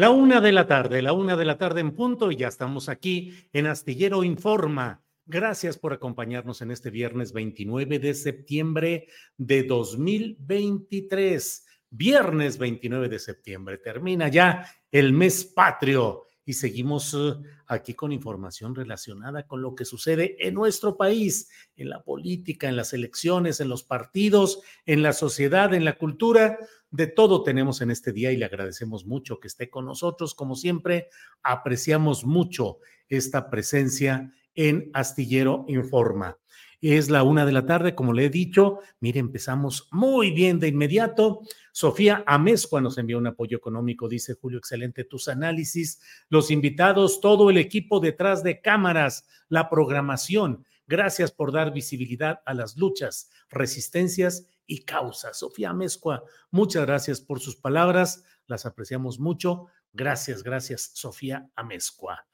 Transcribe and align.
La 0.00 0.08
una 0.08 0.40
de 0.40 0.50
la 0.50 0.66
tarde, 0.66 1.02
la 1.02 1.12
una 1.12 1.36
de 1.36 1.44
la 1.44 1.58
tarde 1.58 1.82
en 1.82 1.94
punto 1.94 2.32
y 2.32 2.36
ya 2.36 2.48
estamos 2.48 2.88
aquí 2.88 3.34
en 3.52 3.66
Astillero 3.66 4.24
Informa. 4.24 5.04
Gracias 5.26 5.76
por 5.76 5.92
acompañarnos 5.92 6.62
en 6.62 6.70
este 6.70 6.88
viernes 6.88 7.34
29 7.34 7.98
de 7.98 8.14
septiembre 8.14 9.08
de 9.36 9.62
2023. 9.64 11.66
Viernes 11.90 12.56
29 12.56 13.10
de 13.10 13.18
septiembre. 13.18 13.76
Termina 13.76 14.28
ya 14.28 14.64
el 14.90 15.12
mes 15.12 15.44
patrio 15.44 16.22
y 16.46 16.54
seguimos 16.54 17.12
eh, 17.12 17.34
aquí 17.66 17.92
con 17.92 18.10
información 18.10 18.74
relacionada 18.74 19.46
con 19.46 19.60
lo 19.60 19.74
que 19.74 19.84
sucede 19.84 20.34
en 20.40 20.54
nuestro 20.54 20.96
país, 20.96 21.50
en 21.76 21.90
la 21.90 22.02
política, 22.02 22.70
en 22.70 22.76
las 22.76 22.94
elecciones, 22.94 23.60
en 23.60 23.68
los 23.68 23.84
partidos, 23.84 24.62
en 24.86 25.02
la 25.02 25.12
sociedad, 25.12 25.74
en 25.74 25.84
la 25.84 25.98
cultura. 25.98 26.58
De 26.90 27.06
todo 27.06 27.44
tenemos 27.44 27.80
en 27.82 27.90
este 27.90 28.12
día 28.12 28.32
y 28.32 28.36
le 28.36 28.44
agradecemos 28.44 29.06
mucho 29.06 29.38
que 29.38 29.46
esté 29.46 29.70
con 29.70 29.86
nosotros. 29.86 30.34
Como 30.34 30.56
siempre, 30.56 31.08
apreciamos 31.42 32.24
mucho 32.24 32.78
esta 33.08 33.48
presencia 33.48 34.32
en 34.54 34.90
Astillero 34.92 35.64
Informa. 35.68 36.36
Es 36.80 37.10
la 37.10 37.22
una 37.22 37.44
de 37.44 37.52
la 37.52 37.66
tarde, 37.66 37.94
como 37.94 38.12
le 38.12 38.24
he 38.24 38.30
dicho. 38.30 38.78
Mire, 39.00 39.20
empezamos 39.20 39.88
muy 39.92 40.30
bien 40.30 40.58
de 40.58 40.68
inmediato. 40.68 41.42
Sofía 41.72 42.24
Amezcua 42.26 42.80
nos 42.80 42.96
envió 42.96 43.18
un 43.18 43.26
apoyo 43.26 43.58
económico, 43.58 44.08
dice 44.08 44.34
Julio, 44.34 44.58
excelente 44.58 45.04
tus 45.04 45.28
análisis. 45.28 46.00
Los 46.28 46.50
invitados, 46.50 47.20
todo 47.20 47.50
el 47.50 47.58
equipo 47.58 48.00
detrás 48.00 48.42
de 48.42 48.60
cámaras, 48.62 49.28
la 49.48 49.68
programación. 49.68 50.64
Gracias 50.88 51.30
por 51.30 51.52
dar 51.52 51.72
visibilidad 51.72 52.40
a 52.46 52.54
las 52.54 52.76
luchas, 52.76 53.30
resistencias 53.50 54.46
y 54.70 54.84
causas. 54.84 55.40
Sofía 55.40 55.70
Amezcua, 55.70 56.22
muchas 56.52 56.86
gracias 56.86 57.20
por 57.20 57.40
sus 57.40 57.56
palabras, 57.56 58.22
las 58.46 58.66
apreciamos 58.66 59.18
mucho. 59.18 59.66
Gracias, 59.92 60.44
gracias, 60.44 60.92
Sofía 60.94 61.50
Amezcua. 61.56 62.24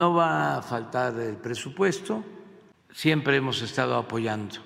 No 0.00 0.14
va 0.14 0.56
a 0.56 0.62
faltar 0.62 1.18
el 1.20 1.36
presupuesto. 1.36 2.24
Siempre 2.90 3.36
hemos 3.36 3.62
estado 3.62 3.96
apoyando 3.96 4.56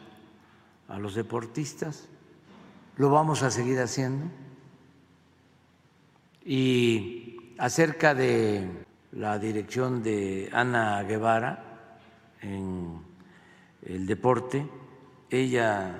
a 0.88 0.98
los 0.98 1.14
deportistas. 1.14 2.08
Lo 2.96 3.10
vamos 3.10 3.42
a 3.42 3.50
seguir 3.50 3.80
haciendo. 3.80 4.26
Y 6.44 7.54
acerca 7.58 8.14
de 8.14 8.68
la 9.12 9.38
dirección 9.38 10.02
de 10.02 10.50
Ana 10.52 11.02
Guevara 11.02 11.98
en 12.42 13.00
el 13.82 14.06
deporte, 14.06 14.68
ella 15.30 15.98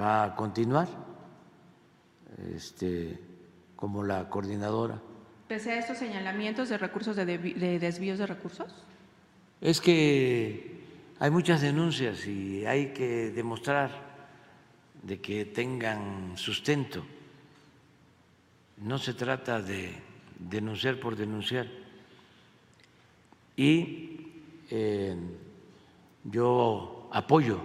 va 0.00 0.24
a 0.24 0.36
continuar 0.36 0.88
este, 2.54 3.18
como 3.74 4.04
la 4.04 4.28
coordinadora. 4.28 5.00
¿Pese 5.48 5.72
a 5.72 5.78
estos 5.78 5.98
señalamientos 5.98 6.68
de 6.68 6.78
recursos 6.78 7.16
de, 7.16 7.26
de 7.26 7.78
desvíos 7.78 8.18
de 8.18 8.26
recursos? 8.26 8.72
Es 9.60 9.80
que 9.80 10.82
hay 11.18 11.30
muchas 11.30 11.60
denuncias 11.60 12.26
y 12.26 12.64
hay 12.64 12.92
que 12.92 13.30
demostrar 13.30 14.11
de 15.02 15.20
que 15.20 15.44
tengan 15.44 16.36
sustento. 16.36 17.04
No 18.78 18.98
se 18.98 19.14
trata 19.14 19.60
de 19.60 19.94
denunciar 20.38 20.98
por 20.98 21.16
denunciar. 21.16 21.66
Y 23.56 24.20
eh, 24.70 25.16
yo 26.24 27.08
apoyo 27.12 27.60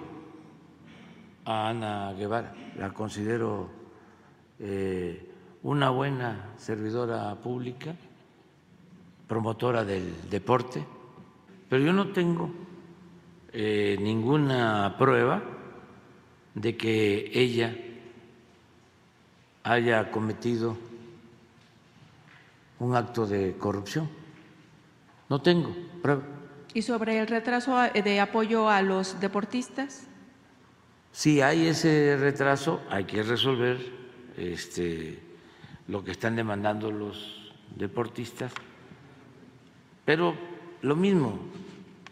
a 1.45 1.69
Ana 1.69 2.13
Guevara, 2.13 2.53
la 2.77 2.93
considero 2.93 3.69
eh, 4.59 5.31
una 5.63 5.89
buena 5.89 6.53
servidora 6.57 7.35
pública, 7.35 7.95
promotora 9.27 9.85
del 9.85 10.29
deporte, 10.29 10.85
pero 11.69 11.83
yo 11.83 11.93
no 11.93 12.09
tengo 12.09 12.49
eh, 13.53 13.97
ninguna 13.99 14.95
prueba 14.97 15.56
de 16.57 16.75
que 16.75 17.29
ella 17.33 17.75
haya 19.63 20.09
cometido 20.09 20.75
un 22.79 22.95
acto 22.95 23.27
de 23.27 23.55
corrupción. 23.57 24.09
No 25.29 25.39
tengo 25.39 25.75
prueba. 26.01 26.23
¿Y 26.73 26.81
sobre 26.81 27.19
el 27.19 27.27
retraso 27.27 27.77
de 27.77 28.19
apoyo 28.19 28.69
a 28.69 28.81
los 28.81 29.19
deportistas? 29.19 30.07
Si 31.11 31.41
hay 31.41 31.67
ese 31.67 32.17
retraso, 32.19 32.81
hay 32.89 33.05
que 33.05 33.21
resolver 33.21 33.77
este, 34.35 35.19
lo 35.87 36.03
que 36.03 36.11
están 36.11 36.35
demandando 36.35 36.91
los 36.91 37.53
deportistas. 37.75 38.51
Pero 40.05 40.35
lo 40.81 40.95
mismo, 40.95 41.37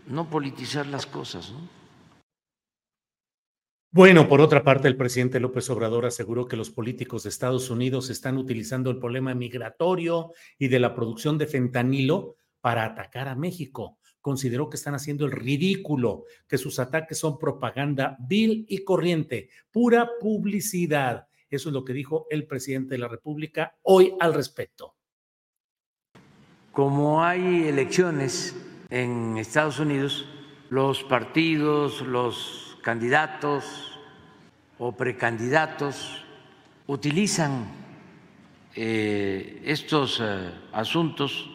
no 0.08 0.30
politizar 0.30 0.86
las 0.86 1.08
cosas. 1.08 1.52
¿no? 1.52 1.75
Bueno, 3.96 4.28
por 4.28 4.42
otra 4.42 4.62
parte, 4.62 4.90
el 4.90 4.98
presidente 4.98 5.40
López 5.40 5.70
Obrador 5.70 6.06
aseguró 6.06 6.50
que 6.50 6.58
los 6.58 6.70
políticos 6.70 7.24
de 7.24 7.30
Estados 7.30 7.70
Unidos 7.70 8.10
están 8.10 8.38
utilizando 8.38 8.92
el 8.92 9.00
problema 9.00 9.34
migratorio 9.34 10.34
y 10.60 10.68
de 10.68 10.82
la 10.82 10.94
producción 10.94 11.38
de 11.38 11.48
fentanilo 11.48 12.36
para 12.60 12.84
atacar 12.84 13.30
a 13.30 13.36
México. 13.36 13.98
Consideró 14.20 14.70
que 14.70 14.76
están 14.76 14.96
haciendo 14.96 15.26
el 15.26 15.32
ridículo, 15.32 16.26
que 16.46 16.58
sus 16.58 16.78
ataques 16.80 17.18
son 17.18 17.40
propaganda 17.40 18.18
vil 18.20 18.66
y 18.68 18.80
corriente, 18.80 19.48
pura 19.72 20.10
publicidad. 20.20 21.28
Eso 21.50 21.70
es 21.70 21.74
lo 21.74 21.86
que 21.86 21.94
dijo 21.94 22.28
el 22.30 22.48
presidente 22.48 22.96
de 22.96 22.98
la 22.98 23.08
República 23.08 23.78
hoy 23.84 24.14
al 24.20 24.34
respecto. 24.34 24.96
Como 26.74 27.24
hay 27.24 27.70
elecciones 27.70 28.58
en 28.90 29.38
Estados 29.38 29.80
Unidos, 29.80 30.26
los 30.70 31.02
partidos, 31.06 32.02
los 32.02 32.65
candidatos, 32.86 33.98
o 34.78 34.92
precandidatos 34.92 36.22
utilizan 36.86 37.66
eh, 38.76 39.64
estos 39.66 40.22
eh, 40.22 40.54
asuntos 40.72 41.50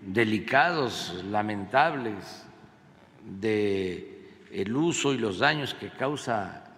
delicados, 0.00 1.24
lamentables, 1.28 2.46
de 3.40 4.46
el 4.52 4.76
uso 4.76 5.12
y 5.12 5.18
los 5.18 5.40
daños 5.40 5.74
que 5.74 5.90
causa 5.90 6.70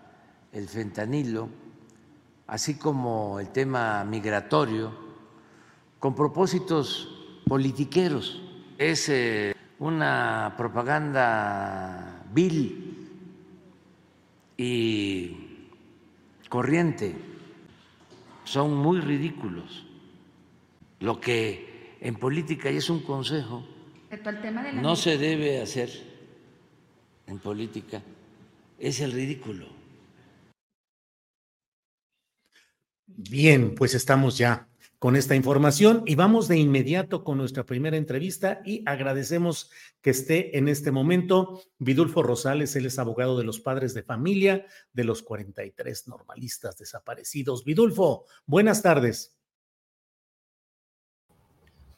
el 0.50 0.66
fentanilo, 0.66 1.50
así 2.46 2.78
como 2.78 3.40
el 3.40 3.50
tema 3.50 4.04
migratorio, 4.04 4.90
con 5.98 6.14
propósitos 6.14 7.12
politiqueros. 7.46 8.40
Es 8.78 9.10
eh, 9.10 9.54
una 9.78 10.54
propaganda 10.56 12.24
vil 12.32 12.91
y 14.56 15.37
corriente 16.49 17.14
son 18.44 18.75
muy 18.75 19.00
ridículos. 19.00 19.87
Lo 21.00 21.20
que 21.20 21.96
en 22.00 22.16
política, 22.16 22.70
y 22.70 22.76
es 22.76 22.90
un 22.90 23.00
consejo, 23.00 23.66
no 24.75 24.96
se 24.96 25.16
debe 25.19 25.60
hacer 25.62 25.90
en 27.26 27.38
política, 27.38 28.02
es 28.78 29.00
el 29.00 29.12
ridículo. 29.12 29.66
Bien, 33.06 33.75
pues 33.75 33.94
estamos 33.94 34.37
ya 34.37 34.69
con 35.02 35.16
esta 35.16 35.34
información 35.34 36.04
y 36.06 36.14
vamos 36.14 36.46
de 36.46 36.58
inmediato 36.58 37.25
con 37.25 37.37
nuestra 37.37 37.66
primera 37.66 37.96
entrevista 37.96 38.62
y 38.64 38.84
agradecemos 38.87 39.69
que 40.00 40.10
esté 40.10 40.56
en 40.56 40.69
este 40.69 40.93
momento 40.93 41.60
Vidulfo 41.81 42.22
Rosales, 42.22 42.76
él 42.76 42.87
es 42.87 43.00
abogado 43.00 43.37
de 43.37 43.43
los 43.43 43.58
padres 43.58 43.94
de 43.94 44.04
familia 44.04 44.64
de 44.93 45.02
los 45.02 45.25
43 45.25 46.06
normalistas 46.06 46.78
desaparecidos. 46.78 47.64
Vidulfo, 47.64 48.26
buenas 48.46 48.81
tardes. 48.81 49.37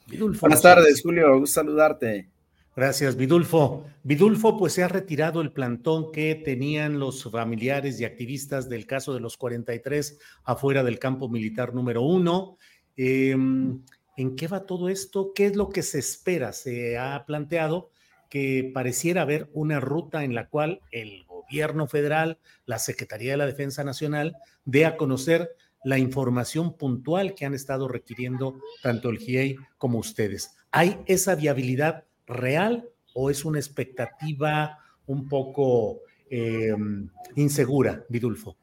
buenas 0.07 0.63
tardes, 0.63 1.03
Julio, 1.03 1.39
gusto 1.39 1.61
saludarte. 1.61 2.31
Gracias, 2.75 3.15
Vidulfo. 3.15 3.85
Vidulfo, 4.03 4.57
pues 4.57 4.73
se 4.73 4.83
ha 4.83 4.89
retirado 4.89 5.41
el 5.41 5.53
plantón 5.53 6.11
que 6.11 6.35
tenían 6.35 6.99
los 6.99 7.23
familiares 7.23 8.01
y 8.01 8.05
activistas 8.05 8.67
del 8.67 8.85
caso 8.85 9.13
de 9.13 9.21
los 9.21 9.37
43 9.37 10.19
afuera 10.43 10.83
del 10.83 10.99
campo 10.99 11.29
militar 11.29 11.73
número 11.73 12.01
uno. 12.01 12.57
Em, 12.97 13.81
¿En 14.17 14.35
qué 14.35 14.47
va 14.47 14.65
todo 14.65 14.87
esto? 14.87 15.33
¿Qué 15.33 15.45
es 15.45 15.55
lo 15.55 15.69
que 15.69 15.83
se 15.83 15.99
espera? 15.99 16.53
Se 16.53 16.97
ha 16.97 17.25
planteado 17.25 17.89
que 18.29 18.71
pareciera 18.73 19.23
haber 19.23 19.49
una 19.53 19.79
ruta 19.79 20.23
en 20.23 20.33
la 20.33 20.47
cual 20.47 20.81
el 20.91 21.25
gobierno 21.25 21.87
federal, 21.87 22.39
la 22.65 22.79
Secretaría 22.79 23.31
de 23.31 23.37
la 23.37 23.45
Defensa 23.45 23.83
Nacional, 23.83 24.37
dé 24.63 24.85
a 24.85 24.95
conocer 24.95 25.51
la 25.83 25.99
información 25.99 26.77
puntual 26.77 27.35
que 27.35 27.45
han 27.45 27.53
estado 27.53 27.87
requiriendo 27.87 28.59
tanto 28.81 29.09
el 29.09 29.19
GIEI 29.19 29.57
como 29.77 29.99
ustedes. 29.99 30.55
¿Hay 30.71 30.97
esa 31.05 31.35
viabilidad 31.35 32.05
real 32.25 32.89
o 33.13 33.29
es 33.29 33.45
una 33.45 33.59
expectativa 33.59 34.79
un 35.05 35.27
poco 35.27 35.99
em, 36.29 37.09
insegura, 37.35 38.03
Vidulfo? 38.09 38.57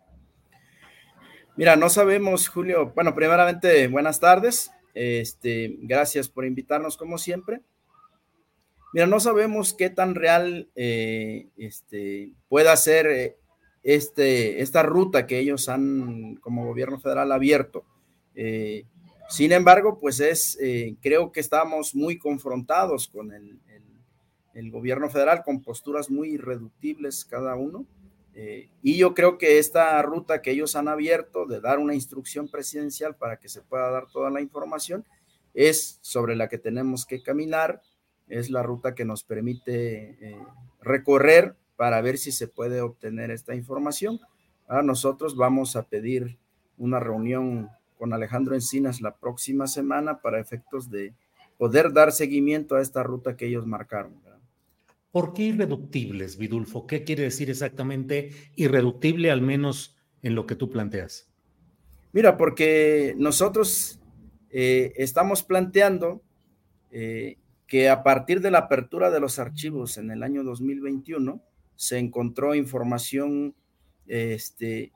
Mira, 1.54 1.76
no 1.76 1.90
sabemos, 1.90 2.49
Julio. 2.49 2.93
Bueno, 2.94 3.14
primeramente, 3.14 3.87
buenas 3.88 4.19
tardes. 4.19 4.70
Este, 4.94 5.76
gracias 5.81 6.28
por 6.28 6.46
invitarnos 6.46 6.96
como 6.96 7.19
siempre. 7.19 7.60
Mira, 8.94 9.06
no 9.06 9.20
sabemos 9.20 9.75
qué 9.75 9.90
tan 9.90 10.14
real 10.14 10.70
eh, 10.75 11.49
este, 11.58 12.32
pueda 12.49 12.75
ser 12.76 13.06
eh, 13.06 13.37
este, 13.82 14.62
esta 14.62 14.82
ruta 14.82 15.26
que 15.26 15.38
ellos 15.38 15.69
han, 15.69 16.37
como 16.37 16.66
gobierno 16.66 16.99
federal, 16.99 17.32
abierto. 17.32 17.84
Eh, 18.34 18.84
sin 19.28 19.52
embargo, 19.52 19.99
pues 19.99 20.20
es, 20.20 20.58
creo 21.00 21.32
que 21.32 21.40
estamos 21.40 21.94
muy 21.94 22.19
confrontados 22.19 23.08
con 23.08 23.32
el, 23.32 23.58
el, 24.52 24.70
gobierno 24.70 25.08
federal, 25.08 25.43
con 25.43 25.62
posturas 25.62 26.10
muy 26.10 26.31
irreductibles 26.31 27.25
cada 27.25 27.56
uno. 27.56 27.87
Eh, 28.34 28.70
y 28.82 28.96
yo 28.96 29.14
creo 29.14 29.37
que 29.37 29.58
esta 29.58 30.00
ruta 30.02 30.40
que 30.40 30.52
ellos 30.52 30.75
han 30.75 30.88
abierto 30.88 31.46
de 31.46 31.61
dar 31.61 31.79
una 31.79 31.94
instrucción 31.94 32.49
presidencial 32.49 33.14
para 33.14 33.38
que 33.38 33.49
se 33.49 33.61
pueda 33.61 33.90
dar 33.90 34.06
toda 34.11 34.31
la 34.31 34.40
información 34.40 35.05
es 35.55 35.99
sobre 36.00 36.34
la 36.34 36.49
que 36.49 36.58
tenemos 36.58 37.05
que 37.05 37.23
caminar, 37.23 37.82
es 38.29 38.49
la 38.49 38.62
ruta 38.62 38.94
que 38.94 39.05
nos 39.05 39.23
permite 39.23 40.17
eh, 40.20 40.38
recorrer 40.81 41.56
para 41.76 42.00
ver 42.00 42.17
si 42.17 42.32
se 42.32 42.49
puede 42.49 42.81
obtener 42.81 43.31
esta 43.31 43.55
información. 43.55 44.21
Ahora 44.66 44.83
nosotros 44.83 45.37
vamos 45.37 45.76
a 45.76 45.83
pedir 45.83 46.38
una 46.78 47.00
reunión 47.00 47.68
con 47.99 48.12
Alejandro 48.12 48.54
Encinas 48.54 49.00
la 49.00 49.16
próxima 49.16 49.66
semana 49.66 50.21
para 50.23 50.40
efectos 50.40 50.90
de 50.90 51.14
poder 51.59 51.92
dar 51.92 52.12
seguimiento 52.12 52.76
a 52.76 52.80
esta 52.80 53.02
ruta 53.02 53.37
que 53.37 53.47
ellos 53.47 53.66
marcaron. 53.66 54.14
¿Por 55.12 55.35
qué 55.35 55.42
irreductibles, 55.42 56.38
Vidulfo? 56.38 56.87
¿Qué 56.87 57.04
quiere 57.04 57.25
decir 57.25 57.50
exactamente 57.50 58.31
irreductible, 58.57 59.31
al 59.31 59.42
menos 59.42 59.97
en 60.23 60.35
lo 60.35 60.47
que 60.47 60.57
tú 60.57 60.71
planteas? 60.71 61.31
Mira, 62.12 62.37
porque 62.37 63.14
nosotros 63.19 64.00
eh, 64.50 64.95
estamos 64.97 65.42
planteando 65.42 66.23
eh, 66.90 67.37
que 67.66 67.88
a 67.88 68.02
partir 68.02 68.40
de 68.40 68.50
la 68.50 68.59
apertura 68.59 69.11
de 69.11 69.21
los 69.21 69.38
archivos 69.38 69.99
en 69.99 70.11
el 70.11 70.23
año 70.23 70.45
2021 70.45 71.42
se 71.75 71.99
encontró 71.99 72.54
información 72.54 73.54
este, 74.07 74.92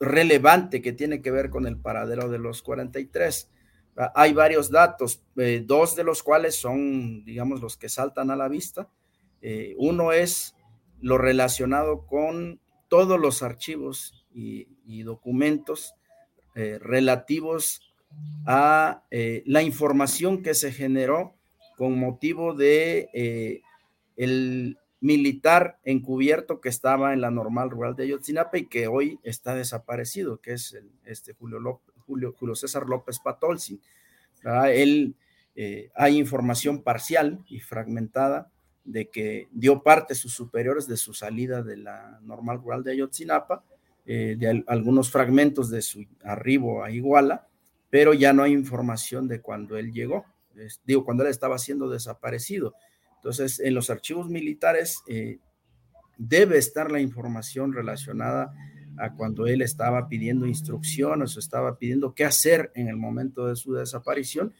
relevante 0.00 0.82
que 0.82 0.92
tiene 0.92 1.22
que 1.22 1.30
ver 1.30 1.50
con 1.50 1.66
el 1.66 1.76
paradero 1.76 2.28
de 2.28 2.38
los 2.38 2.62
43. 2.62 3.51
Ah, 3.96 4.12
hay 4.14 4.32
varios 4.32 4.70
datos, 4.70 5.22
eh, 5.36 5.62
dos 5.64 5.94
de 5.96 6.04
los 6.04 6.22
cuales 6.22 6.54
son, 6.54 7.24
digamos, 7.24 7.60
los 7.60 7.76
que 7.76 7.88
saltan 7.88 8.30
a 8.30 8.36
la 8.36 8.48
vista. 8.48 8.88
Eh, 9.42 9.74
uno 9.78 10.12
es 10.12 10.54
lo 11.00 11.18
relacionado 11.18 12.06
con 12.06 12.60
todos 12.88 13.20
los 13.20 13.42
archivos 13.42 14.26
y, 14.32 14.68
documentos 15.02 15.94
eh, 16.54 16.78
relativos 16.80 17.80
a 18.46 19.02
la 19.10 19.62
información 19.62 20.42
que 20.42 20.54
se 20.54 20.70
generó 20.70 21.34
con 21.76 21.98
motivo 21.98 22.54
de 22.54 23.62
el 24.16 24.78
militar 25.00 25.78
encubierto 25.84 26.60
que 26.60 26.68
estaba 26.68 27.14
en 27.14 27.22
la 27.22 27.30
normal 27.30 27.70
rural 27.70 27.96
de 27.96 28.04
Ayotzinapa 28.04 28.58
y 28.58 28.66
que 28.66 28.86
hoy 28.86 29.18
está 29.22 29.54
desaparecido, 29.54 30.40
que 30.40 30.52
es 30.52 30.76
este 31.04 31.32
Julio 31.32 31.58
López 31.58 31.91
Julio, 32.06 32.34
César 32.54 32.86
López 32.86 33.18
Patolsi. 33.20 33.80
Él, 34.72 35.14
eh, 35.54 35.90
hay 35.94 36.18
información 36.18 36.82
parcial 36.82 37.44
y 37.48 37.60
fragmentada 37.60 38.50
de 38.84 39.08
que 39.08 39.48
dio 39.52 39.82
parte 39.82 40.14
sus 40.14 40.32
superiores 40.32 40.86
de 40.86 40.96
su 40.96 41.14
salida 41.14 41.62
de 41.62 41.76
la 41.76 42.18
normal 42.22 42.60
rural 42.60 42.82
de 42.82 42.92
Ayotzinapa, 42.92 43.64
eh, 44.04 44.36
de 44.38 44.64
algunos 44.66 45.10
fragmentos 45.10 45.70
de 45.70 45.82
su 45.82 46.04
arribo 46.24 46.82
a 46.82 46.90
Iguala, 46.90 47.46
pero 47.90 48.14
ya 48.14 48.32
no 48.32 48.42
hay 48.42 48.52
información 48.52 49.28
de 49.28 49.40
cuando 49.40 49.76
él 49.76 49.92
llegó, 49.92 50.24
digo, 50.84 51.04
cuando 51.04 51.22
él 51.22 51.30
estaba 51.30 51.58
siendo 51.58 51.88
desaparecido. 51.88 52.74
Entonces, 53.16 53.60
en 53.60 53.74
los 53.74 53.90
archivos 53.90 54.28
militares 54.28 55.02
eh, 55.06 55.38
debe 56.18 56.58
estar 56.58 56.90
la 56.90 57.00
información 57.00 57.72
relacionada 57.72 58.52
a 58.98 59.14
cuando 59.14 59.46
él 59.46 59.62
estaba 59.62 60.08
pidiendo 60.08 60.46
instrucciones 60.46 61.36
o 61.36 61.40
estaba 61.40 61.78
pidiendo 61.78 62.14
qué 62.14 62.24
hacer 62.24 62.70
en 62.74 62.88
el 62.88 62.96
momento 62.96 63.46
de 63.46 63.56
su 63.56 63.74
desaparición 63.74 64.52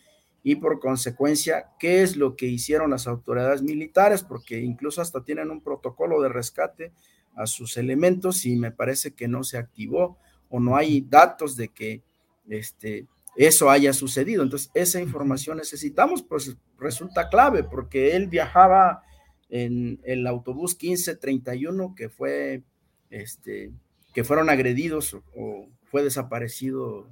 y 0.42 0.56
por 0.56 0.80
consecuencia 0.80 1.70
qué 1.78 2.02
es 2.02 2.16
lo 2.16 2.36
que 2.36 2.46
hicieron 2.46 2.90
las 2.90 3.06
autoridades 3.06 3.62
militares, 3.62 4.22
porque 4.22 4.60
incluso 4.60 5.00
hasta 5.00 5.24
tienen 5.24 5.50
un 5.50 5.62
protocolo 5.62 6.20
de 6.20 6.28
rescate 6.28 6.92
a 7.34 7.46
sus 7.46 7.76
elementos 7.76 8.44
y 8.44 8.56
me 8.56 8.72
parece 8.72 9.14
que 9.14 9.28
no 9.28 9.44
se 9.44 9.58
activó 9.58 10.18
o 10.48 10.60
no 10.60 10.76
hay 10.76 11.00
datos 11.02 11.56
de 11.56 11.68
que 11.68 12.02
este, 12.48 13.06
eso 13.36 13.70
haya 13.70 13.92
sucedido. 13.92 14.42
Entonces, 14.42 14.70
esa 14.74 15.00
información 15.00 15.56
necesitamos, 15.58 16.22
pues 16.22 16.56
resulta 16.78 17.28
clave 17.28 17.62
porque 17.64 18.16
él 18.16 18.26
viajaba 18.26 19.02
en 19.48 20.00
el 20.04 20.26
autobús 20.26 20.72
1531 20.72 21.94
que 21.94 22.08
fue 22.08 22.64
este, 23.10 23.70
que 24.12 24.24
fueron 24.24 24.50
agredidos 24.50 25.14
o, 25.34 25.68
fue 25.90 26.02
desaparecido 26.02 27.06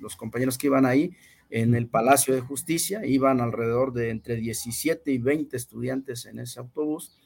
los 0.00 0.16
compañeros 0.16 0.58
que 0.58 0.66
iban 0.66 0.86
ahí 0.86 1.12
en 1.50 1.76
el 1.76 1.86
Palacio 1.86 2.34
de 2.34 2.40
Justicia, 2.40 3.06
iban 3.06 3.40
alrededor 3.40 3.92
de 3.92 4.10
entre 4.10 4.34
17 4.34 5.12
y 5.12 5.18
20 5.18 5.56
estudiantes 5.56 6.26
en 6.26 6.40
ese 6.40 6.58
autobús. 6.58 7.16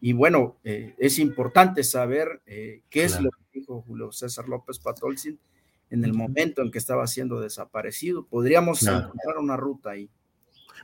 Y 0.00 0.14
bueno, 0.14 0.56
eh, 0.64 0.94
es 0.98 1.18
importante 1.18 1.84
saber 1.84 2.40
eh, 2.46 2.80
qué 2.88 3.04
es 3.04 3.20
lo 3.20 3.30
que 3.30 3.60
dijo 3.60 3.82
Julio 3.82 4.12
César 4.12 4.48
López 4.48 4.78
Patolcin 4.78 5.38
en 5.90 6.04
el 6.04 6.14
momento 6.14 6.62
en 6.62 6.70
que 6.70 6.78
estaba 6.78 7.06
siendo 7.06 7.40
desaparecido. 7.40 8.24
Podríamos 8.24 8.82
encontrar 8.82 9.38
una 9.38 9.56
ruta 9.56 9.90
ahí. 9.90 10.08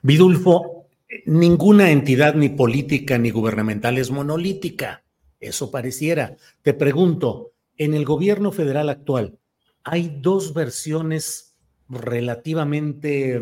Vidulfo, 0.02 0.86
ninguna 1.24 1.90
entidad 1.90 2.34
ni 2.34 2.50
política 2.50 3.16
ni 3.16 3.30
gubernamental 3.30 3.96
es 3.98 4.10
monolítica. 4.10 5.02
Eso 5.40 5.70
pareciera. 5.70 6.36
Te 6.62 6.74
pregunto, 6.74 7.52
en 7.78 7.94
el 7.94 8.04
gobierno 8.04 8.52
federal 8.52 8.88
actual 8.88 9.38
hay 9.84 10.18
dos 10.20 10.52
versiones 10.52 11.56
relativamente, 11.88 13.40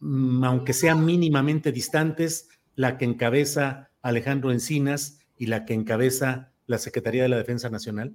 mm, 0.00 0.44
aunque 0.44 0.72
sean 0.72 1.04
mínimamente 1.04 1.72
distantes, 1.72 2.48
la 2.74 2.98
que 2.98 3.04
encabeza 3.04 3.90
Alejandro 4.02 4.52
Encinas 4.52 5.20
y 5.38 5.46
la 5.46 5.64
que 5.64 5.74
encabeza 5.74 6.52
la 6.66 6.78
Secretaría 6.78 7.22
de 7.22 7.28
la 7.28 7.38
Defensa 7.38 7.70
Nacional? 7.70 8.14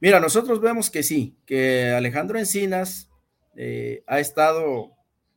Mira, 0.00 0.20
nosotros 0.20 0.60
vemos 0.60 0.90
que 0.90 1.02
sí, 1.02 1.36
que 1.46 1.90
Alejandro 1.90 2.38
Encinas 2.38 3.08
eh, 3.56 4.02
ha 4.06 4.20
estado 4.20 4.92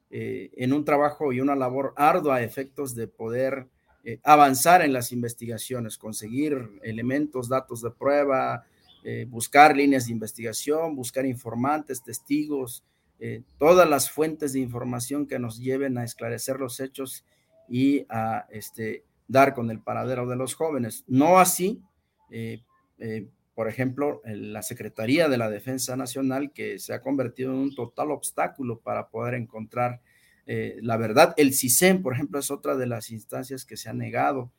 eh, 0.09 0.51
en 0.57 0.73
un 0.73 0.83
trabajo 0.83 1.31
y 1.31 1.39
una 1.39 1.55
labor 1.55 1.93
ardua 1.95 2.37
a 2.37 2.43
efectos 2.43 2.95
de 2.95 3.07
poder 3.07 3.67
eh, 4.09 4.21
avanzar 4.23 4.83
en 4.83 4.93
las 4.93 5.11
investigaciones, 5.11 5.97
conseguir 5.97 6.79
elementos, 6.81 7.49
datos 7.49 7.81
de 7.81 7.91
prueba, 7.91 8.63
eh, 9.03 9.25
buscar 9.27 9.75
líneas 9.75 10.05
de 10.05 10.13
investigación, 10.13 10.95
buscar 10.95 11.25
informantes, 11.25 12.01
testigos, 12.01 12.85
eh, 13.19 13.43
todas 13.57 13.89
las 13.89 14.09
fuentes 14.09 14.53
de 14.53 14.61
información 14.61 15.27
que 15.27 15.39
nos 15.39 15.59
lleven 15.59 15.97
a 15.97 16.05
esclarecer 16.05 16.57
los 16.57 16.79
hechos 16.79 17.25
y 17.67 18.05
a 18.07 18.47
este, 18.49 19.03
dar 19.27 19.53
con 19.53 19.69
el 19.71 19.81
paradero 19.81 20.25
de 20.25 20.37
los 20.37 20.55
jóvenes. 20.55 21.03
No 21.07 21.37
así, 21.37 21.81
por 23.55 23.67
ejemplo, 23.67 24.21
la 24.23 24.61
Secretaría 24.61 25.27
de 25.27 25.37
la 25.37 25.49
Defensa 25.49 25.97
Nacional, 25.97 26.53
que 26.53 26.79
se 26.79 26.93
ha 26.93 27.01
convertido 27.01 27.51
en 27.51 27.57
un 27.57 27.75
total 27.75 28.11
obstáculo 28.11 28.79
para 28.79 29.09
poder 29.09 29.33
encontrar 29.33 29.99
eh, 30.47 30.79
la 30.81 30.95
verdad, 30.95 31.33
el 31.35 31.53
CISEN, 31.53 32.01
por 32.01 32.13
ejemplo, 32.13 32.39
es 32.39 32.49
otra 32.49 32.77
de 32.77 32.87
las 32.87 33.11
instancias 33.11 33.65
que 33.65 33.75
se 33.75 33.89
ha 33.89 33.93
negado 33.93 34.51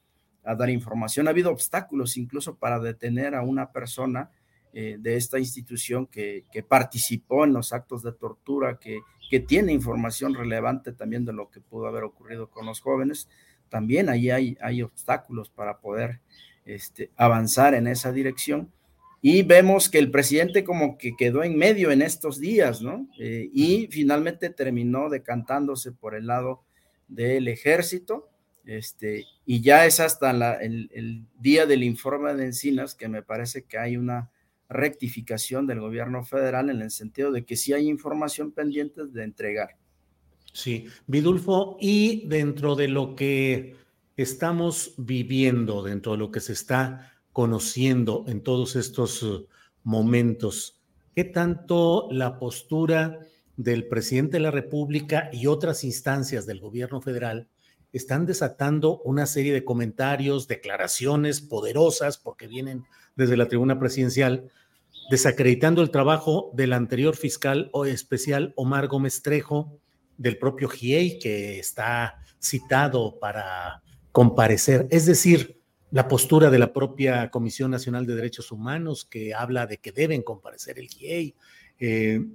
a 0.44 0.54
dar 0.54 0.68
información. 0.68 1.26
Ha 1.26 1.30
habido 1.30 1.50
obstáculos 1.50 2.18
incluso 2.18 2.56
para 2.56 2.78
detener 2.78 3.34
a 3.34 3.42
una 3.42 3.72
persona 3.72 4.30
eh, 4.74 4.96
de 5.00 5.16
esta 5.16 5.38
institución 5.38 6.06
que, 6.06 6.44
participó 6.68 7.44
en 7.44 7.54
los 7.54 7.72
actos 7.72 8.02
de 8.02 8.12
tortura, 8.12 8.78
que, 8.78 9.00
que, 9.30 9.40
tiene 9.40 9.72
información 9.72 10.34
relevante 10.34 10.92
también 10.92 11.24
de 11.24 11.32
lo 11.32 11.50
que 11.50 11.62
pudo 11.62 11.86
haber 11.86 12.04
ocurrido 12.04 12.50
con 12.50 12.66
los 12.66 12.80
jóvenes. 12.80 13.30
También 13.70 14.10
ahí 14.10 14.30
hay, 14.30 14.58
hay 14.60 14.82
obstáculos 14.82 15.48
para 15.48 15.78
poder 15.78 16.20
este, 16.66 17.10
avanzar 17.16 17.72
en 17.72 17.86
esa 17.86 18.12
dirección 18.12 18.70
y 19.20 19.42
vemos 19.42 19.88
que 19.88 19.98
el 19.98 20.10
presidente 20.10 20.64
como 20.64 20.96
que 20.96 21.16
quedó 21.16 21.42
en 21.42 21.56
medio 21.56 21.90
en 21.90 22.02
estos 22.02 22.38
días, 22.38 22.82
¿no? 22.82 23.08
Eh, 23.18 23.50
y 23.52 23.88
finalmente 23.90 24.50
terminó 24.50 25.08
decantándose 25.08 25.92
por 25.92 26.14
el 26.14 26.26
lado 26.28 26.62
del 27.08 27.48
ejército, 27.48 28.28
este, 28.64 29.24
y 29.46 29.62
ya 29.62 29.86
es 29.86 29.98
hasta 29.98 30.30
el, 30.60 31.24
día 31.40 31.66
del 31.66 31.82
informe 31.82 32.34
de 32.34 32.44
Encinas 32.44 32.94
que 32.94 33.08
me 33.08 33.22
parece 33.22 33.64
que 33.64 33.78
hay 33.78 33.96
una 33.96 34.30
rectificación 34.68 35.66
del 35.66 35.80
gobierno 35.80 36.22
federal 36.22 36.68
en 36.68 36.82
el 36.82 36.90
sentido 36.90 37.32
de 37.32 37.46
que 37.46 37.56
sí 37.56 37.72
hay 37.72 37.88
información 37.88 38.52
pendiente 38.52 39.06
de 39.06 39.24
entregar. 39.24 39.76
Sí, 40.52 40.86
Vidulfo, 41.06 41.78
y 41.80 42.26
dentro 42.28 42.76
de 42.76 42.88
lo 42.88 43.16
que 43.16 43.76
estamos 44.16 44.94
viviendo, 44.98 45.82
dentro 45.82 46.12
de 46.12 46.18
lo 46.18 46.30
que 46.30 46.40
se 46.40 46.52
está 46.52 47.17
conociendo 47.38 48.24
en 48.26 48.42
todos 48.42 48.74
estos 48.74 49.22
uh, 49.22 49.46
momentos? 49.84 50.80
¿Qué 51.14 51.22
tanto 51.22 52.08
la 52.10 52.36
postura 52.36 53.20
del 53.56 53.86
presidente 53.86 54.38
de 54.38 54.42
la 54.42 54.50
República 54.50 55.30
y 55.32 55.46
otras 55.46 55.84
instancias 55.84 56.46
del 56.46 56.58
gobierno 56.58 57.00
federal 57.00 57.46
están 57.92 58.26
desatando 58.26 59.00
una 59.04 59.24
serie 59.26 59.52
de 59.52 59.64
comentarios, 59.64 60.48
declaraciones 60.48 61.40
poderosas, 61.40 62.18
porque 62.18 62.48
vienen 62.48 62.82
desde 63.14 63.36
la 63.36 63.46
tribuna 63.46 63.78
presidencial, 63.78 64.50
desacreditando 65.08 65.80
el 65.80 65.92
trabajo 65.92 66.50
del 66.54 66.72
anterior 66.72 67.14
fiscal 67.14 67.70
o 67.72 67.84
especial 67.84 68.52
Omar 68.56 68.88
Gómez 68.88 69.22
Trejo, 69.22 69.78
del 70.16 70.38
propio 70.38 70.68
GIEI, 70.68 71.20
que 71.20 71.60
está 71.60 72.20
citado 72.40 73.20
para 73.20 73.84
comparecer. 74.10 74.88
Es 74.90 75.06
decir, 75.06 75.57
la 75.90 76.06
postura 76.06 76.50
de 76.50 76.58
la 76.58 76.72
propia 76.72 77.30
Comisión 77.30 77.70
Nacional 77.70 78.06
de 78.06 78.14
Derechos 78.14 78.52
Humanos 78.52 79.06
que 79.06 79.34
habla 79.34 79.66
de 79.66 79.78
que 79.78 79.92
deben 79.92 80.22
comparecer 80.22 80.78
el 80.78 80.88
GIEI. 80.88 81.34
Eh, 81.78 82.26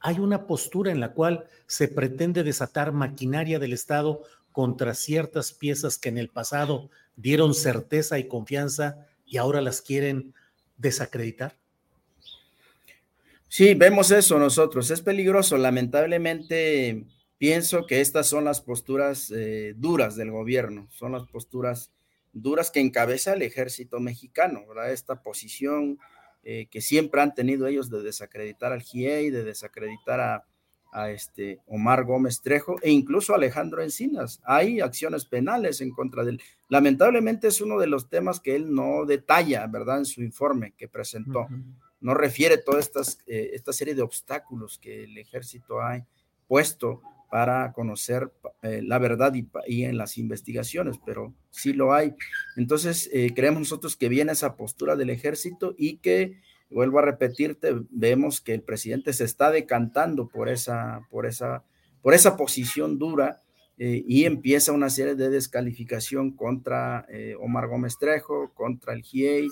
hay 0.00 0.18
una 0.18 0.46
postura 0.46 0.90
en 0.90 1.00
la 1.00 1.12
cual 1.12 1.44
se 1.66 1.88
pretende 1.88 2.44
desatar 2.44 2.92
maquinaria 2.92 3.58
del 3.58 3.72
Estado 3.72 4.22
contra 4.52 4.94
ciertas 4.94 5.52
piezas 5.52 5.98
que 5.98 6.08
en 6.08 6.18
el 6.18 6.28
pasado 6.28 6.90
dieron 7.16 7.54
certeza 7.54 8.18
y 8.18 8.28
confianza 8.28 9.06
y 9.26 9.36
ahora 9.36 9.60
las 9.60 9.82
quieren 9.82 10.34
desacreditar. 10.76 11.56
Sí, 13.48 13.74
vemos 13.74 14.10
eso 14.10 14.38
nosotros. 14.38 14.90
Es 14.90 15.00
peligroso. 15.00 15.56
Lamentablemente, 15.58 17.04
pienso 17.38 17.86
que 17.86 18.00
estas 18.00 18.28
son 18.28 18.44
las 18.44 18.60
posturas 18.60 19.30
eh, 19.34 19.74
duras 19.76 20.16
del 20.16 20.30
gobierno, 20.30 20.86
son 20.90 21.12
las 21.12 21.26
posturas 21.26 21.90
duras 22.42 22.70
que 22.70 22.80
encabeza 22.80 23.34
el 23.34 23.42
ejército 23.42 24.00
mexicano, 24.00 24.66
¿verdad? 24.66 24.92
Esta 24.92 25.22
posición 25.22 25.98
eh, 26.42 26.66
que 26.70 26.80
siempre 26.80 27.20
han 27.20 27.34
tenido 27.34 27.66
ellos 27.66 27.90
de 27.90 28.02
desacreditar 28.02 28.72
al 28.72 28.82
GIEI, 28.82 29.30
de 29.30 29.44
desacreditar 29.44 30.20
a, 30.20 30.44
este 31.10 31.60
Omar 31.66 32.04
Gómez 32.04 32.40
Trejo 32.40 32.76
e 32.80 32.90
incluso 32.90 33.32
a 33.32 33.36
Alejandro 33.36 33.82
Encinas. 33.82 34.40
Hay 34.42 34.80
acciones 34.80 35.26
penales 35.26 35.82
en 35.82 35.90
contra 35.90 36.24
de 36.24 36.30
él. 36.30 36.42
Lamentablemente 36.70 37.48
es 37.48 37.60
uno 37.60 37.78
de 37.78 37.86
los 37.86 38.08
temas 38.08 38.40
que 38.40 38.56
él 38.56 38.74
no 38.74 39.04
detalla, 39.04 39.66
¿verdad? 39.66 39.98
En 39.98 40.06
su 40.06 40.22
informe 40.22 40.72
que 40.78 40.88
presentó. 40.88 41.46
No 42.00 42.14
refiere 42.14 42.56
toda 42.56 42.80
estas, 42.80 43.18
eh, 43.26 43.50
esta 43.52 43.74
serie 43.74 43.94
de 43.94 44.00
obstáculos 44.00 44.78
que 44.78 45.04
el 45.04 45.18
ejército 45.18 45.82
ha 45.82 46.06
puesto 46.46 47.02
para 47.28 47.72
conocer 47.72 48.32
eh, 48.62 48.80
la 48.82 48.98
verdad 48.98 49.34
y, 49.66 49.84
en 49.84 49.98
las 49.98 50.18
investigaciones, 50.18 50.96
pero 51.04 51.34
sí 51.50 51.72
lo 51.72 51.92
hay. 51.92 52.14
Entonces, 52.56 53.10
eh, 53.12 53.32
creemos 53.34 53.60
nosotros 53.60 53.96
que 53.96 54.08
viene 54.08 54.32
esa 54.32 54.56
postura 54.56 54.96
del 54.96 55.10
ejército 55.10 55.74
y 55.76 55.98
que, 55.98 56.40
vuelvo 56.70 56.98
a 56.98 57.02
repetirte, 57.02 57.74
vemos 57.90 58.40
que 58.40 58.54
el 58.54 58.62
presidente 58.62 59.12
se 59.12 59.24
está 59.24 59.50
decantando 59.50 60.28
por 60.28 60.48
esa, 60.48 61.06
por 61.10 61.26
esa, 61.26 61.64
por 62.02 62.14
esa 62.14 62.36
posición 62.36 62.98
dura 62.98 63.42
eh, 63.78 64.02
y 64.06 64.24
empieza 64.24 64.72
una 64.72 64.90
serie 64.90 65.14
de 65.14 65.30
descalificación 65.30 66.32
contra 66.32 67.06
Omar 67.40 67.68
Gómez 67.68 67.98
Trejo, 67.98 68.52
contra 68.54 68.92
el 68.94 69.02
GIEI. 69.02 69.48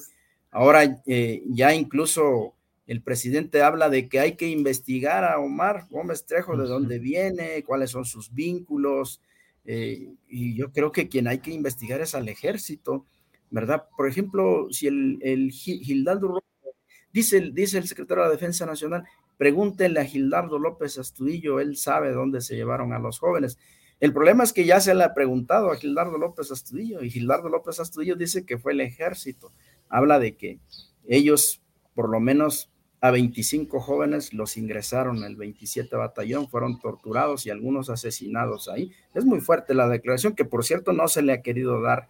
Ahora 0.50 1.02
ya 1.04 1.74
incluso 1.74 2.55
el 2.86 3.02
presidente 3.02 3.62
habla 3.62 3.90
de 3.90 4.08
que 4.08 4.20
hay 4.20 4.36
que 4.36 4.48
investigar 4.48 5.24
a 5.24 5.38
Omar 5.38 5.86
Gómez 5.90 6.24
Trejo, 6.24 6.56
de 6.56 6.68
dónde 6.68 6.98
viene, 6.98 7.64
cuáles 7.64 7.90
son 7.90 8.04
sus 8.04 8.32
vínculos, 8.32 9.20
eh, 9.64 10.14
y 10.28 10.54
yo 10.54 10.72
creo 10.72 10.92
que 10.92 11.08
quien 11.08 11.26
hay 11.26 11.38
que 11.38 11.50
investigar 11.50 12.00
es 12.00 12.14
al 12.14 12.28
ejército, 12.28 13.04
¿verdad? 13.50 13.86
Por 13.96 14.08
ejemplo, 14.08 14.68
si 14.70 14.86
el, 14.86 15.18
el 15.22 15.50
Gildardo 15.50 16.28
López, 16.28 16.74
dice, 17.12 17.50
dice 17.52 17.78
el 17.78 17.88
secretario 17.88 18.22
de 18.22 18.28
la 18.28 18.34
Defensa 18.34 18.64
Nacional, 18.64 19.04
pregúntenle 19.36 20.00
a 20.00 20.04
Gildardo 20.04 20.58
López 20.58 20.98
Astudillo, 20.98 21.58
él 21.58 21.76
sabe 21.76 22.12
dónde 22.12 22.40
se 22.40 22.54
llevaron 22.54 22.92
a 22.92 23.00
los 23.00 23.18
jóvenes. 23.18 23.58
El 23.98 24.12
problema 24.12 24.44
es 24.44 24.52
que 24.52 24.64
ya 24.64 24.80
se 24.80 24.94
le 24.94 25.04
ha 25.04 25.14
preguntado 25.14 25.70
a 25.70 25.76
Gildardo 25.76 26.18
López 26.18 26.50
Astudillo 26.52 27.02
y 27.02 27.10
Gildardo 27.10 27.48
López 27.48 27.80
Astudillo 27.80 28.14
dice 28.14 28.44
que 28.44 28.58
fue 28.58 28.72
el 28.72 28.80
ejército. 28.80 29.52
Habla 29.88 30.18
de 30.18 30.36
que 30.36 30.60
ellos, 31.08 31.62
por 31.94 32.10
lo 32.10 32.20
menos 32.20 32.70
a 33.00 33.10
25 33.10 33.80
jóvenes, 33.80 34.32
los 34.32 34.56
ingresaron 34.56 35.22
al 35.22 35.36
27 35.36 35.94
batallón, 35.96 36.48
fueron 36.48 36.80
torturados 36.80 37.46
y 37.46 37.50
algunos 37.50 37.90
asesinados 37.90 38.68
ahí. 38.68 38.90
Es 39.14 39.24
muy 39.24 39.40
fuerte 39.40 39.74
la 39.74 39.88
declaración, 39.88 40.34
que 40.34 40.44
por 40.44 40.64
cierto 40.64 40.92
no 40.92 41.06
se 41.08 41.22
le 41.22 41.32
ha 41.32 41.42
querido 41.42 41.80
dar 41.82 42.08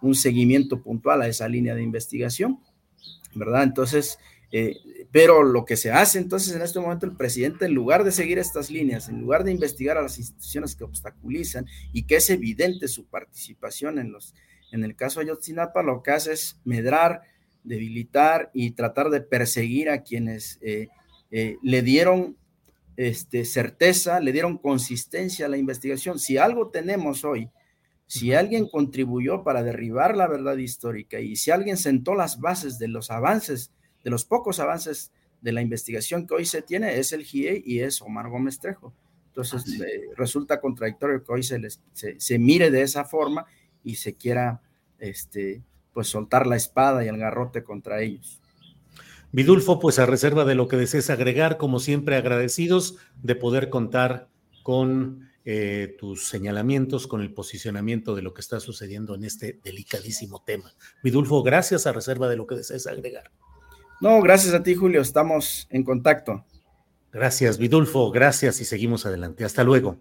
un 0.00 0.14
seguimiento 0.14 0.80
puntual 0.82 1.22
a 1.22 1.28
esa 1.28 1.48
línea 1.48 1.74
de 1.74 1.82
investigación, 1.82 2.60
¿verdad? 3.34 3.64
Entonces, 3.64 4.18
eh, 4.50 4.76
pero 5.10 5.42
lo 5.42 5.64
que 5.64 5.76
se 5.76 5.90
hace 5.90 6.18
entonces 6.18 6.54
en 6.54 6.62
este 6.62 6.80
momento 6.80 7.04
el 7.04 7.16
presidente, 7.16 7.66
en 7.66 7.74
lugar 7.74 8.04
de 8.04 8.12
seguir 8.12 8.38
estas 8.38 8.70
líneas, 8.70 9.08
en 9.08 9.20
lugar 9.20 9.44
de 9.44 9.52
investigar 9.52 9.98
a 9.98 10.02
las 10.02 10.18
instituciones 10.18 10.74
que 10.74 10.84
obstaculizan 10.84 11.66
y 11.92 12.04
que 12.04 12.16
es 12.16 12.30
evidente 12.30 12.88
su 12.88 13.06
participación 13.06 13.98
en 13.98 14.12
los, 14.12 14.34
en 14.72 14.84
el 14.84 14.96
caso 14.96 15.20
Ayotzinapa, 15.20 15.82
lo 15.82 16.02
que 16.02 16.12
hace 16.12 16.32
es 16.32 16.60
medrar, 16.64 17.22
debilitar 17.64 18.50
y 18.52 18.72
tratar 18.72 19.10
de 19.10 19.20
perseguir 19.20 19.90
a 19.90 20.02
quienes 20.02 20.58
eh, 20.62 20.88
eh, 21.30 21.56
le 21.62 21.82
dieron 21.82 22.36
este, 22.96 23.44
certeza, 23.44 24.20
le 24.20 24.32
dieron 24.32 24.58
consistencia 24.58 25.46
a 25.46 25.48
la 25.48 25.56
investigación. 25.56 26.18
Si 26.18 26.38
algo 26.38 26.70
tenemos 26.70 27.24
hoy, 27.24 27.50
si 28.06 28.32
alguien 28.32 28.68
contribuyó 28.68 29.44
para 29.44 29.62
derribar 29.62 30.16
la 30.16 30.26
verdad 30.26 30.56
histórica 30.56 31.20
y 31.20 31.36
si 31.36 31.50
alguien 31.50 31.76
sentó 31.76 32.14
las 32.14 32.40
bases 32.40 32.78
de 32.78 32.88
los 32.88 33.10
avances 33.10 33.70
de 34.02 34.10
los 34.10 34.24
pocos 34.24 34.60
avances 34.60 35.12
de 35.40 35.52
la 35.52 35.62
investigación 35.62 36.26
que 36.26 36.34
hoy 36.34 36.44
se 36.46 36.62
tiene 36.62 36.98
es 36.98 37.12
el 37.12 37.24
GIE 37.24 37.62
y 37.64 37.80
es 37.80 38.00
Omar 38.00 38.28
Gómez 38.28 38.58
Trejo. 38.58 38.94
Entonces 39.28 39.80
eh, 39.80 40.08
resulta 40.16 40.60
contradictorio 40.60 41.22
que 41.22 41.32
hoy 41.32 41.42
se, 41.42 41.58
les, 41.58 41.80
se, 41.92 42.38
mire 42.38 42.70
de 42.70 42.82
esa 42.82 43.04
forma 43.04 43.46
y 43.84 43.94
se 43.96 44.14
quiera 44.14 44.60
este, 44.98 45.62
pues 45.98 46.10
soltar 46.10 46.46
la 46.46 46.54
espada 46.54 47.04
y 47.04 47.08
el 47.08 47.18
garrote 47.18 47.64
contra 47.64 48.00
ellos. 48.02 48.40
Vidulfo, 49.32 49.80
pues 49.80 49.98
a 49.98 50.06
reserva 50.06 50.44
de 50.44 50.54
lo 50.54 50.68
que 50.68 50.76
desees 50.76 51.10
agregar, 51.10 51.56
como 51.56 51.80
siempre 51.80 52.14
agradecidos 52.14 52.98
de 53.20 53.34
poder 53.34 53.68
contar 53.68 54.28
con 54.62 55.28
eh, 55.44 55.96
tus 55.98 56.28
señalamientos, 56.28 57.08
con 57.08 57.20
el 57.20 57.34
posicionamiento 57.34 58.14
de 58.14 58.22
lo 58.22 58.32
que 58.32 58.42
está 58.42 58.60
sucediendo 58.60 59.16
en 59.16 59.24
este 59.24 59.58
delicadísimo 59.64 60.44
tema. 60.46 60.72
Vidulfo, 61.02 61.42
gracias 61.42 61.88
a 61.88 61.92
reserva 61.92 62.28
de 62.28 62.36
lo 62.36 62.46
que 62.46 62.54
desees 62.54 62.86
agregar. 62.86 63.32
No, 64.00 64.22
gracias 64.22 64.54
a 64.54 64.62
ti, 64.62 64.76
Julio. 64.76 65.00
Estamos 65.00 65.66
en 65.68 65.82
contacto. 65.82 66.44
Gracias, 67.10 67.58
Vidulfo. 67.58 68.12
Gracias 68.12 68.60
y 68.60 68.64
seguimos 68.64 69.04
adelante. 69.04 69.44
Hasta 69.44 69.64
luego. 69.64 69.98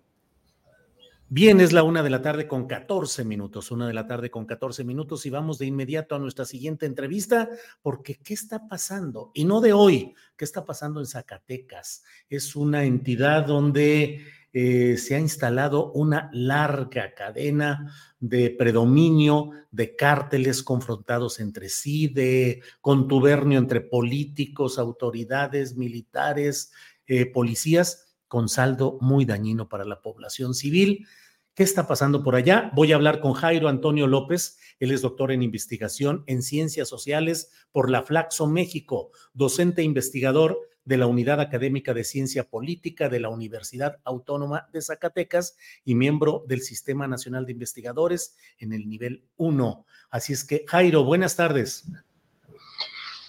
Bien, 1.30 1.60
es 1.60 1.74
la 1.74 1.84
una 1.84 2.04
de 2.04 2.10
la 2.10 2.22
tarde 2.22 2.48
con 2.48 2.68
14 2.68 3.26
minutos, 3.26 3.70
una 3.70 3.86
de 3.86 3.94
la 3.94 4.08
tarde 4.08 4.32
con 4.32 4.46
14 4.46 4.86
minutos 4.86 5.26
y 5.26 5.30
vamos 5.30 5.58
de 5.58 5.66
inmediato 5.66 6.16
a 6.16 6.20
nuestra 6.20 6.46
siguiente 6.46 6.86
entrevista 6.86 7.50
porque 7.82 8.16
¿qué 8.16 8.34
está 8.34 8.70
pasando? 8.70 9.32
Y 9.34 9.44
no 9.44 9.60
de 9.60 9.74
hoy, 9.74 10.16
¿qué 10.38 10.46
está 10.46 10.64
pasando 10.64 11.02
en 11.02 11.06
Zacatecas? 11.06 12.06
Es 12.30 12.56
una 12.56 12.86
entidad 12.86 13.46
donde 13.46 14.26
eh, 14.54 14.96
se 14.98 15.16
ha 15.16 15.20
instalado 15.20 15.92
una 15.92 16.30
larga 16.32 17.14
cadena 17.14 17.94
de 18.22 18.50
predominio 18.50 19.52
de 19.70 19.98
cárteles 19.98 20.64
confrontados 20.64 21.42
entre 21.42 21.68
sí, 21.68 22.08
de 22.08 22.62
contubernio 22.80 23.60
entre 23.60 23.82
políticos, 23.82 24.80
autoridades, 24.80 25.76
militares, 25.76 26.72
eh, 27.06 27.26
policías, 27.26 28.07
con 28.28 28.50
saldo 28.50 28.98
muy 29.02 29.26
dañino 29.26 29.70
para 29.70 29.86
la 29.86 30.02
población 30.02 30.54
civil. 30.54 31.08
¿Qué 31.54 31.64
está 31.64 31.88
pasando 31.88 32.24
por 32.24 32.36
allá? 32.36 32.72
Voy 32.76 32.92
a 32.92 32.96
hablar 32.96 33.20
con 33.20 33.34
Jairo 33.34 33.68
Antonio 33.68 34.06
López. 34.06 34.60
Él 34.80 34.92
es 34.92 35.02
doctor 35.02 35.32
en 35.32 35.42
investigación 35.42 36.24
en 36.28 36.44
ciencias 36.44 36.88
sociales 36.88 37.52
por 37.72 37.90
la 37.90 38.04
Flaxo 38.04 38.46
México, 38.46 39.10
docente 39.34 39.82
e 39.82 39.86
investigador 39.86 40.60
de 40.88 40.98
la 40.98 41.08
Unidad 41.08 41.42
Académica 41.42 41.94
de 41.94 42.04
Ciencia 42.04 42.48
Política 42.50 43.10
de 43.10 43.20
la 43.20 43.30
Universidad 43.30 43.98
Autónoma 44.06 44.70
de 44.72 44.82
Zacatecas 44.82 45.58
y 45.84 45.96
miembro 45.96 46.46
del 46.48 46.62
Sistema 46.62 47.08
Nacional 47.08 47.46
de 47.46 47.52
Investigadores 47.52 48.38
en 48.58 48.72
el 48.72 48.88
nivel 48.88 49.26
1. 49.36 49.86
Así 50.12 50.32
es 50.32 50.46
que, 50.46 50.64
Jairo, 50.68 51.04
buenas 51.04 51.36
tardes. 51.36 51.92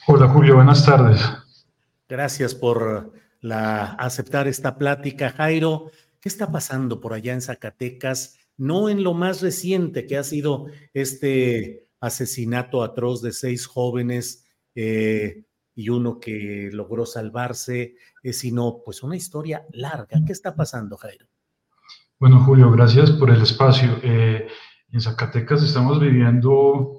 Hola, 0.07 0.29
Julio, 0.29 0.55
buenas 0.55 0.87
tardes. 0.87 1.21
Gracias 2.09 2.55
por 2.55 3.13
la, 3.41 3.93
aceptar 3.95 4.49
esta 4.49 4.79
plática, 4.79 5.31
Jairo. 5.31 5.91
¿Qué 6.21 6.29
está 6.29 6.51
pasando 6.51 7.01
por 7.01 7.13
allá 7.13 7.33
en 7.33 7.41
Zacatecas? 7.41 8.39
No 8.57 8.89
en 8.89 9.05
lo 9.05 9.15
más 9.15 9.41
reciente 9.41 10.07
que 10.07 10.17
ha 10.17 10.25
sido 10.25 10.67
este 10.93 11.87
asesinato 12.01 12.83
atroz 12.83 13.23
de 13.23 13.33
seis 13.33 13.67
jóvenes 13.67 14.45
eh, 14.75 15.45
y 15.75 15.89
uno 15.91 16.19
que 16.19 16.71
logró 16.73 17.07
salvarse, 17.07 17.95
eh, 18.23 18.33
sino 18.33 18.83
pues 18.85 19.03
una 19.03 19.17
historia 19.17 19.65
larga. 19.73 20.21
¿Qué 20.27 20.33
está 20.33 20.57
pasando, 20.57 20.97
Jairo? 20.97 21.27
Bueno, 22.19 22.43
Julio, 22.45 22.71
gracias 22.73 23.13
por 23.13 23.31
el 23.31 23.43
espacio. 23.43 24.01
Eh, 24.03 24.49
en 24.91 25.01
Zacatecas 25.01 25.63
estamos 25.63 26.01
viviendo 26.01 26.98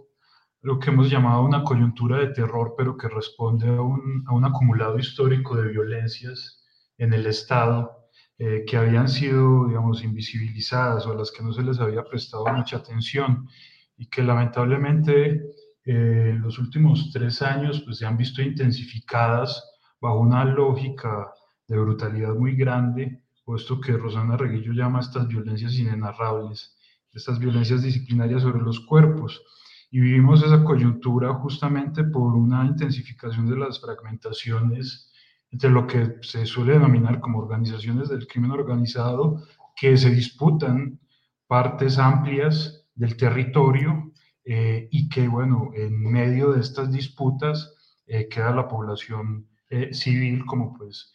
lo 0.61 0.79
que 0.79 0.89
hemos 0.89 1.09
llamado 1.09 1.43
una 1.43 1.63
coyuntura 1.63 2.17
de 2.17 2.33
terror, 2.33 2.75
pero 2.77 2.97
que 2.97 3.07
responde 3.07 3.67
a 3.67 3.81
un, 3.81 4.23
a 4.27 4.33
un 4.33 4.45
acumulado 4.45 4.97
histórico 4.99 5.55
de 5.55 5.69
violencias 5.69 6.65
en 6.97 7.13
el 7.13 7.25
Estado 7.25 7.99
eh, 8.41 8.63
que 8.65 8.77
habían 8.77 9.09
sido, 9.09 9.67
digamos, 9.67 10.01
invisibilizadas 10.01 11.05
o 11.05 11.11
a 11.11 11.15
las 11.15 11.29
que 11.29 11.43
no 11.43 11.51
se 11.51 11.61
les 11.61 11.79
había 11.79 12.03
prestado 12.03 12.45
mucha 12.47 12.77
atención 12.77 13.49
y 13.97 14.07
que 14.07 14.23
lamentablemente 14.23 15.43
eh, 15.83 16.29
en 16.29 16.41
los 16.41 16.57
últimos 16.57 17.11
tres 17.11 17.41
años 17.41 17.81
pues, 17.81 17.97
se 17.97 18.05
han 18.05 18.15
visto 18.15 18.41
intensificadas 18.41 19.61
bajo 19.99 20.19
una 20.19 20.45
lógica 20.45 21.33
de 21.67 21.77
brutalidad 21.79 22.33
muy 22.33 22.55
grande, 22.55 23.21
puesto 23.43 23.81
que 23.81 23.97
Rosana 23.97 24.37
Reguillo 24.37 24.71
llama 24.71 25.01
estas 25.01 25.27
violencias 25.27 25.73
inenarrables, 25.73 26.77
estas 27.13 27.39
violencias 27.39 27.81
disciplinarias 27.83 28.43
sobre 28.43 28.61
los 28.61 28.79
cuerpos. 28.81 29.41
Y 29.91 29.99
vivimos 29.99 30.43
esa 30.43 30.63
coyuntura 30.63 31.33
justamente 31.35 32.03
por 32.03 32.35
una 32.35 32.65
intensificación 32.65 33.49
de 33.49 33.57
las 33.57 33.81
fragmentaciones 33.81 35.11
entre 35.51 35.69
lo 35.69 35.87
que 35.87 36.17
se 36.21 36.45
suele 36.45 36.73
denominar 36.73 37.19
como 37.19 37.39
organizaciones 37.39 38.09
del 38.09 38.27
crimen 38.27 38.51
organizado 38.51 39.41
que 39.75 39.97
se 39.97 40.09
disputan 40.09 40.99
partes 41.47 41.97
amplias 41.97 42.85
del 42.93 43.15
territorio 43.17 44.11
eh, 44.43 44.87
y 44.91 45.09
que, 45.09 45.27
bueno, 45.27 45.71
en 45.73 46.01
medio 46.01 46.51
de 46.51 46.59
estas 46.59 46.91
disputas 46.91 47.73
eh, 48.05 48.27
queda 48.27 48.53
la 48.53 48.67
población 48.67 49.47
eh, 49.69 49.93
civil 49.93 50.45
como 50.45 50.73
pues 50.73 51.13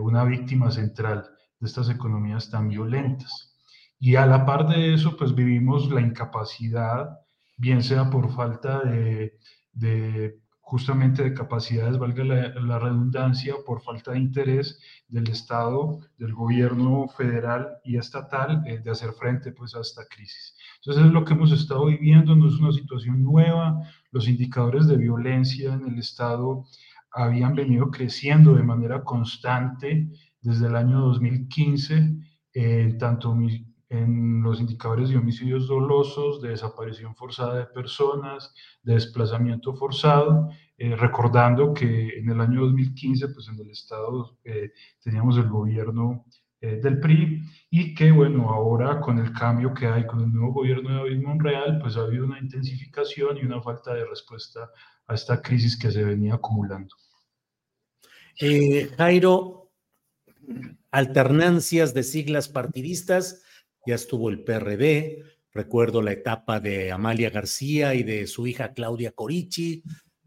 una 0.00 0.24
víctima 0.24 0.70
central 0.70 1.28
de 1.60 1.66
estas 1.66 1.90
economías 1.90 2.48
tan 2.48 2.70
violentas. 2.70 3.54
Y 3.98 4.16
a 4.16 4.24
la 4.24 4.46
par 4.46 4.66
de 4.68 4.94
eso, 4.94 5.18
pues 5.18 5.34
vivimos 5.34 5.90
la 5.90 6.00
incapacidad, 6.00 7.10
bien 7.56 7.82
sea 7.82 8.10
por 8.10 8.30
falta 8.34 8.80
de, 8.80 9.38
de 9.72 10.40
justamente 10.66 11.22
de 11.22 11.32
capacidades, 11.32 11.96
valga 11.96 12.24
la, 12.24 12.78
redundancia, 12.80 13.54
por 13.64 13.82
falta 13.82 14.10
de 14.10 14.18
interés 14.18 14.80
del 15.06 15.30
Estado, 15.30 16.00
del 16.18 16.34
gobierno 16.34 17.06
federal 17.06 17.68
y 17.84 17.96
estatal 17.96 18.64
eh, 18.66 18.78
de 18.78 18.90
hacer 18.90 19.12
frente 19.12 19.52
pues, 19.52 19.76
a 19.76 19.80
esta 19.80 20.04
crisis. 20.06 20.56
Entonces, 20.80 21.04
es 21.06 21.12
lo 21.12 21.24
que 21.24 21.34
hemos 21.34 21.52
estado 21.52 21.86
viviendo, 21.86 22.34
no 22.34 22.48
es 22.48 22.54
una 22.54 22.72
situación 22.72 23.22
nueva, 23.22 23.80
los 24.10 24.26
indicadores 24.26 24.88
de 24.88 24.96
violencia 24.96 25.72
en 25.72 25.86
el 25.86 26.00
Estado 26.00 26.64
habían 27.12 27.54
venido 27.54 27.88
creciendo 27.92 28.54
de 28.54 28.64
manera 28.64 29.04
constante 29.04 30.08
desde 30.40 30.66
el 30.66 30.74
año 30.74 30.98
2015, 30.98 32.16
eh, 32.54 32.96
tanto 32.98 33.36
en 33.88 34.42
los 34.42 34.60
indicadores 34.60 35.10
de 35.10 35.16
homicidios 35.16 35.68
dolosos, 35.68 36.42
de 36.42 36.50
desaparición 36.50 37.14
forzada 37.14 37.58
de 37.58 37.66
personas, 37.66 38.52
de 38.82 38.94
desplazamiento 38.94 39.74
forzado, 39.74 40.50
eh, 40.76 40.96
recordando 40.96 41.72
que 41.72 42.18
en 42.18 42.28
el 42.28 42.40
año 42.40 42.62
2015, 42.62 43.28
pues 43.28 43.48
en 43.48 43.60
el 43.60 43.70
Estado 43.70 44.38
eh, 44.44 44.72
teníamos 45.02 45.36
el 45.38 45.48
gobierno 45.48 46.24
eh, 46.60 46.80
del 46.82 46.98
PRI 46.98 47.42
y 47.70 47.94
que, 47.94 48.10
bueno, 48.10 48.50
ahora 48.50 49.00
con 49.00 49.18
el 49.18 49.32
cambio 49.32 49.72
que 49.72 49.86
hay 49.86 50.06
con 50.06 50.20
el 50.20 50.32
nuevo 50.32 50.54
gobierno 50.54 50.90
de 50.90 50.96
David 50.96 51.22
Monreal, 51.22 51.78
pues 51.80 51.96
ha 51.96 52.00
habido 52.00 52.24
una 52.24 52.40
intensificación 52.40 53.38
y 53.38 53.44
una 53.44 53.62
falta 53.62 53.94
de 53.94 54.04
respuesta 54.04 54.70
a 55.06 55.14
esta 55.14 55.40
crisis 55.40 55.78
que 55.78 55.92
se 55.92 56.02
venía 56.02 56.34
acumulando. 56.34 56.94
Jairo, 58.98 59.70
alternancias 60.90 61.94
de 61.94 62.02
siglas 62.02 62.48
partidistas 62.48 63.45
ya 63.86 63.94
estuvo 63.94 64.28
el 64.28 64.42
PRD, 64.42 65.22
recuerdo 65.52 66.02
la 66.02 66.12
etapa 66.12 66.60
de 66.60 66.92
Amalia 66.92 67.30
García 67.30 67.94
y 67.94 68.02
de 68.02 68.26
su 68.26 68.46
hija 68.46 68.72
Claudia 68.72 69.12
Corichi, 69.12 69.82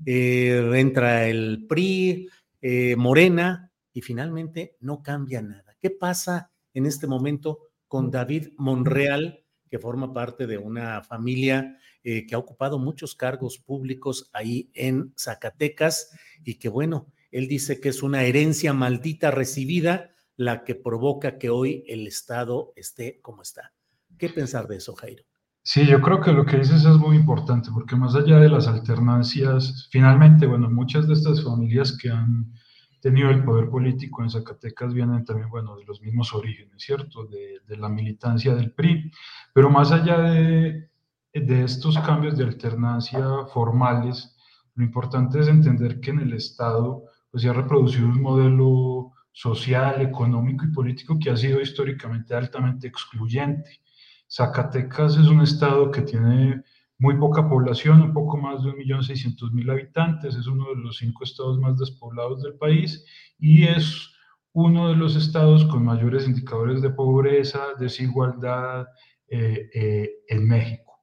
eh, 0.05 0.71
entra 0.75 1.27
el 1.27 1.65
PRI, 1.67 2.29
eh, 2.61 2.95
Morena, 2.95 3.71
y 3.93 4.01
finalmente 4.01 4.77
no 4.79 5.01
cambia 5.01 5.41
nada. 5.41 5.75
¿Qué 5.81 5.89
pasa 5.89 6.51
en 6.73 6.85
este 6.85 7.07
momento 7.07 7.59
con 7.87 8.11
David 8.11 8.49
Monreal, 8.57 9.43
que 9.69 9.79
forma 9.79 10.13
parte 10.13 10.47
de 10.47 10.57
una 10.57 11.03
familia 11.03 11.77
eh, 12.03 12.25
que 12.25 12.35
ha 12.35 12.37
ocupado 12.37 12.79
muchos 12.79 13.15
cargos 13.15 13.57
públicos 13.57 14.29
ahí 14.31 14.71
en 14.73 15.13
Zacatecas 15.17 16.11
y 16.43 16.55
que 16.55 16.69
bueno, 16.69 17.11
él 17.31 17.47
dice 17.47 17.79
que 17.79 17.89
es 17.89 18.01
una 18.01 18.23
herencia 18.23 18.73
maldita 18.73 19.31
recibida 19.31 20.11
la 20.39 20.63
que 20.63 20.73
provoca 20.73 21.37
que 21.37 21.49
hoy 21.49 21.83
el 21.85 22.07
Estado 22.07 22.71
esté 22.77 23.19
como 23.21 23.41
está. 23.41 23.73
¿Qué 24.17 24.29
pensar 24.29 24.69
de 24.69 24.77
eso, 24.77 24.95
Jairo? 24.95 25.25
Sí, 25.63 25.85
yo 25.85 25.99
creo 25.99 26.21
que 26.21 26.31
lo 26.31 26.45
que 26.45 26.59
dices 26.59 26.85
es 26.85 26.95
muy 26.95 27.17
importante, 27.17 27.69
porque 27.73 27.97
más 27.97 28.15
allá 28.15 28.39
de 28.39 28.47
las 28.47 28.65
alternancias, 28.65 29.89
finalmente, 29.91 30.47
bueno, 30.47 30.69
muchas 30.69 31.09
de 31.09 31.15
estas 31.15 31.43
familias 31.43 31.97
que 31.97 32.09
han 32.09 32.53
tenido 33.01 33.29
el 33.31 33.43
poder 33.43 33.69
político 33.69 34.23
en 34.23 34.29
Zacatecas 34.29 34.93
vienen 34.93 35.25
también, 35.25 35.49
bueno, 35.49 35.75
de 35.75 35.83
los 35.83 36.01
mismos 36.01 36.33
orígenes, 36.33 36.81
¿cierto? 36.81 37.25
De, 37.25 37.75
la 37.75 37.89
militancia 37.89 38.55
del 38.55 38.71
PRI, 38.71 39.11
pero 39.53 39.69
más 39.69 39.91
allá 39.91 40.19
de, 40.19 40.89
de 41.33 41.63
estos 41.63 41.99
cambios 41.99 42.37
de 42.37 42.45
alternancia 42.45 43.45
formales, 43.53 44.37
lo 44.75 44.85
importante 44.85 45.39
es 45.41 45.49
entender 45.49 45.99
que 45.99 46.11
en 46.11 46.19
el 46.19 46.33
Estado 46.33 47.03
pues, 47.29 47.43
se 47.43 47.49
ha 47.49 47.53
reproducido 47.53 48.07
un 48.07 48.21
modelo 48.21 49.11
social, 49.31 50.01
económico 50.01 50.65
y 50.65 50.71
político 50.71 51.17
que 51.19 51.29
ha 51.29 51.37
sido 51.37 51.61
históricamente 51.61 52.33
altamente 52.35 52.87
excluyente. 52.87 53.81
Zacatecas 54.29 55.17
es 55.17 55.27
un 55.27 55.41
estado 55.41 55.91
que 55.91 56.01
tiene 56.01 56.63
muy 56.97 57.15
poca 57.17 57.47
población, 57.47 58.01
un 58.01 58.13
poco 58.13 58.37
más 58.37 58.63
de 58.63 58.71
1.600.000 58.71 59.71
habitantes, 59.71 60.35
es 60.35 60.47
uno 60.47 60.69
de 60.69 60.75
los 60.75 60.97
cinco 60.97 61.23
estados 61.23 61.57
más 61.57 61.77
despoblados 61.77 62.43
del 62.43 62.55
país 62.55 63.05
y 63.39 63.63
es 63.63 64.11
uno 64.51 64.89
de 64.89 64.95
los 64.95 65.15
estados 65.15 65.63
con 65.65 65.85
mayores 65.85 66.27
indicadores 66.27 66.81
de 66.81 66.89
pobreza, 66.89 67.59
desigualdad 67.79 68.87
eh, 69.29 69.69
eh, 69.73 70.09
en 70.27 70.47
México. 70.47 70.99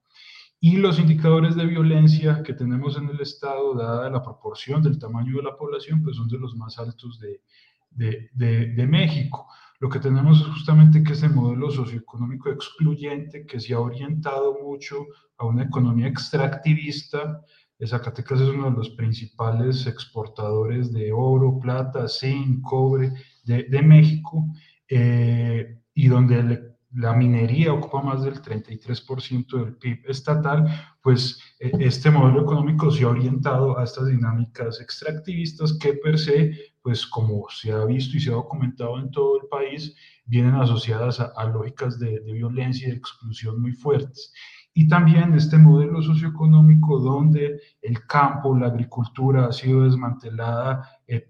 Y 0.60 0.76
los 0.76 0.98
indicadores 0.98 1.54
de 1.56 1.64
violencia 1.64 2.42
que 2.42 2.52
tenemos 2.52 2.98
en 2.98 3.08
el 3.08 3.20
estado, 3.20 3.74
dada 3.74 4.10
la 4.10 4.22
proporción 4.22 4.82
del 4.82 4.98
tamaño 4.98 5.36
de 5.36 5.42
la 5.42 5.56
población, 5.56 6.02
pues 6.02 6.16
son 6.16 6.28
de 6.28 6.38
los 6.38 6.56
más 6.56 6.78
altos 6.78 7.18
de, 7.20 7.40
de, 7.90 8.30
de, 8.34 8.86
México. 8.86 9.48
Lo 9.80 9.88
que 9.88 9.98
tenemos 9.98 10.40
es 10.40 10.46
justamente 10.46 11.02
que 11.02 11.12
ese 11.12 11.28
modelo 11.28 11.70
socioeconómico 11.70 12.50
excluyente 12.50 13.46
que 13.46 13.60
se 13.60 13.74
ha 13.74 13.80
orientado 13.80 14.58
mucho 14.62 15.06
a 15.38 15.46
una 15.46 15.64
economía 15.64 16.08
extractivista. 16.08 17.42
Zacatecas 17.84 18.40
es 18.40 18.48
uno 18.48 18.70
de 18.70 18.76
los 18.76 18.90
principales 18.90 19.86
exportadores 19.86 20.92
de 20.92 21.12
oro, 21.12 21.58
plata, 21.58 22.08
zinc, 22.08 22.62
cobre 22.62 23.12
de, 23.44 23.82
México 23.82 24.46
eh, 24.88 25.78
y 25.94 26.08
donde 26.08 26.76
la 26.96 27.12
minería 27.12 27.72
ocupa 27.72 28.02
más 28.02 28.22
del 28.22 28.40
33% 28.40 29.64
del 29.64 29.76
PIB 29.76 30.08
estatal, 30.08 30.66
pues 31.02 31.38
e, 31.60 31.70
este 31.80 32.10
modelo 32.10 32.42
económico 32.42 32.90
se 32.90 33.04
ha 33.04 33.08
orientado 33.08 33.78
a 33.78 33.84
estas 33.84 34.08
dinámicas 34.08 34.80
extractivistas 34.80 35.74
que 35.78 35.94
per 35.94 36.18
se, 36.18 36.74
pues 36.86 37.04
como 37.04 37.46
se 37.50 37.72
ha 37.72 37.84
visto 37.84 38.16
y 38.16 38.20
se 38.20 38.30
ha 38.30 38.34
documentado 38.34 39.00
en 39.00 39.10
todo 39.10 39.40
el 39.42 39.48
país, 39.48 39.92
vienen 40.24 40.54
asociadas 40.54 41.18
a, 41.18 41.44
lógicas 41.46 41.98
de, 41.98 42.20
violencia 42.20 42.86
y 42.86 42.92
de 42.92 42.96
exclusión 42.96 43.60
muy 43.60 43.72
fuertes. 43.72 44.32
Y 44.72 44.86
también 44.86 45.34
este 45.34 45.58
modelo 45.58 46.00
socioeconómico 46.00 47.00
donde 47.00 47.60
el 47.82 48.06
campo, 48.06 48.56
la 48.56 48.68
agricultura 48.68 49.46
ha 49.46 49.52
sido 49.52 49.82
desmantelada 49.82 50.88
eh, 51.08 51.28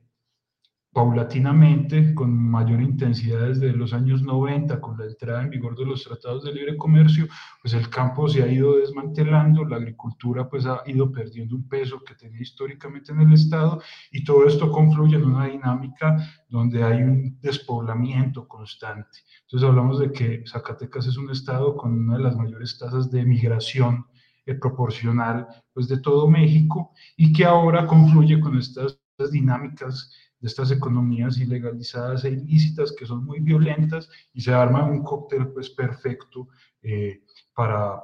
paulatinamente, 0.97 2.15
con 2.15 2.35
mayor 2.35 2.81
intensidad 2.81 3.49
desde 3.49 3.71
los 3.73 3.93
años 3.93 4.23
90, 4.23 4.81
con 4.81 4.97
la 4.97 5.05
entrada 5.05 5.43
en 5.43 5.51
vigor 5.51 5.77
de 5.77 5.85
los 5.85 6.03
tratados 6.03 6.43
de 6.43 6.55
libre 6.55 6.75
comercio, 6.79 7.29
pues 7.61 7.75
el 7.75 7.91
campo 7.91 8.27
se 8.31 8.43
ha 8.43 8.51
ido 8.51 8.79
desmantelando, 8.79 9.67
la 9.67 9.77
agricultura 9.77 10.49
pues 10.49 10.65
ha 10.65 10.81
ido 10.87 11.13
perdiendo 11.13 11.55
un 11.55 11.69
peso 11.69 12.03
que 12.03 12.15
tenía 12.15 12.41
históricamente 12.41 13.13
en 13.13 13.21
el 13.21 13.35
Estado 13.35 13.79
y 14.11 14.25
todo 14.25 14.47
esto 14.47 14.73
confluye 14.73 15.17
en 15.17 15.25
una 15.25 15.49
dinámica 15.49 16.17
donde 16.49 16.83
hay 16.83 17.03
un 17.03 17.39
despoblamiento 17.43 18.49
constante. 18.49 19.19
Entonces 19.43 19.69
hablamos 19.69 19.99
de 19.99 20.11
que 20.11 20.45
Zacatecas 20.47 21.07
es 21.07 21.19
un 21.19 21.29
Estado 21.31 21.77
con 21.77 21.93
una 21.93 22.17
de 22.17 22.23
las 22.23 22.37
mayores 22.37 22.79
tasas 22.79 23.11
de 23.11 23.23
migración 23.23 24.07
eh, 24.47 24.55
proporcional 24.55 25.47
pues 25.75 25.89
de 25.89 25.99
todo 25.99 26.27
México 26.27 26.93
y 27.19 27.35
que 27.35 27.45
ahora 27.45 27.87
confluye 27.87 28.41
con 28.41 28.57
estas 28.57 28.99
dinámicas 29.31 30.11
de 30.40 30.49
estas 30.49 30.70
economías 30.70 31.38
ilegalizadas 31.38 32.25
e 32.25 32.31
ilícitas 32.31 32.92
que 32.92 33.07
son 33.07 33.25
muy 33.25 33.40
violentas 33.40 34.09
y 34.33 34.40
se 34.40 34.53
arma 34.53 34.85
un 34.85 35.03
cóctel 35.03 35.49
pues 35.49 35.70
perfecto 35.70 36.49
eh, 36.83 37.22
para, 37.55 38.03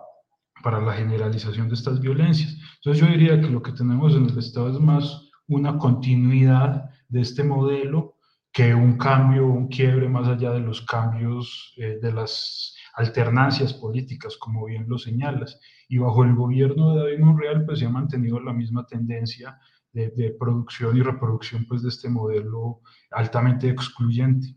para 0.63 0.81
la 0.81 0.95
generalización 0.95 1.69
de 1.69 1.75
estas 1.75 2.01
violencias. 2.01 2.57
Entonces 2.77 3.03
yo 3.03 3.11
diría 3.11 3.41
que 3.41 3.49
lo 3.49 3.63
que 3.63 3.73
tenemos 3.73 4.15
en 4.15 4.29
el 4.29 4.39
Estado 4.39 4.71
es 4.71 4.81
más 4.81 5.31
una 5.47 5.77
continuidad 5.79 6.91
de 7.09 7.21
este 7.21 7.45
modelo 7.45 8.17
que 8.53 8.75
un 8.75 8.99
cambio, 8.99 9.47
un 9.47 9.69
quiebre 9.69 10.09
más 10.09 10.29
allá 10.29 10.53
de 10.53 10.61
los 10.61 10.83
cambios 10.83 11.75
eh, 11.79 11.99
de 12.03 12.13
las 12.13 12.77
alternancias 12.95 13.73
políticas, 13.73 14.37
como 14.37 14.67
bien 14.67 14.87
lo 14.89 14.99
señalas. 14.99 15.59
Y 15.89 15.99
bajo 15.99 16.25
el 16.25 16.35
gobierno 16.35 16.95
de 16.95 17.01
David 17.01 17.19
Monreal, 17.21 17.65
pues 17.65 17.79
se 17.79 17.87
ha 17.87 17.91
mantenido 17.91 18.41
la 18.41 18.53
misma 18.53 18.87
tendencia 18.87 19.59
de, 19.93 20.35
producción 20.39 20.97
y 20.97 21.03
reproducción 21.03 21.67
pues, 21.67 21.83
de 21.83 21.91
este 21.91 22.09
modelo 22.09 22.81
altamente 23.11 23.69
excluyente. 23.69 24.55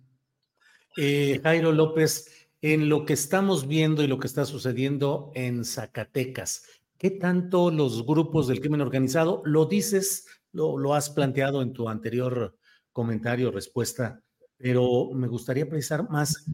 Eh, 0.98 1.40
Jairo 1.44 1.72
López, 1.72 2.50
en 2.62 2.88
lo 2.88 3.06
que 3.06 3.14
estamos 3.14 3.68
viendo 3.68 4.02
y 4.02 4.08
lo 4.08 4.18
que 4.18 4.28
está 4.28 4.46
sucediendo 4.46 5.32
en 5.36 5.66
Zacatecas, 5.66 6.66
¿qué 6.98 7.12
tanto 7.12 7.70
los 7.70 8.06
grupos 8.06 8.48
del 8.48 8.62
crimen 8.62 8.82
organizado, 8.82 9.42
lo 9.46 9.66
dices, 9.66 10.26
lo, 10.54 10.78
lo 10.78 10.94
has 10.94 11.10
planteado 11.10 11.62
en 11.62 11.74
tu 11.74 11.90
anterior 11.90 12.58
comentario, 12.94 13.52
respuesta, 13.52 14.22
pero 14.58 15.12
me 15.14 15.28
gustaría 15.28 15.68
precisar 15.68 16.10
más, 16.10 16.46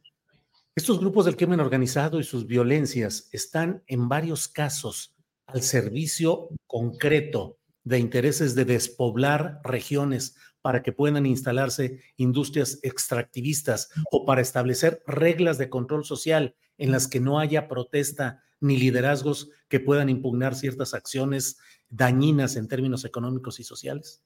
estos 0.76 1.00
grupos 1.00 1.26
del 1.26 1.36
crimen 1.36 1.60
organizado 1.60 2.20
y 2.20 2.24
sus 2.24 2.48
violencias 2.48 3.30
están 3.32 3.84
en 3.86 4.10
varios 4.10 4.48
casos 4.48 5.14
al 5.46 5.62
servicio 5.62 6.50
concreto 6.66 7.60
de 7.84 8.00
intereses 8.00 8.56
de 8.56 8.66
despoblar 8.66 9.60
regiones 9.64 10.36
para 10.62 10.84
que 10.84 10.92
puedan 10.92 11.26
instalarse 11.26 12.02
industrias 12.18 12.80
extractivistas 12.84 13.90
o 14.12 14.26
para 14.26 14.42
establecer 14.42 15.02
reglas 15.08 15.58
de 15.58 15.70
control 15.70 16.06
social 16.06 16.56
en 16.78 16.92
las 16.92 17.08
que 17.08 17.20
no 17.20 17.40
haya 17.40 17.68
protesta 17.68 18.44
ni 18.60 18.78
liderazgos 18.78 19.50
que 19.68 19.80
puedan 19.80 20.10
impugnar 20.10 20.56
ciertas 20.56 20.94
acciones 20.94 21.58
dañinas 21.90 22.56
en 22.56 22.68
términos 22.68 23.06
económicos 23.06 23.60
y 23.60 23.64
sociales? 23.64 24.24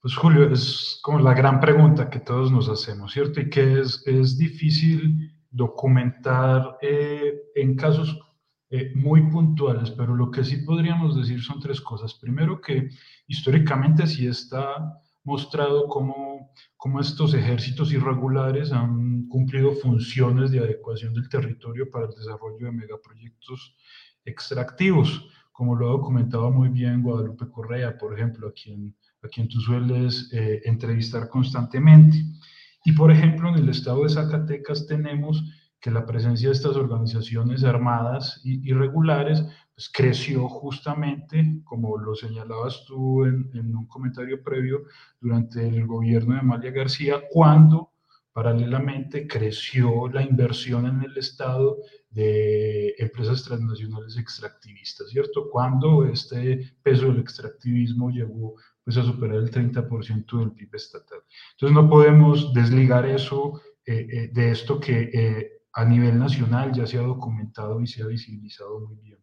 Pues 0.00 0.14
Julio, 0.14 0.50
es 0.52 1.00
como 1.02 1.18
la 1.18 1.34
gran 1.34 1.60
pregunta 1.60 2.08
que 2.08 2.20
todos 2.20 2.50
nos 2.50 2.68
hacemos, 2.68 3.12
¿cierto? 3.12 3.40
Y 3.40 3.50
que 3.50 3.80
es, 3.80 4.02
es 4.06 4.38
difícil 4.38 5.34
documentar 5.50 6.78
eh, 6.82 7.42
en 7.54 7.74
casos 7.76 8.18
eh, 8.70 8.92
muy 8.94 9.22
puntuales, 9.30 9.90
pero 9.92 10.14
lo 10.14 10.30
que 10.30 10.44
sí 10.44 10.58
podríamos 10.58 11.16
decir 11.16 11.42
son 11.42 11.58
tres 11.58 11.80
cosas. 11.80 12.14
Primero, 12.14 12.60
que 12.60 12.90
históricamente 13.26 14.06
sí 14.06 14.26
está 14.26 15.00
mostrado 15.24 15.88
cómo, 15.88 16.52
cómo 16.76 17.00
estos 17.00 17.34
ejércitos 17.34 17.92
irregulares 17.92 18.72
han 18.72 19.26
cumplido 19.28 19.72
funciones 19.72 20.50
de 20.50 20.58
adecuación 20.58 21.14
del 21.14 21.28
territorio 21.28 21.90
para 21.90 22.06
el 22.06 22.14
desarrollo 22.14 22.66
de 22.66 22.72
megaproyectos 22.72 23.74
extractivos, 24.24 25.28
como 25.52 25.74
lo 25.74 25.88
ha 25.88 25.92
documentado 25.92 26.50
muy 26.50 26.68
bien 26.68 27.02
Guadalupe 27.02 27.48
Correa, 27.50 27.96
por 27.96 28.14
ejemplo, 28.14 28.48
a 28.48 28.52
quien, 28.52 28.94
a 29.22 29.28
quien 29.28 29.48
tú 29.48 29.60
sueles 29.60 30.30
eh, 30.32 30.60
entrevistar 30.64 31.28
constantemente. 31.28 32.22
Y 32.84 32.92
por 32.92 33.10
ejemplo, 33.10 33.48
en 33.48 33.56
el 33.56 33.68
estado 33.68 34.04
de 34.04 34.10
Zacatecas 34.10 34.86
tenemos 34.86 35.42
que 35.80 35.90
la 35.90 36.04
presencia 36.06 36.48
de 36.48 36.54
estas 36.54 36.76
organizaciones 36.76 37.64
armadas 37.64 38.40
irregulares 38.44 39.44
pues, 39.74 39.90
creció 39.92 40.48
justamente, 40.48 41.60
como 41.64 41.96
lo 41.98 42.14
señalabas 42.14 42.84
tú 42.86 43.24
en, 43.24 43.50
en, 43.54 43.76
un 43.76 43.86
comentario 43.86 44.42
previo, 44.42 44.82
durante 45.20 45.66
el 45.66 45.86
gobierno 45.86 46.34
de 46.34 46.40
Amalia 46.40 46.70
García, 46.70 47.22
cuando 47.30 47.92
paralelamente 48.32 49.26
creció 49.26 50.08
la 50.08 50.22
inversión 50.22 50.86
en 50.86 51.02
el 51.02 51.16
Estado 51.18 51.78
de 52.10 52.94
empresas 52.98 53.42
transnacionales 53.42 54.16
extractivistas, 54.16 55.10
¿cierto? 55.10 55.50
Cuando 55.50 56.04
este 56.04 56.72
peso 56.82 57.06
del 57.06 57.18
extractivismo 57.18 58.10
llegó 58.10 58.54
pues, 58.84 58.96
a 58.96 59.02
superar 59.02 59.38
el 59.38 59.50
30% 59.50 60.38
del 60.38 60.52
PIB 60.52 60.74
estatal. 60.74 61.18
Entonces 61.52 61.74
no 61.74 61.90
podemos 61.90 62.52
desligar 62.54 63.06
eso 63.06 63.60
eh, 63.84 64.06
eh, 64.10 64.30
de 64.32 64.50
esto 64.50 64.78
que 64.78 65.10
eh, 65.12 65.57
a 65.78 65.84
nivel 65.84 66.18
nacional 66.18 66.72
ya 66.72 66.88
se 66.88 66.98
ha 66.98 67.02
documentado 67.02 67.80
y 67.80 67.86
se 67.86 68.02
ha 68.02 68.06
visibilizado 68.06 68.80
muy 68.80 68.96
bien. 68.96 69.18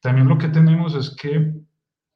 También 0.00 0.26
lo 0.26 0.38
que 0.38 0.48
tenemos 0.48 0.96
es 0.96 1.10
que 1.10 1.54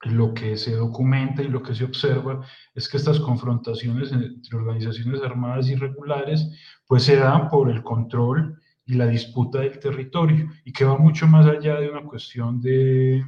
lo 0.03 0.35
que 0.35 0.57
se 0.57 0.75
documenta 0.75 1.43
y 1.43 1.49
lo 1.49 1.63
que 1.63 1.77
se 1.77 1.85
observa 1.85 2.45
es 2.75 2.89
que 2.89 2.97
estas 2.97 3.21
confrontaciones 3.21 4.11
entre 4.11 4.59
organizaciones 4.59 5.23
armadas 5.23 5.69
irregulares 5.69 6.45
pues 6.89 7.05
se 7.05 7.17
dan 7.17 7.49
por 7.49 7.71
el 7.71 7.85
control 7.85 8.61
y 8.85 8.95
la 8.95 9.07
disputa 9.07 9.61
del 9.61 9.79
territorio 9.79 10.51
y 10.65 10.73
que 10.73 10.85
va 10.85 10.99
mucho 10.99 11.29
más 11.29 11.47
allá 11.47 11.79
de 11.79 11.89
una 11.89 12.03
cuestión 12.03 12.61
de, 12.61 13.25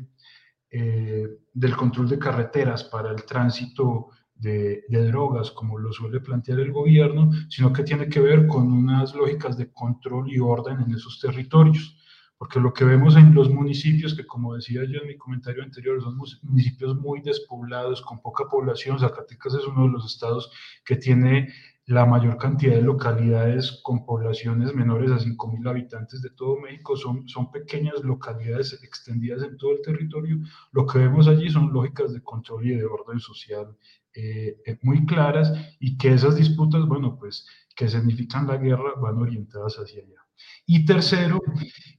eh, 0.71 1.29
del 1.53 1.77
control 1.77 2.09
de 2.09 2.19
carreteras 2.19 2.83
para 2.83 3.13
el 3.13 3.25
tránsito 3.25 4.09
de, 4.39 4.85
drogas, 4.89 5.51
como 5.51 5.79
lo 5.79 5.93
suele 5.93 6.21
plantear 6.21 6.61
el 6.61 6.73
gobierno, 6.73 7.31
sino 7.49 7.73
que 7.73 7.83
tiene 7.83 8.09
que 8.09 8.21
ver 8.21 8.47
con 8.47 8.73
unas 8.73 9.15
lógicas 9.15 9.57
de 9.57 9.71
control 9.71 10.31
y 10.31 10.39
orden 10.39 10.81
en 10.81 10.95
esos 10.95 11.21
territorios. 11.21 11.97
Porque 12.39 12.61
lo 12.61 12.75
que 12.75 12.85
vemos 12.85 13.17
en 13.17 13.35
los 13.35 13.49
municipios, 13.49 14.15
que 14.15 14.27
como 14.27 14.55
decía 14.55 14.83
yo 14.85 15.01
en 15.01 15.09
mi 15.09 15.17
comentario 15.17 15.63
anterior, 15.63 16.03
son 16.03 16.19
municipios 16.43 16.95
muy 16.97 17.23
despoblados, 17.23 18.03
con 18.03 18.21
poca 18.21 18.45
población, 18.45 18.99
Zacatecas 18.99 19.55
es 19.55 19.67
uno 19.67 19.85
de 19.85 19.93
los 19.93 20.05
estados 20.05 20.51
que 20.85 20.97
tiene 20.97 21.49
la 21.87 22.05
mayor 22.05 22.37
cantidad 22.37 22.75
de 22.75 22.83
localidades 22.83 23.81
con 23.85 24.05
poblaciones 24.05 24.75
menores 24.75 25.13
a 25.13 25.19
5.000 25.19 25.71
habitantes 25.71 26.21
de 26.21 26.31
todo 26.31 26.59
México 26.59 26.97
son, 26.97 27.29
son 27.29 27.53
pequeñas 27.53 28.03
localidades 28.03 28.83
extendidas 28.83 29.45
en 29.45 29.57
todo 29.57 29.71
el 29.71 29.83
territorio. 29.83 30.39
Lo 30.73 30.85
que 30.85 30.99
vemos 30.99 31.29
allí 31.29 31.49
son 31.49 31.73
lógicas 31.73 32.13
de 32.13 32.23
control 32.23 32.67
y 32.67 32.75
de 32.75 32.85
orden 32.85 33.21
social 33.21 33.77
eh, 34.17 34.57
eh, 34.65 34.79
muy 34.83 35.05
claras 35.05 35.53
y 35.79 35.99
que 35.99 36.15
esas 36.15 36.37
disputas, 36.37 36.87
bueno, 36.87 37.19
pues 37.19 37.47
que 37.75 37.89
significan 37.89 38.47
la 38.47 38.57
guerra 38.57 38.95
van 39.01 39.19
orientadas 39.19 39.77
hacia 39.77 40.03
allá. 40.03 40.23
Y 40.67 40.85
tercero, 40.87 41.39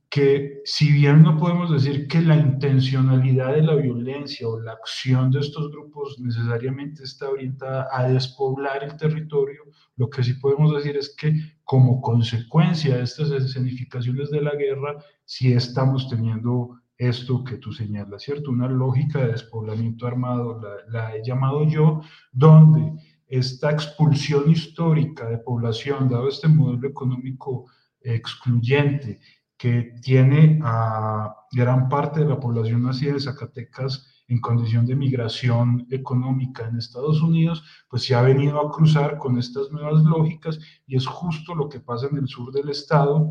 que 0.09 0.61
si 0.65 0.91
bien 0.91 1.21
no 1.21 1.37
podemos 1.37 1.71
decir 1.71 2.07
que 2.07 2.21
la 2.21 2.35
intencionalidad 2.35 3.53
de 3.53 3.61
la 3.61 3.75
violencia 3.75 4.47
o 4.47 4.59
la 4.59 4.71
acción 4.73 5.31
de 5.31 5.41
estos 5.41 5.69
grupos 5.71 6.17
necesariamente 6.19 7.03
está 7.03 7.29
orientada 7.29 7.87
a 7.91 8.07
despoblar 8.07 8.83
el 8.83 8.97
territorio, 8.97 9.63
lo 9.95 10.09
que 10.09 10.23
sí 10.23 10.33
podemos 10.33 10.73
decir 10.73 10.97
es 10.97 11.15
que 11.15 11.33
como 11.63 12.01
consecuencia 12.01 12.97
de 12.97 13.03
estas 13.03 13.29
escenificaciones 13.31 14.31
de 14.31 14.41
la 14.41 14.55
guerra, 14.55 14.97
sí 15.25 15.53
estamos 15.53 16.09
teniendo 16.09 16.76
esto 16.97 17.43
que 17.43 17.57
tú 17.57 17.71
señalas, 17.71 18.23
¿cierto? 18.23 18.51
Una 18.51 18.67
lógica 18.67 19.19
de 19.19 19.33
despoblamiento 19.33 20.07
armado, 20.07 20.59
la, 20.89 21.15
he 21.15 21.23
llamado 21.23 21.63
yo, 21.67 22.01
donde 22.31 22.93
esta 23.27 23.71
expulsión 23.71 24.49
histórica 24.49 25.29
de 25.29 25.37
población, 25.37 26.09
dado 26.09 26.27
este 26.27 26.47
modelo 26.47 26.87
económico 26.87 27.65
excluyente, 28.01 29.19
que 29.57 29.95
tiene 30.01 30.59
a 30.63 31.35
gran 31.51 31.89
parte 31.89 32.21
de 32.21 32.27
la 32.27 32.39
población 32.39 32.83
nacida 32.83 33.13
de 33.13 33.19
Zacatecas 33.19 34.07
en 34.27 34.39
condición 34.39 34.85
de 34.85 34.95
migración 34.95 35.87
económica 35.89 36.67
en 36.67 36.77
Estados 36.77 37.21
Unidos, 37.21 37.63
pues 37.89 38.03
se 38.03 38.13
ha 38.13 38.21
venido 38.21 38.59
a 38.59 38.71
cruzar 38.71 39.17
con 39.17 39.37
estas 39.37 39.71
nuevas 39.71 40.03
lógicas 40.03 40.59
y 40.85 40.95
es 40.95 41.07
justo 41.07 41.55
lo 41.55 41.69
que 41.69 41.79
pasa 41.79 42.07
en 42.07 42.17
el 42.17 42.27
sur 42.27 42.51
del 42.51 42.69
estado, 42.69 43.29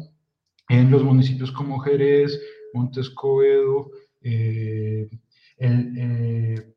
en 0.69 0.91
los 0.91 1.03
municipios 1.05 1.53
como 1.53 1.79
Jerez, 1.79 2.41
Montescoedo, 2.77 3.91
eh, 4.21 5.09
el, 5.59 5.95
eh, 5.97 6.77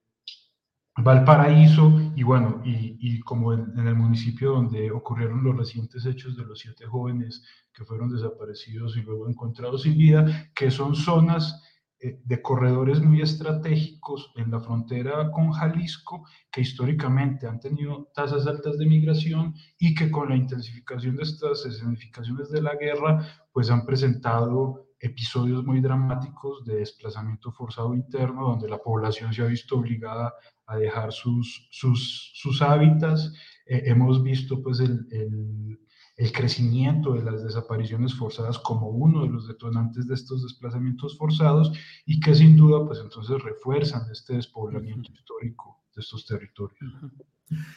Valparaíso 1.01 2.11
y 2.15 2.23
bueno, 2.23 2.61
y, 2.65 3.19
como 3.21 3.53
en, 3.53 3.77
el 3.77 3.95
municipio 3.95 4.51
donde 4.51 4.91
ocurrieron 4.91 5.43
los 5.43 5.55
recientes 5.55 6.05
hechos 6.05 6.35
de 6.35 6.45
los 6.45 6.59
siete 6.59 6.85
jóvenes 6.85 7.43
que 7.73 7.85
fueron 7.85 8.09
desaparecidos 8.09 8.97
y 8.97 9.01
luego 9.01 9.29
encontrados 9.29 9.83
sin 9.83 9.97
vida, 9.97 10.51
que 10.53 10.69
son 10.69 10.95
zonas 10.95 11.63
eh, 12.01 12.19
de 12.23 12.41
corredores 12.41 13.01
muy 13.01 13.21
estratégicos 13.21 14.31
en 14.35 14.51
la 14.51 14.59
frontera 14.59 15.31
con 15.31 15.51
Jalisco, 15.51 16.25
que 16.51 16.61
históricamente 16.61 17.47
han 17.47 17.59
tenido 17.59 18.09
tasas 18.13 18.45
altas 18.47 18.77
de 18.77 18.85
migración 18.85 19.53
y 19.77 19.95
que 19.95 20.11
con 20.11 20.29
la 20.29 20.35
intensificación 20.35 21.15
de 21.15 21.23
estas 21.23 21.65
escenificaciones 21.65 22.49
de 22.51 22.61
la 22.61 22.75
guerra, 22.75 23.25
pues 23.53 23.69
han 23.69 23.85
presentado 23.85 24.88
episodios 24.99 25.63
muy 25.63 25.79
dramáticos 25.79 26.65
de 26.65 26.77
desplazamiento 26.77 27.51
forzado 27.51 27.93
interno, 27.93 28.49
donde 28.49 28.67
la 28.67 28.77
población 28.77 29.33
se 29.33 29.41
ha 29.41 29.45
visto 29.45 29.77
obligada 29.77 30.33
a 30.65 30.77
dejar 30.77 31.11
sus, 31.11 31.67
sus, 31.71 32.31
sus 32.35 32.61
hábitats. 32.61 33.33
Eh, 33.65 33.83
hemos 33.85 34.21
visto 34.21 34.61
pues 34.61 34.79
el, 34.79 35.07
el, 35.11 35.79
el, 36.17 36.31
crecimiento 36.31 37.13
de 37.13 37.23
las 37.23 37.43
desapariciones 37.43 38.13
forzadas 38.13 38.59
como 38.59 38.89
uno 38.89 39.23
de 39.23 39.29
los 39.29 39.47
detonantes 39.47 40.07
de 40.07 40.15
estos 40.15 40.43
desplazamientos 40.43 41.17
forzados 41.17 41.71
y 42.05 42.19
que 42.19 42.35
sin 42.35 42.57
duda 42.57 42.85
pues 42.85 42.99
entonces 42.99 43.41
refuerzan 43.41 44.09
este 44.11 44.35
despoblamiento 44.35 45.11
histórico 45.11 45.81
de 45.95 46.01
estos 46.01 46.25
territorios. 46.25 46.93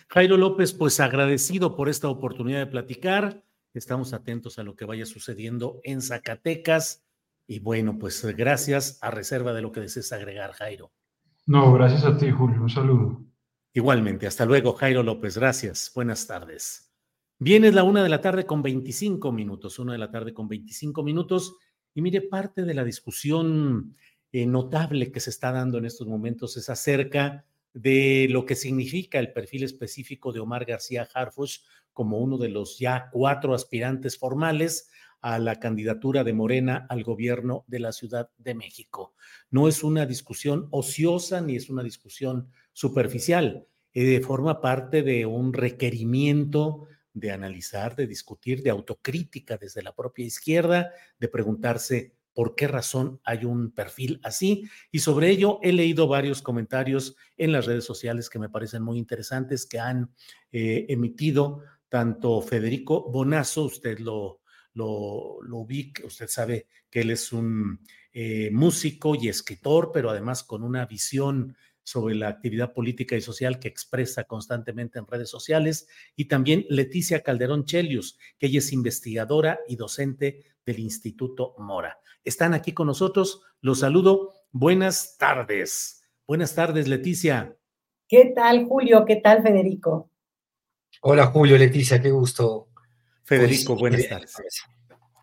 Jairo 0.08 0.36
López, 0.36 0.72
pues 0.72 1.00
agradecido 1.00 1.76
por 1.76 1.88
esta 1.88 2.08
oportunidad 2.08 2.58
de 2.58 2.66
platicar. 2.66 3.42
Estamos 3.74 4.12
atentos 4.12 4.58
a 4.58 4.64
lo 4.64 4.76
que 4.76 4.84
vaya 4.84 5.06
sucediendo 5.06 5.80
en 5.82 6.02
Zacatecas. 6.02 7.02
Y 7.46 7.58
bueno, 7.58 7.98
pues 7.98 8.24
gracias 8.36 8.98
a 9.02 9.10
reserva 9.10 9.52
de 9.52 9.62
lo 9.62 9.72
que 9.72 9.80
desees 9.80 10.12
agregar, 10.12 10.52
Jairo. 10.52 10.92
No, 11.46 11.72
gracias 11.72 12.04
a 12.04 12.16
ti, 12.16 12.30
Julio. 12.30 12.62
Un 12.62 12.70
saludo. 12.70 13.24
Igualmente, 13.74 14.26
hasta 14.26 14.44
luego, 14.44 14.74
Jairo 14.74 15.02
López. 15.02 15.36
Gracias. 15.36 15.90
Buenas 15.94 16.26
tardes. 16.26 16.92
Viene 17.38 17.72
la 17.72 17.82
una 17.82 18.02
de 18.02 18.08
la 18.08 18.20
tarde 18.20 18.46
con 18.46 18.62
25 18.62 19.32
minutos, 19.32 19.78
una 19.78 19.92
de 19.92 19.98
la 19.98 20.10
tarde 20.10 20.32
con 20.32 20.46
25 20.46 21.02
minutos. 21.02 21.56
Y 21.94 22.00
mire, 22.00 22.20
parte 22.20 22.62
de 22.62 22.74
la 22.74 22.84
discusión 22.84 23.96
eh, 24.30 24.46
notable 24.46 25.10
que 25.10 25.20
se 25.20 25.30
está 25.30 25.50
dando 25.52 25.78
en 25.78 25.84
estos 25.84 26.06
momentos 26.06 26.56
es 26.56 26.70
acerca 26.70 27.44
de 27.74 28.28
lo 28.30 28.46
que 28.46 28.54
significa 28.54 29.18
el 29.18 29.32
perfil 29.32 29.64
específico 29.64 30.32
de 30.32 30.40
Omar 30.40 30.64
García 30.64 31.08
Harfush 31.12 31.58
como 31.92 32.18
uno 32.18 32.38
de 32.38 32.48
los 32.48 32.78
ya 32.78 33.08
cuatro 33.10 33.54
aspirantes 33.54 34.18
formales 34.18 34.90
a 35.22 35.38
la 35.38 35.58
candidatura 35.58 36.24
de 36.24 36.32
Morena 36.32 36.86
al 36.90 37.04
gobierno 37.04 37.64
de 37.68 37.78
la 37.78 37.92
Ciudad 37.92 38.30
de 38.36 38.54
México. 38.54 39.14
No 39.50 39.68
es 39.68 39.82
una 39.82 40.04
discusión 40.04 40.68
ociosa 40.70 41.40
ni 41.40 41.56
es 41.56 41.70
una 41.70 41.82
discusión 41.82 42.50
superficial, 42.72 43.66
eh, 43.94 44.20
forma 44.20 44.60
parte 44.60 45.02
de 45.02 45.24
un 45.24 45.52
requerimiento 45.52 46.86
de 47.14 47.30
analizar, 47.30 47.94
de 47.94 48.06
discutir, 48.06 48.62
de 48.62 48.70
autocrítica 48.70 49.56
desde 49.56 49.82
la 49.82 49.94
propia 49.94 50.24
izquierda, 50.24 50.90
de 51.18 51.28
preguntarse 51.28 52.14
por 52.34 52.54
qué 52.54 52.66
razón 52.66 53.20
hay 53.24 53.44
un 53.44 53.72
perfil 53.72 54.20
así. 54.24 54.68
Y 54.90 55.00
sobre 55.00 55.30
ello 55.30 55.58
he 55.62 55.72
leído 55.72 56.08
varios 56.08 56.42
comentarios 56.42 57.16
en 57.36 57.52
las 57.52 57.66
redes 57.66 57.84
sociales 57.84 58.30
que 58.30 58.38
me 58.38 58.48
parecen 58.48 58.82
muy 58.82 58.98
interesantes, 58.98 59.66
que 59.66 59.78
han 59.78 60.10
eh, 60.50 60.86
emitido 60.88 61.60
tanto 61.88 62.40
Federico 62.40 63.10
Bonazo, 63.10 63.64
usted 63.64 63.98
lo 63.98 64.41
lo, 64.74 65.38
lo 65.42 65.58
usted 65.58 66.28
sabe 66.28 66.66
que 66.90 67.00
él 67.00 67.10
es 67.10 67.32
un 67.32 67.80
eh, 68.12 68.50
músico 68.52 69.14
y 69.14 69.28
escritor, 69.28 69.90
pero 69.92 70.10
además 70.10 70.42
con 70.42 70.62
una 70.62 70.86
visión 70.86 71.56
sobre 71.84 72.14
la 72.14 72.28
actividad 72.28 72.72
política 72.72 73.16
y 73.16 73.20
social 73.20 73.58
que 73.58 73.68
expresa 73.68 74.24
constantemente 74.24 74.98
en 74.98 75.06
redes 75.06 75.30
sociales, 75.30 75.88
y 76.14 76.26
también 76.26 76.64
Leticia 76.68 77.22
Calderón 77.22 77.64
Chelius, 77.64 78.18
que 78.38 78.46
ella 78.46 78.58
es 78.58 78.72
investigadora 78.72 79.60
y 79.66 79.76
docente 79.76 80.44
del 80.64 80.78
Instituto 80.78 81.54
Mora. 81.58 81.98
Están 82.24 82.54
aquí 82.54 82.72
con 82.72 82.86
nosotros, 82.86 83.42
los 83.60 83.80
saludo. 83.80 84.32
Buenas 84.52 85.16
tardes. 85.18 86.04
Buenas 86.26 86.54
tardes, 86.54 86.86
Leticia. 86.86 87.56
¿Qué 88.06 88.32
tal, 88.34 88.66
Julio? 88.66 89.04
¿Qué 89.04 89.16
tal, 89.16 89.42
Federico? 89.42 90.10
Hola, 91.00 91.26
Julio, 91.26 91.58
Leticia, 91.58 92.00
qué 92.00 92.10
gusto 92.10 92.71
Federico, 93.24 93.76
pues, 93.76 93.80
buenas 93.80 94.08
tardes. 94.08 94.34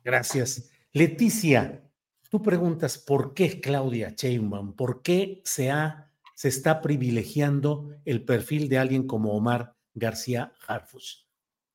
Gracias. 0.04 0.72
Leticia, 0.94 1.84
tú 2.30 2.42
preguntas 2.42 2.98
por 2.98 3.34
qué 3.34 3.60
Claudia 3.60 4.14
Sheinbaum, 4.16 4.76
por 4.76 5.02
qué 5.02 5.42
se, 5.46 5.70
ha, 5.70 6.12
se 6.36 6.48
está 6.48 6.82
privilegiando 6.82 7.96
el 8.06 8.24
perfil 8.24 8.70
de 8.70 8.78
alguien 8.78 9.06
como 9.06 9.34
Omar 9.34 9.76
García 9.94 10.54
Harfus. 10.68 11.28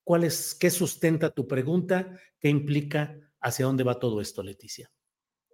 ¿Cuál 0.02 0.24
es, 0.24 0.54
qué 0.54 0.70
sustenta 0.70 1.30
tu 1.30 1.46
pregunta? 1.46 2.18
¿Qué 2.38 2.48
implica 2.48 3.16
hacia 3.40 3.66
dónde 3.66 3.84
va 3.84 3.98
todo 3.98 4.20
esto, 4.20 4.42
Leticia? 4.42 4.90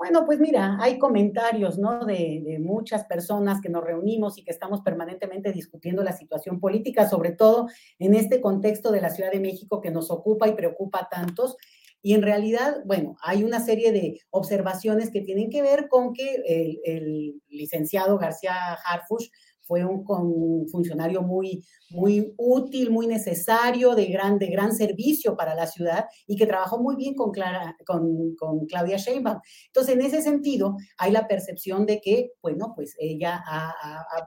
Bueno, 0.00 0.24
pues 0.24 0.40
mira, 0.40 0.78
hay 0.80 0.98
comentarios, 0.98 1.78
¿no? 1.78 2.06
De, 2.06 2.56
muchas 2.58 3.04
personas 3.04 3.60
que 3.60 3.68
nos 3.68 3.84
reunimos 3.84 4.38
y 4.38 4.42
que 4.42 4.50
estamos 4.50 4.80
permanentemente 4.80 5.52
discutiendo 5.52 6.02
la 6.02 6.14
situación 6.16 6.58
política, 6.58 7.06
sobre 7.06 7.32
todo 7.32 7.68
en 7.98 8.14
este 8.14 8.40
contexto 8.40 8.92
de 8.92 9.02
la 9.02 9.10
Ciudad 9.10 9.30
de 9.30 9.40
México 9.40 9.82
que 9.82 9.90
nos 9.90 10.10
ocupa 10.10 10.48
y 10.48 10.54
preocupa 10.54 11.00
a 11.00 11.08
tantos. 11.10 11.58
Y 12.00 12.14
en 12.14 12.22
realidad, 12.22 12.78
bueno, 12.86 13.18
hay 13.22 13.44
una 13.44 13.60
serie 13.60 13.92
de 13.92 14.18
observaciones 14.30 15.10
que 15.10 15.20
tienen 15.20 15.50
que 15.50 15.60
ver 15.60 15.88
con 15.88 16.14
que 16.14 16.36
el, 16.46 16.80
el 16.84 17.42
licenciado 17.50 18.16
García 18.16 18.54
Harfush 18.82 19.28
fue 19.70 19.84
un, 19.84 20.66
funcionario 20.68 21.22
muy, 21.22 21.64
muy 21.90 22.34
útil, 22.36 22.90
muy 22.90 23.06
necesario, 23.06 23.94
de 23.94 24.06
gran, 24.06 24.36
de 24.36 24.48
gran 24.48 24.74
servicio 24.74 25.36
para 25.36 25.54
la 25.54 25.68
ciudad 25.68 26.06
y 26.26 26.34
que 26.34 26.44
trabajó 26.44 26.80
muy 26.82 26.96
bien 26.96 27.14
con, 27.14 27.30
Clara, 27.30 27.76
con, 27.86 28.34
con 28.34 28.66
Claudia 28.66 28.96
Sheinbaum. 28.96 29.38
Entonces, 29.66 29.94
en 29.94 30.00
ese 30.00 30.22
sentido, 30.22 30.76
hay 30.98 31.12
la 31.12 31.28
percepción 31.28 31.86
de 31.86 32.00
que, 32.00 32.32
bueno, 32.42 32.72
pues 32.74 32.96
ella 32.98 33.40
ha, 33.46 33.68
ha, 33.70 34.26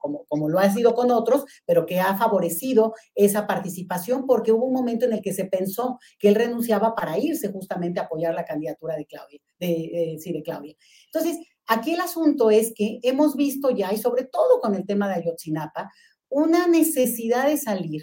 como, 0.00 0.24
como 0.24 0.48
lo 0.48 0.58
ha 0.58 0.68
sido 0.70 0.92
con 0.92 1.12
otros, 1.12 1.44
pero 1.64 1.86
que 1.86 2.00
ha 2.00 2.16
favorecido 2.16 2.94
esa 3.14 3.46
participación 3.46 4.26
porque 4.26 4.50
hubo 4.50 4.66
un 4.66 4.74
momento 4.74 5.04
en 5.04 5.12
el 5.12 5.22
que 5.22 5.32
se 5.32 5.44
pensó 5.44 6.00
que 6.18 6.26
él 6.26 6.34
renunciaba 6.34 6.96
para 6.96 7.16
irse 7.16 7.52
justamente 7.52 8.00
a 8.00 8.04
apoyar 8.04 8.34
la 8.34 8.44
candidatura 8.44 8.96
de 8.96 9.06
Claudia, 9.06 9.40
de, 9.60 10.16
sí, 10.18 10.32
de 10.32 10.42
Claudia. 10.42 10.74
Entonces, 11.06 11.38
Aquí 11.66 11.94
el 11.94 12.00
asunto 12.00 12.50
es 12.50 12.72
que 12.74 12.98
hemos 13.02 13.36
visto 13.36 13.70
ya, 13.70 13.92
y 13.92 13.98
sobre 13.98 14.24
todo 14.24 14.60
con 14.60 14.74
el 14.74 14.86
tema 14.86 15.08
de 15.08 15.14
Ayotzinapa, 15.14 15.90
una 16.28 16.66
necesidad 16.66 17.46
de 17.46 17.56
salir 17.56 18.02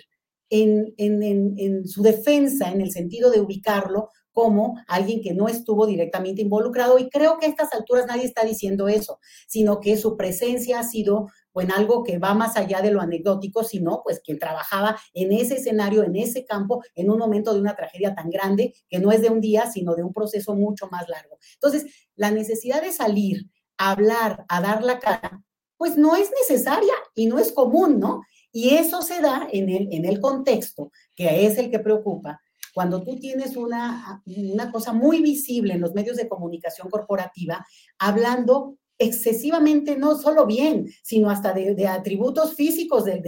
en, 0.49 0.93
en, 0.97 1.87
su 1.87 2.01
defensa, 2.01 2.71
en 2.71 2.81
el 2.81 2.91
sentido 2.91 3.31
de 3.31 3.39
ubicarlo 3.39 4.09
como 4.31 4.75
alguien 4.87 5.21
que 5.21 5.33
no 5.33 5.47
estuvo 5.47 5.85
directamente 5.85 6.41
involucrado. 6.41 6.99
Y 6.99 7.09
creo 7.09 7.37
que 7.37 7.45
a 7.45 7.49
estas 7.49 7.73
alturas 7.73 8.05
nadie 8.07 8.25
está 8.25 8.43
diciendo 8.43 8.87
eso, 8.87 9.19
sino 9.47 9.79
que 9.79 9.97
su 9.97 10.17
presencia 10.17 10.79
ha 10.79 10.83
sido 10.83 11.27
en 11.59 11.71
algo 11.71 12.03
que 12.03 12.17
va 12.17 12.33
más 12.33 12.55
allá 12.55 12.81
de 12.81 12.91
lo 12.91 13.01
anecdótico, 13.01 13.63
sino 13.63 14.01
pues 14.03 14.21
quien 14.23 14.39
trabajaba 14.39 14.97
en 15.13 15.33
ese 15.33 15.55
escenario, 15.55 16.03
en 16.03 16.15
ese 16.15 16.45
campo, 16.45 16.81
en 16.95 17.09
un 17.09 17.17
momento 17.17 17.53
de 17.53 17.59
una 17.59 17.75
tragedia 17.75 18.15
tan 18.15 18.29
grande, 18.29 18.73
que 18.87 18.99
no 18.99 19.11
es 19.11 19.21
de 19.21 19.29
un 19.29 19.41
día, 19.41 19.69
sino 19.69 19.95
de 19.95 20.03
un 20.03 20.13
proceso 20.13 20.55
mucho 20.55 20.87
más 20.89 21.09
largo. 21.09 21.37
Entonces, 21.55 21.85
la 22.15 22.31
necesidad 22.31 22.81
de 22.81 22.93
salir, 22.93 23.49
a 23.77 23.91
hablar, 23.91 24.45
a 24.47 24.61
dar 24.61 24.83
la 24.83 24.99
cara, 24.99 25.43
pues 25.75 25.97
no 25.97 26.15
es 26.15 26.29
necesaria 26.39 26.93
y 27.15 27.25
no 27.25 27.39
es 27.39 27.51
común, 27.51 27.99
¿no? 27.99 28.21
Y 28.51 28.75
eso 28.75 29.01
se 29.01 29.19
da 29.19 29.47
en 29.51 29.69
el, 29.69 29.87
en 29.91 30.05
el 30.05 30.21
contexto, 30.21 30.91
que 31.15 31.47
es 31.47 31.57
el 31.57 31.71
que 31.71 31.79
preocupa, 31.79 32.39
cuando 32.73 33.03
tú 33.03 33.17
tienes 33.19 33.57
una, 33.57 34.21
una 34.25 34.71
cosa 34.71 34.93
muy 34.93 35.21
visible 35.21 35.73
en 35.73 35.81
los 35.81 35.93
medios 35.93 36.17
de 36.17 36.29
comunicación 36.29 36.89
corporativa, 36.89 37.65
hablando 37.99 38.77
excesivamente, 39.01 39.97
no 39.97 40.15
solo 40.15 40.45
bien, 40.45 40.87
sino 41.01 41.31
hasta 41.31 41.53
de, 41.53 41.87
atributos 41.87 42.53
físicos 42.53 43.05
de, 43.05 43.19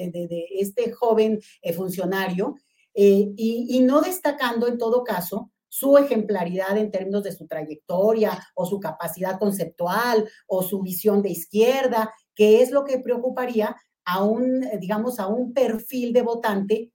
este 0.51 0.91
joven 0.91 1.39
eh, 1.61 1.73
funcionario, 1.73 2.55
eh, 2.93 3.33
y, 3.35 3.67
y, 3.69 3.79
no 3.81 4.01
destacando 4.01 4.67
en 4.67 4.77
todo 4.77 5.03
caso 5.03 5.49
su 5.67 5.97
ejemplaridad 5.97 6.77
en 6.77 6.91
términos 6.91 7.23
de 7.23 7.31
su 7.31 7.47
trayectoria 7.47 8.37
o 8.53 8.67
su 8.67 8.79
capacidad 8.79 9.39
conceptual 9.39 10.29
o 10.45 10.61
su 10.61 10.83
visión 10.83 11.23
de 11.23 11.31
izquierda, 11.31 12.13
que 12.35 12.61
es 12.61 12.69
lo 12.69 12.83
que 12.83 12.99
preocuparía 12.99 13.75
a 14.05 14.23
un, 14.23 14.63
digamos, 14.79 15.19
a 15.19 15.25
un 15.25 15.53
perfil 15.53 16.13
de 16.13 16.21
votante 16.21 16.92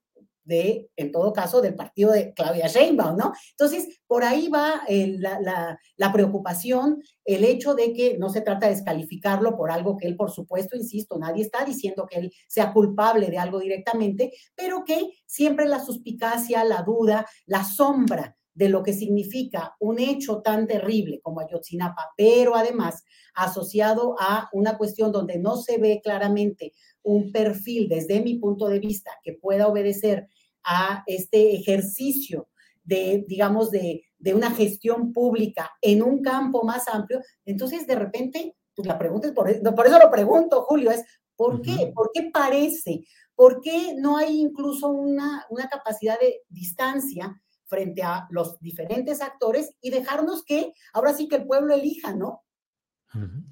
de, 0.48 0.88
en 0.96 1.12
todo 1.12 1.32
caso, 1.34 1.60
del 1.60 1.74
partido 1.74 2.10
de 2.10 2.32
Claudia 2.32 2.68
Sheinbaum, 2.68 3.16
¿no? 3.16 3.32
Entonces, 3.50 4.00
por 4.06 4.24
ahí 4.24 4.48
va 4.48 4.80
eh, 4.88 5.16
la, 5.18 5.78
la, 5.96 6.12
preocupación, 6.12 7.02
el 7.26 7.44
hecho 7.44 7.74
de 7.74 7.92
que 7.92 8.16
no 8.18 8.30
se 8.30 8.40
trata 8.40 8.66
de 8.66 8.74
descalificarlo 8.74 9.56
por 9.56 9.70
algo 9.70 9.98
que 9.98 10.06
él, 10.06 10.16
por 10.16 10.30
supuesto, 10.30 10.74
insisto, 10.74 11.18
nadie 11.18 11.42
está 11.42 11.66
diciendo 11.66 12.06
que 12.10 12.18
él 12.18 12.32
sea 12.48 12.72
culpable 12.72 13.26
de 13.26 13.38
algo 13.38 13.60
directamente, 13.60 14.32
pero 14.56 14.84
que 14.84 15.10
siempre 15.26 15.66
la 15.66 15.84
suspicacia, 15.84 16.64
la 16.64 16.82
duda, 16.82 17.26
la 17.44 17.62
sombra 17.62 18.34
de 18.58 18.68
lo 18.68 18.82
que 18.82 18.92
significa 18.92 19.76
un 19.78 20.00
hecho 20.00 20.40
tan 20.40 20.66
terrible 20.66 21.20
como 21.22 21.40
Ayotzinapa, 21.40 22.10
pero 22.16 22.56
además 22.56 23.04
asociado 23.34 24.16
a 24.18 24.48
una 24.52 24.76
cuestión 24.76 25.12
donde 25.12 25.38
no 25.38 25.56
se 25.56 25.78
ve 25.78 26.00
claramente 26.02 26.72
un 27.04 27.30
perfil 27.30 27.88
desde 27.88 28.20
mi 28.20 28.34
punto 28.38 28.66
de 28.66 28.80
vista 28.80 29.12
que 29.22 29.34
pueda 29.34 29.68
obedecer 29.68 30.26
a 30.64 31.02
este 31.06 31.54
ejercicio 31.54 32.48
de, 32.84 33.24
digamos, 33.28 33.70
de, 33.70 34.04
una 34.34 34.50
gestión 34.50 35.12
pública 35.12 35.70
en 35.80 36.02
un 36.02 36.22
campo 36.22 36.64
más 36.64 36.88
amplio, 36.88 37.20
entonces 37.44 37.86
de 37.86 37.94
repente, 37.94 38.56
pues 38.74 38.86
la 38.86 38.98
pregunta 38.98 39.28
es, 39.28 39.34
por, 39.34 39.74
por 39.74 39.86
eso 39.86 39.98
lo 39.98 40.10
pregunto, 40.10 40.64
Julio, 40.64 40.90
es, 40.90 41.04
¿por 41.36 41.62
qué? 41.62 41.92
¿Por 41.94 42.10
qué 42.12 42.30
parece? 42.32 43.04
¿Por 43.34 43.60
qué 43.60 43.94
no 43.96 44.16
hay 44.16 44.40
incluso 44.40 44.88
una, 44.88 45.46
una 45.50 45.68
capacidad 45.68 46.18
de 46.18 46.42
distancia 46.48 47.40
frente 47.66 48.02
a 48.02 48.26
los 48.30 48.58
diferentes 48.60 49.20
actores 49.20 49.74
y 49.80 49.90
dejarnos 49.90 50.42
que 50.44 50.72
ahora 50.92 51.14
sí 51.14 51.28
que 51.28 51.36
el 51.36 51.46
pueblo 51.46 51.74
elija, 51.74 52.14
¿no? 52.14 52.42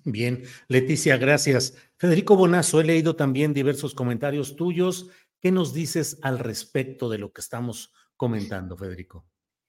Bien, 0.04 0.42
Leticia, 0.68 1.16
gracias. 1.16 1.74
Federico 1.96 2.36
Bonazo, 2.36 2.80
he 2.80 2.84
leído 2.84 3.16
también 3.16 3.54
diversos 3.54 3.94
comentarios 3.94 4.54
tuyos 4.54 5.08
¿Qué 5.40 5.52
nos 5.52 5.72
dices 5.72 6.18
al 6.22 6.38
respecto 6.38 7.08
de 7.08 7.18
lo 7.18 7.32
que 7.32 7.40
estamos 7.40 7.92
comentando, 8.16 8.76
Federico? 8.76 9.26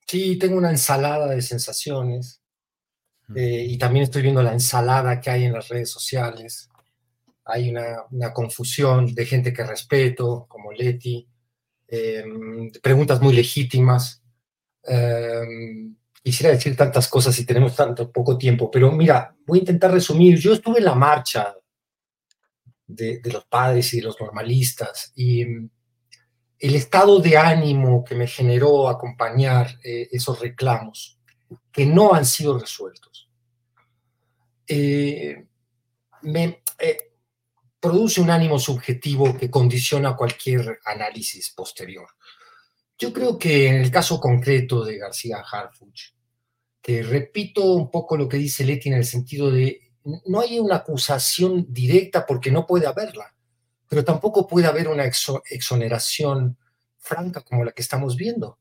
Sí, 0.08 0.38
tengo 0.38 0.58
una 0.58 0.72
ensalada 0.72 1.28
de 1.28 1.42
sensaciones 1.42 2.42
eh, 3.36 3.66
y 3.68 3.78
también 3.78 4.04
estoy 4.04 4.22
viendo 4.22 4.42
la 4.42 4.54
ensalada 4.54 5.20
que 5.20 5.30
hay 5.30 5.44
en 5.44 5.54
las 5.54 5.68
redes 5.68 5.90
sociales. 5.90 6.70
Hay 7.44 7.70
una, 7.70 8.34
confusión 8.34 9.14
de 9.14 9.26
gente 9.26 9.54
que 9.54 9.66
respeto, 9.66 10.46
como 10.48 10.72
Leti, 10.72 11.28
em, 11.88 12.72
preguntas 12.82 13.22
muy 13.22 13.34
legítimas. 13.34 14.22
Em, 14.84 15.96
quisiera 16.24 16.54
decir 16.54 16.76
tantas 16.76 17.08
cosas 17.10 17.36
si 17.36 17.46
tenemos 17.46 17.76
tanto 17.76 18.12
poco 18.12 18.38
tiempo, 18.38 18.72
pero 18.72 18.92
mira, 18.92 19.36
voy 19.46 19.60
a 19.60 19.62
intentar 19.62 19.92
resumir. 19.92 20.38
Yo 20.40 20.54
estuve 20.54 20.80
en 20.80 20.86
la 20.86 20.96
marcha 20.96 21.57
de, 22.88 23.22
los 23.26 23.46
padres 23.46 23.94
y 23.94 23.98
de 23.98 24.04
los 24.04 24.20
normalistas. 24.20 25.12
Y 25.16 25.46
mm, 25.46 25.70
el 26.60 26.76
estado 26.76 27.20
de 27.20 27.38
ánimo 27.38 28.04
que 28.04 28.16
me 28.16 28.28
generó 28.28 28.90
acompañar 28.90 29.80
eh, 29.84 30.08
esos 30.12 30.40
reclamos, 30.40 31.20
que 31.72 31.86
no 31.86 32.14
han 32.14 32.26
sido 32.26 32.58
resueltos, 32.58 33.30
eh, 34.68 35.46
me 36.24 36.64
eh, 36.80 36.98
produce 37.80 38.20
un 38.20 38.32
ánimo 38.32 38.60
subjetivo 38.60 39.38
que 39.38 39.52
condiciona 39.52 40.16
cualquier 40.16 40.80
análisis 40.86 41.52
posterior. 41.52 42.08
Yo 42.98 43.14
creo 43.14 43.38
que 43.38 43.68
en 43.68 43.76
el 43.76 43.92
caso 43.92 44.20
concreto 44.20 44.84
de 44.84 44.98
García 44.98 45.44
Harfuch, 45.50 46.16
que 46.82 47.04
repito 47.04 47.64
un 47.74 47.92
poco 47.92 48.18
lo 48.18 48.28
que 48.28 48.38
dice 48.38 48.66
Leti 48.66 48.90
en 48.90 48.96
el 48.96 49.06
sentido 49.06 49.52
de 49.52 49.87
no 50.26 50.40
hay 50.40 50.60
una 50.60 50.78
acusación 50.78 51.66
directa 51.70 52.26
porque 52.26 52.52
no 52.52 52.66
puede 52.66 52.88
haberla, 52.88 53.34
pero 53.90 54.04
tampoco 54.04 54.48
puede 54.48 54.68
haber 54.68 54.88
una 54.88 55.06
exoneración 55.06 56.58
franca 56.98 57.42
como 57.42 57.64
la 57.64 57.72
que 57.72 57.82
estamos 57.82 58.16
viendo. 58.16 58.60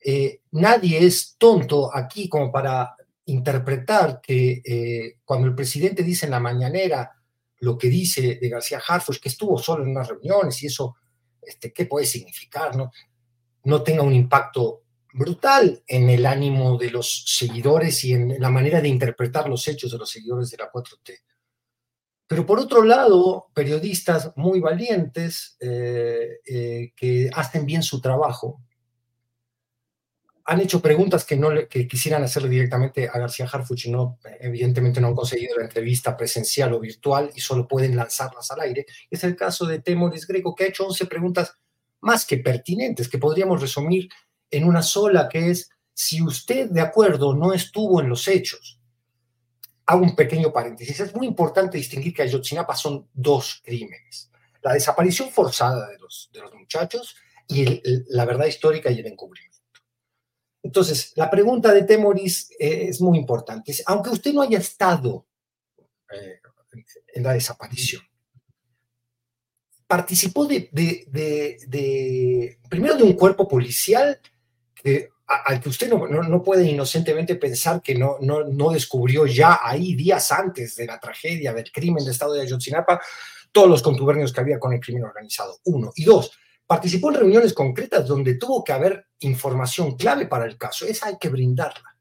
Eh, 0.00 0.40
nadie 0.52 1.04
es 1.04 1.36
tonto 1.38 1.94
aquí 1.94 2.28
como 2.28 2.52
para 2.52 2.96
interpretar 3.26 4.20
que 4.20 4.62
eh, 4.64 5.18
cuando 5.24 5.46
el 5.46 5.54
presidente 5.54 6.02
dice 6.02 6.26
en 6.26 6.32
la 6.32 6.40
mañanera 6.40 7.12
lo 7.60 7.78
que 7.78 7.88
dice 7.88 8.38
de 8.40 8.48
García 8.48 8.82
Harfuch, 8.86 9.18
que 9.18 9.30
estuvo 9.30 9.58
solo 9.58 9.84
en 9.84 9.90
unas 9.90 10.08
reuniones 10.08 10.62
y 10.62 10.66
eso, 10.66 10.96
este, 11.40 11.72
¿qué 11.72 11.86
puede 11.86 12.04
significar? 12.04 12.72
No 13.64 13.82
tenga 13.82 14.02
un 14.02 14.12
impacto 14.12 14.83
brutal 15.14 15.82
en 15.86 16.10
el 16.10 16.26
ánimo 16.26 16.76
de 16.76 16.90
los 16.90 17.24
seguidores 17.26 18.04
y 18.04 18.12
en 18.12 18.40
la 18.40 18.50
manera 18.50 18.80
de 18.80 18.88
interpretar 18.88 19.48
los 19.48 19.66
hechos 19.68 19.92
de 19.92 19.98
los 19.98 20.10
seguidores 20.10 20.50
de 20.50 20.56
la 20.56 20.70
4T. 20.70 21.20
Pero 22.26 22.44
por 22.44 22.58
otro 22.58 22.82
lado, 22.82 23.46
periodistas 23.54 24.32
muy 24.34 24.58
valientes 24.58 25.56
eh, 25.60 26.40
eh, 26.44 26.92
que 26.96 27.30
hacen 27.32 27.64
bien 27.64 27.82
su 27.82 28.00
trabajo 28.00 28.60
han 30.46 30.60
hecho 30.60 30.82
preguntas 30.82 31.24
que, 31.24 31.36
no 31.36 31.48
que 31.70 31.88
quisieran 31.88 32.22
hacerle 32.22 32.50
directamente 32.50 33.08
a 33.08 33.18
García 33.18 33.48
Harfuch 33.50 33.86
y 33.86 33.90
no, 33.90 34.18
evidentemente 34.40 35.00
no 35.00 35.06
han 35.06 35.14
conseguido 35.14 35.56
la 35.56 35.64
entrevista 35.64 36.16
presencial 36.16 36.74
o 36.74 36.80
virtual 36.80 37.30
y 37.34 37.40
solo 37.40 37.66
pueden 37.66 37.96
lanzarlas 37.96 38.50
al 38.50 38.60
aire. 38.60 38.84
Es 39.10 39.24
el 39.24 39.36
caso 39.36 39.64
de 39.64 39.78
Temoris 39.78 40.26
Greco, 40.26 40.54
que 40.54 40.64
ha 40.64 40.68
hecho 40.68 40.86
11 40.86 41.06
preguntas 41.06 41.56
más 42.00 42.26
que 42.26 42.38
pertinentes, 42.38 43.08
que 43.08 43.16
podríamos 43.16 43.60
resumir 43.62 44.10
en 44.56 44.64
una 44.64 44.82
sola, 44.82 45.28
que 45.28 45.50
es, 45.50 45.70
si 45.92 46.22
usted 46.22 46.70
de 46.70 46.80
acuerdo 46.80 47.34
no 47.34 47.52
estuvo 47.52 48.00
en 48.00 48.08
los 48.08 48.26
hechos, 48.28 48.80
hago 49.86 50.02
un 50.02 50.16
pequeño 50.16 50.52
paréntesis, 50.52 51.00
es 51.00 51.14
muy 51.14 51.26
importante 51.26 51.76
distinguir 51.76 52.14
que 52.14 52.22
Ayotzinapa 52.22 52.74
son 52.74 53.08
dos 53.12 53.60
crímenes, 53.64 54.30
la 54.62 54.72
desaparición 54.72 55.30
forzada 55.30 55.88
de 55.88 55.98
los, 55.98 56.30
de 56.32 56.40
los 56.40 56.54
muchachos 56.54 57.16
y 57.46 57.82
la 58.08 58.24
verdad 58.24 58.46
histórica 58.46 58.90
y 58.90 59.00
el 59.00 59.06
encubrimiento. 59.06 59.54
Entonces, 60.62 61.12
la 61.14 61.30
pregunta 61.30 61.72
de 61.74 61.82
Temoris 61.82 62.50
eh, 62.58 62.86
es 62.88 63.00
muy 63.00 63.18
importante. 63.18 63.74
Aunque 63.84 64.08
usted 64.08 64.32
no 64.32 64.40
haya 64.40 64.58
estado 64.58 65.26
eh, 66.10 66.40
en 67.14 67.22
la 67.22 67.34
desaparición, 67.34 68.02
participó 69.86 70.46
de, 70.46 70.70
de, 70.72 72.58
primero 72.70 72.96
de 72.96 73.02
un 73.02 73.12
cuerpo 73.12 73.46
policial 73.46 74.18
al 75.26 75.60
que 75.60 75.68
usted 75.68 75.88
no, 75.88 76.06
no, 76.06 76.42
puede 76.42 76.64
inocentemente 76.70 77.36
pensar 77.36 77.80
que 77.80 77.94
no, 77.94 78.18
no, 78.20 78.44
no 78.44 78.70
descubrió 78.70 79.26
ya 79.26 79.60
ahí, 79.62 79.94
días 79.94 80.30
antes 80.30 80.76
de 80.76 80.86
la 80.86 81.00
tragedia, 81.00 81.52
del 81.52 81.72
crimen 81.72 82.04
de 82.04 82.10
Estado 82.10 82.34
de 82.34 82.42
Ayotzinapa, 82.42 83.00
todos 83.50 83.68
los 83.68 83.82
contubernios 83.82 84.32
que 84.32 84.40
había 84.40 84.58
con 84.58 84.72
el 84.72 84.80
crimen 84.80 85.04
organizado, 85.04 85.58
uno. 85.64 85.92
Y 85.94 86.04
dos, 86.04 86.32
participó 86.66 87.10
en 87.10 87.16
reuniones 87.16 87.54
concretas 87.54 88.06
donde 88.06 88.34
tuvo 88.34 88.62
que 88.62 88.72
haber 88.72 89.06
información 89.20 89.96
clave 89.96 90.26
para 90.26 90.44
el 90.44 90.58
caso. 90.58 90.84
Esa 90.86 91.06
hay 91.06 91.18
que 91.18 91.30
brindarla. 91.30 91.96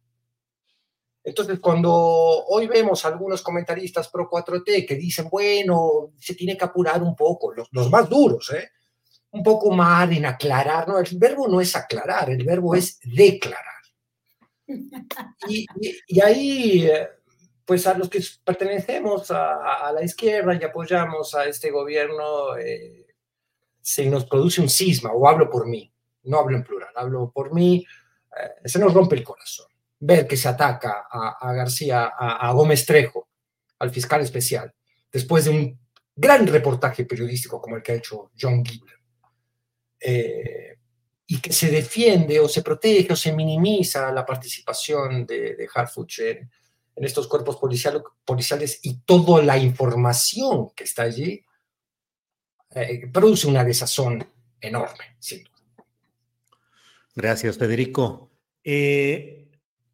Entonces, 1.23 1.59
cuando 1.61 1.91
hoy 1.93 2.67
vemos 2.67 3.05
algunos 3.05 3.41
comentaristas 3.41 4.09
pro 4.09 4.29
4T 4.29 4.85
que 4.85 4.95
dicen, 4.95 5.29
bueno, 5.29 6.11
se 6.19 6.35
tiene 6.35 6.57
que 6.57 6.65
apurar 6.65 7.01
un 7.01 7.15
poco, 7.15 7.53
los, 7.53 7.69
los 7.71 7.89
más 7.89 8.09
duros, 8.09 8.51
¿eh? 8.51 8.71
Un 9.33 9.41
poco 9.41 9.71
más 9.71 10.11
en 10.11 10.25
aclarar, 10.25 10.87
no, 10.87 10.99
el 10.99 11.17
verbo 11.17 11.47
no 11.47 11.59
es 11.59 11.75
aclarar, 11.75 12.29
el 12.29 12.43
verbo 12.43 12.75
es 12.75 12.99
declarar. 13.03 13.65
Y, 15.47 15.67
y, 16.07 16.21
ahí, 16.21 16.87
eh, 16.87 17.09
pues 17.65 17.85
a 17.85 17.97
los 17.97 18.09
que 18.09 18.21
pertenecemos 18.45 19.29
a, 19.29 19.87
a, 19.87 19.91
la 19.91 20.03
izquierda 20.03 20.55
y 20.55 20.63
apoyamos 20.63 21.35
a 21.35 21.45
este 21.45 21.69
gobierno, 21.69 22.55
eh, 22.57 23.05
se 23.81 24.05
nos 24.05 24.25
produce 24.25 24.61
un 24.61 24.69
cisma, 24.69 25.11
o 25.11 25.27
hablo 25.27 25.49
por 25.49 25.67
mí, 25.67 25.91
no 26.23 26.39
hablo 26.39 26.55
en 26.55 26.63
plural, 26.63 26.93
hablo 26.95 27.29
por 27.29 27.53
mí, 27.53 27.85
eh, 28.39 28.67
se 28.69 28.79
nos 28.79 28.93
rompe 28.93 29.15
el 29.15 29.23
corazón. 29.23 29.67
Ver 29.99 30.25
que 30.27 30.37
se 30.37 30.47
ataca 30.47 31.07
a, 31.11 31.37
a 31.41 31.53
García, 31.53 32.13
a, 32.17 32.47
a, 32.47 32.53
Gómez 32.53 32.85
Trejo, 32.85 33.27
al 33.79 33.89
fiscal 33.89 34.21
especial, 34.21 34.73
después 35.11 35.45
de 35.45 35.51
un 35.51 35.79
gran 36.15 36.47
reportaje 36.47 37.05
periodístico 37.05 37.59
como 37.61 37.75
el 37.75 37.83
que 37.83 37.91
ha 37.91 37.95
hecho 37.95 38.31
John 38.39 38.63
Gibler, 38.63 39.02
eh, 40.03 40.77
y 41.25 41.39
que 41.39 41.53
se 41.53 41.71
defiende 41.71 42.39
o 42.39 42.49
se 42.49 42.61
protege 42.61 43.13
o 43.13 43.15
se 43.15 43.33
minimiza 43.33 44.11
la 44.11 44.25
participación 44.25 45.25
de, 45.25 45.55
de 45.55 45.69
Harfuch 45.73 46.19
en, 46.19 46.49
estos 46.97 47.27
cuerpos 47.27 47.57
policial, 47.57 48.03
policiales 48.23 48.79
y 48.83 48.99
toda 48.99 49.41
la 49.41 49.57
información 49.57 50.69
que 50.75 50.83
está 50.83 51.03
allí, 51.03 51.43
eh, 52.75 53.07
produce 53.11 53.47
una 53.47 53.63
desazón 53.63 54.23
enorme, 54.61 55.15
sin. 55.19 55.43
Gracias, 57.15 57.57
Federico. 57.57 58.31
Eh, 58.63 59.49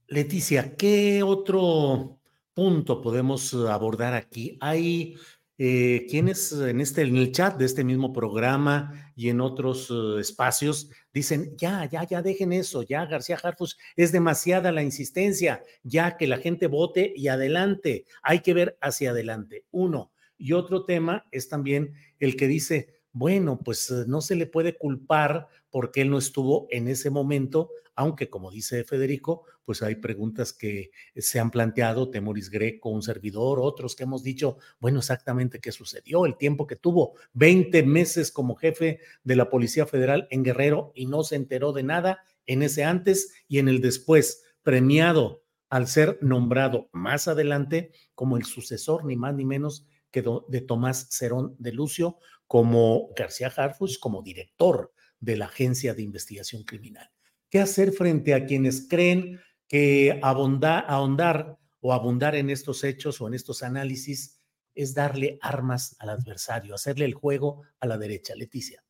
Leticia, 0.08 0.76
¿qué 0.76 1.24
otro 1.24 2.20
punto 2.54 3.02
podemos 3.02 3.54
abordar 3.54 4.14
aquí? 4.14 4.58
Hay 4.60 5.16
eh, 5.62 6.08
quienes 6.10 6.54
en, 6.54 6.80
este, 6.80 7.02
en 7.02 7.18
el 7.18 7.34
chat 7.34 7.58
de 7.58 7.66
este 7.66 7.84
mismo 7.84 8.14
programa 8.14 9.12
y 9.18 9.28
en 9.28 9.42
otros 9.42 9.92
uh, 9.92 10.18
espacios 10.18 10.90
dicen, 11.14 11.54
ya, 11.58 11.84
ya, 11.84 12.08
ya 12.08 12.22
dejen 12.22 12.54
eso, 12.54 12.82
ya 12.82 13.06
García 13.06 13.38
Harfus, 13.44 13.78
es 13.98 14.14
demasiada 14.14 14.72
la 14.72 14.84
insistencia, 14.84 15.62
ya 15.84 16.16
que 16.16 16.28
la 16.28 16.38
gente 16.38 16.68
vote 16.68 17.12
y 17.14 17.28
adelante, 17.28 18.06
hay 18.24 18.40
que 18.40 18.54
ver 18.54 18.78
hacia 18.80 19.12
adelante. 19.12 19.66
Uno. 19.72 20.14
Y 20.38 20.54
otro 20.54 20.86
tema 20.86 21.28
es 21.30 21.50
también 21.50 21.94
el 22.20 22.38
que 22.38 22.48
dice, 22.48 22.99
bueno, 23.12 23.60
pues 23.64 23.92
no 24.08 24.22
se 24.22 24.36
le 24.36 24.46
puede 24.46 24.78
culpar 24.78 25.48
porque 25.70 26.02
él 26.02 26.10
no 26.10 26.18
estuvo 26.18 26.68
en 26.70 26.88
ese 26.88 27.10
momento 27.10 27.70
aunque 28.00 28.30
como 28.30 28.50
dice 28.50 28.86
Federico, 28.86 29.44
pues 29.66 29.84
hay 29.84 29.96
preguntas 29.96 30.54
que 30.54 30.92
se 31.18 31.38
han 31.38 31.52
planteado, 31.52 32.10
Temoris 32.10 32.50
Greco, 32.50 32.88
un 32.88 33.02
servidor, 33.02 33.60
otros 33.60 33.94
que 33.94 34.04
hemos 34.04 34.24
dicho, 34.24 34.58
bueno, 34.80 35.00
exactamente 35.00 35.60
qué 35.60 35.74
sucedió, 35.74 36.26
el 36.26 36.38
tiempo 36.38 36.66
que 36.66 36.78
tuvo, 36.78 37.16
20 37.34 37.84
meses 37.84 38.32
como 38.32 38.56
jefe 38.56 39.02
de 39.26 39.36
la 39.36 39.50
Policía 39.50 39.86
Federal 39.86 40.30
en 40.32 40.44
Guerrero 40.44 40.94
y 40.96 41.08
no 41.08 41.24
se 41.24 41.36
enteró 41.36 41.74
de 41.74 41.84
nada 41.84 42.24
en 42.46 42.64
ese 42.64 42.86
antes 42.86 43.34
y 43.50 43.60
en 43.60 43.68
el 43.68 43.82
después, 43.82 44.46
premiado 44.64 45.44
al 45.70 45.88
ser 45.88 46.20
nombrado 46.22 46.90
más 46.94 47.28
adelante 47.28 47.92
como 48.16 48.38
el 48.38 48.46
sucesor, 48.46 49.04
ni 49.04 49.18
más 49.18 49.36
ni 49.36 49.44
menos 49.44 49.86
que 50.10 50.24
de 50.48 50.62
Tomás 50.62 51.08
Cerón 51.10 51.56
de 51.60 51.74
Lucio, 51.74 52.18
como 52.50 53.12
García 53.16 53.54
Harfus, 53.56 54.00
como 54.00 54.24
director 54.24 54.92
de 55.20 55.38
la 55.38 55.46
Agencia 55.46 55.94
de 55.94 56.02
Investigación 56.02 56.64
Criminal. 56.64 57.12
¿Qué 57.48 57.60
hacer 57.60 57.92
frente 57.92 58.34
a 58.34 58.48
quienes 58.48 58.88
creen 58.90 59.40
que 59.68 60.20
ahondar 60.24 61.60
o 61.80 61.94
abundar 61.94 62.34
en 62.36 62.50
estos 62.50 62.84
hechos 62.84 63.22
o 63.22 63.28
en 63.28 63.36
estos 63.36 63.62
análisis 63.62 64.42
es 64.74 64.96
darle 64.96 65.38
armas 65.44 65.96
al 66.00 66.10
adversario, 66.10 66.74
hacerle 66.74 67.06
el 67.06 67.14
juego 67.14 67.62
a 67.80 67.86
la 67.86 68.00
derecha? 68.00 68.34
Leticia. 68.34 68.84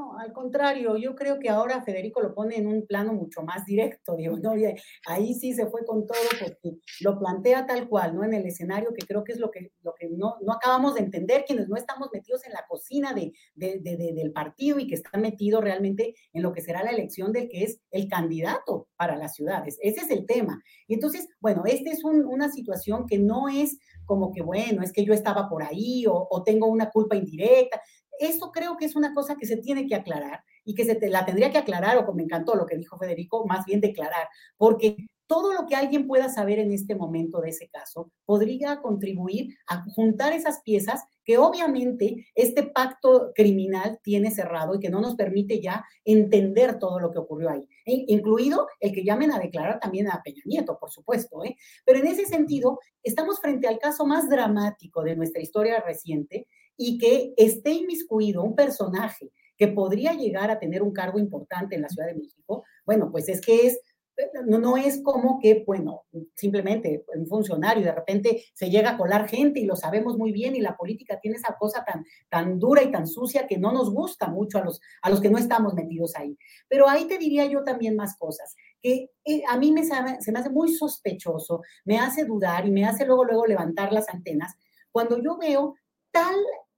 No, 0.00 0.18
al 0.18 0.32
contrario, 0.32 0.96
yo 0.96 1.14
creo 1.14 1.38
que 1.38 1.50
ahora 1.50 1.82
Federico 1.82 2.22
lo 2.22 2.34
pone 2.34 2.56
en 2.56 2.66
un 2.66 2.86
plano 2.86 3.12
mucho 3.12 3.42
más 3.42 3.66
directo, 3.66 4.16
digo, 4.16 4.38
ahí 5.06 5.34
sí 5.34 5.52
se 5.52 5.66
fue 5.66 5.84
con 5.84 6.06
todo 6.06 6.16
porque 6.40 6.78
lo 7.00 7.18
plantea 7.18 7.66
tal 7.66 7.86
cual, 7.86 8.14
¿no? 8.14 8.24
En 8.24 8.32
el 8.32 8.46
escenario 8.46 8.94
que 8.94 9.06
creo 9.06 9.22
que 9.24 9.32
es 9.32 9.38
lo 9.38 9.50
que, 9.50 9.70
no, 10.12 10.36
acabamos 10.50 10.94
de 10.94 11.02
entender, 11.02 11.44
quienes 11.46 11.68
no 11.68 11.76
estamos 11.76 12.08
metidos 12.14 12.46
en 12.46 12.54
la 12.54 12.64
cocina 12.66 13.12
de, 13.12 13.32
de, 13.54 13.78
de, 13.82 14.14
del 14.14 14.32
partido 14.32 14.78
y 14.78 14.86
que 14.86 14.94
están 14.94 15.20
metidos 15.20 15.62
realmente 15.62 16.14
en 16.32 16.42
lo 16.42 16.54
que 16.54 16.62
será 16.62 16.82
la 16.82 16.92
elección 16.92 17.30
del 17.30 17.50
que 17.50 17.64
es 17.64 17.82
el 17.90 18.08
candidato 18.08 18.88
para 18.96 19.16
las 19.16 19.34
ciudades. 19.34 19.76
Ese 19.82 20.00
es 20.00 20.10
el 20.10 20.24
tema. 20.24 20.62
Y 20.86 20.94
entonces, 20.94 21.28
bueno, 21.40 21.64
esta 21.66 21.90
es 21.90 22.04
un, 22.04 22.24
una 22.24 22.50
situación 22.50 23.06
que 23.06 23.18
no 23.18 23.48
es 23.48 23.76
como 24.06 24.32
que, 24.32 24.40
bueno, 24.40 24.82
es 24.82 24.92
que 24.92 25.04
yo 25.04 25.12
estaba 25.12 25.50
por 25.50 25.62
ahí 25.62 26.06
o, 26.06 26.26
o 26.30 26.42
tengo 26.42 26.68
una 26.68 26.88
culpa 26.88 27.16
indirecta 27.16 27.82
eso 28.20 28.52
creo 28.52 28.76
que 28.76 28.84
es 28.84 28.94
una 28.94 29.14
cosa 29.14 29.36
que 29.36 29.46
se 29.46 29.56
tiene 29.56 29.86
que 29.86 29.94
aclarar 29.94 30.44
y 30.64 30.74
que 30.74 30.84
se 30.84 30.94
te, 30.94 31.08
la 31.08 31.24
tendría 31.24 31.50
que 31.50 31.58
aclarar, 31.58 31.96
o 31.96 32.04
como 32.04 32.16
me 32.16 32.22
encantó 32.24 32.54
lo 32.54 32.66
que 32.66 32.76
dijo 32.76 32.98
Federico, 32.98 33.46
más 33.46 33.64
bien 33.64 33.80
declarar, 33.80 34.28
porque 34.56 34.96
todo 35.30 35.52
lo 35.52 35.66
que 35.68 35.76
alguien 35.76 36.08
pueda 36.08 36.28
saber 36.28 36.58
en 36.58 36.72
este 36.72 36.96
momento 36.96 37.40
de 37.40 37.50
ese 37.50 37.68
caso 37.68 38.10
podría 38.24 38.82
contribuir 38.82 39.56
a 39.68 39.84
juntar 39.94 40.32
esas 40.32 40.60
piezas 40.62 41.04
que 41.24 41.38
obviamente 41.38 42.26
este 42.34 42.64
pacto 42.64 43.30
criminal 43.32 44.00
tiene 44.02 44.32
cerrado 44.32 44.74
y 44.74 44.80
que 44.80 44.90
no 44.90 45.00
nos 45.00 45.14
permite 45.14 45.60
ya 45.60 45.84
entender 46.04 46.80
todo 46.80 46.98
lo 46.98 47.12
que 47.12 47.20
ocurrió 47.20 47.50
ahí, 47.50 47.62
¿eh? 47.86 48.04
incluido 48.08 48.66
el 48.80 48.90
que 48.92 49.04
llamen 49.04 49.30
a 49.30 49.38
declarar 49.38 49.78
también 49.78 50.08
a 50.08 50.20
Peña 50.24 50.42
Nieto, 50.46 50.76
por 50.80 50.90
supuesto. 50.90 51.44
¿eh? 51.44 51.56
Pero 51.84 52.00
en 52.00 52.08
ese 52.08 52.26
sentido, 52.26 52.80
estamos 53.04 53.38
frente 53.38 53.68
al 53.68 53.78
caso 53.78 54.04
más 54.04 54.28
dramático 54.28 55.04
de 55.04 55.14
nuestra 55.14 55.40
historia 55.40 55.80
reciente 55.80 56.48
y 56.82 56.96
que 56.96 57.34
esté 57.36 57.72
inmiscuido 57.72 58.42
un 58.42 58.54
personaje 58.56 59.30
que 59.54 59.68
podría 59.68 60.14
llegar 60.14 60.50
a 60.50 60.58
tener 60.58 60.82
un 60.82 60.94
cargo 60.94 61.18
importante 61.18 61.76
en 61.76 61.82
la 61.82 61.90
Ciudad 61.90 62.08
de 62.08 62.14
México, 62.14 62.64
bueno, 62.86 63.10
pues 63.12 63.28
es 63.28 63.42
que 63.42 63.66
es 63.66 63.80
no, 64.46 64.58
no, 64.58 64.76
es 64.76 65.02
como 65.02 65.38
que, 65.40 65.62
bueno, 65.66 66.02
simplemente 66.34 67.04
un 67.14 67.26
funcionario 67.26 67.84
de 67.84 67.92
repente 67.92 68.44
se 68.52 68.68
llega 68.68 68.90
a 68.90 68.98
colar 68.98 69.28
gente 69.28 69.60
y 69.60 69.64
lo 69.64 69.76
sabemos 69.76 70.18
muy 70.18 70.30
bien 70.30 70.54
y 70.56 70.60
la 70.60 70.76
política 70.76 71.18
tiene 71.20 71.38
esa 71.38 71.56
cosa 71.58 71.84
tan, 71.84 72.04
tan 72.28 72.58
dura 72.58 72.82
y 72.82 72.90
tan 72.90 73.06
sucia 73.06 73.46
que 73.46 73.56
no 73.56 73.72
nos 73.72 73.90
gusta 73.90 74.28
mucho 74.28 74.58
a 74.58 74.64
los, 74.64 74.80
a 75.00 75.08
los 75.08 75.22
que 75.22 75.30
no 75.30 75.38
estamos 75.38 75.72
metidos 75.72 76.16
ahí. 76.16 76.36
Pero 76.68 76.86
ahí 76.86 77.06
te 77.06 77.16
diría 77.16 77.46
yo 77.46 77.64
también 77.64 77.96
más 77.96 78.16
cosas, 78.18 78.54
que 78.82 79.10
eh, 79.24 79.42
a 79.48 79.56
mí 79.56 79.72
me, 79.72 79.84
se 79.84 80.32
me 80.32 80.38
hace 80.38 80.50
muy 80.50 80.72
sospechoso, 80.74 81.62
me 81.84 81.98
hace 81.98 82.24
dudar 82.24 82.66
y 82.66 82.72
me 82.72 82.84
hace 82.84 83.06
luego, 83.06 83.24
luego 83.24 83.46
levantar 83.46 83.90
las 83.90 84.08
antenas 84.08 84.54
cuando 84.90 85.22
yo 85.22 85.38
veo 85.38 85.76
tal, 86.10 86.34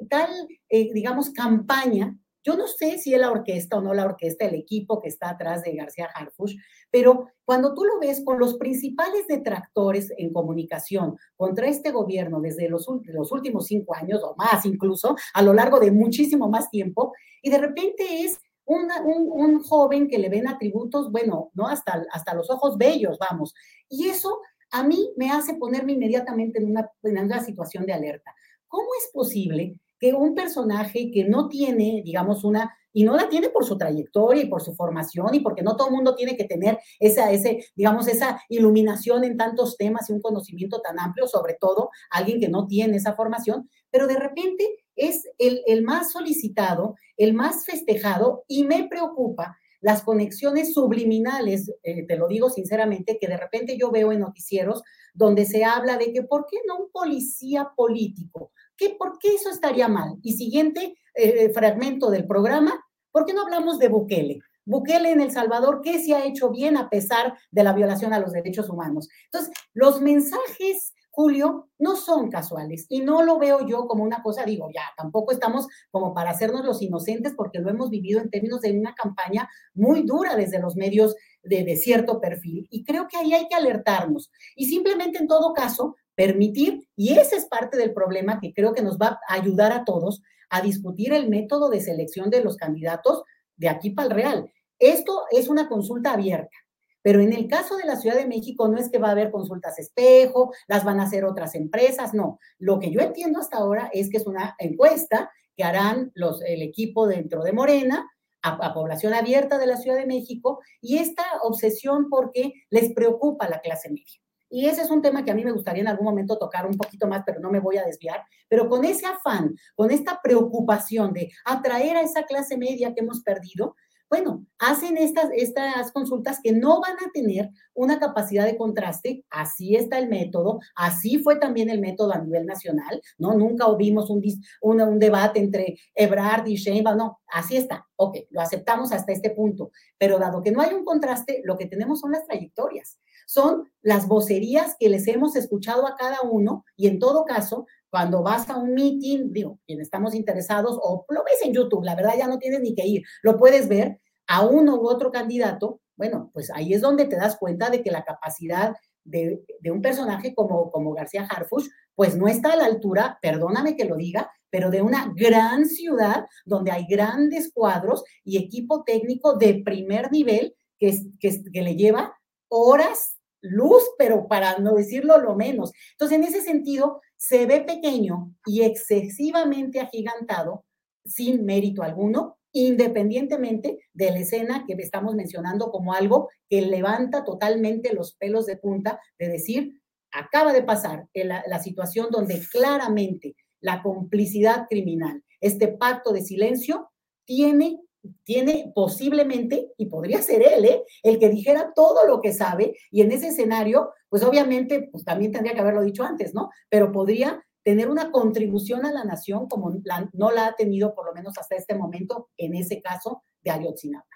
tal 0.09 0.31
eh, 0.69 0.93
digamos, 0.93 1.31
campaña 1.31 2.17
yo 2.45 2.57
no 2.57 2.67
sé 2.67 2.99
si 2.99 3.15
es 3.15 3.21
la 3.21 3.31
orquesta 3.31 3.79
o 3.79 3.81
no 3.81 3.95
la 3.95 4.05
orquesta, 4.05 4.45
el 4.45 4.55
equipo 4.55 5.01
que 5.01 5.09
está 5.09 5.31
atrás 5.31 5.63
de 5.63 5.77
García 5.77 6.09
Harfush, 6.13 6.57
pero 6.91 7.29
cuando 7.45 7.73
tú 7.73 7.85
lo 7.85 8.01
ves 8.01 8.23
con 8.25 8.39
los 8.39 8.55
principales 8.55 9.27
detractores 9.29 10.13
en 10.17 10.33
comunicación 10.33 11.17
contra 11.37 11.69
este 11.69 11.93
gobierno 11.93 12.41
desde 12.41 12.69
los, 12.69 12.89
últimos 12.89 13.67
cinco 13.67 13.95
años 13.95 14.23
o 14.25 14.35
más 14.37 14.67
incluso, 14.67 15.15
a 15.35 15.43
lo 15.43 15.55
largo 15.55 15.79
de 15.79 15.93
muchísimo 15.93 16.49
más 16.49 16.69
tiempo, 16.69 17.13
y 17.43 17.51
de 17.51 17.59
repente 17.59 18.25
es 18.25 18.39
un, 18.65 18.89
un, 19.05 19.63
joven 19.63 20.09
que 20.09 20.19
le 20.19 20.29
ven 20.29 20.49
atributos, 20.49 21.11
bueno, 21.11 21.51
¿no? 21.55 21.67
Hasta, 21.67 22.05
hasta 22.13 22.35
los 22.35 22.49
ojos 22.49 22.79
bellos, 22.79 23.19
vamos. 23.19 23.55
Y 23.89 24.09
eso 24.09 24.41
a 24.71 24.85
mí 24.85 25.11
me 25.17 25.31
hace 25.31 25.55
ponerme 25.55 25.93
inmediatamente 25.93 26.59
en 26.59 26.71
una, 26.71 26.91
en 27.03 27.19
una 27.19 27.41
situación 27.45 27.85
de 27.87 27.93
alerta. 27.93 28.35
¿Cómo 28.69 28.89
es 28.99 29.11
posible 29.13 29.77
que 30.03 30.13
un 30.13 30.35
personaje 30.35 31.13
que 31.13 31.23
no 31.23 31.49
tiene, 31.49 32.03
digamos, 32.05 32.43
una, 32.43 32.77
y 32.93 33.05
no 33.05 33.15
la 33.15 33.29
tiene 33.29 33.51
por 33.51 33.65
su 33.65 33.79
trayectoria 33.79 34.43
y 34.43 34.49
por 34.49 34.61
su 34.61 34.75
formación 34.75 35.33
y 35.33 35.39
porque 35.39 35.63
no 35.63 35.77
todo 35.77 35.87
el 35.87 35.95
mundo 35.95 36.17
tiene 36.17 36.37
que 36.37 36.43
tener 36.43 36.81
esa, 36.99 37.31
ese, 37.31 37.65
digamos, 37.77 38.09
esa 38.09 38.43
iluminación 38.49 39.23
en 39.23 39.37
tantos 39.37 39.77
temas 39.77 40.11
y 40.11 40.13
un 40.13 40.21
conocimiento 40.21 40.81
tan 40.81 40.99
amplio, 40.99 41.29
sobre 41.29 41.55
todo 41.55 41.91
alguien 42.11 42.41
que 42.41 42.49
no 42.49 42.67
tiene 42.67 42.97
esa 42.97 43.15
formación, 43.15 43.71
pero 43.93 44.09
de 44.09 44.17
repente 44.17 44.69
es 44.97 45.23
el, 45.39 45.63
el 45.69 45.85
más 45.85 46.11
solicitado, 46.11 46.97
el 47.17 47.33
más 47.33 47.65
festejado 47.65 48.43
y 48.49 48.65
me 48.65 48.89
preocupa 48.89 49.57
las 49.83 50.03
conexiones 50.03 50.75
subliminales, 50.75 51.71
eh, 51.85 52.07
te 52.07 52.17
lo 52.17 52.27
digo 52.27 52.51
sinceramente, 52.51 53.19
que 53.21 53.29
de 53.29 53.37
repente 53.37 53.77
yo 53.79 53.93
veo 53.93 54.11
en 54.11 54.21
noticieros 54.21 54.83
donde 55.15 55.45
se 55.45 55.65
habla 55.65 55.97
de 55.97 56.13
que, 56.13 56.23
¿por 56.23 56.47
qué 56.51 56.59
no 56.67 56.79
un 56.79 56.91
policía 56.91 57.71
político? 57.77 58.53
¿Qué, 58.83 58.97
¿Por 58.99 59.17
qué 59.19 59.37
eso 59.37 59.49
estaría 59.49 59.87
mal? 59.87 60.19
Y 60.23 60.33
siguiente 60.33 60.97
eh, 61.15 61.51
fragmento 61.51 62.11
del 62.11 62.27
programa, 62.27 62.85
¿por 63.13 63.25
qué 63.25 63.33
no 63.33 63.43
hablamos 63.43 63.79
de 63.79 63.87
Bukele? 63.87 64.41
Bukele 64.65 65.13
en 65.13 65.21
El 65.21 65.31
Salvador, 65.31 65.83
¿qué 65.85 66.03
se 66.03 66.15
ha 66.15 66.25
hecho 66.25 66.51
bien 66.51 66.77
a 66.77 66.91
pesar 66.91 67.39
de 67.53 67.63
la 67.63 67.75
violación 67.75 68.13
a 68.13 68.19
los 68.19 68.33
derechos 68.33 68.69
humanos? 68.69 69.09
Entonces, 69.27 69.53
los 69.73 70.01
mensajes 70.01 70.95
Julio, 71.15 71.69
no 71.79 71.95
son 71.95 72.31
casuales 72.31 72.87
y 72.89 73.03
no 73.03 73.23
lo 73.23 73.39
veo 73.39 73.67
yo 73.67 73.87
como 73.87 74.03
una 74.03 74.23
cosa, 74.23 74.47
digo, 74.47 74.71
ya, 74.75 74.85
tampoco 74.97 75.31
estamos 75.33 75.69
como 75.91 76.15
para 76.15 76.31
hacernos 76.31 76.65
los 76.65 76.81
inocentes 76.81 77.35
porque 77.37 77.59
lo 77.59 77.69
hemos 77.69 77.91
vivido 77.91 78.19
en 78.19 78.31
términos 78.31 78.63
de 78.63 78.73
una 78.73 78.95
campaña 78.95 79.47
muy 79.75 80.05
dura 80.05 80.37
desde 80.37 80.59
los 80.59 80.75
medios 80.75 81.15
de, 81.43 81.65
de 81.65 81.77
cierto 81.77 82.19
perfil 82.19 82.67
y 82.71 82.83
creo 82.83 83.09
que 83.09 83.19
ahí 83.19 83.35
hay 83.35 83.47
que 83.47 83.55
alertarnos 83.55 84.31
y 84.57 84.69
simplemente 84.71 85.19
en 85.19 85.29
todo 85.29 85.53
caso 85.53 85.97
permitir, 86.15 86.89
y 86.97 87.19
ese 87.19 87.37
es 87.37 87.47
parte 87.47 87.77
del 87.77 87.93
problema 87.93 88.41
que 88.41 88.53
creo 88.53 88.73
que 88.73 88.83
nos 88.83 88.99
va 88.99 89.21
a 89.29 89.35
ayudar 89.35 89.73
a 89.73 89.85
todos 89.85 90.23
a 90.51 90.61
discutir 90.61 91.13
el 91.13 91.29
método 91.29 91.71
de 91.71 91.81
selección 91.81 92.29
de 92.29 92.45
los 92.45 92.57
candidatos 92.57 93.23
de 93.57 93.69
aquí 93.69 93.91
para 93.91 94.09
el 94.09 94.15
Real. 94.15 94.53
Esto 94.79 95.25
es 95.31 95.49
una 95.49 95.69
consulta 95.69 96.13
abierta. 96.13 96.57
Pero 97.03 97.21
en 97.21 97.33
el 97.33 97.49
caso 97.49 97.77
de 97.77 97.85
la 97.85 97.97
Ciudad 97.97 98.17
de 98.17 98.27
México 98.27 98.69
no 98.69 98.79
es 98.79 98.89
que 98.89 98.99
va 98.99 99.09
a 99.09 99.13
haber 99.13 99.31
consultas 99.31 99.79
espejo, 99.79 100.53
las 100.69 100.85
van 100.85 101.01
a 101.01 101.05
hacer 101.05 101.25
otras 101.25 101.55
empresas, 101.55 102.15
no. 102.15 102.39
Lo 102.59 102.79
que 102.79 102.91
yo 102.91 103.01
entiendo 103.01 103.41
hasta 103.41 103.59
ahora 103.59 103.91
es 103.93 104.09
que 104.09 104.19
es 104.19 104.27
una 104.27 104.55
encuesta 104.59 105.31
que 105.57 105.65
harán 105.65 106.13
los, 106.15 106.43
el 106.43 106.63
equipo 106.63 107.09
dentro 107.09 107.43
de 107.43 107.53
Morena 107.53 108.09
a, 108.43 108.51
a, 108.51 108.73
población 108.73 109.15
abierta 109.15 109.59
de 109.59 109.67
la 109.67 109.77
Ciudad 109.77 109.97
de 109.97 110.07
México 110.07 110.61
y 110.81 110.99
esta 110.99 111.25
obsesión 111.43 112.09
porque 112.09 112.53
les 112.71 112.93
preocupa 112.93 113.49
la 113.49 113.61
clase 113.61 113.91
media. 113.91 114.22
Y 114.53 114.67
ese 114.67 114.83
es 114.83 114.91
un 114.91 115.01
tema 115.01 115.25
que 115.25 115.31
a 115.31 115.35
mí 115.35 115.45
me 115.45 115.51
gustaría 115.51 115.81
en 115.81 115.89
algún 115.89 116.05
momento 116.05 116.39
tocar 116.39 116.67
un 116.67 116.77
poquito 116.77 117.09
más, 117.09 117.23
pero 117.25 117.41
no 117.41 117.51
me 117.51 117.59
voy 117.59 117.79
a 117.79 117.87
desviar. 117.87 118.23
Pero 118.49 118.69
con 118.69 118.85
ese 118.85 119.07
afán, 119.07 119.55
con 119.75 119.91
esta 119.91 120.21
preocupación 120.23 121.15
de 121.15 121.31
atraer 121.47 121.97
a 121.97 122.03
esa 122.03 122.25
clase 122.25 122.59
media 122.59 122.93
que 122.93 123.01
hemos 123.01 123.23
perdido, 123.23 123.75
bueno, 124.11 124.45
hacen 124.59 124.99
estas, 124.99 125.31
estas 125.35 125.91
consultas 125.91 126.39
que 126.43 126.53
no 126.53 126.83
van 126.83 126.97
a 126.97 127.11
tener 127.15 127.49
una 127.73 127.99
capacidad 127.99 128.45
de 128.45 128.59
contraste, 128.59 129.25
así 129.31 129.75
está 129.75 129.99
el 129.99 130.11
método, 130.11 130.61
así 130.77 131.17
fue 131.17 131.37
también 131.37 131.71
el 131.71 131.81
método 131.81 132.13
a 132.13 132.19
nivel 132.19 132.45
nacional, 132.45 133.01
¿no? 133.17 133.33
Nunca 133.33 133.75
vimos 133.75 134.11
un, 134.11 134.23
un, 134.61 134.83
un 134.83 134.99
debate 134.99 135.41
entre 135.41 135.79
Ebrard 135.95 136.47
y 136.47 136.57
Sheinbaum, 136.57 136.99
no, 136.99 137.21
así 137.27 137.57
está, 137.57 137.87
ok, 137.97 138.19
lo 138.29 138.43
aceptamos 138.43 138.93
hasta 138.93 139.13
este 139.13 139.31
punto, 139.31 139.71
pero 139.97 140.19
dado 140.19 140.43
que 140.43 140.53
no 140.53 140.61
hay 140.61 140.75
un 140.75 140.85
contraste, 140.85 141.41
lo 141.45 141.57
que 141.57 141.65
tenemos 141.65 142.01
son 142.01 142.13
las 142.13 142.27
trayectorias, 142.27 142.99
son 143.27 143.71
las 143.83 144.09
vocerías 144.09 144.77
que 144.79 144.89
les 144.89 145.07
hemos 145.09 145.37
escuchado 145.37 145.87
a 145.87 145.97
cada 145.97 146.23
uno 146.23 146.65
y 146.77 146.89
en 146.89 146.99
todo 146.99 147.25
caso, 147.25 147.67
cuando 147.91 148.23
vas 148.23 148.49
a 148.49 148.57
un 148.57 148.75
meeting, 148.75 149.33
digo, 149.33 149.59
quienes 149.67 149.87
estamos 149.87 150.15
interesados, 150.15 150.79
o 150.83 151.05
lo 151.09 151.25
ves 151.25 151.43
en 151.45 151.53
YouTube, 151.53 151.85
la 151.85 151.95
verdad 151.95 152.15
ya 152.17 152.27
no 152.27 152.39
tienes 152.39 152.61
ni 152.61 152.75
que 152.75 152.87
ir, 152.87 153.03
lo 153.23 153.37
puedes 153.37 153.69
ver 153.69 154.01
a 154.27 154.47
uno 154.47 154.77
u 154.77 154.89
otro 154.89 155.11
candidato, 155.11 155.81
bueno, 155.97 156.31
pues 156.33 156.51
ahí 156.51 156.73
es 156.73 156.81
donde 156.81 157.05
te 157.05 157.17
das 157.17 157.37
cuenta 157.37 157.71
de 157.71 157.83
que 157.83 157.91
la 157.91 158.05
capacidad 158.05 158.75
de, 159.05 159.45
de 159.61 159.71
un 159.71 159.83
personaje 159.83 160.35
como, 160.35 160.71
como 160.71 160.95
García 160.95 161.27
Harfuch, 161.29 161.69
pues 161.95 162.17
no 162.17 162.29
está 162.29 162.53
a 162.53 162.57
la 162.57 162.65
altura, 162.65 163.19
perdóname 163.21 163.77
que 163.77 163.85
lo 163.85 163.97
diga, 163.97 164.31
pero 164.51 164.71
de 164.71 164.83
una 164.83 165.13
gran 165.17 165.67
ciudad 165.67 166.27
donde 166.45 166.71
hay 166.71 166.87
grandes 166.89 167.53
cuadros 167.53 168.05
y 168.25 168.39
equipo 168.39 168.85
técnico 168.85 169.37
de 169.37 169.63
primer 169.65 170.11
nivel 170.13 170.55
que, 170.79 170.99
que, 171.21 171.43
que 171.53 171.63
le 171.63 171.75
lleva 171.75 172.15
horas 172.53 173.17
luz, 173.41 173.83
pero 173.99 174.29
para 174.29 174.59
no 174.59 174.75
decirlo 174.75 175.19
lo 175.19 175.35
menos. 175.35 175.73
Entonces, 175.93 176.19
en 176.19 176.25
ese 176.25 176.43
sentido, 176.43 177.01
se 177.17 177.47
ve 177.47 177.61
pequeño 177.61 178.35
y 178.47 178.63
excesivamente 178.63 179.81
agigantado, 179.81 180.65
sin 181.05 181.45
mérito 181.45 181.83
alguno, 181.83 182.39
independientemente 182.53 183.81
de 183.95 184.11
la 184.11 184.19
escena 184.19 184.65
que 184.67 184.75
estamos 184.75 185.15
mencionando 185.15 185.71
como 185.71 185.95
algo 185.95 186.29
que 186.49 186.63
levanta 186.63 187.25
totalmente 187.25 187.95
los 187.95 188.15
pelos 188.15 188.47
de 188.47 188.59
punta 188.59 189.01
de 189.19 189.29
decir, 189.29 189.81
acaba 190.13 190.53
de 190.53 190.63
pasar 190.63 191.09
la, 191.15 191.43
la 191.47 191.59
situación 191.59 192.09
donde 192.11 192.41
claramente 192.53 193.35
la 193.61 193.83
complicidad 193.83 194.67
criminal, 194.69 195.25
este 195.41 195.69
pacto 195.69 196.13
de 196.13 196.23
silencio, 196.23 196.91
tiene 197.25 197.81
tiene 198.25 198.73
posiblemente, 198.75 199.73
y 199.77 199.87
podría 199.87 200.23
ser 200.23 200.43
él, 200.43 200.65
¿eh? 200.65 200.83
el 201.03 201.19
que 201.19 201.29
dijera 201.29 201.73
todo 201.75 202.07
lo 202.07 202.21
que 202.21 202.33
sabe, 202.33 202.77
y 202.91 203.03
en 203.03 203.13
ese 203.13 203.29
escenario, 203.29 203.93
pues 204.09 204.23
obviamente, 204.23 204.89
pues 204.91 205.05
también 205.05 205.33
tendría 205.33 205.55
que 205.55 205.61
haberlo 205.61 205.83
dicho 205.83 206.05
antes, 206.05 206.35
¿no? 206.35 206.51
Pero 206.69 206.93
podría 206.93 207.43
tener 207.63 207.89
una 207.89 208.11
contribución 208.11 208.85
a 208.87 208.93
la 208.93 209.05
nación 209.05 209.47
como 209.49 209.73
no 210.13 210.31
la 210.31 210.47
ha 210.47 210.55
tenido 210.57 210.95
por 210.95 211.07
lo 211.07 211.15
menos 211.15 211.39
hasta 211.39 211.57
este 211.57 211.75
momento, 211.75 212.31
en 212.37 212.55
ese 212.55 212.81
caso 212.81 213.23
de 213.43 213.51
Ayotzinapa. 213.51 214.07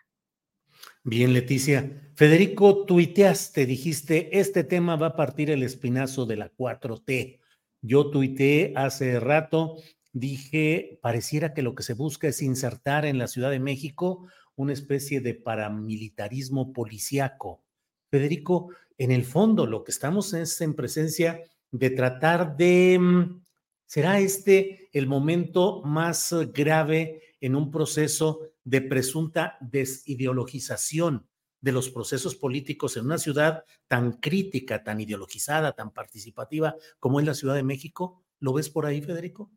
Bien, 1.05 1.33
Leticia. 1.33 2.11
Federico, 2.17 2.85
tuiteaste, 2.85 3.67
dijiste, 3.67 4.39
este 4.39 4.65
tema 4.65 4.97
va 4.97 5.09
a 5.09 5.17
partir 5.17 5.51
el 5.51 5.63
espinazo 5.63 6.27
de 6.27 6.37
la 6.37 6.53
4T. 6.53 7.41
Yo 7.83 8.11
tuiteé 8.11 8.73
hace 8.75 9.21
rato, 9.21 9.77
dije, 10.19 10.99
pareciera 11.03 11.53
que 11.53 11.61
lo 11.61 11.75
que 11.75 11.83
se 11.83 11.93
busca 11.93 12.27
es 12.29 12.41
insertar 12.41 13.05
en 13.05 13.19
la 13.19 13.27
Ciudad 13.27 13.51
de 13.51 13.61
México 13.61 14.27
una 14.55 14.73
especie 14.73 15.21
de 15.21 15.35
paramilitarismo 15.35 16.73
policiaco. 16.73 17.63
Federico, 18.11 18.71
en 18.97 19.13
el 19.13 19.27
fondo 19.27 19.67
lo 19.67 19.85
que 19.85 19.91
estamos 19.91 20.33
es 20.33 20.59
en 20.63 20.73
presencia 20.73 21.43
de 21.71 21.91
tratar 21.91 22.57
de, 22.57 22.99
mm, 22.99 23.43
¿será 23.85 24.19
este 24.19 24.89
el 24.95 25.07
momento 25.07 25.83
más 25.83 26.35
grave 26.55 27.35
en 27.39 27.55
un 27.55 27.71
proceso 27.71 28.41
de 28.65 28.81
presunta 28.81 29.59
desideologización 29.61 31.29
de 31.61 31.73
los 31.73 31.91
procesos 31.91 32.37
políticos 32.37 32.97
en 32.97 33.05
una 33.05 33.19
ciudad 33.19 33.65
tan 33.87 34.13
crítica, 34.13 34.83
tan 34.83 34.99
ideologizada, 34.99 35.73
tan 35.73 35.91
participativa 35.93 36.75
como 36.99 37.21
es 37.21 37.27
la 37.27 37.35
Ciudad 37.35 37.55
de 37.55 37.65
México? 37.65 38.23
¿Lo 38.41 38.55
ves 38.55 38.71
por 38.71 38.87
ahí, 38.87 39.03
Federico? 39.03 39.51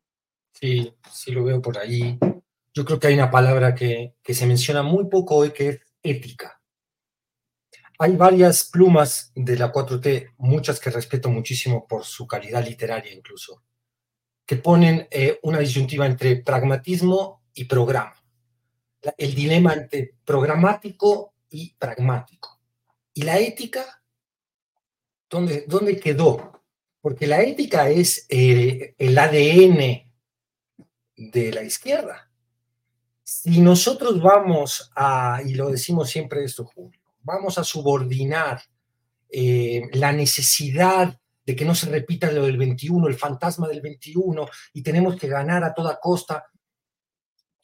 Sí, 0.51 0.93
sí 1.11 1.31
lo 1.31 1.43
veo 1.43 1.61
por 1.61 1.77
ahí. 1.77 2.17
Yo 2.73 2.85
creo 2.85 2.99
que 2.99 3.07
hay 3.07 3.13
una 3.13 3.31
palabra 3.31 3.73
que, 3.73 4.15
que 4.21 4.33
se 4.33 4.45
menciona 4.45 4.83
muy 4.83 5.09
poco 5.09 5.35
hoy 5.35 5.51
que 5.51 5.69
es 5.69 5.79
ética 6.03 6.59
hay 8.01 8.15
varias 8.15 8.63
plumas 8.63 9.33
de 9.35 9.57
la 9.57 9.73
4T, 9.73 10.35
muchas 10.37 10.79
que 10.79 10.89
respeto 10.89 11.29
muchísimo 11.29 11.85
por 11.85 12.05
su 12.05 12.25
calidad 12.25 12.65
literaria 12.65 13.13
incluso, 13.13 13.61
que 14.45 14.55
ponen 14.55 15.05
eh, 15.11 15.37
una 15.43 15.59
disyuntiva 15.59 16.05
entre 16.05 16.37
pragmatismo 16.37 17.43
y 17.53 17.65
programa. 17.65 18.15
El 19.17 19.35
dilema 19.35 19.73
entre 19.73 20.13
programático 20.23 21.33
y 21.49 21.73
pragmático. 21.73 22.61
¿Y 23.13 23.23
la 23.23 23.37
ética? 23.37 24.01
¿Dónde, 25.29 25.65
dónde 25.67 25.99
quedó? 25.99 26.63
Porque 27.01 27.27
la 27.27 27.41
ética 27.41 27.89
es 27.89 28.25
eh, 28.29 28.95
el 28.97 29.17
ADN 29.17 30.08
de 31.19 31.51
la 31.51 31.63
izquierda. 31.63 32.31
Si 33.23 33.59
nosotros 33.61 34.21
vamos 34.21 34.89
a, 34.95 35.41
y 35.45 35.53
lo 35.53 35.69
decimos 35.69 36.09
siempre 36.09 36.43
esto, 36.43 36.65
Julio, 36.65 36.99
vamos 37.21 37.57
a 37.57 37.63
subordinar 37.63 38.61
eh, 39.29 39.83
la 39.93 40.11
necesidad 40.13 41.19
de 41.45 41.55
que 41.55 41.65
no 41.65 41.75
se 41.75 41.89
repita 41.89 42.31
lo 42.31 42.45
del 42.45 42.57
21, 42.57 43.07
el 43.07 43.15
fantasma 43.15 43.67
del 43.67 43.81
21, 43.81 44.47
y 44.73 44.81
tenemos 44.81 45.15
que 45.17 45.27
ganar 45.27 45.63
a 45.63 45.73
toda 45.73 45.99
costa. 45.99 46.45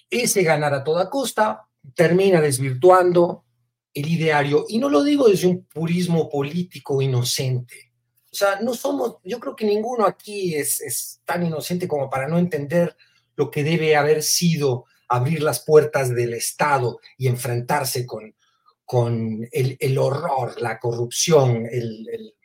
Ese 0.10 0.43
ganar 0.43 0.74
a 0.74 0.84
toda 0.84 1.10
costa 1.10 1.62
termina 1.95 2.41
desvirtuando 2.41 3.45
el 3.93 4.10
ideario, 4.10 4.66
y 4.68 4.78
no 4.78 4.89
lo 4.89 5.01
digo 5.01 5.30
desde 5.30 5.47
un 5.47 5.66
purismo 5.66 6.30
político 6.30 7.01
inocente. 7.01 7.93
O 8.32 8.36
sea, 8.36 8.60
no 8.60 8.74
somos, 8.74 9.18
yo 9.24 9.39
creo 9.39 9.56
que 9.56 9.66
ninguno 9.66 10.06
aquí 10.06 10.56
es, 10.56 10.82
es 10.82 11.22
tan 11.24 11.45
inocente 11.45 11.88
como 11.88 12.10
para 12.10 12.28
no 12.28 12.38
entender 12.38 12.95
lo 13.36 13.51
que 13.51 13.63
debe 13.63 13.95
haber 13.95 14.23
sido 14.23 14.86
abrir 15.07 15.43
las 15.43 15.63
puertas 15.63 16.13
del 16.13 16.33
Estado 16.33 16.99
y 17.17 17.27
enfrentarse 17.27 18.05
con, 18.05 18.36
con 18.83 19.47
el, 19.51 19.77
el 19.79 19.97
horror, 19.97 20.59
la 20.61 20.79
corrupción, 20.79 21.67
el, 21.71 22.07
el, 22.11 22.36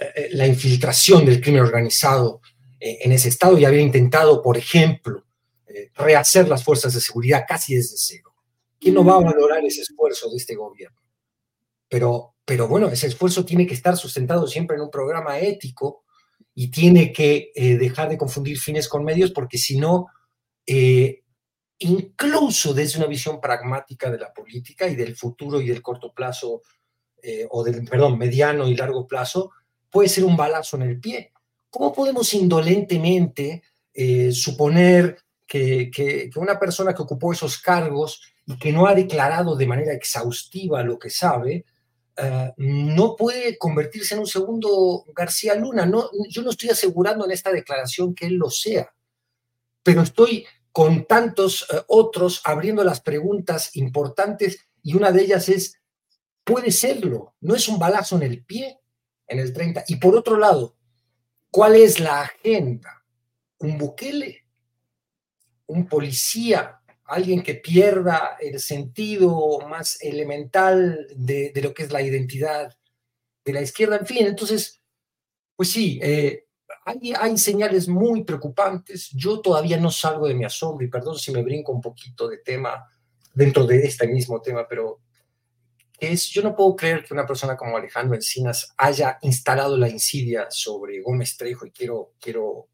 eh, 0.00 0.28
la 0.32 0.46
infiltración 0.46 1.24
del 1.24 1.40
crimen 1.40 1.62
organizado 1.62 2.40
eh, 2.78 2.98
en 3.02 3.12
ese 3.12 3.28
estado 3.28 3.58
y 3.58 3.64
había 3.64 3.80
intentado, 3.80 4.42
por 4.42 4.56
ejemplo, 4.56 5.24
eh, 5.66 5.90
rehacer 5.94 6.48
las 6.48 6.62
fuerzas 6.62 6.94
de 6.94 7.00
seguridad 7.00 7.44
casi 7.46 7.74
desde 7.74 7.96
cero. 7.96 8.34
¿Quién 8.78 8.94
no 8.94 9.04
va 9.04 9.16
a 9.16 9.20
valorar 9.20 9.64
ese 9.64 9.80
esfuerzo 9.82 10.30
de 10.30 10.36
este 10.36 10.54
gobierno? 10.54 11.00
Pero, 11.88 12.36
pero 12.44 12.68
bueno, 12.68 12.88
ese 12.88 13.08
esfuerzo 13.08 13.44
tiene 13.44 13.66
que 13.66 13.74
estar 13.74 13.96
sustentado 13.96 14.46
siempre 14.46 14.76
en 14.76 14.82
un 14.82 14.90
programa 14.90 15.38
ético 15.38 16.04
y 16.60 16.70
tiene 16.70 17.12
que 17.12 17.52
dejar 17.54 18.08
de 18.08 18.18
confundir 18.18 18.58
fines 18.58 18.88
con 18.88 19.04
medios 19.04 19.30
porque 19.30 19.58
si 19.58 19.78
no, 19.78 20.08
incluso 21.78 22.74
desde 22.74 22.98
una 22.98 23.06
visión 23.06 23.40
pragmática 23.40 24.10
de 24.10 24.18
la 24.18 24.32
política 24.32 24.88
y 24.88 24.96
del 24.96 25.16
futuro 25.16 25.60
y 25.60 25.68
del 25.68 25.82
corto 25.82 26.12
plazo, 26.12 26.62
eh, 27.22 27.46
o 27.50 27.62
del, 27.62 27.84
perdón, 27.84 28.18
mediano 28.18 28.68
y 28.68 28.76
largo 28.76 29.06
plazo, 29.06 29.52
puede 29.90 30.08
ser 30.08 30.24
un 30.24 30.36
balazo 30.36 30.76
en 30.76 30.82
el 30.82 31.00
pie. 31.00 31.32
¿Cómo 31.70 31.92
podemos 31.92 32.32
indolentemente 32.34 33.62
eh, 33.92 34.32
suponer 34.32 35.18
que, 35.46 35.90
que, 35.90 36.30
una 36.36 36.58
persona 36.58 36.94
que 36.94 37.02
ocupó 37.02 37.32
esos 37.32 37.58
cargos 37.58 38.22
y 38.46 38.58
que 38.58 38.72
no 38.72 38.86
ha 38.86 38.94
declarado 38.94 39.56
de 39.56 39.66
manera 39.66 39.92
exhaustiva 39.92 40.82
lo 40.82 40.98
que 40.98 41.10
sabe, 41.10 41.64
eh, 42.20 42.52
no 42.56 43.14
puede 43.14 43.56
convertirse 43.56 44.14
en 44.14 44.20
un 44.20 44.26
segundo 44.26 45.04
García 45.14 45.54
Luna. 45.54 45.86
No, 45.86 46.10
yo 46.28 46.42
no 46.42 46.50
estoy 46.50 46.70
asegurando 46.70 47.24
en 47.24 47.30
esta 47.30 47.52
declaración 47.52 48.14
que 48.14 48.26
él 48.26 48.34
lo 48.34 48.50
sea, 48.50 48.92
pero 49.82 50.02
estoy 50.02 50.46
con 50.72 51.04
tantos 51.06 51.66
eh, 51.72 51.80
otros 51.86 52.42
abriendo 52.44 52.82
las 52.82 53.00
preguntas 53.00 53.76
importantes 53.76 54.68
y 54.82 54.94
una 54.94 55.12
de 55.12 55.22
ellas 55.22 55.48
es, 55.48 55.80
puede 56.44 56.72
serlo, 56.72 57.34
no 57.40 57.54
es 57.54 57.68
un 57.68 57.78
balazo 57.78 58.16
en 58.16 58.22
el 58.24 58.44
pie 58.44 58.80
en 59.28 59.38
el 59.38 59.52
30. 59.52 59.84
Y 59.88 59.96
por 59.96 60.16
otro 60.16 60.36
lado, 60.36 60.76
¿cuál 61.50 61.76
es 61.76 62.00
la 62.00 62.22
agenda? 62.22 63.04
¿Un 63.58 63.78
Bukele? 63.78 64.44
¿Un 65.66 65.86
policía? 65.86 66.77
¿Alguien 67.08 67.42
que 67.42 67.54
pierda 67.54 68.36
el 68.40 68.60
sentido 68.60 69.60
más 69.68 70.00
elemental 70.02 71.06
de, 71.16 71.52
lo 71.62 71.74
que 71.74 71.84
es 71.84 71.92
la 71.92 72.02
identidad 72.02 72.76
de 73.44 73.52
la 73.52 73.62
izquierda? 73.62 73.96
En 73.96 74.06
fin, 74.06 74.26
entonces, 74.26 74.82
pues 75.56 75.70
sí, 75.70 75.98
eh, 76.02 76.46
hay, 76.84 77.14
hay, 77.18 77.38
señales 77.38 77.88
muy 77.88 78.24
preocupantes. 78.24 79.10
Yo 79.12 79.40
todavía 79.40 79.78
no 79.78 79.90
salgo 79.90 80.28
de 80.28 80.34
mi 80.34 80.44
asombro 80.44 80.86
y 80.86 80.90
perdón 80.90 81.18
si 81.18 81.32
me 81.32 81.42
brinco 81.42 81.72
un 81.72 81.80
poquito 81.80 82.28
de 82.28 82.38
tema 82.38 82.86
dentro 83.34 83.66
de 83.66 83.84
este 83.84 84.06
mismo 84.06 84.40
tema, 84.42 84.66
pero 84.68 85.00
es, 85.98 86.28
yo 86.30 86.42
no 86.42 86.54
puedo 86.54 86.76
creer 86.76 87.04
que 87.04 87.12
una 87.12 87.26
persona 87.26 87.56
como 87.56 87.76
Alejandro 87.76 88.14
Encinas 88.14 88.72
haya 88.76 89.18
instalado 89.22 89.76
la 89.76 89.88
insidia 89.88 90.46
sobre 90.50 91.00
Gómez 91.00 91.36
Trejo 91.36 91.66
y 91.66 91.72
quiero, 91.72 92.12
quiero, 92.20 92.68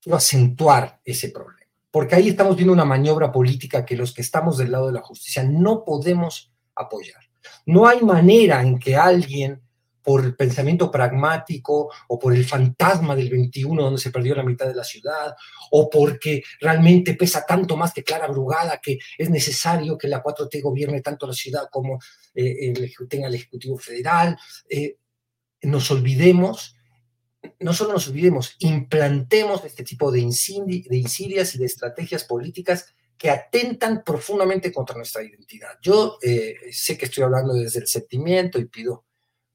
quiero 0.00 0.16
acentuar 0.16 1.00
ese 1.04 1.30
problema. 1.30 1.63
Porque 1.94 2.16
ahí 2.16 2.28
estamos 2.28 2.56
viendo 2.56 2.72
una 2.72 2.84
maniobra 2.84 3.30
política 3.30 3.86
que 3.86 3.96
los 3.96 4.12
que 4.12 4.22
estamos 4.22 4.58
del 4.58 4.72
lado 4.72 4.88
de 4.88 4.94
la 4.94 5.00
justicia 5.00 5.44
no 5.44 5.84
podemos 5.84 6.52
apoyar. 6.74 7.22
No 7.66 7.86
hay 7.86 8.00
manera 8.00 8.62
en 8.62 8.80
que 8.80 8.96
alguien 8.96 9.62
por 10.02 10.24
el 10.24 10.34
pensamiento 10.34 10.90
pragmático 10.90 11.92
o 12.08 12.18
por 12.18 12.34
el 12.34 12.44
fantasma 12.44 13.14
del 13.14 13.30
21 13.30 13.80
donde 13.80 14.00
se 14.00 14.10
perdió 14.10 14.34
la 14.34 14.42
mitad 14.42 14.66
de 14.66 14.74
la 14.74 14.82
ciudad 14.82 15.36
o 15.70 15.88
porque 15.88 16.42
realmente 16.60 17.14
pesa 17.14 17.46
tanto 17.46 17.76
más 17.76 17.92
que 17.92 18.02
Clara 18.02 18.26
Brugada 18.26 18.80
que 18.82 18.98
es 19.16 19.30
necesario 19.30 19.96
que 19.96 20.08
la 20.08 20.20
4T 20.20 20.62
gobierne 20.62 21.00
tanto 21.00 21.28
la 21.28 21.32
ciudad 21.32 21.68
como 21.70 22.00
eh, 22.34 22.74
tenga 23.08 23.28
el 23.28 23.36
Ejecutivo 23.36 23.78
Federal. 23.78 24.36
Eh, 24.68 24.96
nos 25.62 25.88
olvidemos, 25.92 26.73
no 27.60 27.72
solo 27.72 27.92
nos 27.92 28.08
olvidemos, 28.08 28.56
implantemos 28.60 29.64
este 29.64 29.84
tipo 29.84 30.10
de, 30.10 30.20
de 30.20 30.96
insidias 30.96 31.54
y 31.54 31.58
de 31.58 31.64
estrategias 31.64 32.24
políticas 32.24 32.94
que 33.16 33.30
atentan 33.30 34.02
profundamente 34.04 34.72
contra 34.72 34.96
nuestra 34.96 35.22
identidad. 35.22 35.78
Yo 35.80 36.18
eh, 36.22 36.56
sé 36.72 36.98
que 36.98 37.06
estoy 37.06 37.24
hablando 37.24 37.54
desde 37.54 37.80
el 37.80 37.86
sentimiento 37.86 38.58
y 38.58 38.66
pido 38.66 39.04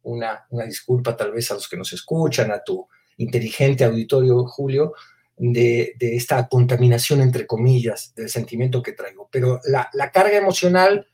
una, 0.04 0.46
disculpa 0.66 1.16
tal 1.16 1.32
vez 1.32 1.52
a 1.52 1.56
los 1.56 1.68
que 1.68 1.78
nos 1.78 1.92
escuchan, 1.94 2.52
a 2.52 2.64
tu 2.64 2.88
inteligente 3.18 3.84
auditorio, 3.84 4.46
Julio, 4.46 4.94
de, 5.38 5.96
esta 6.00 6.48
contaminación, 6.48 7.22
entre 7.22 7.46
comillas, 7.46 8.14
del 8.16 8.30
sentimiento 8.30 8.82
que 8.82 8.94
traigo. 8.94 9.30
Pero 9.32 9.60
la, 9.66 10.12
carga 10.12 10.38
emocional 10.38 11.08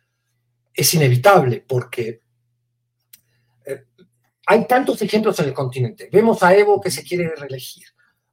es 0.74 0.94
inevitable 0.94 1.64
porque 1.68 2.22
hay 4.46 4.68
tantos 4.68 5.02
ejemplos 5.02 5.40
en 5.40 5.46
el 5.46 5.54
continente. 5.54 6.10
Vemos 6.12 6.44
a 6.44 6.56
Evo 6.56 6.80
que 6.80 6.92
se 6.92 7.04
quiere 7.04 7.34
reelegir. 7.36 7.86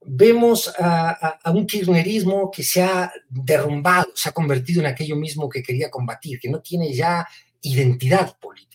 Vemos 0.05 0.73
a, 0.79 1.39
a, 1.43 1.51
un 1.53 1.67
kirchnerismo 1.67 2.51
que 2.51 2.65
se 2.65 2.83
ha 2.83 3.13
derrumbado, 3.29 4.09
se 4.15 4.29
ha 4.29 4.33
convertido 4.33 4.81
en 4.81 4.87
aquello 4.87 5.17
mismo 5.17 5.49
que 5.49 5.63
quería 5.63 5.91
combatir, 5.91 6.41
que 6.41 6.51
no 6.51 6.61
tiene 6.61 6.93
ya 6.93 7.27
identidad 7.61 8.37
política 8.39 8.73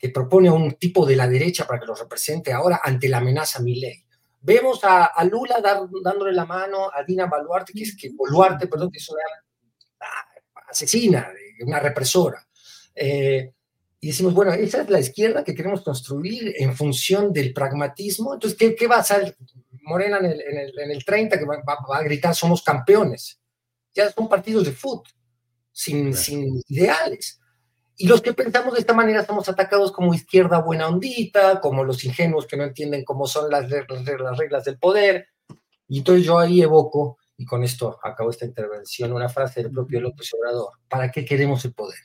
que 0.00 0.08
propone 0.08 0.48
a 0.48 0.54
un 0.54 0.72
tipo 0.72 1.04
de 1.04 1.14
la 1.14 1.28
derecha 1.28 1.66
para 1.66 1.78
que 1.78 1.86
lo 1.86 1.94
represente 1.94 2.54
ahora 2.54 2.80
ante 2.82 3.06
la 3.06 3.18
amenaza 3.18 3.58
a 3.58 3.62
ley. 3.62 4.02
Vemos 4.40 4.80
a, 4.82 5.12
Lula 5.24 5.60
dándole 5.60 6.32
la 6.32 6.46
mano 6.46 6.90
a 6.90 7.04
Dina 7.04 7.26
Baluarte, 7.26 7.74
que 7.74 7.82
es 7.82 7.94
que 7.94 8.08
Boluarte, 8.16 8.66
perdón, 8.66 8.90
que 8.90 8.96
es 8.96 9.06
una 9.10 9.20
asesina, 10.66 11.30
una 11.60 11.78
represora. 11.80 12.42
Eh, 12.94 13.52
y 14.02 14.08
decimos, 14.08 14.32
bueno, 14.32 14.52
esa 14.52 14.80
es 14.80 14.88
la 14.88 14.98
izquierda 14.98 15.44
que 15.44 15.54
queremos 15.54 15.82
construir 15.82 16.54
en 16.56 16.74
función 16.74 17.34
del 17.34 17.52
pragmatismo. 17.52 18.32
Entonces, 18.32 18.58
¿qué, 18.76 18.86
va 18.86 18.96
a 18.96 19.00
hacer 19.00 19.36
Morena 19.82 20.18
en 20.18 20.24
el, 20.24 20.40
en 20.78 20.90
el, 20.90 21.04
30 21.04 21.38
que 21.38 21.44
va, 21.44 21.62
a 21.92 22.02
gritar 22.02 22.34
somos 22.34 22.62
campeones? 22.62 23.38
Ya 23.92 24.10
son 24.10 24.26
partidos 24.26 24.64
de 24.64 24.72
fútbol, 24.72 25.04
sin, 25.70 26.14
sin 26.14 26.62
ideales. 26.68 27.40
Y 27.96 28.06
los 28.06 28.22
que 28.22 28.32
pensamos 28.32 28.72
de 28.72 28.80
esta 28.80 28.94
manera 28.94 29.20
estamos 29.20 29.46
atacados 29.50 29.92
como 29.92 30.14
izquierda 30.14 30.62
buena 30.62 30.88
ondita, 30.88 31.60
como 31.60 31.84
los 31.84 32.02
ingenuos 32.02 32.46
que 32.46 32.56
no 32.56 32.64
entienden 32.64 33.04
cómo 33.04 33.26
son 33.26 33.50
las 33.50 33.68
reglas, 33.68 34.06
las 34.18 34.38
reglas 34.38 34.64
del 34.64 34.78
poder. 34.78 35.28
Y 35.86 35.98
entonces 35.98 36.24
yo 36.24 36.38
ahí 36.38 36.62
evoco, 36.62 37.18
y 37.36 37.44
con 37.44 37.62
esto 37.62 37.98
acabo 38.02 38.30
esta 38.30 38.46
intervención, 38.46 39.12
una 39.12 39.28
frase 39.28 39.62
del 39.62 39.72
propio 39.72 40.00
López 40.00 40.30
Obrador. 40.32 40.72
¿Para 40.88 41.10
qué 41.10 41.26
queremos 41.26 41.62
el 41.66 41.74
poder? 41.74 41.98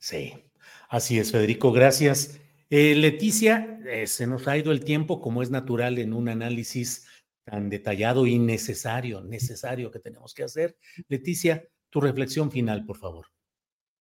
Sí, 0.00 0.49
así 0.90 1.18
es, 1.18 1.32
Federico, 1.32 1.72
gracias. 1.72 2.38
Eh, 2.68 2.94
Leticia, 2.94 3.80
eh, 3.86 4.06
se 4.06 4.26
nos 4.26 4.46
ha 4.46 4.58
ido 4.58 4.70
el 4.70 4.84
tiempo, 4.84 5.20
como 5.20 5.42
es 5.42 5.50
natural 5.50 5.98
en 5.98 6.12
un 6.12 6.28
análisis 6.28 7.06
tan 7.44 7.70
detallado 7.70 8.26
y 8.26 8.38
necesario, 8.38 9.22
necesario 9.22 9.90
que 9.90 9.98
tenemos 9.98 10.34
que 10.34 10.44
hacer. 10.44 10.76
Leticia, 11.08 11.64
tu 11.88 12.00
reflexión 12.00 12.50
final, 12.50 12.84
por 12.84 12.98
favor. 12.98 13.26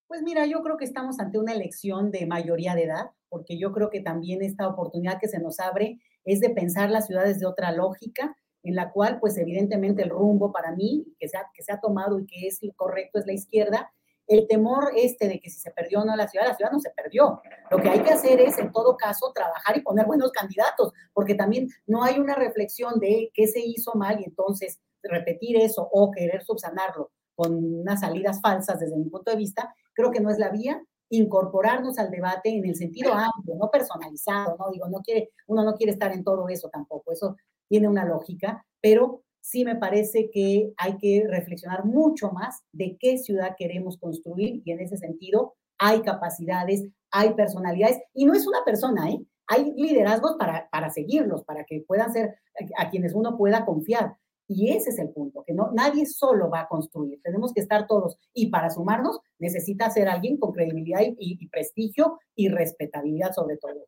Pues 0.08 0.22
mira, 0.22 0.46
yo 0.46 0.62
creo 0.62 0.78
que 0.78 0.86
estamos 0.86 1.20
ante 1.20 1.40
una 1.40 1.54
elección 1.54 2.12
de 2.12 2.26
mayoría 2.26 2.76
de 2.76 2.84
edad, 2.84 3.12
porque 3.30 3.58
yo 3.58 3.72
creo 3.72 3.90
que 3.90 4.02
también 4.02 4.42
esta 4.42 4.68
oportunidad 4.68 5.20
que 5.20 5.28
se 5.28 5.40
nos 5.40 5.60
abre 5.60 6.00
es 6.26 6.40
de 6.40 6.50
pensar 6.50 6.90
las 6.90 7.08
ciudades 7.08 7.40
de 7.40 7.46
otra 7.46 7.72
lógica, 7.72 8.36
en 8.64 8.76
la 8.76 8.92
cual, 8.92 9.20
pues 9.20 9.38
evidentemente 9.38 10.04
el 10.04 10.10
rumbo 10.10 10.52
para 10.52 10.76
mí, 10.76 11.08
que 11.20 11.30
se 11.30 11.38
ha, 11.38 11.46
que 11.54 11.64
se 11.64 11.72
ha 11.72 11.80
tomado 11.80 12.20
y 12.20 12.26
que 12.26 12.48
es 12.48 12.60
correcto, 12.76 13.20
es 13.20 13.26
la 13.26 13.34
izquierda. 13.34 13.92
El 14.30 14.48
temor 14.48 14.92
este 14.96 15.28
de 15.28 15.42
que 15.42 15.50
si 15.50 15.60
se 15.60 15.72
perdió 15.72 16.00
o 16.00 16.06
no 16.06 16.16
la 16.16 16.30
ciudad, 16.30 16.48
la 16.48 16.56
ciudad 16.56 16.72
no 16.72 16.80
se 16.80 16.92
perdió. 16.92 17.42
Lo 17.70 17.78
que 17.82 17.90
hay 17.90 18.00
que 18.00 18.12
hacer 18.12 18.40
es, 18.40 18.58
en 18.58 18.72
todo 18.72 18.96
caso, 18.96 19.34
trabajar 19.34 19.76
y 19.76 19.82
poner 19.82 20.06
buenos 20.06 20.32
candidatos, 20.32 20.94
porque 21.14 21.36
también 21.36 21.68
no 21.86 22.04
hay 22.04 22.20
una 22.20 22.36
reflexión 22.36 23.00
de 23.00 23.32
qué 23.34 23.48
se 23.48 23.60
hizo 23.60 23.94
mal 23.96 24.22
y 24.22 24.24
entonces 24.24 24.80
repetir 25.04 25.58
eso 25.58 25.90
o 25.92 26.12
querer 26.12 26.44
subsanarlo 26.44 27.12
con 27.36 27.56
unas 27.56 28.02
salidas 28.02 28.40
falsas 28.42 28.80
desde 28.80 28.98
mi 28.98 29.10
punto 29.10 29.32
de 29.32 29.38
vista, 29.38 29.74
creo 29.94 30.12
que 30.12 30.20
no 30.20 30.30
es 30.30 30.38
la 30.38 30.50
vía 30.50 30.82
incorporarnos 31.10 31.98
al 31.98 32.12
debate 32.12 32.50
en 32.50 32.66
el 32.66 32.76
sentido 32.76 33.14
amplio, 33.14 33.56
no 33.56 33.70
personalizado, 33.72 34.56
no 34.58 34.70
digo, 34.72 34.88
no 34.90 35.00
quiere, 35.00 35.32
uno 35.48 35.64
no 35.64 35.74
quiere 35.74 35.94
estar 35.94 36.12
en 36.12 36.24
todo 36.24 36.48
eso 36.50 36.70
tampoco, 36.70 37.12
eso 37.12 37.36
tiene 37.68 37.88
una 37.88 38.06
lógica, 38.06 38.66
pero 38.82 39.24
sí 39.42 39.66
me 39.66 39.76
parece 39.76 40.30
que 40.32 40.74
hay 40.78 40.98
que 40.98 41.26
reflexionar 41.28 41.86
mucho 41.86 42.32
más 42.32 42.64
de 42.72 42.98
qué 43.00 43.18
ciudad 43.18 43.56
queremos 43.58 43.98
construir 43.98 44.62
y 44.66 44.72
en 44.72 44.80
ese 44.80 44.98
sentido 44.98 45.56
hay 45.78 46.02
capacidades, 46.02 46.86
hay 47.12 47.34
personalidades 47.34 48.00
y 48.14 48.26
no 48.26 48.34
es 48.34 48.46
una 48.46 48.64
persona, 48.66 49.10
¿eh? 49.10 49.20
Hay 49.48 49.74
liderazgos 49.76 50.36
para, 50.38 50.70
para 50.70 50.92
seguirlos, 50.92 51.44
para 51.44 51.64
que 51.64 51.84
puedan 51.88 52.14
ser 52.14 52.36
a 52.78 52.90
quienes 52.92 53.16
uno 53.16 53.36
pueda 53.36 53.66
confiar. 53.66 54.16
Y 54.48 54.72
ese 54.72 54.90
es 54.90 55.00
el 55.00 55.10
punto, 55.10 55.44
que 55.46 55.54
no, 55.54 55.72
nadie 55.74 56.08
solo 56.08 56.50
va 56.50 56.62
a 56.62 56.68
construir, 56.68 57.20
tenemos 57.24 57.54
que 57.54 57.62
estar 57.62 57.86
todos. 57.86 58.18
Y 58.34 58.48
para 58.48 58.72
sumarnos 58.72 59.20
necesita 59.38 59.90
ser 59.92 60.10
alguien 60.10 60.38
con 60.38 60.52
credibilidad 60.52 61.02
y, 61.02 61.48
prestigio 61.50 62.20
y 62.36 62.50
respetabilidad 62.50 63.32
sobre 63.32 63.58
todo, 63.58 63.86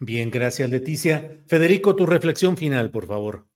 Bien, 0.00 0.30
gracias 0.30 0.68
Leticia. 0.68 1.40
Federico, 1.46 1.96
tu 1.96 2.04
reflexión 2.04 2.58
final, 2.58 2.90
por 2.90 3.06
favor. 3.06 3.46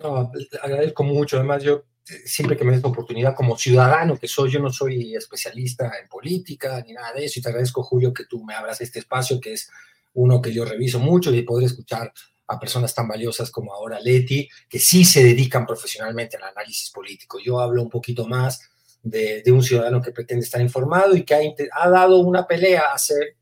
No, 0.00 0.32
agradezco 0.62 1.04
mucho. 1.04 1.36
Además, 1.36 1.62
yo 1.62 1.84
eh, 2.08 2.22
siempre 2.24 2.56
que 2.56 2.64
me 2.64 2.72
des 2.72 2.82
la 2.82 2.88
oportunidad 2.88 3.34
como 3.34 3.56
ciudadano 3.56 4.18
que 4.18 4.28
soy, 4.28 4.50
yo 4.50 4.60
no 4.60 4.72
soy 4.72 5.14
especialista 5.14 5.92
en 6.00 6.08
política 6.08 6.82
ni 6.86 6.94
nada 6.94 7.12
de 7.12 7.26
eso, 7.26 7.38
y 7.38 7.42
te 7.42 7.48
agradezco, 7.50 7.82
Julio, 7.82 8.12
que 8.12 8.24
tú 8.24 8.44
me 8.44 8.54
abras 8.54 8.80
este 8.80 8.98
espacio, 8.98 9.40
que 9.40 9.52
es 9.52 9.70
uno 10.14 10.40
que 10.40 10.52
yo 10.52 10.64
reviso 10.64 10.98
mucho 10.98 11.32
y 11.32 11.42
poder 11.42 11.66
escuchar 11.66 12.12
a 12.48 12.58
personas 12.58 12.94
tan 12.94 13.06
valiosas 13.06 13.50
como 13.50 13.72
ahora 13.72 14.00
Leti, 14.00 14.48
que 14.68 14.78
sí 14.78 15.04
se 15.04 15.22
dedican 15.22 15.66
profesionalmente 15.66 16.36
al 16.36 16.44
análisis 16.44 16.90
político. 16.90 17.38
Yo 17.38 17.60
hablo 17.60 17.82
un 17.82 17.90
poquito 17.90 18.26
más 18.26 18.60
de, 19.02 19.44
un 19.46 19.62
ciudadano 19.62 20.02
que 20.02 20.10
pretende 20.10 20.44
estar 20.44 20.60
informado 20.60 21.14
y 21.14 21.22
que 21.22 21.34
ha, 21.34 21.40
ha, 21.80 21.88
dado 21.88 22.18
una 22.18 22.46
pelea 22.46 22.92
hace 22.92 23.36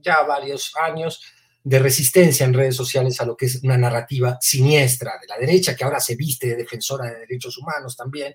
ya 0.00 0.22
varios 0.22 0.74
años 0.76 1.22
de 1.64 1.78
resistencia 1.78 2.44
en 2.44 2.54
redes 2.54 2.76
sociales 2.76 3.20
a 3.20 3.24
lo 3.24 3.36
que 3.36 3.46
es 3.46 3.62
una 3.62 3.78
narrativa 3.78 4.38
siniestra 4.40 5.12
de 5.20 5.28
la 5.28 5.38
derecha, 5.38 5.76
que 5.76 5.84
ahora 5.84 6.00
se 6.00 6.16
viste 6.16 6.48
de 6.48 6.56
defensora 6.56 7.06
de 7.06 7.20
derechos 7.20 7.56
humanos 7.58 7.96
también, 7.96 8.34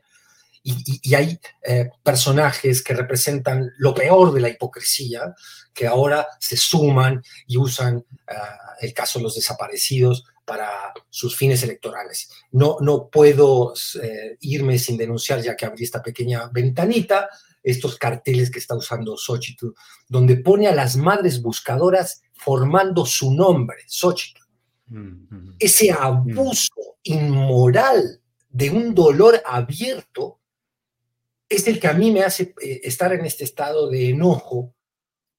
y, 0.64 1.16
hay 1.16 1.40
eh, 1.66 1.90
personajes 2.04 2.84
que 2.84 2.94
representan 2.94 3.72
lo 3.78 3.94
peor 3.94 4.34
de 4.34 4.42
la 4.42 4.50
hipocresía, 4.50 5.34
que 5.74 5.88
ahora 5.88 6.28
se 6.40 6.58
suman 6.58 7.24
y 7.46 7.56
usan 7.58 8.04
eh, 8.28 8.34
el 8.82 8.94
caso 8.94 9.20
de 9.20 9.24
los 9.24 9.36
desaparecidos 9.36 10.26
para 10.44 10.94
sus 11.10 11.38
fines 11.38 11.64
electorales. 11.64 12.30
No, 12.52 12.78
no 12.82 13.10
puedo 13.10 13.74
eh, 14.02 14.38
irme 14.42 14.78
sin 14.78 14.98
denunciar, 14.98 15.42
ya 15.42 15.56
que 15.56 15.66
abrí 15.66 15.86
esta 15.86 16.04
pequeña 16.04 16.50
ventanita, 16.52 17.30
estos 17.64 17.98
carteles 17.98 18.50
que 18.50 18.60
está 18.60 18.76
usando 18.76 19.18
Xochitl, 19.18 19.68
donde 20.08 20.38
pone 20.38 20.68
a 20.68 20.76
las 20.76 20.96
madres 20.96 21.42
buscadoras 21.42 22.24
formando 22.38 23.06
su 23.06 23.34
nombre, 23.34 23.78
Xochitl. 23.88 24.42
Ese 25.60 25.92
abuso 25.92 26.98
inmoral 27.04 28.22
de 28.50 28.70
un 28.70 28.96
dolor 28.96 29.42
abierto 29.46 30.40
es 31.50 31.68
el 31.68 31.80
que 31.80 31.88
a 31.88 31.94
mí 31.94 32.12
me 32.12 32.24
hace 32.24 32.54
eh, 32.62 32.82
estar 32.84 33.14
en 33.14 33.26
este 33.26 33.44
estado 33.44 33.90
de 33.90 34.10
enojo 34.10 34.74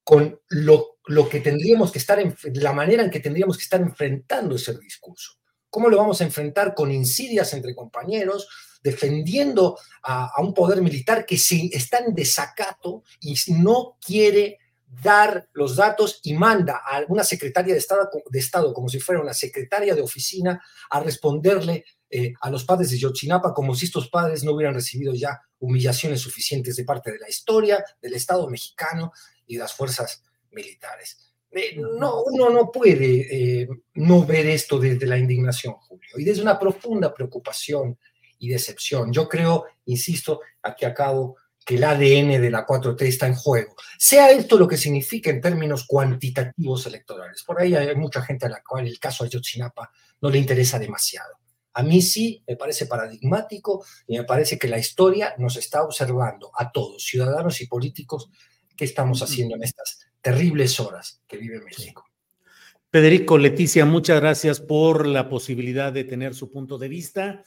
con 0.05 0.41
lo, 0.49 0.99
lo 1.07 1.29
que 1.29 1.41
tendríamos 1.41 1.93
que 1.93 1.99
estar, 1.99 2.19
en, 2.21 2.35
la 2.55 2.73
manera 2.73 3.03
en 3.03 3.11
que 3.11 3.21
tendríamos 3.21 3.57
que 3.57 3.65
estar 3.65 3.81
enfrentando 3.81 4.57
ese 4.57 4.79
discurso. 4.79 5.33
¿Cómo 5.71 5.89
lo 5.89 5.99
vamos 5.99 6.21
a 6.21 6.25
enfrentar 6.25 6.75
con 6.75 6.91
insidias 6.91 7.53
entre 7.53 7.75
compañeros, 7.75 8.49
defendiendo 8.83 9.79
a, 10.03 10.31
un 10.41 10.55
poder 10.55 10.81
militar 10.81 11.27
que 11.27 11.37
si 11.37 11.71
está 11.73 11.99
en 11.99 12.15
desacato 12.15 13.03
y 13.21 13.35
no 13.49 13.99
quiere 14.01 14.59
dar 15.03 15.49
los 15.53 15.77
datos 15.77 16.21
y 16.23 16.35
manda 16.35 16.83
a 16.85 17.05
una 17.09 17.25
secretaria 17.25 17.75
de 17.75 17.81
Estado, 17.81 18.09
de 18.29 18.39
Estado 18.39 18.73
como 18.73 18.89
si 18.89 18.99
fuera 18.99 19.21
una 19.21 19.35
secretaria 19.35 19.95
de 19.95 20.01
oficina 20.01 20.63
a 20.91 21.01
responderle 21.01 21.85
eh, 22.11 22.33
a 22.41 22.51
los 22.51 22.65
padres 22.65 22.91
de 22.91 22.99
Yotzinapa 22.99 23.53
como 23.53 23.75
si 23.75 23.85
estos 23.85 24.09
padres 24.09 24.43
no 24.43 24.53
hubieran 24.53 24.75
recibido 24.75 25.15
ya 25.15 25.41
humillaciones 25.59 26.21
suficientes 26.21 26.77
de 26.77 26.85
parte 26.85 27.13
de 27.13 27.19
la 27.19 27.29
historia, 27.29 27.85
del 28.01 28.15
Estado 28.15 28.49
mexicano 28.49 29.13
y 29.47 29.55
de 29.55 29.61
las 29.61 29.75
fuerzas 29.75 30.23
militares. 30.51 31.19
Eh, 31.51 31.77
no, 31.77 32.23
uno 32.25 32.51
no 32.51 32.71
puede 32.71 33.61
eh, 33.61 33.69
no 33.95 34.25
ver 34.25 34.47
esto 34.47 34.79
desde 34.79 35.07
la 35.07 35.19
indignación, 35.19 35.75
Julio, 35.75 36.11
y 36.17 36.25
desde 36.25 36.43
una 36.43 36.59
profunda 36.59 37.13
preocupación 37.13 37.99
y 38.39 38.49
decepción. 38.49 39.13
Yo 39.13 39.29
creo, 39.29 39.67
insisto, 39.87 40.41
aquí 40.63 40.85
acabo, 40.85 41.37
que 41.69 41.75
el 41.75 41.85
ADN 41.85 42.41
de 42.41 42.51
la 42.51 42.67
4T 42.67 43.03
está 43.03 43.27
en 43.27 43.35
juego. 43.35 43.77
Sea 43.99 44.31
esto 44.31 44.57
lo 44.57 44.67
que 44.67 44.79
significa 44.79 45.29
en 45.29 45.43
términos 45.43 45.85
cuantitativos 45.87 46.87
electorales. 46.87 47.43
Por 47.43 47.61
ahí 47.61 47.75
hay 47.75 47.95
mucha 47.95 48.23
gente 48.23 48.47
a 48.47 48.49
la 48.49 48.63
cual 48.67 48.87
el 48.87 48.99
caso 48.99 49.23
Ayotzinapa 49.23 49.93
no 50.23 50.31
le 50.31 50.39
interesa 50.39 50.79
demasiado. 50.79 51.35
A 51.75 51.83
mí 51.83 52.01
sí 52.01 52.43
me 52.49 52.57
parece 52.57 52.87
paradigmático 52.87 53.85
y 54.07 54.17
me 54.17 54.25
parece 54.25 54.59
que 54.59 54.67
la 54.67 54.79
historia 54.79 55.35
nos 55.37 55.59
está 55.59 55.83
observando 55.83 56.51
a 56.57 56.73
todos, 56.73 57.05
ciudadanos 57.05 57.61
y 57.61 57.67
políticos, 57.67 58.31
qué 58.75 58.87
estamos 58.87 59.21
haciendo 59.21 59.55
en 59.57 59.65
estas 59.65 60.07
terribles 60.23 60.81
horas 60.81 61.21
que 61.29 61.37
vive 61.37 61.61
México. 61.61 62.07
Federico, 62.91 63.37
Leticia, 63.37 63.85
muchas 63.85 64.19
gracias 64.23 64.61
por 64.61 65.07
la 65.07 65.29
posibilidad 65.29 65.93
de 65.93 66.05
tener 66.05 66.35
su 66.35 66.51
punto 66.51 66.79
de 66.79 66.89
vista, 66.89 67.45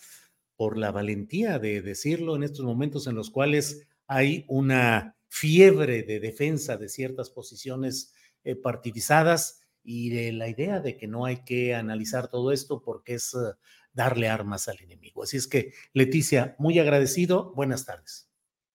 por 0.56 0.78
la 0.78 0.92
valentía 0.92 1.58
de 1.58 1.82
decirlo 1.82 2.36
en 2.36 2.44
estos 2.44 2.64
momentos 2.64 3.08
en 3.08 3.16
los 3.16 3.32
cuales 3.32 3.88
hay 4.12 4.44
una 4.50 5.16
fiebre 5.30 6.04
de 6.04 6.20
defensa 6.20 6.76
de 6.76 6.90
ciertas 6.90 7.30
posiciones 7.30 8.14
eh, 8.44 8.58
partidizadas 8.58 9.62
y 9.84 10.10
de 10.10 10.34
la 10.34 10.50
idea 10.50 10.82
de 10.82 10.98
que 10.98 11.08
no 11.08 11.24
hay 11.24 11.46
que 11.46 11.76
analizar 11.76 12.28
todo 12.28 12.52
esto 12.52 12.82
porque 12.84 13.14
es 13.14 13.34
uh, 13.34 13.54
darle 13.94 14.28
armas 14.28 14.68
al 14.68 14.82
enemigo. 14.82 15.24
Así 15.24 15.38
es 15.38 15.48
que, 15.48 15.72
Leticia, 15.94 16.58
muy 16.60 16.78
agradecido. 16.78 17.54
Buenas 17.56 17.86
tardes. 17.86 18.30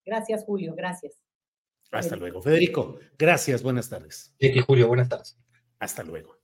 Gracias, 0.07 0.43
Julio. 0.45 0.75
Gracias. 0.75 1.21
Hasta 1.91 2.17
luego. 2.17 2.41
Federico, 2.41 2.99
gracias. 3.19 3.63
Buenas 3.63 3.91
tardes. 3.91 4.35
Y 4.39 4.59
Julio, 4.61 4.89
buenas 4.89 5.11
tardes. 5.11 5.39
Hasta 5.79 6.03
luego. 6.03 6.39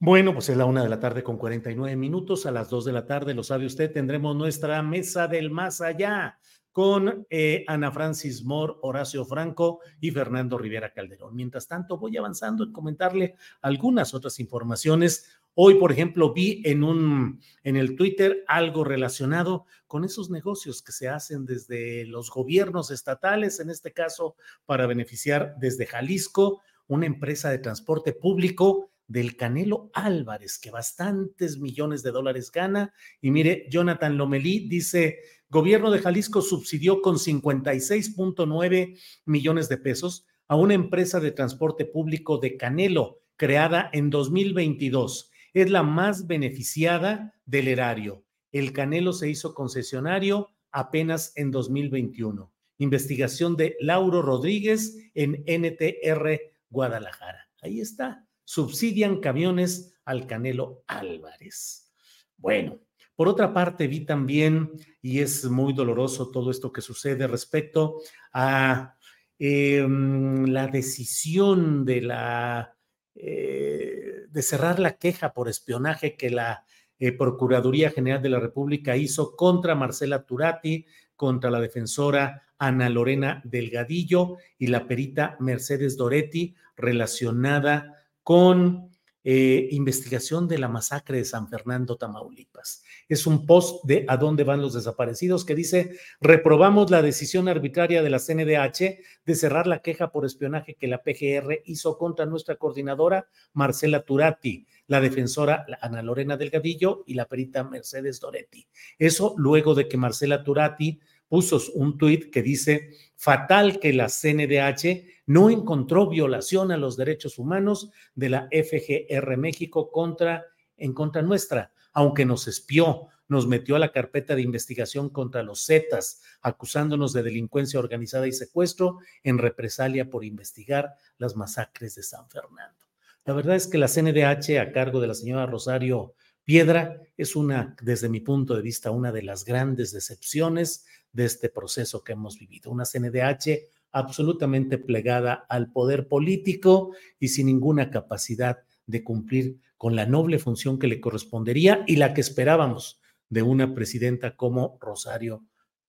Bueno, 0.00 0.34
pues 0.34 0.50
es 0.50 0.56
la 0.58 0.66
una 0.66 0.82
de 0.82 0.90
la 0.90 1.00
tarde 1.00 1.22
con 1.22 1.38
49 1.38 1.96
minutos. 1.96 2.44
A 2.44 2.50
las 2.50 2.68
dos 2.68 2.84
de 2.84 2.92
la 2.92 3.06
tarde, 3.06 3.32
lo 3.32 3.42
sabe 3.42 3.64
usted, 3.64 3.90
tendremos 3.90 4.36
nuestra 4.36 4.82
mesa 4.82 5.28
del 5.28 5.50
más 5.50 5.80
allá 5.80 6.38
con 6.78 7.26
eh, 7.28 7.64
Ana 7.66 7.90
Francis 7.90 8.44
Moore, 8.44 8.74
Horacio 8.82 9.24
Franco 9.24 9.80
y 10.00 10.12
Fernando 10.12 10.56
Rivera 10.56 10.92
Calderón. 10.92 11.34
Mientras 11.34 11.66
tanto, 11.66 11.98
voy 11.98 12.16
avanzando 12.16 12.62
en 12.62 12.72
comentarle 12.72 13.34
algunas 13.62 14.14
otras 14.14 14.38
informaciones. 14.38 15.26
Hoy, 15.54 15.74
por 15.74 15.90
ejemplo, 15.90 16.32
vi 16.32 16.62
en 16.64 16.84
un 16.84 17.40
en 17.64 17.76
el 17.76 17.96
Twitter 17.96 18.44
algo 18.46 18.84
relacionado 18.84 19.64
con 19.88 20.04
esos 20.04 20.30
negocios 20.30 20.80
que 20.80 20.92
se 20.92 21.08
hacen 21.08 21.46
desde 21.46 22.04
los 22.04 22.30
gobiernos 22.30 22.92
estatales, 22.92 23.58
en 23.58 23.70
este 23.70 23.92
caso 23.92 24.36
para 24.64 24.86
beneficiar 24.86 25.56
desde 25.58 25.84
Jalisco 25.84 26.60
una 26.86 27.06
empresa 27.06 27.50
de 27.50 27.58
transporte 27.58 28.12
público 28.12 28.92
del 29.08 29.36
Canelo 29.36 29.90
Álvarez, 29.94 30.58
que 30.58 30.70
bastantes 30.70 31.58
millones 31.58 32.02
de 32.02 32.12
dólares 32.12 32.52
gana. 32.52 32.92
Y 33.22 33.30
mire, 33.30 33.66
Jonathan 33.70 34.16
Lomelí 34.18 34.68
dice, 34.68 35.20
gobierno 35.50 35.90
de 35.90 36.00
Jalisco 36.00 36.42
subsidió 36.42 37.00
con 37.00 37.16
56.9 37.16 38.98
millones 39.24 39.68
de 39.68 39.76
pesos 39.78 40.26
a 40.46 40.56
una 40.56 40.74
empresa 40.74 41.20
de 41.20 41.30
transporte 41.30 41.84
público 41.84 42.38
de 42.38 42.56
Canelo, 42.56 43.20
creada 43.36 43.90
en 43.92 44.10
2022. 44.10 45.30
Es 45.54 45.70
la 45.70 45.82
más 45.82 46.26
beneficiada 46.26 47.34
del 47.46 47.68
erario. 47.68 48.24
El 48.52 48.72
Canelo 48.72 49.12
se 49.12 49.28
hizo 49.28 49.54
concesionario 49.54 50.50
apenas 50.70 51.32
en 51.36 51.50
2021. 51.50 52.52
Investigación 52.78 53.56
de 53.56 53.76
Lauro 53.80 54.22
Rodríguez 54.22 54.96
en 55.14 55.44
NTR 55.46 56.40
Guadalajara. 56.70 57.48
Ahí 57.60 57.80
está 57.80 58.28
subsidian 58.48 59.20
camiones 59.20 59.92
al 60.06 60.26
Canelo 60.26 60.82
Álvarez. 60.86 61.92
Bueno, 62.38 62.80
por 63.18 63.26
otra 63.26 63.52
parte, 63.52 63.88
vi 63.88 64.06
también, 64.06 64.70
y 65.02 65.18
es 65.18 65.44
muy 65.46 65.72
doloroso 65.72 66.30
todo 66.30 66.52
esto 66.52 66.70
que 66.70 66.80
sucede 66.80 67.26
respecto 67.26 67.96
a 68.32 68.94
em, 69.40 70.44
la 70.46 70.68
decisión 70.68 71.84
de 71.84 72.02
la 72.02 72.76
eh, 73.16 74.26
de 74.30 74.42
cerrar 74.42 74.78
la 74.78 74.98
queja 74.98 75.32
por 75.32 75.48
espionaje 75.48 76.16
que 76.16 76.30
la 76.30 76.64
eh, 77.00 77.10
Procuraduría 77.10 77.90
General 77.90 78.22
de 78.22 78.28
la 78.28 78.38
República 78.38 78.96
hizo 78.96 79.34
contra 79.34 79.74
Marcela 79.74 80.24
Turati, 80.24 80.86
contra 81.16 81.50
la 81.50 81.58
defensora 81.58 82.44
Ana 82.56 82.88
Lorena 82.88 83.42
Delgadillo 83.44 84.36
y 84.58 84.68
la 84.68 84.86
perita 84.86 85.36
Mercedes 85.40 85.96
Doretti, 85.96 86.54
relacionada 86.76 87.96
con 88.22 88.92
eh, 89.30 89.68
investigación 89.72 90.48
de 90.48 90.56
la 90.56 90.68
masacre 90.68 91.18
de 91.18 91.24
San 91.26 91.48
Fernando, 91.48 91.98
Tamaulipas. 91.98 92.82
Es 93.10 93.26
un 93.26 93.44
post 93.44 93.84
de 93.84 94.06
A 94.08 94.16
dónde 94.16 94.42
van 94.42 94.62
los 94.62 94.72
desaparecidos 94.72 95.44
que 95.44 95.54
dice, 95.54 95.98
reprobamos 96.18 96.90
la 96.90 97.02
decisión 97.02 97.46
arbitraria 97.46 98.02
de 98.02 98.08
la 98.08 98.20
CNDH 98.20 99.02
de 99.26 99.34
cerrar 99.34 99.66
la 99.66 99.82
queja 99.82 100.12
por 100.12 100.24
espionaje 100.24 100.76
que 100.76 100.88
la 100.88 101.02
PGR 101.02 101.60
hizo 101.66 101.98
contra 101.98 102.24
nuestra 102.24 102.56
coordinadora 102.56 103.28
Marcela 103.52 104.00
Turati, 104.00 104.66
la 104.86 105.02
defensora 105.02 105.66
Ana 105.82 106.00
Lorena 106.00 106.38
Delgadillo 106.38 107.04
y 107.06 107.12
la 107.12 107.28
perita 107.28 107.64
Mercedes 107.64 108.20
Doretti. 108.20 108.66
Eso 108.98 109.34
luego 109.36 109.74
de 109.74 109.88
que 109.88 109.98
Marcela 109.98 110.42
Turati 110.42 111.00
puso 111.28 111.60
un 111.74 111.98
tuit 111.98 112.30
que 112.30 112.42
dice, 112.42 112.90
fatal 113.16 113.80
que 113.80 113.92
la 113.92 114.08
CNDH 114.08 115.24
no 115.26 115.50
encontró 115.50 116.08
violación 116.08 116.72
a 116.72 116.76
los 116.76 116.96
derechos 116.96 117.38
humanos 117.38 117.90
de 118.14 118.30
la 118.30 118.48
FGR 118.50 119.36
México 119.36 119.90
contra, 119.90 120.46
en 120.76 120.94
contra 120.94 121.22
nuestra, 121.22 121.72
aunque 121.92 122.24
nos 122.24 122.48
espió, 122.48 123.08
nos 123.28 123.46
metió 123.46 123.76
a 123.76 123.78
la 123.78 123.92
carpeta 123.92 124.34
de 124.34 124.42
investigación 124.42 125.10
contra 125.10 125.42
los 125.42 125.66
Zetas, 125.66 126.22
acusándonos 126.40 127.12
de 127.12 127.22
delincuencia 127.22 127.78
organizada 127.78 128.26
y 128.26 128.32
secuestro 128.32 128.98
en 129.22 129.38
represalia 129.38 130.08
por 130.08 130.24
investigar 130.24 130.94
las 131.18 131.36
masacres 131.36 131.94
de 131.94 132.02
San 132.02 132.28
Fernando. 132.30 132.86
La 133.24 133.34
verdad 133.34 133.56
es 133.56 133.66
que 133.66 133.76
la 133.76 133.88
CNDH, 133.88 134.58
a 134.58 134.72
cargo 134.72 135.00
de 135.00 135.08
la 135.08 135.14
señora 135.14 135.44
Rosario 135.44 136.14
Piedra, 136.44 137.02
es 137.18 137.36
una, 137.36 137.76
desde 137.82 138.08
mi 138.08 138.20
punto 138.20 138.56
de 138.56 138.62
vista, 138.62 138.90
una 138.90 139.12
de 139.12 139.22
las 139.22 139.44
grandes 139.44 139.92
decepciones 139.92 140.86
de 141.12 141.24
este 141.24 141.48
proceso 141.48 142.04
que 142.04 142.12
hemos 142.12 142.38
vivido. 142.38 142.70
Una 142.70 142.84
CNDH 142.84 143.60
absolutamente 143.92 144.78
plegada 144.78 145.46
al 145.48 145.72
poder 145.72 146.08
político 146.08 146.92
y 147.18 147.28
sin 147.28 147.46
ninguna 147.46 147.90
capacidad 147.90 148.58
de 148.86 149.02
cumplir 149.02 149.58
con 149.76 149.94
la 149.96 150.06
noble 150.06 150.38
función 150.38 150.78
que 150.78 150.88
le 150.88 151.00
correspondería 151.00 151.84
y 151.86 151.96
la 151.96 152.12
que 152.12 152.20
esperábamos 152.20 153.00
de 153.28 153.42
una 153.42 153.74
presidenta 153.74 154.36
como 154.36 154.78
Rosario 154.80 155.44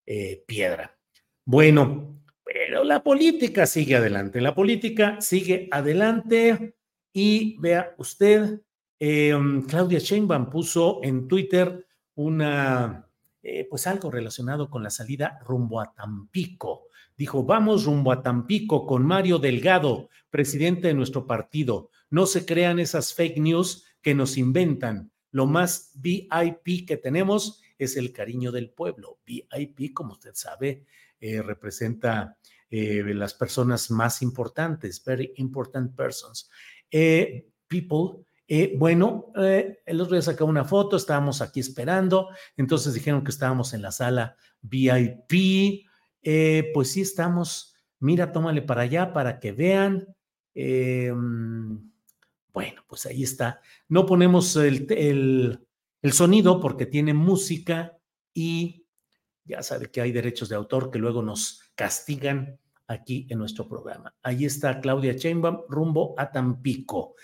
eh, 0.06 0.44
Piedra. 0.46 0.98
Bueno, 1.46 2.22
pero 2.44 2.84
la 2.84 3.04
política 3.04 3.66
sigue 3.66 3.96
adelante, 3.96 4.42
la 4.42 4.54
política 4.54 5.20
sigue 5.22 5.68
adelante 5.72 6.76
y 7.14 7.58
vea 7.60 7.96
usted, 7.98 8.62
em, 9.00 9.64
Claudia 9.64 10.00
Sheinbaum 10.00 10.50
puso 10.50 11.00
en 11.04 11.28
Twitter 11.28 11.86
una, 12.16 13.09
eh, 13.42 13.66
pues 13.70 13.88
algo 13.88 14.12
relacionado 14.12 14.70
con 14.70 14.84
la 14.84 14.90
salida 14.90 15.40
rumbo 15.46 15.80
a 15.80 15.94
Tampico 15.94 16.88
dijo, 17.20 17.44
vamos 17.44 17.84
rumbo 17.84 18.14
a 18.14 18.24
Tampico 18.24 18.86
con 18.86 19.06
Mario 19.06 19.40
Delgado, 19.40 20.10
presidente 20.30 20.88
de 20.88 20.94
nuestro 20.94 21.28
partido. 21.28 21.92
No 22.10 22.26
se 22.26 22.46
crean 22.46 22.80
esas 22.80 23.14
fake 23.14 23.40
news 23.40 23.86
que 24.02 24.16
nos 24.16 24.38
inventan. 24.38 25.12
Lo 25.32 25.46
más 25.46 25.92
VIP 25.96 26.88
que 26.88 26.96
tenemos 26.96 27.62
es 27.78 27.98
el 27.98 28.14
cariño 28.14 28.54
del 28.54 28.70
pueblo. 28.70 29.20
VIP, 29.26 29.94
como 29.94 30.14
usted 30.14 30.32
sabe, 30.34 30.86
eh, 31.20 31.42
representa 31.42 32.38
eh, 32.70 33.04
las 33.14 33.34
personas 33.34 33.92
más 33.92 34.22
importantes, 34.22 35.04
very 35.04 35.34
important 35.36 35.94
persons. 35.96 36.50
People, 37.68 38.26
eh, 38.50 38.76
bueno, 38.78 39.32
el 39.36 40.02
otro 40.02 40.20
día 40.20 40.36
una 40.44 40.66
foto, 40.66 40.98
estábamos 40.98 41.42
aquí 41.42 41.60
esperando, 41.60 42.30
entonces 42.58 42.94
dijeron 42.94 43.24
que 43.24 43.32
estábamos 43.32 43.74
en 43.74 43.82
la 43.82 43.92
sala 43.92 44.36
VIP, 44.62 45.86
pues 46.74 46.92
sí 46.92 47.02
estamos, 47.02 47.76
mira, 48.00 48.32
tómale 48.32 48.62
para 48.62 48.82
allá 48.82 49.14
para 49.14 49.40
que 49.40 49.52
vean. 49.52 50.08
Em, 50.54 51.90
bueno, 52.54 52.84
pues 52.88 53.06
ahí 53.06 53.24
está. 53.24 53.62
No 53.88 54.06
ponemos 54.06 54.56
el, 54.56 55.66
sonido 56.12 56.60
porque 56.60 56.86
tiene 56.86 57.14
música 57.14 57.98
y 58.34 58.86
ya 59.46 59.64
sabe 59.64 59.90
que 59.90 60.02
hay 60.02 60.12
derechos 60.12 60.50
de 60.50 60.56
autor 60.56 60.92
que 60.92 61.00
luego 61.00 61.22
nos 61.22 61.72
castigan 61.76 62.60
aquí 62.88 63.28
en 63.30 63.40
nuestro 63.40 63.68
programa. 63.68 64.16
Ahí 64.24 64.46
está 64.46 64.82
Claudia 64.82 65.14
Sheinbaum 65.14 65.62
rumbo 65.70 66.16
a 66.18 66.32
Tampico. 66.32 67.16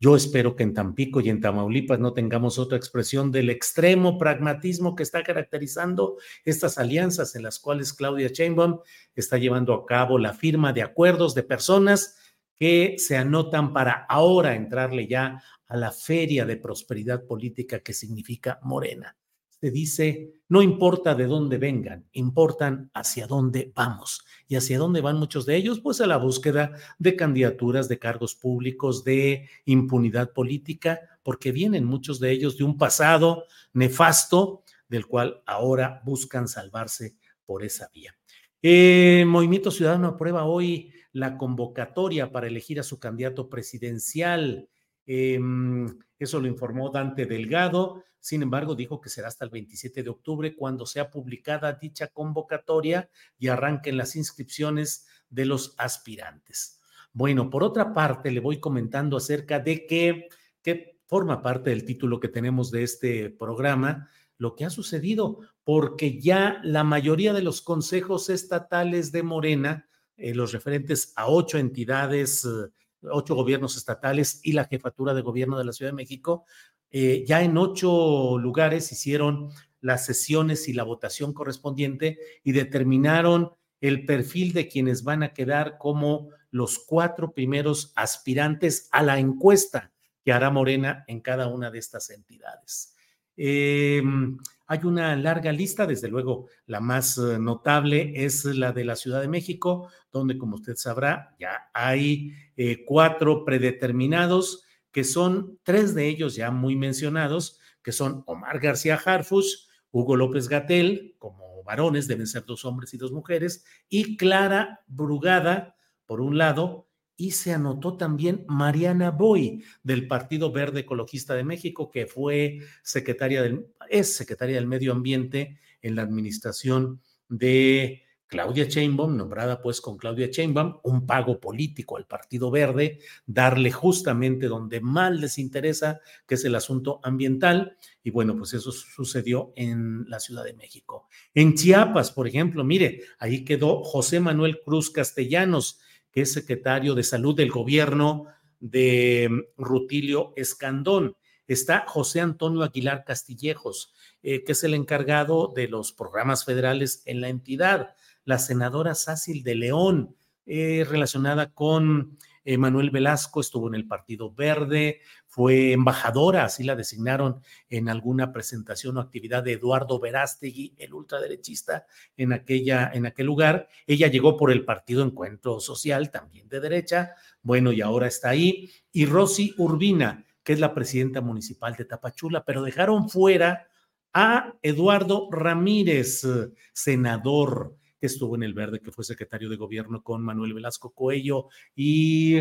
Yo 0.00 0.14
espero 0.14 0.54
que 0.54 0.62
en 0.62 0.74
Tampico 0.74 1.20
y 1.20 1.28
en 1.28 1.40
Tamaulipas 1.40 1.98
no 1.98 2.12
tengamos 2.12 2.60
otra 2.60 2.78
expresión 2.78 3.32
del 3.32 3.50
extremo 3.50 4.16
pragmatismo 4.16 4.94
que 4.94 5.02
está 5.02 5.24
caracterizando 5.24 6.18
estas 6.44 6.78
alianzas 6.78 7.34
en 7.34 7.42
las 7.42 7.58
cuales 7.58 7.92
Claudia 7.92 8.28
Sheinbaum 8.28 8.78
está 9.16 9.38
llevando 9.38 9.74
a 9.74 9.84
cabo 9.86 10.18
la 10.18 10.34
firma 10.34 10.72
de 10.72 10.82
acuerdos 10.82 11.34
de 11.34 11.42
personas 11.42 12.16
que 12.54 12.94
se 12.98 13.16
anotan 13.16 13.72
para 13.72 14.06
ahora 14.08 14.54
entrarle 14.54 15.08
ya 15.08 15.42
a 15.66 15.76
la 15.76 15.90
feria 15.90 16.46
de 16.46 16.56
prosperidad 16.56 17.26
política 17.26 17.80
que 17.80 17.92
significa 17.92 18.60
Morena 18.62 19.16
se 19.60 19.70
dice, 19.70 20.34
no 20.48 20.62
importa 20.62 21.14
de 21.14 21.26
dónde 21.26 21.58
vengan, 21.58 22.06
importan 22.12 22.90
hacia 22.94 23.26
dónde 23.26 23.72
vamos. 23.74 24.24
¿Y 24.46 24.56
hacia 24.56 24.78
dónde 24.78 25.00
van 25.00 25.18
muchos 25.18 25.46
de 25.46 25.56
ellos? 25.56 25.80
Pues 25.80 26.00
a 26.00 26.06
la 26.06 26.16
búsqueda 26.16 26.72
de 26.98 27.16
candidaturas, 27.16 27.88
de 27.88 27.98
cargos 27.98 28.34
públicos, 28.34 29.04
de 29.04 29.48
impunidad 29.64 30.32
política, 30.32 31.00
porque 31.22 31.52
vienen 31.52 31.84
muchos 31.84 32.20
de 32.20 32.30
ellos 32.30 32.56
de 32.56 32.64
un 32.64 32.78
pasado 32.78 33.44
nefasto 33.72 34.62
del 34.88 35.06
cual 35.06 35.42
ahora 35.44 36.00
buscan 36.04 36.48
salvarse 36.48 37.16
por 37.44 37.64
esa 37.64 37.90
vía. 37.92 38.14
Eh, 38.62 39.24
Movimiento 39.26 39.70
Ciudadano 39.70 40.08
aprueba 40.08 40.44
hoy 40.44 40.92
la 41.12 41.36
convocatoria 41.36 42.30
para 42.30 42.46
elegir 42.46 42.80
a 42.80 42.84
su 42.84 42.98
candidato 42.98 43.48
presidencial. 43.48 44.68
Em, 45.04 45.98
eso 46.18 46.40
lo 46.40 46.46
informó 46.46 46.90
Dante 46.90 47.26
Delgado. 47.26 48.04
Sin 48.28 48.42
embargo, 48.42 48.74
dijo 48.74 49.00
que 49.00 49.08
será 49.08 49.28
hasta 49.28 49.46
el 49.46 49.50
27 49.50 50.02
de 50.02 50.10
octubre 50.10 50.54
cuando 50.54 50.84
sea 50.84 51.08
publicada 51.08 51.72
dicha 51.72 52.08
convocatoria 52.08 53.08
y 53.38 53.48
arranquen 53.48 53.96
las 53.96 54.16
inscripciones 54.16 55.06
de 55.30 55.46
los 55.46 55.74
aspirantes. 55.78 56.78
Bueno, 57.14 57.48
por 57.48 57.64
otra 57.64 57.94
parte, 57.94 58.30
le 58.30 58.40
voy 58.40 58.60
comentando 58.60 59.16
acerca 59.16 59.60
de 59.60 59.86
que, 59.86 60.28
que 60.60 60.98
forma 61.06 61.40
parte 61.40 61.70
del 61.70 61.86
título 61.86 62.20
que 62.20 62.28
tenemos 62.28 62.70
de 62.70 62.82
este 62.82 63.30
programa, 63.30 64.10
lo 64.36 64.54
que 64.56 64.66
ha 64.66 64.70
sucedido, 64.70 65.38
porque 65.64 66.20
ya 66.20 66.60
la 66.62 66.84
mayoría 66.84 67.32
de 67.32 67.40
los 67.40 67.62
consejos 67.62 68.28
estatales 68.28 69.10
de 69.10 69.22
Morena, 69.22 69.88
eh, 70.18 70.34
los 70.34 70.52
referentes 70.52 71.14
a 71.16 71.28
ocho 71.28 71.56
entidades, 71.56 72.44
eh, 72.44 72.68
ocho 73.10 73.34
gobiernos 73.34 73.78
estatales 73.78 74.40
y 74.42 74.52
la 74.52 74.66
jefatura 74.66 75.14
de 75.14 75.22
gobierno 75.22 75.56
de 75.56 75.64
la 75.64 75.72
Ciudad 75.72 75.92
de 75.92 75.96
México, 75.96 76.44
eh, 76.90 77.24
ya 77.26 77.42
en 77.42 77.56
ocho 77.56 78.38
lugares 78.38 78.90
hicieron 78.92 79.50
las 79.80 80.06
sesiones 80.06 80.68
y 80.68 80.72
la 80.72 80.84
votación 80.84 81.32
correspondiente 81.32 82.18
y 82.42 82.52
determinaron 82.52 83.52
el 83.80 84.06
perfil 84.06 84.52
de 84.52 84.68
quienes 84.68 85.04
van 85.04 85.22
a 85.22 85.32
quedar 85.32 85.78
como 85.78 86.30
los 86.50 86.78
cuatro 86.78 87.32
primeros 87.32 87.92
aspirantes 87.94 88.88
a 88.90 89.02
la 89.02 89.18
encuesta 89.18 89.92
que 90.24 90.32
hará 90.32 90.50
Morena 90.50 91.04
en 91.06 91.20
cada 91.20 91.48
una 91.48 91.70
de 91.70 91.78
estas 91.78 92.10
entidades. 92.10 92.94
Em, 93.36 94.36
hay 94.66 94.80
una 94.82 95.14
larga 95.14 95.52
lista, 95.52 95.86
desde 95.86 96.08
luego 96.08 96.48
la 96.66 96.80
más 96.80 97.16
eh, 97.18 97.38
notable 97.38 98.12
es 98.16 98.44
la 98.44 98.72
de 98.72 98.84
la 98.84 98.96
Ciudad 98.96 99.20
de 99.20 99.28
México, 99.28 99.88
donde 100.10 100.36
como 100.36 100.56
usted 100.56 100.74
sabrá 100.74 101.36
ya 101.38 101.70
hay 101.72 102.32
eh, 102.56 102.84
cuatro 102.84 103.44
predeterminados 103.44 104.64
que 104.98 105.04
son 105.04 105.60
tres 105.62 105.94
de 105.94 106.08
ellos 106.08 106.34
ya 106.34 106.50
muy 106.50 106.74
mencionados, 106.74 107.60
que 107.84 107.92
son 107.92 108.24
Omar 108.26 108.58
García 108.58 108.96
Harfuch, 108.96 109.68
Hugo 109.92 110.16
López 110.16 110.48
Gatel, 110.48 111.14
como 111.18 111.62
varones, 111.62 112.08
deben 112.08 112.26
ser 112.26 112.44
dos 112.44 112.64
hombres 112.64 112.92
y 112.94 112.96
dos 112.96 113.12
mujeres, 113.12 113.64
y 113.88 114.16
Clara 114.16 114.80
Brugada, 114.88 115.76
por 116.04 116.20
un 116.20 116.36
lado, 116.36 116.88
y 117.16 117.30
se 117.30 117.54
anotó 117.54 117.96
también 117.96 118.44
Mariana 118.48 119.12
Boy 119.12 119.62
del 119.84 120.08
Partido 120.08 120.50
Verde 120.50 120.80
Ecologista 120.80 121.36
de 121.36 121.44
México, 121.44 121.92
que 121.92 122.08
fue 122.08 122.58
secretaria 122.82 123.40
del, 123.40 123.68
es 123.88 124.16
secretaria 124.16 124.56
del 124.56 124.66
Medio 124.66 124.90
Ambiente 124.90 125.60
en 125.80 125.94
la 125.94 126.02
administración 126.02 127.00
de 127.28 128.02
Claudia 128.28 128.66
Sheinbaum, 128.66 129.16
nombrada 129.16 129.62
pues 129.62 129.80
con 129.80 129.96
Claudia 129.96 130.28
Sheinbaum, 130.30 130.80
un 130.82 131.06
pago 131.06 131.40
político 131.40 131.96
al 131.96 132.06
Partido 132.06 132.50
Verde, 132.50 132.98
darle 133.26 133.72
justamente 133.72 134.46
donde 134.48 134.80
más 134.80 135.18
les 135.18 135.38
interesa, 135.38 136.00
que 136.26 136.34
es 136.34 136.44
el 136.44 136.54
asunto 136.54 137.00
ambiental. 137.02 137.78
Y 138.04 138.10
bueno, 138.10 138.36
pues 138.36 138.52
eso 138.52 138.70
sucedió 138.70 139.52
en 139.56 140.04
la 140.10 140.20
Ciudad 140.20 140.44
de 140.44 140.52
México. 140.52 141.08
En 141.34 141.54
Chiapas, 141.54 142.12
por 142.12 142.28
ejemplo, 142.28 142.64
mire, 142.64 143.02
ahí 143.18 143.46
quedó 143.46 143.82
José 143.82 144.20
Manuel 144.20 144.60
Cruz 144.62 144.90
Castellanos, 144.90 145.80
que 146.12 146.20
es 146.22 146.32
secretario 146.32 146.94
de 146.94 147.04
salud 147.04 147.34
del 147.34 147.50
gobierno 147.50 148.26
de 148.60 149.28
mm, 149.30 149.62
Rutilio 149.62 150.34
Escandón. 150.36 151.16
Está 151.46 151.86
José 151.86 152.20
Antonio 152.20 152.62
Aguilar 152.62 153.04
Castillejos, 153.06 153.94
eh, 154.22 154.44
que 154.44 154.52
es 154.52 154.64
el 154.64 154.74
encargado 154.74 155.50
de 155.56 155.66
los 155.66 155.92
programas 155.92 156.44
federales 156.44 157.02
en 157.06 157.22
la 157.22 157.30
entidad 157.30 157.94
la 158.28 158.38
senadora 158.38 158.94
Sácil 158.94 159.42
de 159.42 159.54
León, 159.54 160.14
eh, 160.44 160.84
relacionada 160.86 161.50
con 161.54 162.18
eh, 162.44 162.58
Manuel 162.58 162.90
Velasco, 162.90 163.40
estuvo 163.40 163.68
en 163.68 163.74
el 163.74 163.88
Partido 163.88 164.34
Verde, 164.34 165.00
fue 165.26 165.72
embajadora, 165.72 166.44
así 166.44 166.62
la 166.62 166.76
designaron 166.76 167.40
en 167.70 167.88
alguna 167.88 168.30
presentación 168.30 168.98
o 168.98 169.00
actividad 169.00 169.42
de 169.42 169.52
Eduardo 169.52 169.98
Verástegui, 169.98 170.74
el 170.76 170.92
ultraderechista, 170.92 171.86
en, 172.18 172.34
aquella, 172.34 172.90
en 172.92 173.06
aquel 173.06 173.24
lugar. 173.24 173.66
Ella 173.86 174.08
llegó 174.08 174.36
por 174.36 174.52
el 174.52 174.62
Partido 174.66 175.02
Encuentro 175.02 175.58
Social, 175.58 176.10
también 176.10 176.50
de 176.50 176.60
derecha, 176.60 177.14
bueno, 177.40 177.72
y 177.72 177.80
ahora 177.80 178.08
está 178.08 178.28
ahí. 178.28 178.70
Y 178.92 179.06
Rosy 179.06 179.54
Urbina, 179.56 180.26
que 180.42 180.52
es 180.52 180.60
la 180.60 180.74
presidenta 180.74 181.22
municipal 181.22 181.76
de 181.76 181.86
Tapachula, 181.86 182.44
pero 182.44 182.62
dejaron 182.62 183.08
fuera 183.08 183.68
a 184.12 184.52
Eduardo 184.60 185.30
Ramírez, 185.30 186.26
senador 186.74 187.78
que 187.98 188.06
estuvo 188.06 188.36
en 188.36 188.42
el 188.42 188.54
Verde, 188.54 188.80
que 188.80 188.92
fue 188.92 189.04
secretario 189.04 189.48
de 189.48 189.56
gobierno 189.56 190.02
con 190.02 190.22
Manuel 190.22 190.54
Velasco 190.54 190.90
Coello 190.90 191.48
y 191.74 192.36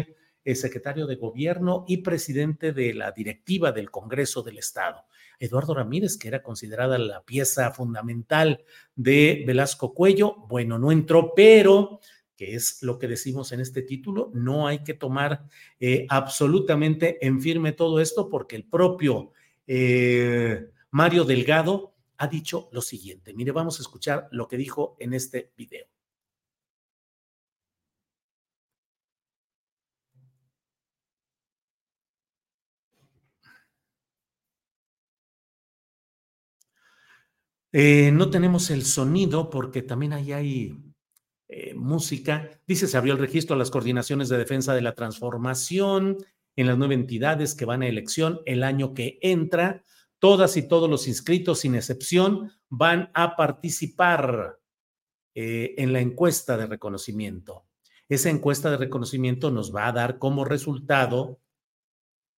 eh, 0.47 0.55
secretario 0.55 1.08
de 1.08 1.16
gobierno 1.18 1.84
y 1.88 1.97
presidente 1.97 2.72
de 2.72 2.93
la 2.93 3.12
directiva 3.12 3.72
del 3.72 3.91
Congreso 3.91 4.43
del 4.43 4.58
Estado. 4.58 5.05
Eduardo 5.39 5.74
Ramírez, 5.76 6.18
que 6.18 6.30
era 6.30 6.41
considerada 6.41 6.97
la 6.97 7.22
pieza 7.24 7.72
fundamental 7.72 8.64
de 8.95 9.43
Velasco 9.45 9.93
Cuello, 9.93 10.36
bueno, 10.47 10.80
no 10.80 10.91
entró, 10.91 11.34
pero 11.36 11.99
que 12.38 12.55
es 12.55 12.82
lo 12.84 12.99
que 12.99 13.08
decimos 13.08 13.51
en 13.51 13.60
este 13.60 13.82
título, 13.82 14.32
no 14.34 14.68
hay 14.68 14.84
que 14.84 14.93
tomar 14.93 15.47
eh, 15.80 16.05
absolutamente 16.08 17.26
en 17.26 17.41
firme 17.41 17.72
todo 17.72 17.99
esto 17.99 18.30
porque 18.30 18.55
el 18.55 18.64
propio 18.64 19.32
eh, 19.66 20.70
Mario 20.91 21.26
Delgado 21.26 21.97
ha 22.18 22.28
dicho 22.28 22.70
lo 22.72 22.82
siguiente. 22.82 23.34
Mire, 23.34 23.51
vamos 23.51 23.80
a 23.80 23.84
escuchar 23.84 24.28
lo 24.32 24.47
que 24.47 24.57
dijo 24.57 24.95
en 24.99 25.13
este 25.13 25.53
video. 25.57 25.88
Eh, 37.74 38.11
no 38.11 38.30
tenemos 38.30 38.70
el 38.72 38.84
sonido 38.86 39.49
porque 39.49 39.82
también 39.82 40.13
ahí 40.13 40.32
hay 40.32 40.76
eh, 41.49 41.74
música. 41.76 42.49
Dice, 42.65 42.88
se 42.88 42.97
abrió 42.97 43.13
el 43.13 43.20
registro 43.20 43.55
a 43.55 43.59
las 43.59 43.70
coordinaciones 43.72 44.30
de 44.30 44.38
defensa 44.38 44.74
de 44.74 44.82
la 44.82 44.95
transformación 44.95 46.18
en 46.55 46.68
las 46.68 46.78
nueve 46.78 46.95
entidades 46.95 47.55
que 47.55 47.65
van 47.65 47.84
a 47.84 47.88
elección 47.88 48.41
el 48.45 48.63
año 48.63 48.93
que 48.93 49.20
entra. 49.22 49.84
Todas 50.20 50.57
y 50.57 50.68
todos 50.68 50.89
los 50.89 51.07
inscritos, 51.07 51.59
sin 51.59 51.76
excepción, 51.76 52.51
van 52.70 53.11
a 53.13 53.36
participar 53.36 54.59
eh, 55.36 55.76
en 55.78 55.93
la 55.93 55.99
encuesta 55.99 56.57
de 56.57 56.65
reconocimiento. 56.65 57.65
Esa 58.09 58.30
encuesta 58.30 58.72
de 58.72 58.78
reconocimiento 58.78 59.51
nos 59.51 59.76
va 59.76 59.88
a 59.88 59.91
dar 59.91 60.18
como 60.18 60.45
resultado 60.45 61.39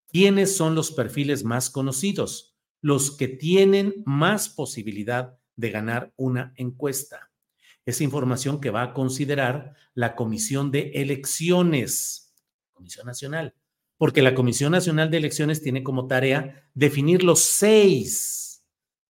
quiénes 0.07 0.55
son 0.55 0.75
los 0.75 0.91
perfiles 0.91 1.43
más 1.43 1.69
conocidos, 1.69 2.57
los 2.81 3.15
que 3.15 3.27
tienen 3.27 4.03
más 4.05 4.49
posibilidad 4.49 5.37
de 5.55 5.69
ganar 5.69 6.13
una 6.15 6.53
encuesta. 6.55 7.31
esa 7.85 8.03
información 8.03 8.61
que 8.61 8.69
va 8.69 8.83
a 8.83 8.93
considerar 8.93 9.73
la 9.95 10.15
Comisión 10.15 10.69
de 10.69 10.91
Elecciones, 10.93 12.35
Comisión 12.73 13.07
Nacional, 13.07 13.55
porque 13.99 14.21
la 14.21 14.33
Comisión 14.33 14.71
Nacional 14.71 15.11
de 15.11 15.17
Elecciones 15.17 15.61
tiene 15.61 15.83
como 15.83 16.07
tarea 16.07 16.63
definir 16.73 17.21
los 17.21 17.41
seis, 17.41 18.65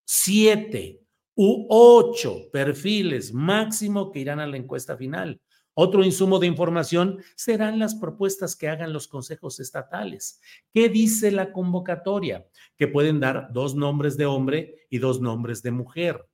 siete 0.07 1.05
u 1.35 1.67
ocho 1.69 2.51
perfiles 2.51 3.35
máximo 3.35 4.11
que 4.11 4.21
irán 4.21 4.41
a 4.41 4.47
la 4.47 4.57
encuesta 4.57 4.97
final. 4.97 5.43
Otro 5.75 6.03
insumo 6.03 6.39
de 6.39 6.47
información 6.47 7.19
serán 7.37 7.79
las 7.79 7.97
propuestas 7.97 8.57
que 8.57 8.69
hagan 8.69 8.95
los 8.95 9.09
consejos 9.09 9.61
estatales. 9.61 10.41
¿Qué 10.73 10.89
dice 10.89 11.33
la 11.33 11.53
convocatoria? 11.53 12.49
Que 12.79 12.89
pueden 12.89 13.21
dar 13.21 13.53
dos 13.53 13.75
nombres 13.75 14.17
de 14.17 14.25
hombre 14.25 14.87
y 14.89 14.99
dos 14.99 15.21
nombres 15.21 15.63
de 15.63 15.71
mujer. 15.71 16.27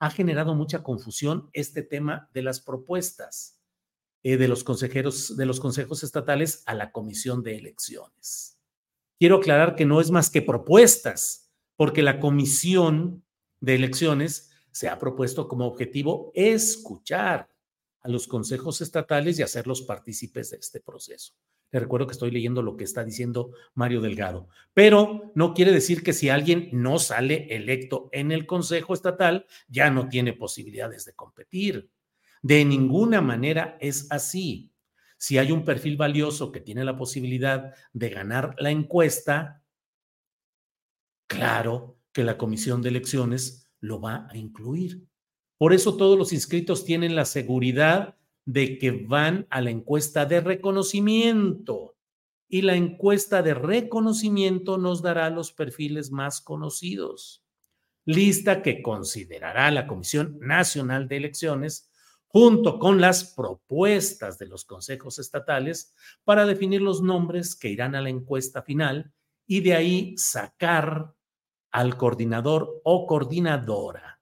Ha 0.00 0.10
generado 0.10 0.54
mucha 0.54 0.82
confusión 0.82 1.48
este 1.54 1.82
tema 1.82 2.28
de 2.34 2.42
las 2.42 2.60
propuestas 2.60 3.61
eh, 4.22 4.36
de 4.36 4.48
los 4.48 4.64
consejeros 4.64 5.36
de 5.36 5.46
los 5.46 5.60
consejos 5.60 6.02
estatales 6.02 6.62
a 6.66 6.74
la 6.74 6.92
comisión 6.92 7.42
de 7.42 7.56
elecciones. 7.56 8.58
Quiero 9.18 9.36
aclarar 9.36 9.76
que 9.76 9.84
no 9.84 10.00
es 10.00 10.10
más 10.10 10.30
que 10.30 10.42
propuestas, 10.42 11.50
porque 11.76 12.02
la 12.02 12.20
comisión 12.20 13.24
de 13.60 13.74
elecciones 13.74 14.50
se 14.72 14.88
ha 14.88 14.98
propuesto 14.98 15.48
como 15.48 15.66
objetivo 15.66 16.32
escuchar 16.34 17.48
a 18.00 18.08
los 18.08 18.26
consejos 18.26 18.80
estatales 18.80 19.38
y 19.38 19.42
hacerlos 19.42 19.82
partícipes 19.82 20.50
de 20.50 20.56
este 20.56 20.80
proceso. 20.80 21.34
Le 21.70 21.80
recuerdo 21.80 22.06
que 22.06 22.12
estoy 22.12 22.30
leyendo 22.30 22.60
lo 22.62 22.76
que 22.76 22.84
está 22.84 23.02
diciendo 23.02 23.52
Mario 23.74 24.00
Delgado, 24.00 24.48
pero 24.74 25.32
no 25.34 25.54
quiere 25.54 25.72
decir 25.72 26.02
que 26.02 26.12
si 26.12 26.28
alguien 26.28 26.68
no 26.72 26.98
sale 26.98 27.46
electo 27.54 28.10
en 28.12 28.30
el 28.30 28.44
Consejo 28.44 28.92
Estatal, 28.92 29.46
ya 29.68 29.90
no 29.90 30.08
tiene 30.08 30.34
posibilidades 30.34 31.06
de 31.06 31.14
competir. 31.14 31.90
De 32.42 32.64
ninguna 32.64 33.20
manera 33.20 33.78
es 33.80 34.10
así. 34.10 34.72
Si 35.16 35.38
hay 35.38 35.52
un 35.52 35.64
perfil 35.64 35.96
valioso 35.96 36.50
que 36.50 36.60
tiene 36.60 36.84
la 36.84 36.96
posibilidad 36.96 37.72
de 37.92 38.08
ganar 38.10 38.56
la 38.58 38.70
encuesta, 38.70 39.62
claro 41.28 41.96
que 42.12 42.24
la 42.24 42.36
comisión 42.36 42.82
de 42.82 42.88
elecciones 42.88 43.70
lo 43.80 44.00
va 44.00 44.26
a 44.28 44.36
incluir. 44.36 45.06
Por 45.56 45.72
eso 45.72 45.96
todos 45.96 46.18
los 46.18 46.32
inscritos 46.32 46.84
tienen 46.84 47.14
la 47.14 47.24
seguridad 47.24 48.16
de 48.44 48.78
que 48.78 48.90
van 48.90 49.46
a 49.48 49.60
la 49.60 49.70
encuesta 49.70 50.26
de 50.26 50.40
reconocimiento 50.40 51.96
y 52.48 52.62
la 52.62 52.74
encuesta 52.74 53.42
de 53.42 53.54
reconocimiento 53.54 54.76
nos 54.76 55.02
dará 55.02 55.30
los 55.30 55.52
perfiles 55.52 56.10
más 56.10 56.40
conocidos. 56.40 57.44
Lista 58.04 58.62
que 58.62 58.82
considerará 58.82 59.70
la 59.70 59.86
Comisión 59.86 60.36
Nacional 60.40 61.06
de 61.06 61.18
Elecciones 61.18 61.91
junto 62.32 62.78
con 62.78 63.00
las 63.00 63.34
propuestas 63.34 64.38
de 64.38 64.46
los 64.46 64.64
consejos 64.64 65.18
estatales 65.18 65.94
para 66.24 66.46
definir 66.46 66.80
los 66.80 67.02
nombres 67.02 67.54
que 67.54 67.68
irán 67.68 67.94
a 67.94 68.00
la 68.00 68.08
encuesta 68.08 68.62
final 68.62 69.12
y 69.46 69.60
de 69.60 69.74
ahí 69.74 70.14
sacar 70.16 71.14
al 71.70 71.96
coordinador 71.96 72.80
o 72.84 73.06
coordinadora 73.06 74.12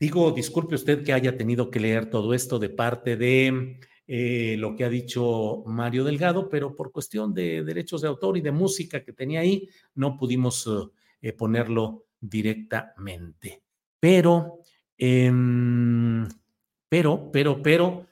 Digo, 0.00 0.30
disculpe 0.30 0.76
usted 0.76 1.02
que 1.02 1.12
haya 1.12 1.36
tenido 1.36 1.70
que 1.72 1.80
leer 1.80 2.08
todo 2.08 2.32
esto 2.32 2.60
de 2.60 2.68
parte 2.68 3.16
de 3.16 3.80
eh, 4.06 4.54
lo 4.56 4.76
que 4.76 4.84
ha 4.84 4.88
dicho 4.88 5.64
Mario 5.66 6.04
Delgado, 6.04 6.48
pero 6.48 6.76
por 6.76 6.92
cuestión 6.92 7.34
de 7.34 7.64
derechos 7.64 8.02
de 8.02 8.08
autor 8.08 8.36
y 8.36 8.40
de 8.40 8.52
música 8.52 9.02
que 9.02 9.12
tenía 9.12 9.40
ahí, 9.40 9.68
no 9.96 10.16
pudimos 10.16 10.70
eh, 11.20 11.32
ponerlo 11.32 12.06
directamente. 12.20 13.64
Pero, 13.98 14.60
em, 14.98 16.28
pero, 16.88 17.30
pero, 17.32 17.62
pero, 17.62 18.06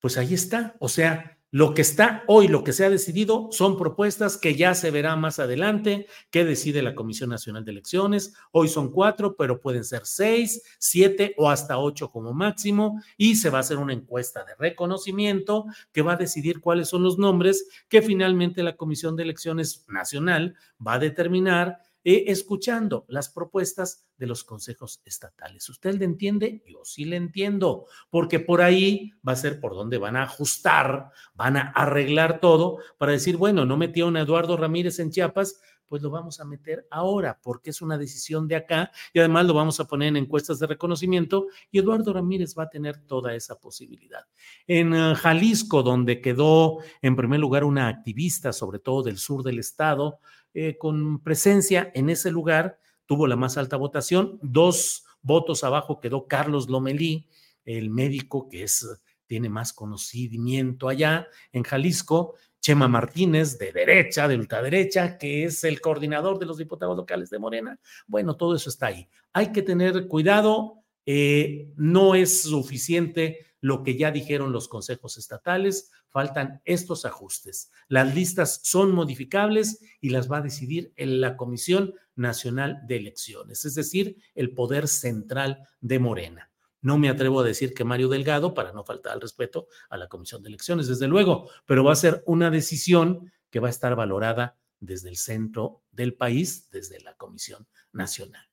pues 0.00 0.16
ahí 0.18 0.34
está. 0.34 0.76
O 0.80 0.88
sea, 0.88 1.38
lo 1.52 1.74
que 1.74 1.82
está 1.82 2.22
hoy, 2.28 2.46
lo 2.46 2.62
que 2.62 2.72
se 2.72 2.84
ha 2.84 2.90
decidido, 2.90 3.48
son 3.50 3.76
propuestas 3.76 4.36
que 4.36 4.54
ya 4.54 4.72
se 4.74 4.92
verá 4.92 5.16
más 5.16 5.40
adelante, 5.40 6.06
que 6.30 6.44
decide 6.44 6.80
la 6.80 6.94
Comisión 6.94 7.28
Nacional 7.28 7.64
de 7.64 7.72
Elecciones. 7.72 8.34
Hoy 8.52 8.68
son 8.68 8.92
cuatro, 8.92 9.34
pero 9.34 9.60
pueden 9.60 9.82
ser 9.82 10.02
seis, 10.04 10.62
siete 10.78 11.34
o 11.38 11.50
hasta 11.50 11.78
ocho 11.78 12.08
como 12.08 12.32
máximo. 12.32 13.02
Y 13.16 13.34
se 13.34 13.50
va 13.50 13.58
a 13.58 13.62
hacer 13.62 13.78
una 13.78 13.92
encuesta 13.92 14.44
de 14.44 14.54
reconocimiento 14.60 15.66
que 15.92 16.02
va 16.02 16.12
a 16.12 16.16
decidir 16.16 16.60
cuáles 16.60 16.88
son 16.88 17.02
los 17.02 17.18
nombres 17.18 17.66
que 17.88 18.00
finalmente 18.00 18.62
la 18.62 18.76
Comisión 18.76 19.16
de 19.16 19.24
Elecciones 19.24 19.84
Nacional 19.88 20.54
va 20.84 20.94
a 20.94 20.98
determinar 21.00 21.80
eh, 22.02 22.24
escuchando 22.28 23.04
las 23.08 23.28
propuestas 23.28 24.06
de 24.16 24.26
los 24.26 24.44
consejos 24.44 25.02
estatales. 25.04 25.68
¿Usted 25.68 25.94
le 25.96 26.04
entiende? 26.04 26.62
Yo 26.66 26.84
sí 26.84 27.04
le 27.04 27.16
entiendo, 27.16 27.86
porque 28.10 28.40
por 28.40 28.62
ahí 28.62 29.12
va 29.26 29.32
a 29.32 29.36
ser 29.36 29.60
por 29.60 29.74
donde 29.74 29.98
van 29.98 30.16
a 30.16 30.22
ajustar, 30.22 31.10
van 31.34 31.56
a 31.56 31.72
arreglar 31.74 32.40
todo 32.40 32.78
para 32.98 33.12
decir, 33.12 33.36
bueno, 33.36 33.66
no 33.66 33.76
metieron 33.76 34.16
a 34.16 34.22
Eduardo 34.22 34.56
Ramírez 34.56 34.98
en 34.98 35.10
Chiapas, 35.10 35.60
pues 35.90 36.02
lo 36.02 36.10
vamos 36.10 36.38
a 36.38 36.44
meter 36.44 36.86
ahora, 36.88 37.40
porque 37.42 37.70
es 37.70 37.82
una 37.82 37.98
decisión 37.98 38.46
de 38.46 38.54
acá 38.54 38.92
y 39.12 39.18
además 39.18 39.44
lo 39.44 39.54
vamos 39.54 39.80
a 39.80 39.86
poner 39.86 40.10
en 40.10 40.18
encuestas 40.18 40.60
de 40.60 40.68
reconocimiento 40.68 41.48
y 41.72 41.80
Eduardo 41.80 42.12
Ramírez 42.12 42.54
va 42.56 42.62
a 42.62 42.70
tener 42.70 43.04
toda 43.06 43.34
esa 43.34 43.58
posibilidad. 43.58 44.20
En 44.68 44.94
eh, 44.94 45.16
Jalisco, 45.16 45.82
donde 45.82 46.20
quedó 46.20 46.78
en 47.02 47.16
primer 47.16 47.40
lugar 47.40 47.64
una 47.64 47.88
activista, 47.88 48.52
sobre 48.52 48.78
todo 48.78 49.02
del 49.02 49.18
sur 49.18 49.42
del 49.42 49.58
estado, 49.58 50.20
eh, 50.54 50.78
con 50.78 51.24
presencia 51.24 51.90
en 51.92 52.08
ese 52.08 52.30
lugar, 52.30 52.78
tuvo 53.04 53.26
la 53.26 53.34
más 53.34 53.58
alta 53.58 53.76
votación. 53.76 54.38
Dos 54.42 55.06
votos 55.22 55.64
abajo 55.64 55.98
quedó 55.98 56.28
Carlos 56.28 56.68
Lomelí, 56.68 57.26
el 57.64 57.90
médico 57.90 58.48
que 58.48 58.62
es, 58.62 58.86
tiene 59.26 59.48
más 59.48 59.72
conocimiento 59.72 60.88
allá 60.88 61.26
en 61.50 61.64
Jalisco. 61.64 62.36
Chema 62.60 62.88
Martínez, 62.88 63.58
de 63.58 63.72
derecha, 63.72 64.28
de 64.28 64.36
ultraderecha, 64.36 65.16
que 65.16 65.44
es 65.44 65.64
el 65.64 65.80
coordinador 65.80 66.38
de 66.38 66.46
los 66.46 66.58
diputados 66.58 66.96
locales 66.96 67.30
de 67.30 67.38
Morena. 67.38 67.80
Bueno, 68.06 68.36
todo 68.36 68.54
eso 68.54 68.68
está 68.68 68.86
ahí. 68.86 69.08
Hay 69.32 69.52
que 69.52 69.62
tener 69.62 70.06
cuidado, 70.08 70.84
eh, 71.06 71.72
no 71.76 72.14
es 72.14 72.42
suficiente 72.42 73.46
lo 73.60 73.82
que 73.82 73.96
ya 73.96 74.10
dijeron 74.10 74.52
los 74.52 74.68
consejos 74.68 75.18
estatales, 75.18 75.90
faltan 76.08 76.60
estos 76.64 77.04
ajustes. 77.04 77.70
Las 77.88 78.14
listas 78.14 78.60
son 78.64 78.92
modificables 78.92 79.80
y 80.00 80.10
las 80.10 80.30
va 80.30 80.38
a 80.38 80.42
decidir 80.42 80.92
la 80.96 81.36
Comisión 81.36 81.94
Nacional 82.14 82.80
de 82.86 82.96
Elecciones, 82.96 83.64
es 83.64 83.74
decir, 83.74 84.16
el 84.34 84.54
poder 84.54 84.88
central 84.88 85.66
de 85.80 85.98
Morena. 85.98 86.49
No 86.82 86.98
me 86.98 87.08
atrevo 87.08 87.40
a 87.40 87.44
decir 87.44 87.74
que 87.74 87.84
Mario 87.84 88.08
Delgado, 88.08 88.54
para 88.54 88.72
no 88.72 88.84
faltar 88.84 89.12
al 89.12 89.20
respeto 89.20 89.68
a 89.88 89.96
la 89.96 90.08
Comisión 90.08 90.42
de 90.42 90.48
Elecciones, 90.48 90.88
desde 90.88 91.08
luego, 91.08 91.50
pero 91.66 91.84
va 91.84 91.92
a 91.92 91.96
ser 91.96 92.22
una 92.26 92.50
decisión 92.50 93.30
que 93.50 93.60
va 93.60 93.68
a 93.68 93.70
estar 93.70 93.94
valorada 93.96 94.56
desde 94.78 95.08
el 95.08 95.16
centro 95.16 95.82
del 95.92 96.14
país, 96.14 96.70
desde 96.70 97.00
la 97.00 97.14
Comisión 97.14 97.66
Nacional. 97.92 98.46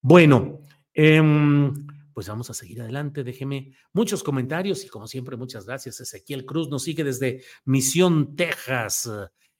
Bueno, 0.00 0.60
eh, 0.94 1.20
pues 2.14 2.28
vamos 2.28 2.48
a 2.48 2.54
seguir 2.54 2.80
adelante. 2.80 3.24
Déjeme 3.24 3.74
muchos 3.92 4.22
comentarios 4.22 4.84
y 4.84 4.88
como 4.88 5.08
siempre, 5.08 5.36
muchas 5.36 5.66
gracias. 5.66 6.00
Ezequiel 6.00 6.46
Cruz 6.46 6.70
nos 6.70 6.84
sigue 6.84 7.04
desde 7.04 7.42
Misión, 7.64 8.36
Texas. 8.36 9.10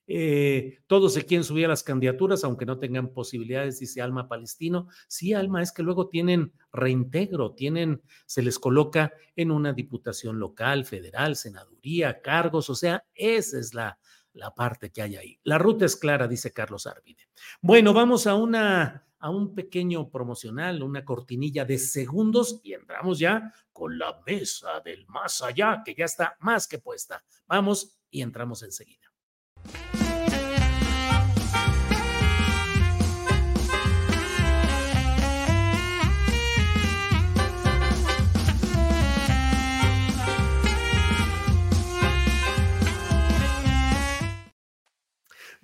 Eh, 0.07 0.81
todos 0.87 1.15
se 1.15 1.25
quieren 1.25 1.45
subir 1.45 1.69
las 1.69 1.83
candidaturas, 1.83 2.45
aunque 2.45 2.67
no 2.67 2.79
tengan 2.79 3.13
posibilidades, 3.13 3.79
dice 3.79 4.03
Alma 4.03 4.29
Palestino. 4.29 4.89
Sí, 5.09 5.33
Alma, 5.33 5.63
es 5.63 5.73
que 5.73 5.83
luego 5.83 6.09
tienen 6.09 6.53
reintegro, 6.73 7.53
tienen, 7.53 8.03
se 8.27 8.43
les 8.43 8.59
coloca 8.59 9.13
en 9.37 9.51
una 9.51 9.73
diputación 9.73 10.39
local, 10.39 10.85
federal, 10.85 11.37
senaduría, 11.37 12.21
cargos, 12.21 12.71
o 12.71 12.75
sea, 12.75 13.05
esa 13.15 13.59
es 13.59 13.75
la, 13.75 13.99
la 14.33 14.55
parte 14.55 14.91
que 14.91 15.03
hay 15.03 15.17
ahí. 15.17 15.41
La 15.45 15.59
ruta 15.59 15.85
es 15.85 15.97
clara, 15.97 16.29
dice 16.29 16.53
Carlos 16.53 16.87
Arvide. 16.87 17.29
Bueno, 17.63 17.93
vamos 17.93 18.27
a 18.27 18.35
una 18.35 19.05
a 19.25 19.31
un 19.31 19.55
pequeño 19.55 20.11
promocional, 20.11 20.83
una 20.83 21.03
cortinilla 21.03 21.65
de 21.65 21.79
segundos 21.79 22.61
y 22.63 22.75
entramos 22.75 23.19
ya 23.19 23.55
con 23.73 23.99
la 23.99 24.21
mesa 24.27 24.81
del 24.85 25.07
más 25.07 25.41
allá, 25.41 25.81
que 25.83 25.95
ya 25.95 26.05
está 26.05 26.37
más 26.41 26.69
que 26.69 26.79
puesta. 26.79 27.25
Vamos 27.47 27.97
y 28.11 28.21
entramos 28.21 28.63
enseguida. 28.63 29.14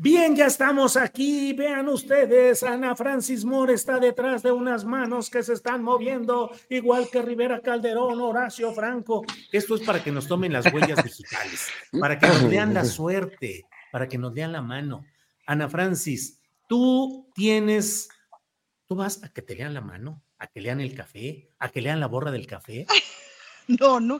Bien, 0.02 0.34
ya 0.34 0.46
estamos 0.46 0.96
aquí. 0.96 1.52
Vean 1.52 1.86
ustedes, 1.90 2.62
Ana 2.62 2.96
Francis 2.96 3.44
Moore 3.44 3.74
está 3.74 3.98
detrás 3.98 4.42
de 4.42 4.50
unas 4.50 4.82
manos 4.82 5.28
que 5.28 5.42
se 5.42 5.52
están 5.52 5.82
moviendo, 5.82 6.50
igual 6.70 7.10
que 7.12 7.20
Rivera 7.20 7.60
Calderón, 7.60 8.18
Horacio 8.18 8.72
Franco. 8.72 9.26
Esto 9.52 9.74
es 9.74 9.82
para 9.82 10.02
que 10.02 10.10
nos 10.10 10.26
tomen 10.26 10.54
las 10.54 10.72
huellas 10.72 11.04
digitales, 11.04 11.68
para 12.00 12.18
que 12.18 12.26
nos 12.28 12.42
lean 12.44 12.72
la 12.72 12.86
suerte, 12.86 13.66
para 13.90 14.08
que 14.08 14.18
nos 14.18 14.32
lean 14.34 14.52
la 14.52 14.62
mano. 14.62 15.04
Ana 15.46 15.68
Francis, 15.68 16.40
tú 16.68 17.28
tienes, 17.34 18.08
tú 18.88 18.94
vas 18.96 19.22
a 19.24 19.28
que 19.28 19.42
te 19.42 19.54
lean 19.54 19.74
la 19.74 19.80
mano. 19.80 20.22
¿A 20.38 20.46
que 20.46 20.60
lean 20.62 20.80
el 20.80 20.94
café? 20.94 21.50
¿A 21.58 21.68
que 21.68 21.82
lean 21.82 22.00
la 22.00 22.06
borra 22.06 22.30
del 22.30 22.46
café? 22.46 22.86
No, 23.78 24.00
no, 24.00 24.18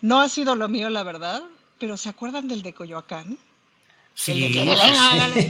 no 0.00 0.20
ha 0.22 0.28
sido 0.30 0.56
lo 0.56 0.68
mío, 0.70 0.88
la 0.88 1.02
verdad, 1.02 1.42
pero 1.78 1.98
¿se 1.98 2.08
acuerdan 2.08 2.48
del 2.48 2.62
de 2.62 2.72
Coyoacán? 2.72 3.36
Sí, 4.14 4.50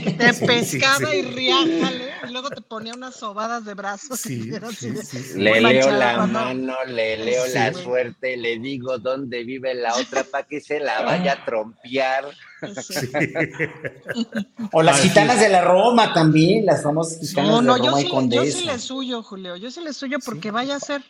que 0.03 0.11
te 0.11 0.33
sí, 0.33 0.45
pescaba 0.45 1.11
sí, 1.11 1.19
y 1.19 1.23
sí. 1.23 1.29
riájale, 1.29 2.11
y 2.27 2.31
luego 2.33 2.49
te 2.49 2.59
ponía 2.61 2.93
unas 2.93 3.15
sobadas 3.15 3.63
de 3.63 3.73
brazos. 3.73 4.25
Le 5.35 5.61
leo 5.61 5.91
la 5.91 6.15
cuando- 6.15 6.39
mano, 6.39 6.75
le 6.87 7.15
leo 7.23 7.45
Sí, 7.45 7.53
la 7.53 7.71
güey. 7.71 7.83
suerte, 7.85 8.35
le 8.35 8.59
digo 8.59 8.97
dónde 8.97 9.45
vive 9.45 9.73
la 9.75 9.95
otra 9.95 10.25
para 10.25 10.45
que 10.45 10.59
se 10.59 10.81
la 10.81 11.03
vaya 11.03 11.31
a 11.33 11.45
trompear. 11.45 12.25
O 14.71 14.81
las 14.81 14.99
Así 14.99 15.09
gitanas 15.09 15.39
de 15.39 15.49
la 15.49 15.63
Roma 15.63 16.13
también, 16.13 16.65
las 16.65 16.83
famosas 16.83 17.19
gitanas 17.19 17.49
No, 17.51 17.61
no, 17.61 17.73
de 17.75 17.79
yo 17.79 17.85
Roma 17.91 17.97
sí, 18.01 18.05
y 18.05 18.09
le- 18.09 18.09
yo 18.09 18.15
Condesa. 18.15 18.57
sí 18.59 18.65
le 18.65 18.79
suyo, 18.79 19.23
Julio, 19.23 19.55
yo 19.57 19.71
sí 19.71 19.81
le 19.81 19.93
suyo 19.93 20.17
porque 20.23 20.51
vaya 20.51 20.75
a 20.75 20.79
ser. 20.79 21.03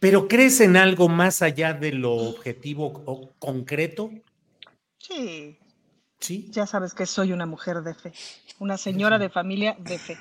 ¿Pero 0.00 0.28
crees 0.28 0.60
en 0.60 0.76
algo 0.76 1.08
más 1.08 1.40
allá 1.42 1.72
de 1.72 1.92
lo 1.92 2.12
objetivo 2.14 3.02
o 3.06 3.30
concreto? 3.38 4.10
Sí. 4.98 5.58
Sí. 6.20 6.48
Ya 6.50 6.66
sabes 6.66 6.94
que 6.94 7.06
soy 7.06 7.32
una 7.32 7.46
mujer 7.46 7.82
de 7.82 7.94
fe, 7.94 8.12
una 8.58 8.76
señora 8.78 9.18
de 9.18 9.28
familia 9.30 9.76
de 9.78 9.98
fe. 9.98 10.16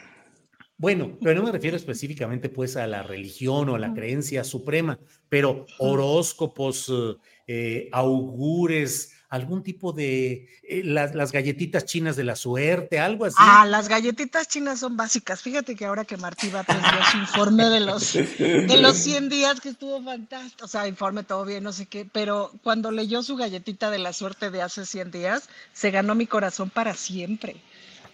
Bueno, 0.77 1.17
pero 1.21 1.35
no 1.39 1.43
me 1.45 1.51
refiero 1.51 1.77
específicamente 1.77 2.49
pues 2.49 2.75
a 2.75 2.87
la 2.87 3.03
religión 3.03 3.69
o 3.69 3.75
a 3.75 3.79
la 3.79 3.93
creencia 3.93 4.43
suprema, 4.43 4.99
pero 5.29 5.65
horóscopos, 5.79 6.89
eh, 6.89 7.15
eh, 7.47 7.89
augures, 7.93 9.12
algún 9.33 9.63
tipo 9.63 9.93
de 9.93 10.47
eh, 10.61 10.83
las, 10.83 11.31
galletitas 11.31 11.85
chinas 11.85 12.15
de 12.15 12.23
la 12.23 12.35
suerte, 12.35 12.99
algo 12.99 13.25
así. 13.25 13.35
Ah, 13.39 13.65
las 13.65 13.87
galletitas 13.87 14.47
chinas 14.47 14.81
son 14.81 14.95
básicas. 14.95 15.41
Fíjate 15.41 15.75
que 15.75 15.85
ahora 15.85 16.05
que 16.05 16.17
Martí 16.17 16.49
Batres 16.49 16.77
dio 16.77 17.05
su 17.11 17.17
informe 17.17 17.65
de 17.65 17.79
los, 17.79 18.13
de 18.13 18.77
los 18.79 18.95
100 18.95 19.29
días 19.29 19.59
que 19.59 19.69
estuvo 19.69 20.03
fantástico, 20.03 20.65
o 20.65 20.67
sea, 20.67 20.87
informe 20.87 21.23
todo 21.23 21.45
bien, 21.45 21.63
no 21.63 21.73
sé 21.73 21.87
qué, 21.87 22.05
pero 22.05 22.51
cuando 22.61 22.91
leyó 22.91 23.23
su 23.23 23.35
galletita 23.35 23.89
de 23.89 23.97
la 23.97 24.13
suerte 24.13 24.51
de 24.51 24.61
hace 24.61 24.85
100 24.85 25.09
días, 25.09 25.49
se 25.73 25.89
ganó 25.89 26.13
mi 26.13 26.27
corazón 26.27 26.69
para 26.69 26.93
siempre. 26.93 27.55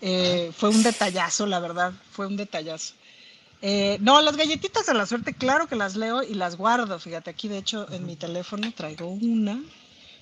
Eh, 0.02 0.54
fue 0.56 0.70
un 0.70 0.84
detallazo, 0.84 1.48
la 1.48 1.60
verdad, 1.60 1.92
fue 2.14 2.28
un 2.28 2.38
detallazo. 2.38 2.94
Eh, 3.62 3.98
no, 4.00 4.22
las 4.22 4.38
galletitas 4.38 4.86
de 4.86 4.94
la 4.94 5.06
suerte, 5.06 5.34
claro 5.34 5.68
que 5.68 5.76
las 5.76 5.98
leo 5.98 6.24
y 6.24 6.36
las 6.36 6.56
guardo. 6.56 6.98
Fíjate, 6.98 7.30
aquí 7.30 7.50
de 7.50 7.58
hecho 7.58 7.92
en 7.92 8.06
mi 8.06 8.16
teléfono 8.16 8.72
traigo 8.74 9.10
una 9.10 9.62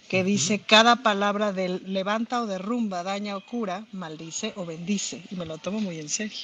que 0.10 0.24
dice 0.24 0.60
cada 0.60 0.98
palabra 0.98 1.52
del 1.54 1.82
levanta 1.86 2.42
o 2.42 2.48
derrumba, 2.48 3.04
daña 3.04 3.36
o 3.38 3.46
cura, 3.46 3.86
maldice 3.92 4.54
o 4.56 4.66
bendice. 4.66 5.22
Y 5.32 5.36
me 5.36 5.46
lo 5.46 5.58
tomo 5.58 5.80
muy 5.82 6.00
en 6.00 6.10
serio. 6.10 6.38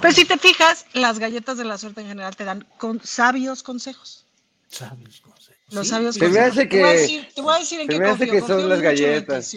Pero 0.00 0.12
si 0.14 0.24
te 0.24 0.38
fijas, 0.38 0.86
las 0.94 1.18
galletas 1.18 1.56
de 1.58 1.64
la 1.64 1.78
suerte 1.78 2.00
en 2.00 2.08
general 2.08 2.34
te 2.36 2.44
dan 2.44 2.66
con 2.78 3.00
sabios 3.04 3.62
consejos. 3.62 4.24
Sabios 4.68 5.20
consejos. 5.20 5.56
Los 5.70 5.86
Sí. 5.86 5.90
sabios 5.90 6.14
Se 6.16 6.20
me 6.20 6.26
consejos. 6.28 6.50
hace 6.52 6.66
Te 6.66 6.80
voy 6.80 6.88
a 6.88 6.92
que- 6.92 6.98
decir, 7.00 7.28
te 7.34 7.40
voy 7.42 7.54
a 7.54 7.58
decir 7.58 7.80
en 7.80 7.88
qué 7.88 8.00
confío. 8.00 8.32
que 8.32 8.40
son 8.40 8.48
Confío 8.48 8.56
las 8.56 8.62
mucho 8.66 8.74
en 8.74 8.80
la 8.80 8.90
galletas. 8.90 9.56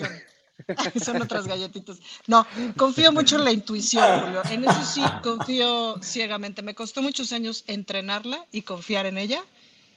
Son 1.03 1.19
otras 1.21 1.47
galletitas. 1.47 1.97
No, 2.27 2.45
confío 2.77 3.11
mucho 3.11 3.37
en 3.37 3.43
la 3.43 3.51
intuición, 3.51 4.21
Julio. 4.21 4.41
En 4.51 4.63
eso 4.63 4.83
sí 4.85 5.01
confío 5.23 5.99
ciegamente. 6.01 6.61
Me 6.61 6.75
costó 6.75 7.01
muchos 7.01 7.33
años 7.33 7.63
entrenarla 7.67 8.45
y 8.51 8.61
confiar 8.61 9.07
en 9.07 9.17
ella. 9.17 9.43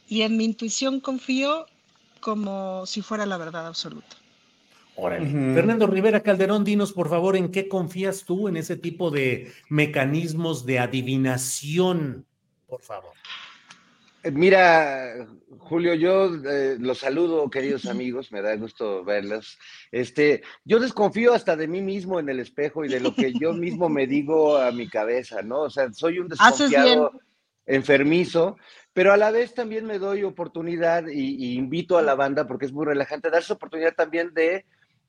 Y 0.08 0.22
en 0.22 0.36
mi 0.38 0.44
intuición 0.44 1.00
confío 1.00 1.66
como 2.26 2.84
si 2.86 3.02
fuera 3.02 3.24
la 3.24 3.36
verdad 3.36 3.68
absoluta. 3.68 4.16
Órale. 4.96 5.30
Fernando 5.54 5.86
Rivera 5.86 6.24
Calderón, 6.24 6.64
dinos 6.64 6.92
por 6.92 7.08
favor 7.08 7.36
en 7.36 7.52
qué 7.52 7.68
confías 7.68 8.24
tú 8.24 8.48
en 8.48 8.56
ese 8.56 8.76
tipo 8.76 9.12
de 9.12 9.52
mecanismos 9.68 10.66
de 10.66 10.80
adivinación, 10.80 12.26
por 12.66 12.82
favor. 12.82 13.12
Eh, 14.24 14.32
Mira, 14.32 15.28
Julio, 15.58 15.94
yo 15.94 16.34
eh, 16.50 16.76
los 16.80 16.98
saludo, 16.98 17.48
queridos 17.48 17.86
amigos, 17.86 18.32
me 18.32 18.42
da 18.42 18.56
gusto 18.56 19.04
verlos. 19.04 19.56
Este, 19.92 20.42
yo 20.64 20.80
desconfío 20.80 21.32
hasta 21.32 21.54
de 21.54 21.68
mí 21.68 21.80
mismo 21.80 22.18
en 22.18 22.28
el 22.28 22.40
espejo 22.40 22.84
y 22.84 22.88
de 22.88 22.98
lo 22.98 23.14
que 23.14 23.34
yo 23.34 23.52
mismo 23.52 23.88
me 23.88 24.08
digo 24.08 24.58
a 24.58 24.72
mi 24.72 24.88
cabeza, 24.88 25.42
¿no? 25.42 25.60
O 25.60 25.70
sea, 25.70 25.92
soy 25.92 26.18
un 26.18 26.26
desconfiado 26.30 27.12
enfermizo, 27.66 28.56
pero 28.96 29.12
a 29.12 29.18
la 29.18 29.30
vez 29.30 29.52
también 29.52 29.84
me 29.84 29.98
doy 29.98 30.22
oportunidad 30.24 31.06
y, 31.08 31.34
y 31.36 31.52
invito 31.56 31.98
a 31.98 32.02
la 32.02 32.14
banda, 32.14 32.46
porque 32.46 32.64
es 32.64 32.72
muy 32.72 32.86
relajante, 32.86 33.28
darse 33.28 33.52
oportunidad 33.52 33.94
también 33.94 34.32
de 34.32 34.64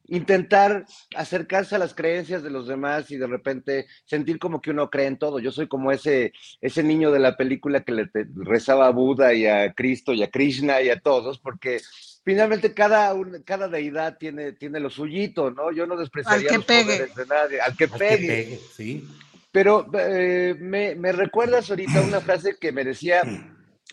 intentar 0.09 0.83
acercarse 1.15 1.75
a 1.75 1.79
las 1.79 1.93
creencias 1.93 2.43
de 2.43 2.49
los 2.49 2.67
demás 2.67 3.09
y 3.11 3.17
de 3.17 3.27
repente 3.27 3.85
sentir 4.03 4.39
como 4.39 4.61
que 4.61 4.71
uno 4.71 4.89
cree 4.89 5.07
en 5.07 5.17
todo. 5.17 5.39
Yo 5.39 5.53
soy 5.53 5.69
como 5.69 5.93
ese, 5.93 6.33
ese 6.59 6.83
niño 6.83 7.11
de 7.11 7.19
la 7.19 7.37
película 7.37 7.81
que 7.85 7.93
le 7.93 8.07
te- 8.07 8.27
rezaba 8.35 8.87
a 8.87 8.91
Buda 8.91 9.33
y 9.33 9.45
a 9.45 9.71
Cristo 9.71 10.11
y 10.11 10.21
a 10.21 10.29
Krishna 10.29 10.81
y 10.81 10.89
a 10.89 10.99
todos, 10.99 11.39
porque 11.39 11.79
finalmente 12.25 12.73
cada, 12.73 13.13
un- 13.13 13.41
cada 13.43 13.69
deidad 13.69 14.17
tiene, 14.17 14.51
tiene 14.51 14.81
lo 14.81 14.89
suyito, 14.89 15.49
¿no? 15.51 15.71
Yo 15.71 15.87
no 15.87 15.95
despreciaría 15.95 16.49
Al 16.49 16.51
que 16.51 16.57
los 16.57 16.65
pegue. 16.65 16.83
poderes 16.83 17.15
de 17.15 17.25
nadie, 17.25 17.61
al 17.61 17.77
que 17.77 17.85
Al 17.85 17.91
que 17.91 17.97
pegue. 17.97 18.27
pegue, 18.27 18.59
sí. 18.75 19.07
Pero 19.53 19.87
eh, 19.97 20.55
me, 20.59 20.93
me 20.95 21.13
recuerdas 21.13 21.69
ahorita 21.69 22.01
una 22.01 22.19
frase 22.19 22.57
que 22.59 22.73
me 22.73 22.83
decía 22.83 23.23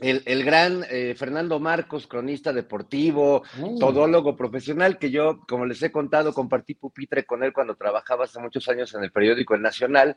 el, 0.00 0.22
el 0.26 0.44
gran 0.44 0.84
eh, 0.90 1.14
Fernando 1.16 1.60
Marcos, 1.60 2.06
cronista 2.08 2.52
deportivo, 2.52 3.42
Mm. 3.58 3.78
todólogo 3.78 4.36
profesional, 4.36 4.98
que 4.98 5.10
yo, 5.10 5.40
como 5.46 5.66
les 5.66 5.82
he 5.82 5.92
contado, 5.92 6.32
compartí 6.32 6.74
pupitre 6.74 7.24
con 7.24 7.44
él 7.44 7.52
cuando 7.52 7.76
trabajaba 7.76 8.24
hace 8.24 8.40
muchos 8.40 8.68
años 8.68 8.92
en 8.94 9.04
el 9.04 9.12
periódico 9.12 9.54
El 9.54 9.62
Nacional. 9.62 10.16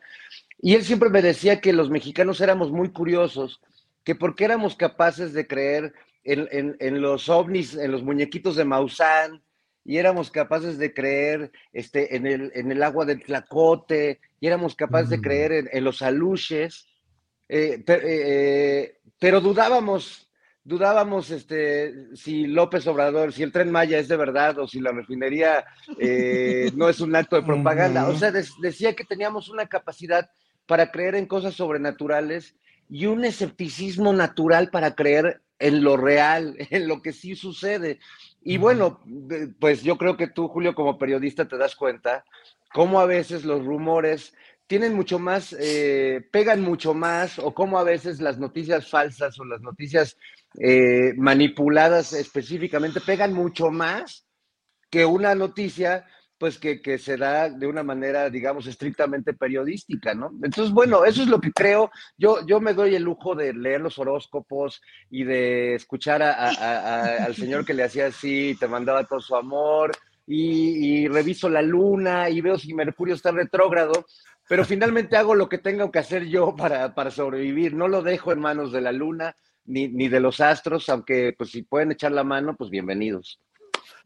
Y 0.62 0.74
él 0.76 0.84
siempre 0.84 1.10
me 1.10 1.22
decía 1.22 1.62
que 1.62 1.74
los 1.74 1.90
mexicanos 1.92 2.42
éramos 2.42 2.72
muy 2.72 2.90
curiosos, 2.92 3.62
que 4.04 4.16
porque 4.16 4.46
éramos 4.46 4.76
capaces 4.76 5.34
de 5.34 5.46
creer 5.46 5.94
en, 6.24 6.48
en- 6.52 6.76
en 6.80 7.00
los 7.02 7.30
ovnis, 7.30 7.76
en 7.76 7.92
los 7.92 8.02
muñequitos 8.04 8.56
de 8.56 8.66
Maussan, 8.66 9.44
y 9.86 9.98
éramos 9.98 10.32
capaces 10.32 10.78
de 10.80 10.94
creer 10.94 11.52
este, 11.72 12.16
en, 12.18 12.26
el, 12.26 12.52
en 12.56 12.72
el 12.72 12.82
agua 12.84 13.06
del 13.06 13.24
Tlacote, 13.24 14.20
y 14.40 14.48
éramos 14.48 14.76
capaces 14.76 15.10
de 15.12 15.18
Mm. 15.20 15.22
creer 15.22 15.52
en, 15.52 15.70
en 15.72 15.84
los 15.84 16.02
aluches, 16.02 16.88
eh, 17.48 17.82
eh, 17.88 18.97
pero 19.20 19.41
dudábamos, 19.41 20.30
dudábamos 20.63 21.32
este, 21.32 22.15
si 22.15 22.47
López 22.47 22.86
Obrador, 22.88 23.34
si 23.34 23.43
el 23.43 23.51
tren 23.51 23.72
Maya 23.72 23.99
es 23.99 24.07
de 24.07 24.18
verdad 24.18 24.59
o 24.59 24.68
si 24.68 24.80
la 24.80 24.91
refinería 24.91 25.65
eh, 25.99 26.72
no 26.76 26.89
es 26.89 26.99
un 26.99 27.15
acto 27.15 27.36
de 27.36 27.43
propaganda. 27.43 28.07
O 28.07 28.15
sea, 28.15 28.32
decía 28.32 28.93
que 28.93 29.03
teníamos 29.03 29.49
una 29.49 29.68
capacidad 29.68 30.30
para 30.65 30.91
creer 30.91 31.15
en 31.15 31.26
cosas 31.26 31.55
sobrenaturales 31.55 32.55
y 32.89 33.05
un 33.05 33.26
escepticismo 33.26 34.13
natural 34.13 34.70
para 34.70 34.95
creer 34.95 35.41
en 35.59 35.84
lo 35.84 35.97
real, 35.97 36.55
en 36.70 36.88
lo 36.88 37.01
que 37.01 37.13
sí 37.13 37.36
sucede. 37.36 37.99
Y 38.43 38.57
bueno, 38.57 39.01
pues 39.59 39.84
yo 39.84 39.97
creo 39.97 40.15
que 40.15 40.28
tú, 40.28 40.47
Julio, 40.47 40.76
como 40.76 40.97
periodista, 40.97 41.47
te 41.47 41.57
das 41.57 41.76
cuenta 41.76 42.24
cómo 42.74 42.99
a 42.99 43.05
veces 43.05 43.43
los 43.43 43.65
rumores 43.65 44.34
tienen 44.68 44.93
mucho 44.93 45.18
más, 45.18 45.55
eh, 45.59 46.28
pegan 46.32 46.61
mucho 46.61 46.93
más, 46.93 47.39
o 47.39 47.53
cómo 47.53 47.80
a 47.80 47.84
veces 47.84 48.20
las 48.20 48.38
noticias 48.38 48.89
falsas 48.89 49.39
o 49.39 49.45
las 49.45 49.61
noticias 49.61 50.18
eh, 50.59 51.13
manipuladas 51.18 52.13
específicamente 52.13 52.99
pegan 53.01 53.34
mucho 53.34 53.70
más 53.70 54.26
que 54.89 55.05
una 55.05 55.36
noticia, 55.36 56.05
pues 56.38 56.59
que, 56.59 56.82
que 56.82 56.97
se 56.97 57.18
da 57.18 57.49
de 57.49 57.65
una 57.65 57.82
manera, 57.84 58.30
digamos, 58.30 58.68
estrictamente 58.68 59.34
periodística, 59.34 60.13
¿no? 60.13 60.32
Entonces, 60.43 60.72
bueno, 60.74 61.03
eso 61.03 61.24
es 61.24 61.28
lo 61.30 61.39
que 61.41 61.51
creo. 61.51 61.89
Yo, 62.18 62.45
yo 62.45 62.59
me 62.59 62.74
doy 62.74 62.93
el 62.95 63.03
lujo 63.03 63.36
de 63.36 63.53
leer 63.53 63.82
los 63.82 63.97
horóscopos 63.97 64.82
y 65.09 65.24
de 65.24 65.76
escuchar 65.76 66.22
a- 66.22 66.49
al 67.26 67.35
señor 67.35 67.65
que 67.65 67.73
le 67.73 67.84
hacía 67.84 68.07
así, 68.07 68.56
te 68.60 68.68
mandaba 68.68 69.03
todo 69.06 69.19
su 69.19 69.35
amor, 69.35 69.91
y 70.30 71.07
reviso 71.07 71.48
la 71.49 71.61
luna 71.61 72.30
y 72.30 72.41
veo 72.41 72.57
si 72.60 72.73
Mercurio 72.73 73.15
está 73.15 73.31
retrógrado, 73.31 74.06
pero 74.48 74.65
finalmente 74.65 75.18
hago 75.18 75.36
lo 75.36 75.49
que 75.49 75.57
tengo 75.57 75.91
que 75.91 75.99
hacer 75.99 76.26
yo 76.26 76.56
para, 76.56 76.94
para 76.95 77.11
sobrevivir. 77.11 77.74
No 77.74 77.88
lo 77.88 78.02
dejo 78.02 78.32
en 78.32 78.40
manos 78.40 78.72
de 78.72 78.82
la 78.82 78.91
luna 78.91 79.36
ni, 79.65 79.88
ni 79.88 80.07
de 80.07 80.19
los 80.19 80.40
astros, 80.40 80.88
aunque 80.90 81.34
pues 81.38 81.52
si 81.52 81.64
pueden 81.64 81.91
echar 81.91 82.11
la 82.11 82.24
mano, 82.24 82.56
pues 82.56 82.69
bienvenidos. 82.69 83.40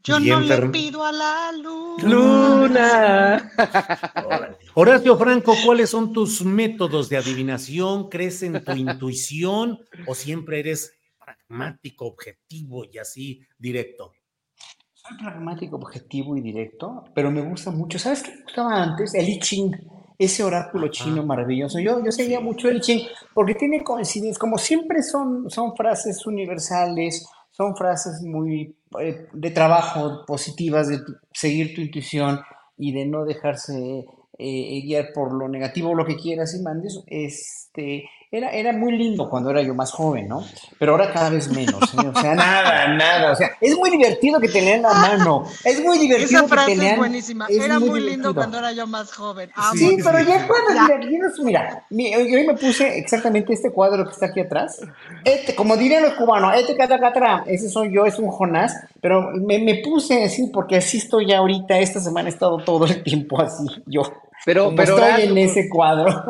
Yo 0.04 0.18
Bien, 0.18 0.40
no 0.40 0.40
le 0.40 0.68
pido 0.70 1.04
a 1.04 1.12
la 1.12 1.52
luz. 1.52 2.02
Luna. 2.02 3.52
Horacio 4.74 5.16
Franco, 5.16 5.54
¿cuáles 5.64 5.90
son 5.90 6.12
tus 6.12 6.44
métodos 6.44 7.08
de 7.08 7.18
adivinación? 7.18 8.08
¿Crees 8.08 8.42
en 8.42 8.64
tu 8.64 8.72
intuición 8.72 9.78
o 10.06 10.14
siempre 10.16 10.58
eres 10.58 10.98
pragmático, 11.24 12.06
objetivo 12.06 12.84
y 12.84 12.98
así 12.98 13.46
directo? 13.56 14.12
Soy 14.92 15.16
pragmático, 15.18 15.76
objetivo 15.76 16.36
y 16.36 16.40
directo, 16.40 17.04
pero 17.14 17.30
me 17.30 17.40
gusta 17.40 17.70
mucho. 17.70 17.96
¿Sabes 17.98 18.24
qué 18.24 18.32
me 18.32 18.42
gustaba 18.42 18.82
antes? 18.82 19.14
El 19.14 19.28
I 19.28 19.38
Ching, 19.38 19.72
ese 20.24 20.42
oráculo 20.44 20.88
chino 20.88 21.24
maravilloso. 21.24 21.78
Yo, 21.78 22.02
yo 22.04 22.12
seguía 22.12 22.40
mucho 22.40 22.68
el 22.68 22.80
Ching 22.80 23.06
porque 23.34 23.54
tiene 23.54 23.82
coincidencias, 23.82 24.38
como 24.38 24.58
siempre 24.58 25.02
son, 25.02 25.50
son 25.50 25.76
frases 25.76 26.26
universales, 26.26 27.26
son 27.50 27.76
frases 27.76 28.22
muy 28.22 28.74
eh, 29.00 29.26
de 29.32 29.50
trabajo, 29.50 30.24
positivas, 30.26 30.88
de 30.88 30.98
tu- 30.98 31.14
seguir 31.32 31.74
tu 31.74 31.80
intuición 31.80 32.40
y 32.78 32.92
de 32.92 33.06
no 33.06 33.24
dejarse 33.24 34.06
eh, 34.38 34.82
guiar 34.84 35.12
por 35.14 35.32
lo 35.34 35.48
negativo 35.48 35.90
o 35.90 35.94
lo 35.94 36.04
que 36.06 36.16
quieras 36.16 36.54
y 36.54 36.62
mandes. 36.62 37.00
Este, 37.06 38.04
era, 38.34 38.48
era 38.50 38.72
muy 38.72 38.96
lindo 38.96 39.28
cuando 39.28 39.50
era 39.50 39.60
yo 39.60 39.74
más 39.74 39.92
joven, 39.92 40.26
¿no? 40.26 40.42
Pero 40.78 40.92
ahora 40.92 41.12
cada 41.12 41.28
vez 41.28 41.48
menos, 41.48 41.82
¿eh? 41.94 42.08
o 42.12 42.18
sea, 42.18 42.34
nada, 42.34 42.88
nada, 42.94 43.32
o 43.32 43.36
sea, 43.36 43.50
es 43.60 43.76
muy 43.76 43.90
divertido 43.90 44.40
que 44.40 44.48
te 44.48 44.62
lean 44.62 44.80
la 44.82 44.94
mano, 44.94 45.44
es 45.62 45.84
muy 45.84 45.98
divertido 45.98 46.38
Esa 46.40 46.48
frase 46.48 46.70
que 46.70 46.76
te 46.76 46.80
lean... 46.80 46.92
es 46.94 46.98
buenísima. 46.98 47.46
es 47.50 47.62
Era 47.62 47.78
muy, 47.78 47.88
lindo 48.00 48.06
divertido. 48.08 48.34
cuando 48.34 48.58
era 48.58 48.72
yo 48.72 48.86
más 48.86 49.12
joven. 49.12 49.50
Sí, 49.74 49.84
Amo. 49.94 49.96
pero 50.02 50.20
ya 50.20 50.46
cuando, 50.48 50.82
mira, 50.82 51.00
yo 51.10 51.18
no- 51.18 51.44
mira, 51.44 51.84
mi- 51.90 52.14
hoy 52.16 52.34
hoy 52.34 52.46
me 52.46 52.54
puse 52.54 52.96
exactamente 52.98 53.52
este 53.52 53.70
cuadro 53.70 54.04
que 54.06 54.12
está 54.12 54.26
aquí 54.26 54.40
atrás. 54.40 54.80
Este, 55.24 55.54
como 55.54 55.76
dirían 55.76 56.02
los 56.02 56.14
cubanos, 56.14 56.54
este 56.58 56.74
catacatra, 56.74 57.44
ese 57.46 57.68
soy 57.68 57.92
yo, 57.94 58.06
es 58.06 58.18
un 58.18 58.28
Jonás, 58.30 58.74
pero 59.02 59.30
me, 59.32 59.58
me 59.58 59.82
puse 59.84 60.24
así 60.24 60.46
porque 60.46 60.76
así 60.76 60.96
estoy 60.96 61.26
ya 61.26 61.38
ahorita, 61.38 61.78
esta 61.78 62.00
semana 62.00 62.30
he 62.30 62.32
estado 62.32 62.56
todo 62.64 62.86
el 62.86 63.02
tiempo 63.02 63.40
así, 63.42 63.66
yo. 63.86 64.02
Pero, 64.44 64.64
como 64.64 64.76
pero 64.76 64.94
estoy 64.96 65.08
Horacio, 65.10 65.30
en 65.30 65.38
ese 65.38 65.68
cuadro. 65.68 66.24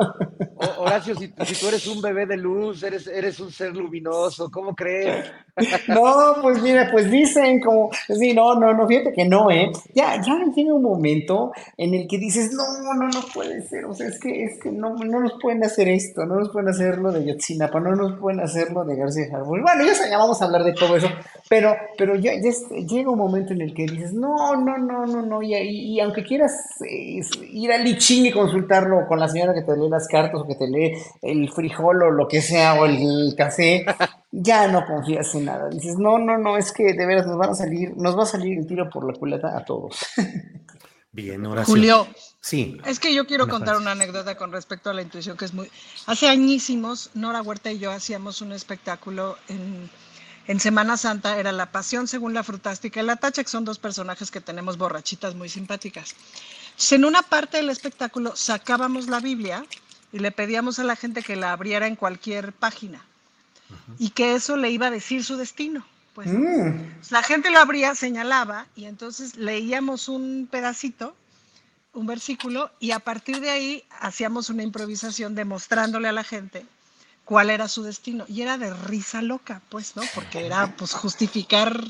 Horacio, 0.79 1.15
si, 1.17 1.33
si 1.47 1.55
tú 1.61 1.69
eres 1.69 1.87
un 1.87 2.01
bebé 2.03 2.27
de 2.27 2.37
luz, 2.37 2.83
eres, 2.83 3.07
eres 3.07 3.41
un 3.41 3.51
ser 3.51 3.75
luminoso, 3.75 4.51
¿cómo 4.51 4.75
crees? 4.75 5.25
No, 5.87 6.37
pues 6.41 6.63
mira, 6.63 6.89
pues 6.91 7.11
dicen 7.11 7.61
como, 7.61 7.91
sí, 8.09 8.33
no, 8.33 8.55
no, 8.55 8.73
no, 8.73 8.87
fíjate 8.89 9.13
que 9.13 9.27
no, 9.27 9.51
¿eh? 9.51 9.71
Ya, 9.95 10.19
ya 10.23 10.41
llega 10.57 10.73
un 10.73 10.83
momento 10.83 11.53
en 11.77 11.93
el 11.93 12.09
que 12.09 12.17
dices, 12.17 12.53
no, 12.55 12.65
no, 12.95 13.09
no 13.09 13.21
puede 13.35 13.61
ser, 13.61 13.85
o 13.85 13.93
sea, 13.95 14.09
es 14.09 14.19
que, 14.19 14.45
es 14.45 14.59
que 14.63 14.71
no, 14.71 14.95
no 14.97 15.21
nos 15.21 15.35
pueden 15.43 15.63
hacer 15.63 15.89
esto, 15.89 16.25
no 16.25 16.37
nos 16.37 16.49
pueden 16.51 16.71
hacer 16.71 16.97
lo 16.97 17.13
de 17.13 17.27
Yotzinapa, 17.27 17.81
no 17.81 17.95
nos 17.95 18.19
pueden 18.19 18.41
hacer 18.41 18.73
lo 18.73 18.83
de 18.85 18.97
García 18.97 19.27
Harfuch. 19.31 19.61
Bueno, 19.61 19.85
ya, 19.85 19.93
ya 20.09 20.17
vamos 20.17 20.41
a 20.41 20.47
hablar 20.47 20.65
de 20.65 20.73
todo 20.73 20.97
eso, 20.97 21.09
pero, 21.51 21.77
pero 21.99 22.15
ya, 22.17 22.33
ya 22.33 22.49
es- 22.49 22.67
llega 22.89 23.11
un 23.11 23.19
momento 23.19 23.53
en 23.53 23.61
el 23.61 23.75
que 23.75 23.85
dices, 23.85 24.15
no, 24.15 24.57
no, 24.57 24.79
no, 24.79 25.05
no, 25.05 25.21
no, 25.21 25.43
y, 25.43 25.55
y- 25.55 25.97
y 25.97 26.01
aunque 26.01 26.25
quieras 26.25 26.53
eh, 26.89 27.21
ir 27.51 27.73
al 27.73 27.87
Y 28.11 28.33
consultarlo 28.33 29.07
con 29.07 29.21
la 29.21 29.29
señora 29.29 29.55
que 29.55 29.63
te 29.63 29.77
lee 29.77 29.89
las 29.89 30.09
cartas 30.09 30.41
o 30.41 30.47
que 30.47 30.55
te 30.55 30.67
lee 30.69 30.93
el 31.23 31.51
frijol 31.51 32.03
o 32.03 32.11
lo 32.11 32.27
que 32.29 32.43
sea, 32.43 32.75
o 32.75 32.87
el 32.87 33.35
café, 33.37 33.85
ya 34.33 34.69
no 34.69 34.85
confías 34.85 35.35
en 35.35 35.45
nada. 35.47 35.69
Dices, 35.69 35.97
no, 35.99 36.19
no, 36.19 36.37
no, 36.39 36.57
es 36.57 36.73
que 36.73 36.93
de 36.95 37.07
veras 37.07 37.27
nos 37.27 37.39
van 37.39 37.51
a 37.51 37.55
salir, 37.55 37.97
nos 37.97 38.19
va 38.19 38.25
a 38.25 38.27
salir 38.27 38.59
el 38.59 38.67
tiro 38.67 38.91
por 38.91 39.11
la 39.11 39.19
culata 39.19 39.57
a 39.57 39.65
todos. 39.65 39.99
Bien, 41.13 41.45
Horacio. 41.45 41.75
Julio. 41.75 42.07
Sí. 42.41 42.79
Es 42.87 42.99
que 42.99 43.15
yo 43.15 43.27
quiero 43.27 43.45
Una 43.45 43.53
contar 43.53 43.75
frase. 43.75 43.83
una 43.83 43.93
anécdota 43.93 44.35
con 44.37 44.51
respecto 44.51 44.91
a 44.91 44.95
la 44.95 45.03
intuición 45.03 45.37
que 45.37 45.45
es 45.45 45.53
muy... 45.53 45.71
Hace 46.07 46.29
añísimos, 46.29 47.11
Nora 47.15 47.43
Huerta 47.43 47.71
y 47.71 47.79
yo 47.79 47.93
hacíamos 47.93 48.41
un 48.41 48.53
espectáculo 48.53 49.37
en, 49.49 49.91
en 50.47 50.59
Semana 50.59 50.97
Santa, 50.97 51.39
era 51.39 51.53
La 51.53 51.71
Pasión 51.71 52.09
según 52.09 52.33
la 52.35 52.43
Frutástica 52.43 53.01
y 53.01 53.05
la 53.05 53.17
Tacha, 53.17 53.45
que 53.45 53.51
son 53.51 53.65
dos 53.65 53.79
personajes 53.79 54.31
que 54.31 54.41
tenemos 54.41 54.79
borrachitas 54.79 55.35
muy 55.35 55.51
simpáticas. 55.51 56.17
En 56.91 57.05
una 57.05 57.23
parte 57.23 57.59
del 57.59 57.71
espectáculo 57.71 58.37
sacábamos 58.37 59.09
la 59.09 59.21
Biblia 59.21 59.65
y 60.13 60.19
le 60.19 60.31
pedíamos 60.31 60.79
a 60.79 60.85
la 60.85 60.97
gente 60.97 61.23
que 61.23 61.37
la 61.37 61.53
abriera 61.53 61.87
en 61.87 61.97
cualquier 61.97 62.53
página 62.53 63.05
y 63.99 64.11
que 64.11 64.35
eso 64.35 64.57
le 64.57 64.71
iba 64.71 64.89
a 64.89 64.91
decir 64.91 65.25
su 65.25 65.37
destino. 65.37 65.85
Pues. 66.15 66.29
Mm. 66.29 66.81
La 67.11 67.23
gente 67.23 67.51
lo 67.51 67.59
abría, 67.59 67.95
señalaba 67.95 68.67
y 68.77 68.85
entonces 68.85 69.37
leíamos 69.37 70.09
un 70.09 70.47
pedacito, 70.51 71.17
un 71.95 72.07
versículo 72.07 72.71
y 72.81 72.91
a 72.91 72.99
partir 72.99 73.41
de 73.41 73.51
ahí 73.51 73.85
hacíamos 74.01 74.51
una 74.51 74.63
improvisación 74.63 75.35
demostrándole 75.35 76.09
a 76.09 76.13
la 76.13 76.25
gente 76.25 76.67
cuál 77.25 77.51
era 77.51 77.69
su 77.69 77.83
destino 77.83 78.25
y 78.29 78.43
era 78.43 78.59
de 78.59 78.75
risa 78.75 79.23
loca, 79.23 79.63
pues, 79.71 79.97
¿no? 79.97 80.03
Porque 80.15 80.45
era 80.45 80.75
pues 80.77 80.93
justificar 80.93 81.83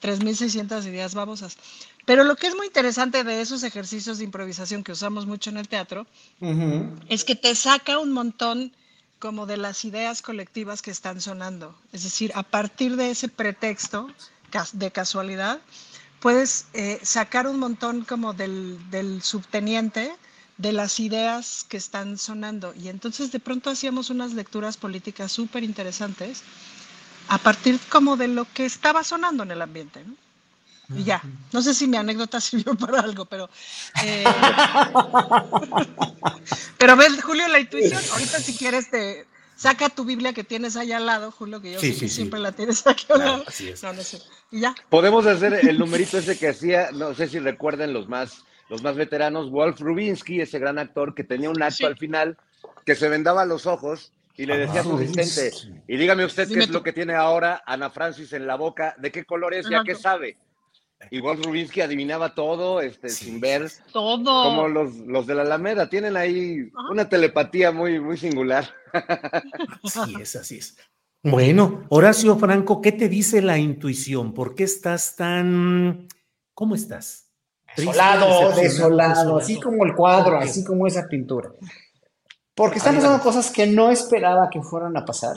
3600 0.00 0.86
ideas 0.86 1.14
babosas. 1.14 1.58
Pero 2.08 2.24
lo 2.24 2.36
que 2.36 2.46
es 2.46 2.56
muy 2.56 2.68
interesante 2.68 3.22
de 3.22 3.42
esos 3.42 3.62
ejercicios 3.64 4.16
de 4.16 4.24
improvisación 4.24 4.82
que 4.82 4.92
usamos 4.92 5.26
mucho 5.26 5.50
en 5.50 5.58
el 5.58 5.68
teatro 5.68 6.06
es 7.10 7.22
que 7.22 7.36
te 7.36 7.54
saca 7.54 7.98
un 7.98 8.12
montón 8.12 8.72
como 9.18 9.44
de 9.44 9.58
las 9.58 9.84
ideas 9.84 10.22
colectivas 10.22 10.80
que 10.80 10.90
están 10.90 11.20
sonando. 11.20 11.78
Es 11.92 12.04
decir, 12.04 12.32
a 12.34 12.44
partir 12.44 12.96
de 12.96 13.10
ese 13.10 13.28
pretexto 13.28 14.08
de 14.72 14.90
casualidad, 14.90 15.60
puedes 16.18 16.68
eh, 16.72 16.98
sacar 17.02 17.46
un 17.46 17.58
montón 17.58 18.06
como 18.06 18.32
del, 18.32 18.78
del 18.88 19.20
subteniente 19.20 20.10
de 20.56 20.72
las 20.72 21.00
ideas 21.00 21.66
que 21.68 21.76
están 21.76 22.16
sonando. 22.16 22.72
Y 22.74 22.88
entonces 22.88 23.32
de 23.32 23.38
pronto 23.38 23.68
hacíamos 23.68 24.08
unas 24.08 24.32
lecturas 24.32 24.78
políticas 24.78 25.30
súper 25.30 25.62
interesantes 25.62 26.42
a 27.28 27.36
partir 27.36 27.78
como 27.90 28.16
de 28.16 28.28
lo 28.28 28.46
que 28.54 28.64
estaba 28.64 29.04
sonando 29.04 29.42
en 29.42 29.50
el 29.50 29.60
ambiente. 29.60 30.02
¿no? 30.06 30.27
Y 30.94 31.04
ya, 31.04 31.20
no 31.52 31.60
sé 31.60 31.74
si 31.74 31.86
mi 31.86 31.98
anécdota 31.98 32.40
sirvió 32.66 32.74
para 32.74 33.00
algo, 33.00 33.26
pero... 33.26 33.50
eh, 34.04 34.24
pero 36.78 36.96
ves, 36.96 37.22
Julio, 37.22 37.48
la 37.48 37.60
intuición, 37.60 38.00
ahorita 38.12 38.38
si 38.40 38.56
quieres 38.56 38.90
te 38.90 39.26
saca 39.56 39.88
tu 39.88 40.04
Biblia 40.04 40.32
que 40.32 40.44
tienes 40.44 40.76
ahí 40.76 40.92
al 40.92 41.06
lado, 41.06 41.30
Julio, 41.30 41.60
que 41.60 41.72
yo 41.72 41.80
Sí, 41.80 41.92
siempre 42.08 42.40
la 42.40 42.52
tienes 42.52 42.86
aquí 42.86 43.06
al 43.10 43.16
Claro, 43.16 43.30
lado. 43.32 43.44
así 43.46 43.68
es. 43.70 43.82
No, 43.82 43.92
no 43.92 44.02
sé. 44.02 44.20
Y 44.50 44.60
ya. 44.60 44.74
Podemos 44.88 45.26
hacer 45.26 45.54
el 45.68 45.78
numerito 45.78 46.18
ese 46.18 46.38
que 46.38 46.48
hacía, 46.48 46.90
no 46.92 47.14
sé 47.14 47.28
si 47.28 47.38
recuerden 47.38 47.92
los 47.92 48.08
más, 48.08 48.44
los 48.70 48.82
más 48.82 48.96
veteranos, 48.96 49.50
Wolf 49.50 49.80
Rubinsky, 49.80 50.40
ese 50.40 50.58
gran 50.58 50.78
actor 50.78 51.14
que 51.14 51.24
tenía 51.24 51.50
un 51.50 51.62
acto 51.62 51.86
al 51.86 51.98
final 51.98 52.38
que 52.86 52.94
se 52.94 53.08
vendaba 53.08 53.44
los 53.44 53.66
ojos 53.66 54.12
y 54.36 54.46
le 54.46 54.56
decía 54.56 54.82
a 54.82 54.84
su 54.84 54.96
Ah, 54.96 55.00
asistente, 55.02 55.82
y 55.88 55.96
dígame 55.96 56.24
usted 56.24 56.46
Dime 56.46 56.58
qué 56.60 56.64
es 56.64 56.68
tú. 56.68 56.74
lo 56.74 56.82
que 56.84 56.92
tiene 56.92 57.14
ahora 57.14 57.62
Ana 57.66 57.90
Francis 57.90 58.32
en 58.32 58.46
la 58.46 58.54
boca, 58.54 58.94
de 58.98 59.10
qué 59.10 59.24
color 59.24 59.52
es 59.54 59.68
y 59.68 59.74
a 59.74 59.82
qué 59.82 59.96
sabe. 59.96 60.36
Wolf 61.22 61.44
Rubinsky 61.44 61.80
adivinaba 61.80 62.34
todo 62.34 62.80
este, 62.80 63.08
sin 63.08 63.40
ver, 63.40 63.70
Todo. 63.92 64.44
como 64.44 64.68
los, 64.68 64.96
los 64.96 65.26
de 65.26 65.34
la 65.34 65.42
Alameda, 65.42 65.88
tienen 65.88 66.16
ahí 66.16 66.70
una 66.90 67.08
telepatía 67.08 67.72
muy, 67.72 68.00
muy 68.00 68.16
singular. 68.16 68.68
Así 69.82 70.14
es, 70.20 70.36
así 70.36 70.58
es. 70.58 70.76
Bueno, 71.22 71.84
Horacio 71.88 72.36
Franco, 72.36 72.80
¿qué 72.80 72.92
te 72.92 73.08
dice 73.08 73.42
la 73.42 73.58
intuición? 73.58 74.34
¿Por 74.34 74.54
qué 74.54 74.64
estás 74.64 75.16
tan... 75.16 76.08
¿Cómo 76.54 76.74
estás? 76.74 77.28
Desolado, 77.76 78.52
desolado, 78.54 79.38
así 79.38 79.60
como 79.60 79.84
el 79.84 79.94
cuadro, 79.94 80.38
así 80.38 80.64
como 80.64 80.86
esa 80.86 81.06
pintura. 81.06 81.52
Porque 82.54 82.78
están 82.78 82.96
pasando 82.96 83.22
cosas 83.22 83.50
que 83.52 83.66
no 83.66 83.90
esperaba 83.90 84.48
que 84.50 84.62
fueran 84.62 84.96
a 84.96 85.04
pasar, 85.04 85.36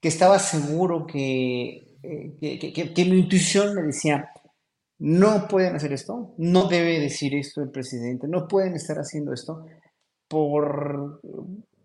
que 0.00 0.08
estaba 0.08 0.38
seguro 0.38 1.06
que, 1.06 1.89
eh, 2.02 2.32
que, 2.40 2.72
que- 2.72 3.04
mi 3.04 3.18
intuición 3.20 3.74
me 3.74 3.82
decía, 3.82 4.30
no 4.98 5.48
pueden 5.48 5.76
hacer 5.76 5.92
esto, 5.92 6.34
no 6.38 6.68
debe 6.68 7.00
decir 7.00 7.34
esto 7.34 7.62
el 7.62 7.70
presidente, 7.70 8.28
no 8.28 8.48
pueden 8.48 8.74
estar 8.74 8.98
haciendo 8.98 9.32
esto 9.32 9.64
por, 10.28 11.20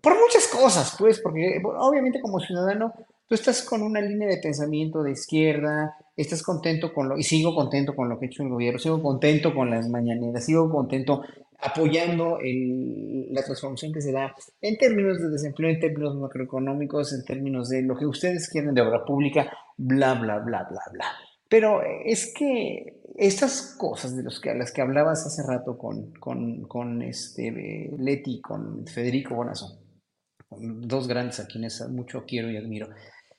por 0.02 0.20
muchas 0.20 0.48
cosas, 0.48 0.96
pues, 1.00 1.20
porque 1.22 1.62
obviamente 1.64 2.22
como 2.22 2.40
ciudadano 2.40 2.94
tú 3.28 3.36
estás 3.36 3.64
con 3.64 3.82
una 3.82 4.02
línea 4.02 4.28
de 4.28 4.38
pensamiento 4.38 5.02
de 5.04 5.12
izquierda, 5.14 5.96
estás 6.16 6.44
contento 6.44 6.94
con 6.94 7.10
lo, 7.10 7.18
y 7.18 7.24
sigo 7.24 7.56
contento 7.56 7.96
con 7.96 8.10
lo 8.10 8.20
que 8.20 8.26
ha 8.26 8.30
hecho 8.30 8.44
el 8.44 8.50
gobierno, 8.50 8.80
sigo 8.80 9.02
contento 9.02 9.54
con 9.56 9.70
las 9.72 9.90
mañaneras, 9.90 10.46
sigo 10.46 10.70
contento 10.70 11.24
apoyando 11.66 12.38
la 12.42 13.44
transformación 13.44 13.92
que 13.92 14.02
se 14.02 14.12
da 14.12 14.34
en 14.62 14.78
términos 14.78 15.20
de 15.20 15.30
desempleo, 15.30 15.70
en 15.70 15.80
términos 15.80 16.16
macroeconómicos, 16.16 17.14
en 17.14 17.26
términos 17.26 17.70
de 17.70 17.82
lo 17.82 17.96
que 17.98 18.06
ustedes 18.06 18.50
quieren 18.50 18.74
de 18.74 18.82
obra 18.82 19.04
pública, 19.04 19.52
bla, 19.78 20.14
bla, 20.14 20.40
bla, 20.40 20.68
bla, 20.70 20.82
bla. 20.92 21.06
Pero 21.50 21.82
es 22.06 22.34
que 22.34 23.02
estas 23.16 23.76
cosas 23.78 24.16
de 24.16 24.24
los 24.24 24.40
que, 24.40 24.54
las 24.54 24.72
que 24.72 24.82
hablabas 24.82 25.26
hace 25.26 25.44
rato 25.44 25.78
con, 25.78 27.02
este, 27.02 27.48
eh, 27.48 27.92
Leti, 27.98 28.42
con 28.42 28.86
Federico 28.88 29.36
Bonazo, 29.36 29.80
con 30.48 30.82
dos 30.82 31.08
grandes 31.08 31.40
a 31.40 31.48
quienes 31.48 31.88
mucho 31.90 32.26
quiero 32.28 32.50
y 32.50 32.58
admiro, 32.58 32.90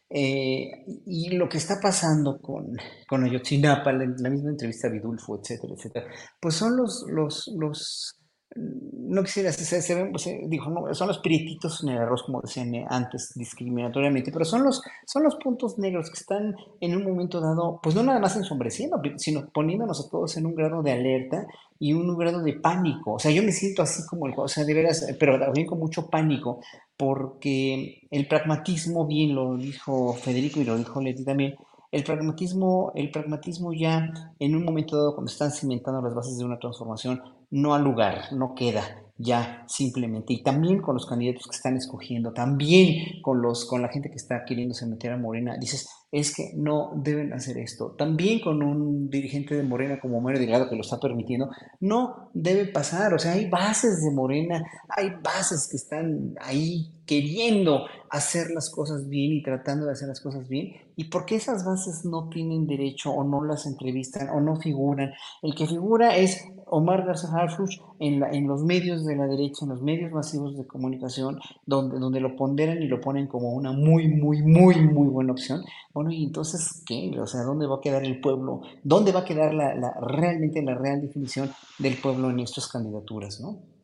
eh, 0.08 0.84
y 1.06 1.30
lo 1.36 1.48
que 1.48 1.58
está 1.58 1.80
pasando 1.80 2.38
con, 2.40 2.76
con 3.08 3.24
Ayotzinapa, 3.24 3.92
la, 3.92 4.06
la 4.18 4.30
misma 4.30 4.50
entrevista 4.50 4.88
a 4.88 4.90
Vidulfo, 4.90 5.40
etcétera, 5.40 5.74
etcétera, 5.74 6.06
pues 6.40 6.54
son 6.54 6.76
los, 6.76 7.04
los, 7.08 7.50
los 7.56 8.16
no 8.54 9.22
quisiera, 9.22 9.52
se, 9.52 9.82
se 9.82 9.94
ven, 9.94 10.12
dijo, 10.48 10.70
no, 10.70 10.92
son 10.94 11.08
los 11.08 11.18
prietitos 11.18 11.82
en 11.82 11.90
el 11.90 11.98
arroz, 11.98 12.22
como 12.24 12.40
decían 12.40 12.72
antes, 12.88 13.32
discriminatoriamente, 13.34 14.32
pero 14.32 14.44
son 14.44 14.64
los, 14.64 14.82
son 15.06 15.24
los 15.24 15.36
puntos 15.36 15.78
negros 15.78 16.10
que 16.10 16.18
están 16.18 16.54
en 16.80 16.96
un 16.96 17.04
momento 17.04 17.40
dado, 17.40 17.80
pues 17.82 17.94
no 17.94 18.02
nada 18.02 18.18
más 18.18 18.36
ensombreciendo, 18.36 19.00
sino 19.16 19.48
poniéndonos 19.52 20.00
a 20.00 20.10
todos 20.10 20.36
en 20.36 20.46
un 20.46 20.54
grado 20.54 20.82
de 20.82 20.92
alerta 20.92 21.46
y 21.78 21.92
un 21.92 22.16
grado 22.16 22.42
de 22.42 22.54
pánico. 22.54 23.14
O 23.14 23.18
sea, 23.18 23.30
yo 23.30 23.42
me 23.42 23.52
siento 23.52 23.82
así 23.82 24.02
como 24.08 24.26
el, 24.26 24.34
o 24.36 24.48
sea, 24.48 24.64
de 24.64 24.74
veras, 24.74 25.06
pero 25.20 25.38
también 25.38 25.66
con 25.66 25.78
mucho 25.78 26.08
pánico, 26.08 26.60
porque 26.96 28.06
el 28.10 28.28
pragmatismo, 28.28 29.06
bien 29.06 29.34
lo 29.34 29.56
dijo 29.56 30.14
Federico 30.14 30.60
y 30.60 30.64
lo 30.64 30.76
dijo 30.76 31.00
Leti 31.00 31.24
también, 31.24 31.54
el 31.92 32.04
pragmatismo, 32.04 32.92
el 32.94 33.10
pragmatismo 33.10 33.72
ya 33.72 34.10
en 34.38 34.56
un 34.56 34.64
momento 34.64 34.96
dado, 34.96 35.14
cuando 35.14 35.30
están 35.30 35.50
cimentando 35.50 36.02
las 36.02 36.14
bases 36.14 36.36
de 36.36 36.44
una 36.44 36.58
transformación, 36.58 37.22
no 37.50 37.74
ha 37.74 37.78
lugar, 37.78 38.32
no 38.32 38.54
queda 38.54 39.02
ya 39.18 39.64
simplemente. 39.66 40.32
Y 40.34 40.42
también 40.42 40.80
con 40.80 40.94
los 40.94 41.06
candidatos 41.06 41.46
que 41.46 41.56
están 41.56 41.76
escogiendo, 41.76 42.32
también 42.32 43.22
con, 43.22 43.40
los, 43.40 43.64
con 43.64 43.82
la 43.82 43.88
gente 43.88 44.10
que 44.10 44.16
está 44.16 44.44
queriéndose 44.44 44.86
meter 44.86 45.12
a 45.12 45.16
Morena, 45.16 45.56
dices, 45.58 45.88
es 46.18 46.34
que 46.34 46.52
no 46.54 46.92
deben 46.96 47.34
hacer 47.34 47.58
esto. 47.58 47.94
También 47.98 48.40
con 48.40 48.62
un 48.62 49.10
dirigente 49.10 49.54
de 49.54 49.62
Morena 49.62 50.00
como 50.00 50.20
Mario 50.20 50.40
Delgado 50.40 50.68
que 50.68 50.74
lo 50.74 50.80
está 50.80 50.98
permitiendo, 50.98 51.50
no 51.80 52.30
debe 52.32 52.66
pasar. 52.66 53.12
O 53.12 53.18
sea, 53.18 53.32
hay 53.32 53.50
bases 53.50 54.02
de 54.02 54.14
Morena, 54.14 54.62
hay 54.88 55.10
bases 55.22 55.68
que 55.70 55.76
están 55.76 56.34
ahí 56.40 56.90
queriendo 57.06 57.86
hacer 58.10 58.50
las 58.50 58.70
cosas 58.70 59.08
bien 59.08 59.32
y 59.32 59.42
tratando 59.42 59.86
de 59.86 59.92
hacer 59.92 60.08
las 60.08 60.20
cosas 60.20 60.48
bien. 60.48 60.72
¿Y 60.96 61.04
por 61.04 61.26
qué 61.26 61.36
esas 61.36 61.64
bases 61.64 62.04
no 62.04 62.28
tienen 62.28 62.66
derecho 62.66 63.10
o 63.10 63.24
no 63.24 63.44
las 63.44 63.66
entrevistan 63.66 64.28
o 64.30 64.40
no 64.40 64.56
figuran? 64.56 65.12
El 65.42 65.54
que 65.54 65.66
figura 65.66 66.16
es 66.16 66.44
Omar 66.66 67.04
Garza 67.04 67.28
Harfuch 67.32 67.80
en, 68.00 68.22
en 68.24 68.48
los 68.48 68.64
medios 68.64 69.04
de 69.04 69.16
la 69.16 69.26
derecha, 69.26 69.64
en 69.64 69.70
los 69.70 69.82
medios 69.82 70.10
masivos 70.12 70.56
de 70.56 70.66
comunicación, 70.66 71.38
donde, 71.64 71.98
donde 71.98 72.20
lo 72.20 72.34
ponderan 72.34 72.82
y 72.82 72.88
lo 72.88 73.00
ponen 73.00 73.26
como 73.26 73.52
una 73.52 73.72
muy, 73.72 74.08
muy, 74.08 74.42
muy, 74.42 74.80
muy 74.80 75.08
buena 75.08 75.32
opción. 75.32 75.62
Bueno, 75.92 76.10
y 76.10 76.24
entonces, 76.24 76.82
¿qué? 76.86 77.14
O 77.20 77.26
sea, 77.26 77.42
¿dónde 77.42 77.66
va 77.66 77.76
a 77.76 77.80
quedar 77.80 78.04
el 78.04 78.20
pueblo? 78.20 78.62
¿Dónde 78.82 79.12
va 79.12 79.20
a 79.20 79.24
quedar 79.24 79.54
la, 79.54 79.74
la 79.74 79.92
realmente 80.00 80.62
la 80.62 80.74
real 80.74 81.00
definición 81.00 81.50
del 81.78 81.96
pueblo 81.96 82.30
en 82.30 82.40
estas 82.40 82.68
candidaturas, 82.68 83.40
no? 83.40 83.75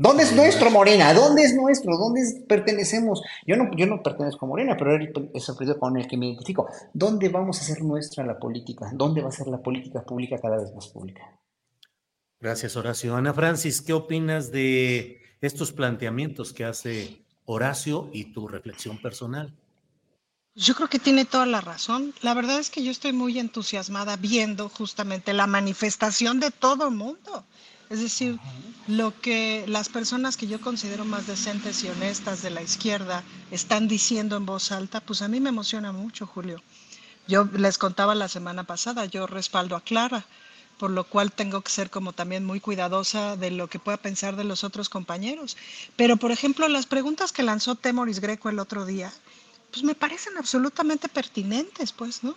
¿Dónde 0.00 0.22
es 0.22 0.32
nuestro 0.32 0.70
Morena? 0.70 1.12
¿Dónde 1.12 1.42
es 1.42 1.56
nuestro? 1.56 1.98
¿Dónde 1.98 2.22
pertenecemos? 2.48 3.20
Yo 3.44 3.56
no, 3.56 3.68
yo 3.76 3.84
no 3.84 4.00
pertenezco 4.00 4.46
a 4.46 4.48
Morena, 4.48 4.76
pero 4.76 4.94
es 4.94 5.48
el 5.48 5.56
partido 5.56 5.76
con 5.76 5.96
el 5.96 6.06
que 6.06 6.16
me 6.16 6.26
identifico. 6.26 6.68
¿Dónde 6.94 7.28
vamos 7.28 7.58
a 7.58 7.62
hacer 7.62 7.82
nuestra 7.82 8.24
la 8.24 8.38
política? 8.38 8.88
¿Dónde 8.94 9.22
va 9.22 9.30
a 9.30 9.32
ser 9.32 9.48
la 9.48 9.60
política 9.60 10.04
pública 10.04 10.38
cada 10.40 10.58
vez 10.58 10.72
más 10.72 10.86
pública? 10.86 11.36
Gracias, 12.38 12.76
Horacio. 12.76 13.16
Ana 13.16 13.34
Francis, 13.34 13.82
¿qué 13.82 13.92
opinas 13.92 14.52
de 14.52 15.20
estos 15.40 15.72
planteamientos 15.72 16.52
que 16.52 16.64
hace 16.64 17.24
Horacio 17.44 18.08
y 18.12 18.32
tu 18.32 18.46
reflexión 18.46 19.02
personal? 19.02 19.52
Yo 20.54 20.76
creo 20.76 20.88
que 20.88 21.00
tiene 21.00 21.24
toda 21.24 21.46
la 21.46 21.60
razón. 21.60 22.14
La 22.22 22.34
verdad 22.34 22.60
es 22.60 22.70
que 22.70 22.84
yo 22.84 22.92
estoy 22.92 23.12
muy 23.12 23.40
entusiasmada 23.40 24.16
viendo 24.16 24.68
justamente 24.68 25.32
la 25.32 25.48
manifestación 25.48 26.38
de 26.38 26.52
todo 26.52 26.86
el 26.88 26.94
mundo. 26.94 27.44
Es 27.90 28.00
decir, 28.00 28.38
lo 28.86 29.18
que 29.20 29.64
las 29.66 29.88
personas 29.88 30.36
que 30.36 30.46
yo 30.46 30.60
considero 30.60 31.04
más 31.04 31.26
decentes 31.26 31.82
y 31.84 31.88
honestas 31.88 32.42
de 32.42 32.50
la 32.50 32.62
izquierda 32.62 33.22
están 33.50 33.88
diciendo 33.88 34.36
en 34.36 34.46
voz 34.46 34.72
alta, 34.72 35.00
pues 35.00 35.22
a 35.22 35.28
mí 35.28 35.40
me 35.40 35.48
emociona 35.48 35.92
mucho, 35.92 36.26
Julio. 36.26 36.62
Yo 37.26 37.44
les 37.44 37.78
contaba 37.78 38.14
la 38.14 38.28
semana 38.28 38.64
pasada, 38.64 39.04
yo 39.06 39.26
respaldo 39.26 39.76
a 39.76 39.82
Clara, 39.82 40.24
por 40.78 40.90
lo 40.90 41.04
cual 41.04 41.32
tengo 41.32 41.60
que 41.60 41.70
ser 41.70 41.90
como 41.90 42.12
también 42.12 42.44
muy 42.44 42.60
cuidadosa 42.60 43.36
de 43.36 43.50
lo 43.50 43.68
que 43.68 43.78
pueda 43.78 43.96
pensar 43.96 44.36
de 44.36 44.44
los 44.44 44.64
otros 44.64 44.88
compañeros. 44.88 45.56
Pero, 45.96 46.16
por 46.16 46.30
ejemplo, 46.30 46.68
las 46.68 46.86
preguntas 46.86 47.32
que 47.32 47.42
lanzó 47.42 47.74
Temoris 47.74 48.20
Greco 48.20 48.48
el 48.48 48.58
otro 48.58 48.86
día, 48.86 49.12
pues 49.70 49.82
me 49.82 49.94
parecen 49.94 50.38
absolutamente 50.38 51.08
pertinentes, 51.08 51.92
pues, 51.92 52.22
¿no? 52.22 52.34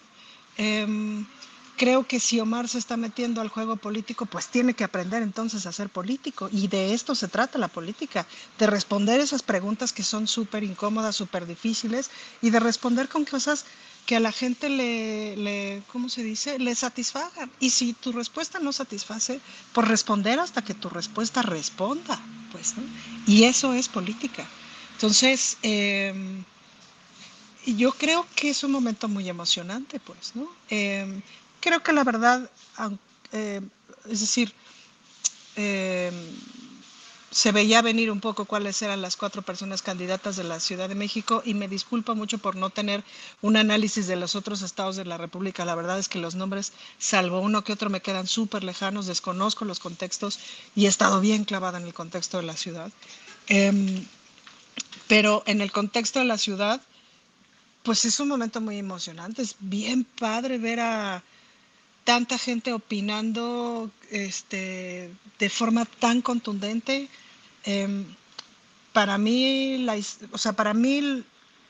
Em, 0.58 1.26
creo 1.82 2.06
que 2.06 2.20
si 2.20 2.40
Omar 2.40 2.68
se 2.68 2.78
está 2.78 2.96
metiendo 2.96 3.42
al 3.42 3.50
juego 3.50 3.76
político, 3.76 4.28
pues 4.28 4.46
tiene 4.46 4.76
que 4.76 4.84
aprender 4.84 5.24
entonces 5.24 5.66
a 5.66 5.72
ser 5.72 5.90
político. 5.90 6.48
Y 6.52 6.68
de 6.68 6.94
esto 6.94 7.16
se 7.16 7.28
trata 7.28 7.58
la 7.58 7.70
política, 7.70 8.28
de 8.60 8.68
responder 8.68 9.20
esas 9.20 9.42
preguntas 9.42 9.92
que 9.92 10.04
son 10.04 10.28
súper 10.28 10.64
incómodas, 10.64 11.16
súper 11.16 11.48
difíciles, 11.48 12.12
y 12.40 12.52
de 12.52 12.60
responder 12.60 13.10
con 13.10 13.26
cosas 13.26 13.66
que 14.06 14.16
a 14.16 14.20
la 14.20 14.32
gente 14.32 14.70
le, 14.70 15.36
le, 15.38 15.82
¿cómo 15.92 16.08
se 16.08 16.22
dice?, 16.22 16.60
le 16.60 16.76
satisfagan. 16.76 17.50
Y 17.60 17.72
si 17.72 17.94
tu 17.94 18.12
respuesta 18.12 18.60
no 18.60 18.72
satisface, 18.74 19.42
pues 19.74 19.88
responder 19.88 20.40
hasta 20.40 20.62
que 20.62 20.76
tu 20.76 20.88
respuesta 20.88 21.42
responda, 21.42 22.22
pues, 22.52 22.78
¿no? 22.78 22.84
Y 23.26 23.46
eso 23.46 23.74
es 23.74 23.90
política. 23.90 24.46
Entonces, 24.98 25.58
eh, 25.64 26.14
yo 27.66 27.92
creo 27.94 28.28
que 28.36 28.52
es 28.52 28.64
un 28.64 28.72
momento 28.72 29.08
muy 29.08 29.28
emocionante, 29.28 30.00
pues, 30.00 30.36
¿no? 30.36 30.48
Eh, 30.70 31.22
creo 31.62 31.82
que 31.82 31.94
la 31.94 32.04
verdad, 32.04 32.50
eh, 33.32 33.62
es 34.10 34.20
decir, 34.20 34.54
eh, 35.56 36.12
se 37.32 37.54
veía 37.54 37.82
venir 37.82 38.12
un 38.12 38.20
poco 38.20 38.44
cuáles 38.44 38.82
eran 38.82 39.02
las 39.02 39.16
cuatro 39.16 39.42
personas 39.42 39.82
candidatas 39.82 40.36
de 40.36 40.44
la 40.44 40.60
Ciudad 40.60 40.90
de 40.90 40.96
México 40.96 41.42
y 41.46 41.54
me 41.54 41.70
disculpo 41.70 42.14
mucho 42.14 42.40
por 42.40 42.58
no 42.58 42.72
tener 42.72 43.06
un 43.42 43.56
análisis 43.56 44.06
de 44.08 44.18
los 44.18 44.36
otros 44.36 44.62
estados 44.62 44.98
de 44.98 45.06
la 45.06 45.18
República. 45.18 45.64
La 45.64 45.76
verdad 45.76 45.98
es 45.98 46.10
que 46.10 46.20
los 46.20 46.36
nombres, 46.36 46.74
salvo 47.00 47.40
uno 47.40 47.64
que 47.64 47.72
otro, 47.72 47.90
me 47.90 48.02
quedan 48.02 48.28
súper 48.28 48.66
lejanos, 48.66 49.06
desconozco 49.06 49.64
los 49.64 49.80
contextos 49.80 50.40
y 50.76 50.86
he 50.86 50.90
estado 50.90 51.22
bien 51.22 51.46
clavada 51.46 51.80
en 51.80 51.86
el 51.86 51.94
contexto 51.94 52.36
de 52.38 52.44
la 52.44 52.58
ciudad. 52.58 52.92
Em, 53.48 54.06
pero 55.08 55.44
en 55.46 55.62
el 55.62 55.72
contexto 55.72 56.20
de 56.20 56.26
la 56.26 56.38
ciudad, 56.38 56.82
pues 57.84 58.04
es 58.04 58.20
un 58.20 58.28
momento 58.28 58.60
muy 58.60 58.78
emocionante. 58.78 59.42
Es 59.42 59.56
bien 59.60 60.04
padre 60.04 60.58
ver 60.58 60.82
a 60.82 61.24
tanta 62.04 62.38
gente 62.38 62.74
opinando 62.74 63.92
este, 64.10 65.12
de 65.40 65.50
forma 65.50 65.86
tan 65.86 66.22
contundente. 66.22 67.10
Em, 67.64 68.06
para 68.94 69.18
mí, 69.18 69.78
la, 69.80 69.98
o 70.32 70.38
sea, 70.38 70.54
para 70.54 70.74
mí 70.74 71.24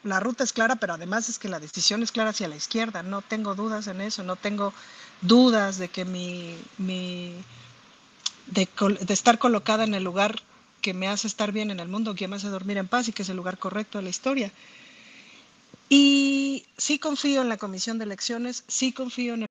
la 0.04 0.20
ruta 0.20 0.44
es 0.44 0.54
clara, 0.54 0.78
pero 0.78 0.94
además 0.94 1.30
es 1.30 1.38
que 1.38 1.50
la 1.50 1.60
decisión 1.60 2.02
es 2.02 2.12
clara 2.12 2.32
hacia 2.32 2.48
la 2.48 2.56
izquierda. 2.56 3.04
No 3.04 3.22
tengo 3.22 3.56
dudas 3.56 3.88
en 3.88 4.02
eso, 4.02 4.24
no 4.24 4.36
tengo 4.36 4.74
dudas 5.22 5.78
de 5.78 5.90
que 5.90 6.06
mi, 6.06 6.56
mi 6.78 7.34
de, 8.48 8.68
de, 9.02 9.14
estar 9.14 9.38
colocada 9.38 9.84
en 9.84 9.94
el 9.94 10.04
lugar 10.04 10.42
que 10.82 10.94
me 10.94 11.08
hace 11.08 11.28
estar 11.28 11.52
bien 11.52 11.70
en 11.70 11.80
el 11.80 11.88
mundo, 11.88 12.16
que 12.16 12.28
me 12.28 12.38
hace 12.38 12.50
dormir 12.50 12.78
en 12.78 12.88
paz 12.88 13.08
y 13.08 13.14
que 13.14 13.22
es 13.22 13.30
el 13.30 13.38
lugar 13.38 13.60
correcto 13.60 14.00
de 14.00 14.04
la 14.04 14.10
historia. 14.10 14.52
Y 15.90 16.66
sí 16.78 16.98
confío 17.00 17.42
en 17.42 17.50
la 17.50 17.58
comisión 17.58 17.98
de 17.98 18.06
elecciones, 18.06 18.64
sí 18.68 18.94
confío 18.94 19.34
en 19.36 19.44
el 19.44 19.51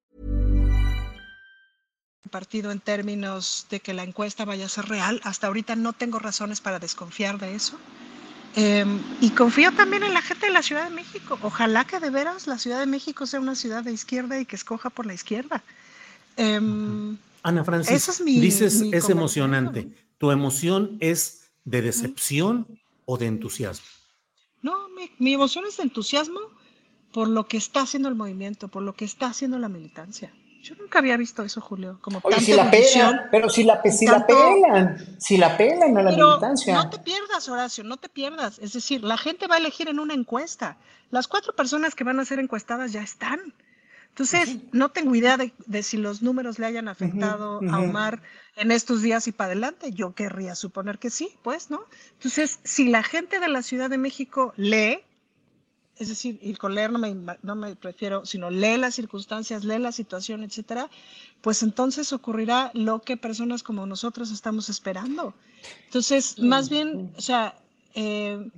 Partido 2.29 2.71
en 2.71 2.79
términos 2.79 3.67
de 3.69 3.79
que 3.79 3.93
la 3.93 4.03
encuesta 4.03 4.45
vaya 4.45 4.65
a 4.65 4.69
ser 4.69 4.85
real. 4.85 5.21
Hasta 5.23 5.47
ahorita 5.47 5.75
no 5.75 5.93
tengo 5.93 6.19
razones 6.19 6.61
para 6.61 6.79
desconfiar 6.79 7.39
de 7.39 7.55
eso. 7.55 7.77
Eh, 8.55 8.85
y 9.21 9.29
confío 9.31 9.71
también 9.71 10.03
en 10.03 10.13
la 10.13 10.21
gente 10.21 10.47
de 10.47 10.51
la 10.51 10.61
Ciudad 10.61 10.83
de 10.83 10.95
México. 10.95 11.39
Ojalá 11.41 11.85
que 11.85 11.99
de 11.99 12.09
veras 12.09 12.47
la 12.47 12.57
Ciudad 12.57 12.79
de 12.79 12.85
México 12.85 13.25
sea 13.25 13.39
una 13.39 13.55
ciudad 13.55 13.83
de 13.83 13.93
izquierda 13.93 14.39
y 14.39 14.45
que 14.45 14.55
escoja 14.55 14.89
por 14.89 15.05
la 15.05 15.13
izquierda. 15.13 15.63
Eh, 16.37 16.59
Ana 17.43 17.63
Francis, 17.63 18.09
es 18.09 18.21
mi, 18.21 18.39
dices 18.39 18.81
mi 18.81 18.93
es 18.93 19.09
emocionante. 19.09 19.89
¿Tu 20.17 20.31
emoción 20.31 20.97
es 20.99 21.51
de 21.63 21.81
decepción 21.81 22.79
o 23.05 23.17
de 23.17 23.27
entusiasmo? 23.27 23.85
No, 24.61 24.89
mi, 24.89 25.09
mi 25.17 25.33
emoción 25.33 25.65
es 25.67 25.77
de 25.77 25.83
entusiasmo 25.83 26.39
por 27.11 27.27
lo 27.27 27.47
que 27.47 27.57
está 27.57 27.81
haciendo 27.81 28.09
el 28.09 28.15
movimiento, 28.15 28.67
por 28.67 28.83
lo 28.83 28.93
que 28.93 29.05
está 29.05 29.27
haciendo 29.27 29.57
la 29.59 29.69
militancia. 29.69 30.31
Yo 30.61 30.75
nunca 30.75 30.99
había 30.99 31.17
visto 31.17 31.43
eso, 31.43 31.59
Julio. 31.59 31.97
Como 32.01 32.19
Oye, 32.23 32.39
si 32.39 32.53
la 32.53 32.69
pelan, 32.69 33.27
pero 33.31 33.49
si 33.49 33.63
la, 33.63 33.81
si 33.83 34.05
la 34.05 34.27
pelan, 34.27 34.97
si 35.19 35.37
la 35.37 35.57
pelan 35.57 35.97
a 35.97 36.03
la 36.03 36.11
pero 36.11 36.29
militancia. 36.29 36.75
No 36.75 36.89
te 36.89 36.99
pierdas, 36.99 37.49
Horacio, 37.49 37.83
no 37.83 37.97
te 37.97 38.09
pierdas. 38.09 38.59
Es 38.59 38.73
decir, 38.73 39.03
la 39.03 39.17
gente 39.17 39.47
va 39.47 39.55
a 39.55 39.57
elegir 39.57 39.89
en 39.89 39.99
una 39.99 40.13
encuesta. 40.13 40.77
Las 41.09 41.27
cuatro 41.27 41.53
personas 41.55 41.95
que 41.95 42.03
van 42.03 42.19
a 42.19 42.25
ser 42.25 42.39
encuestadas 42.39 42.91
ya 42.91 43.01
están. 43.01 43.53
Entonces, 44.09 44.49
uh 44.49 44.51
-huh. 44.51 44.69
no 44.73 44.89
tengo 44.89 45.15
idea 45.15 45.37
de, 45.37 45.53
de, 45.65 45.83
si 45.83 45.97
los 45.97 46.21
números 46.21 46.59
le 46.59 46.65
hayan 46.67 46.87
afectado 46.87 47.57
uh 47.57 47.61
-huh, 47.61 47.67
uh 47.67 47.71
-huh. 47.71 47.75
a 47.75 47.79
Omar 47.79 48.21
en 48.55 48.71
estos 48.71 49.01
días 49.01 49.27
y 49.27 49.31
para 49.31 49.51
adelante. 49.51 49.91
Yo 49.93 50.13
querría 50.13 50.53
suponer 50.53 50.99
que 50.99 51.09
sí, 51.09 51.29
pues, 51.41 51.71
¿no? 51.71 51.81
Entonces, 52.13 52.59
si 52.63 52.89
la 52.89 53.03
gente 53.03 53.39
de 53.39 53.47
la 53.47 53.61
Ciudad 53.63 53.89
de 53.89 53.97
México 53.97 54.53
lee, 54.57 54.99
es 56.01 56.09
decir, 56.09 56.39
y 56.41 56.55
con 56.55 56.73
leer 56.73 56.91
no 56.91 56.97
me, 56.97 57.15
no 57.43 57.55
me 57.55 57.75
prefiero, 57.75 58.25
sino 58.25 58.49
lee 58.49 58.77
las 58.77 58.95
circunstancias, 58.95 59.63
lee 59.63 59.77
la 59.77 59.91
situación, 59.91 60.43
etcétera, 60.43 60.89
pues 61.41 61.61
entonces 61.61 62.11
ocurrirá 62.11 62.71
lo 62.73 63.03
que 63.03 63.17
personas 63.17 63.61
como 63.61 63.85
nosotros 63.85 64.31
estamos 64.31 64.67
esperando. 64.69 65.35
Entonces, 65.85 66.39
más 66.39 66.69
bien, 66.69 67.13
o 67.15 67.21
sea, 67.21 67.55
eh, 67.93 68.49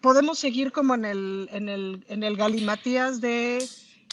podemos 0.00 0.38
seguir 0.38 0.72
como 0.72 0.94
en 0.94 1.04
el, 1.04 1.50
en 1.52 1.68
el, 1.68 2.02
en 2.08 2.22
el 2.22 2.36
galimatías 2.38 3.20
de 3.20 3.62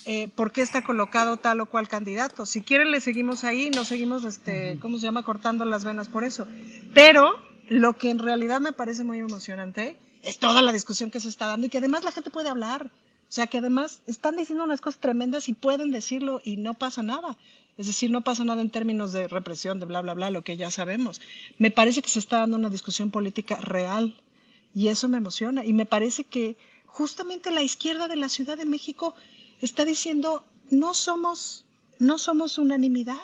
eh, 0.04 0.28
por 0.36 0.52
qué 0.52 0.62
está 0.62 0.84
colocado 0.84 1.38
tal 1.38 1.62
o 1.62 1.68
cual 1.68 1.88
candidato. 1.88 2.46
Si 2.46 2.62
quieren, 2.62 2.92
le 2.92 3.00
seguimos 3.00 3.46
ahí, 3.46 3.70
no 3.70 3.86
seguimos, 3.86 4.26
este, 4.26 4.78
¿cómo 4.82 4.98
se 4.98 5.04
llama?, 5.04 5.24
cortando 5.24 5.64
las 5.64 5.86
venas 5.86 6.10
por 6.10 6.26
eso. 6.26 6.48
Pero 6.94 7.40
lo 7.70 7.94
que 7.94 8.10
en 8.10 8.20
realidad 8.20 8.60
me 8.60 8.74
parece 8.74 9.06
muy 9.06 9.20
emocionante 9.20 9.98
es 10.24 10.40
toda 10.40 10.62
la 10.62 10.72
discusión 10.72 11.12
que 11.12 11.20
se 11.20 11.30
está 11.30 11.48
dando 11.48 11.68
y 11.68 11.70
que 11.70 11.78
además 11.78 12.04
la 12.04 12.12
gente 12.12 12.30
puede 12.30 12.50
hablar. 12.50 12.92
O 13.30 13.32
sea, 13.32 13.48
que 13.48 13.60
además 13.60 14.02
están 14.08 14.36
diciendo 14.38 14.64
unas 14.64 14.82
cosas 14.82 15.00
tremendas 15.00 15.50
y 15.50 15.54
pueden 15.54 15.92
decirlo 15.92 16.42
y 16.44 16.58
no 16.58 16.74
pasa 16.74 17.04
nada. 17.04 17.38
Es 17.78 17.88
decir, 17.88 18.10
no 18.12 18.22
pasa 18.22 18.44
nada 18.44 18.62
en 18.62 18.72
términos 18.72 19.14
de 19.14 19.28
represión, 19.28 19.80
de 19.80 19.86
bla, 19.86 20.02
bla, 20.02 20.14
bla, 20.14 20.32
lo 20.32 20.44
que 20.44 20.58
ya 20.58 20.72
sabemos. 20.72 21.22
Me 21.58 21.72
parece 21.72 22.02
que 22.02 22.10
se 22.10 22.20
está 22.20 22.40
dando 22.40 22.58
una 22.58 22.70
discusión 22.70 23.12
política 23.12 23.56
real 23.58 24.20
y 24.74 24.88
eso 24.88 25.08
me 25.08 25.18
emociona. 25.18 25.64
Y 25.64 25.74
me 25.74 25.86
parece 25.86 26.24
que 26.24 26.58
justamente 26.86 27.52
la 27.52 27.62
izquierda 27.62 28.08
de 28.08 28.16
la 28.16 28.30
Ciudad 28.30 28.58
de 28.58 28.66
México 28.66 29.14
está 29.62 29.86
diciendo, 29.86 30.44
no 30.72 30.94
somos, 30.94 31.66
no 32.00 32.18
somos 32.18 32.58
unanimidad 32.58 33.18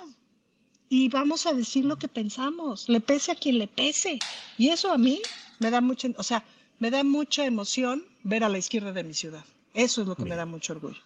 y 0.87 1.09
vamos 1.09 1.45
a 1.47 1.53
decir 1.53 1.83
lo 1.85 1.97
que 1.97 2.07
pensamos, 2.07 2.87
le 2.87 3.01
pese 3.01 3.31
a 3.31 3.35
quien 3.35 3.57
le 3.57 3.67
pese. 3.67 4.19
Y 4.57 4.69
eso 4.69 4.91
a 4.91 4.97
mí 4.97 5.21
me 5.59 5.71
da 5.71 5.81
mucha, 5.81 6.09
o 6.17 6.23
sea, 6.23 6.43
me 6.79 6.91
da 6.91 7.03
mucha 7.03 7.45
emoción 7.45 8.03
ver 8.23 8.43
a 8.43 8.49
la 8.49 8.57
izquierda 8.57 8.91
de 8.91 9.03
mi 9.03 9.13
ciudad. 9.13 9.45
Eso 9.73 10.01
es 10.01 10.07
lo 10.07 10.15
que 10.15 10.25
me 10.25 10.35
da 10.35 10.45
mucho 10.45 10.73
orgullo. 10.73 11.01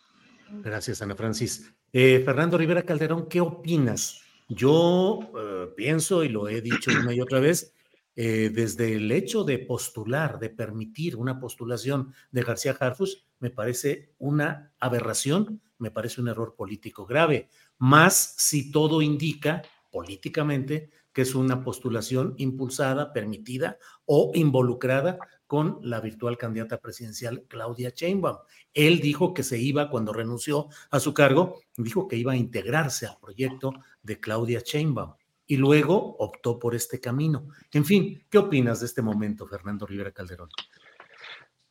Gracias, 0.64 1.02
Ana 1.02 1.16
Francis. 1.16 1.72
Eh, 1.91 2.22
Fernando 2.24 2.58
Rivera 2.58 2.84
Calderón, 2.84 3.28
¿qué 3.28 3.41
opinas? 3.41 4.22
Yo 4.48 5.20
eh, 5.38 5.68
pienso, 5.76 6.24
y 6.24 6.30
lo 6.30 6.48
he 6.48 6.62
dicho 6.62 6.91
una 6.91 7.14
y 7.14 7.22
otra 7.22 7.40
vez, 7.40 7.74
eh, 8.16 8.52
desde 8.54 8.96
el 8.96 9.12
hecho 9.12 9.44
de 9.44 9.60
postular, 9.60 10.40
de 10.40 10.50
permitir 10.50 11.16
una 11.16 11.40
postulación 11.40 12.14
de 12.32 12.44
García 12.44 12.76
Harfus, 12.80 13.26
me 13.40 13.50
parece 13.50 14.14
una 14.18 14.74
aberración, 14.80 15.62
me 15.78 15.91
parece 15.91 16.20
un 16.20 16.28
error 16.28 16.56
político 16.56 17.06
grave, 17.06 17.50
más 17.78 18.36
si 18.38 18.72
todo 18.72 19.02
indica 19.02 19.62
políticamente 19.91 20.90
que 21.14 21.22
es 21.24 21.34
una 21.34 21.64
postulación 21.64 22.36
impulsada, 22.38 23.14
permitida 23.14 23.78
o 24.06 24.32
involucrada 24.36 25.18
con 25.50 25.80
la 25.82 26.00
virtual 26.00 26.38
candidata 26.38 26.78
presidencial 26.78 27.44
Claudia 27.48 27.90
Sheinbaum. 27.90 28.38
Él 28.72 29.00
dijo 29.00 29.34
que 29.34 29.42
se 29.42 29.58
iba, 29.58 29.90
cuando 29.90 30.14
renunció 30.14 30.68
a 30.92 31.00
su 31.00 31.12
cargo, 31.12 31.60
dijo 31.76 32.08
que 32.08 32.18
iba 32.18 32.34
a 32.34 32.38
integrarse 32.38 33.08
al 33.08 33.18
proyecto 33.20 33.74
de 34.04 34.20
Claudia 34.20 34.62
Sheinbaum 34.64 35.16
y 35.48 35.58
luego 35.58 36.18
optó 36.20 36.60
por 36.60 36.76
este 36.76 37.00
camino. 37.00 37.48
En 37.74 37.84
fin, 37.84 38.24
¿qué 38.30 38.38
opinas 38.38 38.82
de 38.82 38.86
este 38.86 39.02
momento, 39.02 39.48
Fernando 39.48 39.88
Rivera 39.88 40.12
Calderón? 40.12 40.50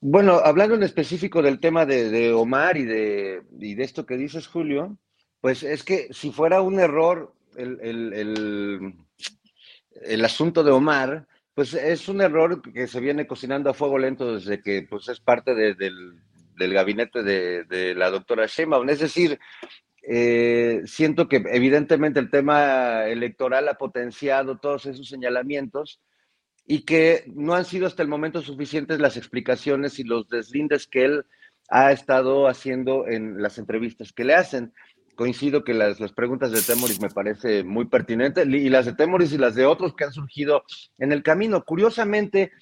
Bueno, 0.00 0.40
hablando 0.42 0.74
en 0.74 0.82
específico 0.82 1.40
del 1.40 1.60
tema 1.60 1.86
de, 1.86 2.32
Omar 2.32 2.76
y 2.78 2.84
de, 2.84 3.42
de, 3.48 3.84
esto 3.84 4.04
que 4.04 4.16
dices, 4.16 4.48
Julio, 4.48 4.98
pues 5.40 5.62
es 5.62 5.84
que 5.84 6.12
si 6.12 6.32
fuera 6.32 6.62
un 6.62 6.80
error 6.80 7.32
el, 7.54 7.78
el, 10.02 10.24
asunto 10.24 10.64
de 10.64 10.72
Omar, 10.72 11.27
pues 11.58 11.74
es 11.74 12.08
un 12.08 12.20
error 12.20 12.62
que 12.62 12.86
se 12.86 13.00
viene 13.00 13.26
cocinando 13.26 13.68
a 13.68 13.74
fuego 13.74 13.98
lento 13.98 14.32
desde 14.32 14.62
que 14.62 14.86
pues, 14.88 15.08
es 15.08 15.18
parte 15.18 15.56
del, 15.56 16.22
gabinete 16.56 17.24
de, 17.24 17.96
la 17.96 18.10
doctora 18.10 18.46
Sheinbaum. 18.46 18.88
Es 18.88 19.00
decir, 19.00 19.40
eh, 20.04 20.82
siento 20.84 21.26
que 21.26 21.42
evidentemente 21.50 22.20
el 22.20 22.30
tema 22.30 23.06
electoral 23.06 23.68
ha 23.68 23.74
potenciado 23.74 24.58
todos 24.58 24.86
esos 24.86 25.08
señalamientos, 25.08 26.00
y 26.64 26.84
que 26.84 27.24
no 27.34 27.54
han 27.54 27.64
sido 27.64 27.88
hasta 27.88 28.04
el 28.04 28.08
momento 28.08 28.40
suficientes 28.40 29.00
las 29.00 29.16
explicaciones 29.16 29.98
y 29.98 30.04
los 30.04 30.28
deslindes 30.28 30.86
que 30.86 31.06
él 31.06 31.26
ha 31.70 31.90
estado 31.90 32.46
haciendo 32.46 33.08
en 33.08 33.42
las 33.42 33.58
entrevistas 33.58 34.12
que 34.12 34.22
le 34.22 34.36
hacen. 34.36 34.72
Coincido 35.18 35.64
que 35.64 35.74
las, 35.74 35.98
las 35.98 36.12
preguntas 36.12 36.52
de 36.52 36.62
Temoris 36.62 37.00
me 37.00 37.10
parece 37.10 37.64
muy 37.64 37.86
pertinente 37.86 38.44
y 38.44 38.68
las 38.68 38.86
de 38.86 38.92
Temoris 38.92 39.32
y 39.32 39.38
las 39.38 39.56
de 39.56 39.66
otros 39.66 39.96
que 39.96 40.04
han 40.04 40.12
surgido 40.12 40.62
en 40.96 41.10
el 41.10 41.24
camino. 41.24 41.64
Curiosamente, 41.64 42.52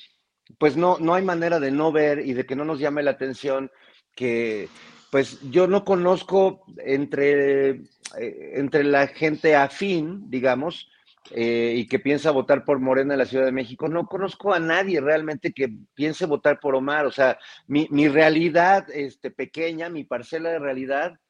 pues 0.59 0.75
no, 0.75 0.97
no 0.99 1.13
hay 1.13 1.23
manera 1.23 1.61
de 1.61 1.71
no 1.71 1.93
ver 1.93 2.21
y 2.21 2.33
de 2.33 2.47
que 2.47 2.57
no 2.57 2.65
nos 2.65 2.79
llame 2.79 3.03
la 3.03 3.11
atención 3.11 3.71
que 4.15 4.71
pues 5.11 5.39
yo 5.51 5.67
no 5.67 5.85
conozco 5.85 6.65
entre, 6.79 7.73
eh, 8.19 8.53
entre 8.55 8.85
la 8.85 9.07
gente 9.09 9.55
afín, 9.55 10.31
digamos, 10.31 10.89
eh, 11.33 11.75
y 11.77 11.87
que 11.87 11.99
piensa 11.99 12.31
votar 12.31 12.65
por 12.65 12.79
Morena 12.79 13.13
en 13.13 13.19
la 13.19 13.27
Ciudad 13.27 13.45
de 13.45 13.53
México, 13.53 13.87
no 13.87 14.07
conozco 14.07 14.55
a 14.55 14.61
nadie 14.61 15.03
realmente 15.03 15.53
que 15.53 15.69
piense 15.95 16.25
votar 16.25 16.59
por 16.59 16.75
Omar. 16.75 17.05
O 17.05 17.13
sea, 17.13 17.39
mi, 17.67 17.87
mi 17.91 18.09
realidad 18.09 18.87
este, 18.95 19.31
pequeña, 19.31 19.91
mi 19.91 20.05
parcela 20.05 20.49
de 20.49 20.59
realidad, 20.59 21.21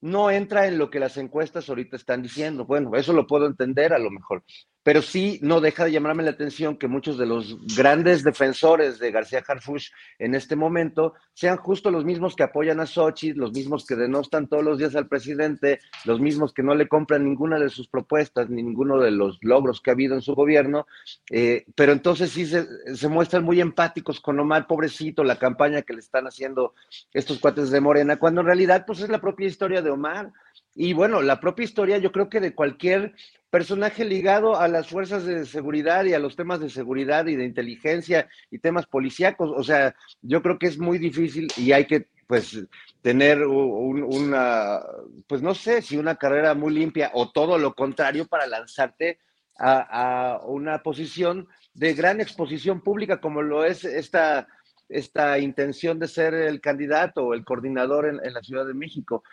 no 0.00 0.30
entra 0.30 0.66
en 0.66 0.78
lo 0.78 0.90
que 0.90 1.00
las 1.00 1.16
encuestas 1.16 1.68
ahorita 1.68 1.96
están 1.96 2.22
diciendo. 2.22 2.64
Bueno, 2.64 2.94
eso 2.94 3.12
lo 3.12 3.26
puedo 3.26 3.46
entender 3.46 3.92
a 3.92 3.98
lo 3.98 4.10
mejor, 4.10 4.44
pero 4.82 5.02
sí 5.02 5.38
no 5.42 5.60
deja 5.60 5.84
de 5.84 5.92
llamarme 5.92 6.22
la 6.22 6.30
atención 6.30 6.76
que 6.76 6.88
muchos 6.88 7.18
de 7.18 7.26
los 7.26 7.58
grandes 7.76 8.22
defensores 8.22 8.98
de 8.98 9.10
García 9.10 9.44
Harfush 9.46 9.90
en 10.18 10.34
este 10.34 10.56
momento 10.56 11.14
sean 11.34 11.56
justo 11.56 11.90
los 11.90 12.04
mismos 12.04 12.34
que 12.34 12.42
apoyan 12.42 12.80
a 12.80 12.86
Sochi, 12.86 13.32
los 13.32 13.52
mismos 13.52 13.86
que 13.86 13.96
denostan 13.96 14.48
todos 14.48 14.64
los 14.64 14.78
días 14.78 14.96
al 14.96 15.08
presidente, 15.08 15.80
los 16.04 16.20
mismos 16.20 16.52
que 16.52 16.62
no 16.62 16.74
le 16.74 16.88
compran 16.88 17.24
ninguna 17.24 17.58
de 17.58 17.68
sus 17.68 17.88
propuestas, 17.88 18.48
ni 18.48 18.62
ninguno 18.62 18.98
de 18.98 19.10
los 19.10 19.38
logros 19.42 19.80
que 19.80 19.90
ha 19.90 19.94
habido 19.94 20.14
en 20.14 20.22
su 20.22 20.34
gobierno, 20.34 20.86
eh, 21.30 21.64
pero 21.74 21.92
entonces 21.92 22.30
sí 22.30 22.46
se, 22.46 22.66
se, 22.94 23.08
muestran 23.08 23.44
muy 23.44 23.60
empáticos 23.60 24.20
con 24.20 24.38
Omar, 24.40 24.66
pobrecito, 24.66 25.24
la 25.24 25.38
campaña 25.38 25.82
que 25.82 25.92
le 25.92 26.00
están 26.00 26.26
haciendo 26.26 26.74
estos 27.12 27.38
cuates 27.38 27.70
de 27.70 27.80
Morena, 27.80 28.18
cuando 28.18 28.40
en 28.40 28.46
realidad 28.46 28.84
pues 28.86 29.00
es 29.00 29.08
la 29.08 29.20
propia 29.20 29.46
historia 29.46 29.82
de 29.82 29.90
Omar. 29.90 30.32
Y 30.74 30.92
bueno, 30.92 31.22
la 31.22 31.40
propia 31.40 31.64
historia 31.64 31.98
yo 31.98 32.12
creo 32.12 32.28
que 32.28 32.40
de 32.40 32.54
cualquier 32.54 33.14
personaje 33.50 34.04
ligado 34.04 34.56
a 34.56 34.68
las 34.68 34.88
fuerzas 34.88 35.24
de 35.24 35.46
seguridad 35.46 36.04
y 36.04 36.14
a 36.14 36.18
los 36.18 36.36
temas 36.36 36.60
de 36.60 36.68
seguridad 36.68 37.26
y 37.26 37.36
de 37.36 37.44
inteligencia 37.44 38.28
y 38.50 38.58
temas 38.58 38.86
policíacos. 38.86 39.50
O 39.56 39.64
sea, 39.64 39.94
yo 40.22 40.42
creo 40.42 40.58
que 40.58 40.66
es 40.66 40.78
muy 40.78 40.98
difícil 40.98 41.48
y 41.56 41.72
hay 41.72 41.86
que 41.86 42.08
pues 42.26 42.58
tener 43.00 43.42
una, 43.46 44.80
pues 45.26 45.40
no 45.40 45.54
sé 45.54 45.80
si 45.80 45.96
una 45.96 46.16
carrera 46.16 46.54
muy 46.54 46.74
limpia 46.74 47.10
o 47.14 47.30
todo 47.30 47.56
lo 47.56 47.74
contrario 47.74 48.26
para 48.26 48.46
lanzarte 48.46 49.18
a, 49.58 50.40
una 50.44 50.82
posición 50.82 51.48
de 51.72 51.94
gran 51.94 52.20
exposición 52.20 52.82
pública 52.82 53.20
como 53.20 53.40
lo 53.40 53.64
es 53.64 53.84
esta, 53.84 54.46
esta 54.90 55.38
intención 55.38 55.98
de 55.98 56.06
ser 56.06 56.34
el 56.34 56.60
candidato 56.60 57.24
o 57.24 57.34
el 57.34 57.44
coordinador 57.44 58.06
en, 58.06 58.20
en 58.22 58.34
la 58.34 58.42
Ciudad 58.42 58.66
de 58.66 58.74
México. 58.74 59.24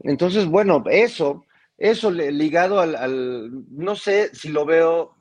Entonces, 0.00 0.46
bueno, 0.46 0.84
eso 0.90 1.46
eso 1.78 2.10
ligado 2.10 2.80
al, 2.80 3.50
no 3.68 3.96
sé 3.96 4.34
si 4.34 4.48
lo 4.48 4.64
veo 4.64 5.14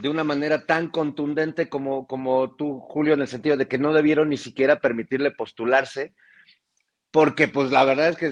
de 0.00 0.08
una 0.08 0.24
manera 0.24 0.64
tan 0.66 0.88
contundente 0.88 1.68
como, 1.68 2.06
como 2.06 2.56
tú, 2.56 2.80
Julio, 2.80 3.14
en 3.14 3.20
el 3.20 3.28
sentido 3.28 3.56
de 3.56 3.68
que 3.68 3.78
no 3.78 3.92
debieron 3.92 4.30
ni 4.30 4.38
siquiera 4.38 4.80
permitirle 4.80 5.30
postularse, 5.30 6.14
porque 7.10 7.46
pues 7.46 7.70
la 7.70 7.84
verdad 7.84 8.08
es 8.08 8.16
que, 8.16 8.30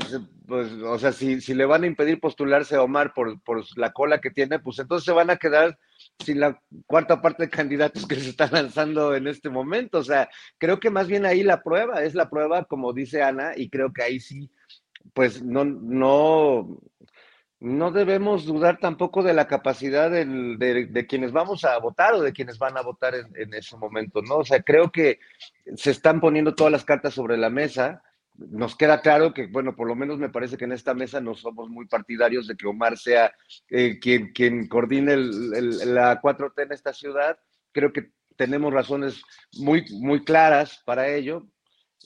pues, 0.48 0.72
o 0.72 0.98
sea, 0.98 1.12
si, 1.12 1.40
si 1.40 1.54
le 1.54 1.66
van 1.66 1.84
a 1.84 1.86
impedir 1.86 2.18
postularse 2.18 2.74
a 2.74 2.82
Omar 2.82 3.12
por, 3.14 3.40
por 3.42 3.62
la 3.76 3.92
cola 3.92 4.20
que 4.20 4.30
tiene, 4.30 4.58
pues 4.58 4.78
entonces 4.80 5.04
se 5.04 5.12
van 5.12 5.30
a 5.30 5.36
quedar 5.36 5.78
sin 6.18 6.40
la 6.40 6.60
cuarta 6.86 7.22
parte 7.22 7.44
de 7.44 7.50
candidatos 7.50 8.08
que 8.08 8.16
se 8.16 8.30
están 8.30 8.50
lanzando 8.52 9.14
en 9.14 9.28
este 9.28 9.50
momento. 9.50 9.98
O 9.98 10.04
sea, 10.04 10.28
creo 10.58 10.80
que 10.80 10.90
más 10.90 11.06
bien 11.06 11.26
ahí 11.26 11.44
la 11.44 11.62
prueba, 11.62 12.02
es 12.02 12.14
la 12.14 12.28
prueba, 12.28 12.64
como 12.64 12.92
dice 12.92 13.22
Ana, 13.22 13.52
y 13.54 13.70
creo 13.70 13.92
que 13.92 14.02
ahí 14.02 14.18
sí 14.18 14.50
pues 15.12 15.42
no, 15.42 15.64
no, 15.64 16.80
no 17.62 17.92
debemos 17.92 18.44
dudar 18.44 18.80
tampoco 18.80 19.22
de 19.22 19.34
la 19.34 19.46
capacidad 19.46 20.10
de, 20.10 21.06
quienes 21.08 21.30
vamos 21.30 21.64
a 21.64 21.78
votar 21.78 22.12
o 22.14 22.20
de 22.20 22.32
quienes 22.32 22.58
van 22.58 22.76
a 22.76 22.82
votar 22.82 23.14
en, 23.14 23.54
ese 23.54 23.76
momento, 23.76 24.20
¿no? 24.20 24.38
O 24.38 24.44
sea, 24.44 24.62
creo 24.62 24.90
que 24.90 25.20
se 25.76 25.92
están 25.92 26.20
poniendo 26.20 26.56
todas 26.56 26.72
las 26.72 26.84
cartas 26.84 27.14
sobre 27.14 27.36
la 27.36 27.50
mesa. 27.50 28.02
Nos 28.34 28.74
queda 28.74 29.00
claro 29.00 29.32
que, 29.32 29.46
bueno, 29.46 29.76
por 29.76 29.86
lo 29.86 29.94
menos 29.94 30.18
me 30.18 30.28
parece 30.28 30.56
que 30.56 30.64
en 30.64 30.72
esta 30.72 30.92
mesa 30.92 31.20
no 31.20 31.34
somos 31.34 31.68
muy 31.68 31.86
partidarios 31.86 32.48
de 32.48 32.56
que 32.56 32.66
Omar 32.66 32.98
sea 32.98 33.32
eh, 33.68 34.00
quien, 34.00 34.32
quien 34.32 34.66
coordine 34.66 35.16
la 35.16 36.20
4T 36.20 36.64
en 36.64 36.72
esta 36.72 36.92
ciudad. 36.92 37.38
Creo 37.70 37.92
que 37.92 38.10
tenemos 38.36 38.72
razones 38.72 39.22
muy, 39.58 39.84
muy 40.00 40.24
claras 40.24 40.82
para 40.84 41.06
ello. 41.08 41.46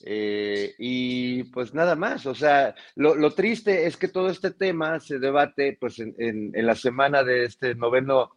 Eh, 0.09 0.73
y 0.78 1.43
pues 1.45 1.74
nada 1.74 1.97
más, 1.97 2.27
o 2.27 2.35
sea, 2.35 2.77
lo, 2.95 3.28
triste 3.33 3.87
es 3.87 3.97
que 3.97 4.07
todo 4.07 4.28
este 4.31 4.53
tema 4.53 5.01
se 5.01 5.19
debate 5.19 5.77
pues 5.81 5.99
en, 5.99 6.53
la 6.55 6.77
semana 6.77 7.24
de 7.24 7.45
este 7.47 7.74
noveno, 7.74 8.31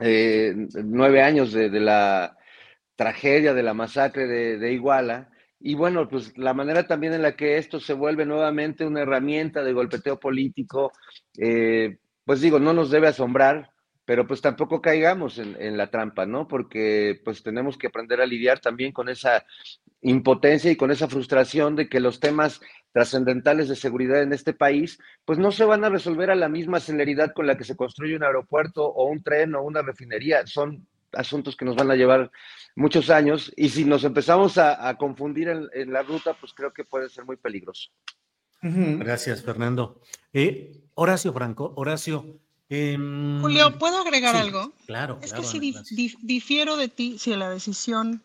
eh, 0.00 0.54
nueve 0.82 1.20
años 1.20 1.52
de, 1.52 1.68
la 1.68 2.38
tragedia, 2.96 3.52
de 3.52 3.62
la 3.62 3.74
masacre 3.74 4.26
de, 4.26 4.72
Iguala. 4.72 5.28
Y 5.60 5.74
bueno, 5.74 6.08
pues 6.08 6.36
la 6.38 6.54
manera 6.54 6.86
también 6.86 7.12
en 7.12 7.20
la 7.20 7.36
que 7.36 7.58
esto 7.58 7.78
se 7.78 7.92
vuelve 7.92 8.24
nuevamente 8.24 8.86
una 8.86 9.02
herramienta 9.02 9.62
de 9.62 9.74
golpeteo 9.74 10.18
político, 10.18 10.92
eh, 11.36 11.98
pues 12.24 12.40
digo, 12.40 12.58
no 12.58 12.72
nos 12.72 12.90
debe 12.90 13.08
asombrar, 13.08 13.70
pero 14.06 14.26
pues 14.26 14.40
tampoco 14.40 14.80
caigamos 14.80 15.36
en, 15.38 15.60
en, 15.60 15.76
la 15.76 15.90
trampa, 15.90 16.24
¿no? 16.24 16.48
Porque 16.48 17.20
pues 17.22 17.42
tenemos 17.42 17.76
que 17.76 17.88
aprender 17.88 18.22
a 18.22 18.26
lidiar 18.26 18.60
también 18.60 18.92
con 18.92 19.10
esa 19.10 19.44
impotencia 20.02 20.70
y 20.70 20.76
con 20.76 20.90
esa 20.90 21.08
frustración 21.08 21.76
de 21.76 21.88
que 21.88 22.00
los 22.00 22.20
temas 22.20 22.60
trascendentales 22.92 23.68
de 23.68 23.76
seguridad 23.76 24.22
en 24.22 24.32
este 24.32 24.52
país, 24.52 24.98
pues 25.24 25.38
no 25.38 25.52
se 25.52 25.64
van 25.64 25.84
a 25.84 25.88
resolver 25.88 26.30
a 26.30 26.34
la 26.34 26.48
misma 26.48 26.80
celeridad 26.80 27.32
con 27.34 27.46
la 27.46 27.56
que 27.56 27.64
se 27.64 27.76
construye 27.76 28.16
un 28.16 28.22
aeropuerto 28.22 28.86
o 28.86 29.06
un 29.06 29.22
tren 29.22 29.54
o 29.54 29.62
una 29.62 29.82
refinería. 29.82 30.46
Son 30.46 30.86
asuntos 31.12 31.56
que 31.56 31.64
nos 31.64 31.76
van 31.76 31.90
a 31.90 31.96
llevar 31.96 32.30
muchos 32.74 33.10
años 33.10 33.52
y 33.56 33.68
si 33.68 33.84
nos 33.84 34.04
empezamos 34.04 34.58
a, 34.58 34.88
a 34.88 34.96
confundir 34.96 35.48
en, 35.48 35.68
en, 35.72 35.92
la 35.92 36.02
ruta, 36.02 36.34
pues 36.38 36.52
creo 36.52 36.72
que 36.72 36.84
puede 36.84 37.08
ser 37.08 37.24
muy 37.24 37.36
peligroso. 37.36 37.90
Gracias, 38.62 39.42
Fernando. 39.42 40.00
Eh, 40.32 40.72
Horacio 40.94 41.32
Franco, 41.32 41.72
Horacio. 41.76 42.38
Eh, 42.68 42.96
Julio, 43.40 43.78
¿puedo 43.78 43.98
agregar 43.98 44.34
sí, 44.34 44.40
algo? 44.40 44.72
Claro. 44.86 45.18
Es 45.22 45.30
claro, 45.30 45.42
que 45.42 45.48
si 45.48 45.58
dif, 45.60 45.76
dif, 45.90 46.14
difiero 46.22 46.76
de 46.76 46.88
ti 46.88 47.18
si 47.18 47.34
la 47.36 47.50
decisión 47.50 48.22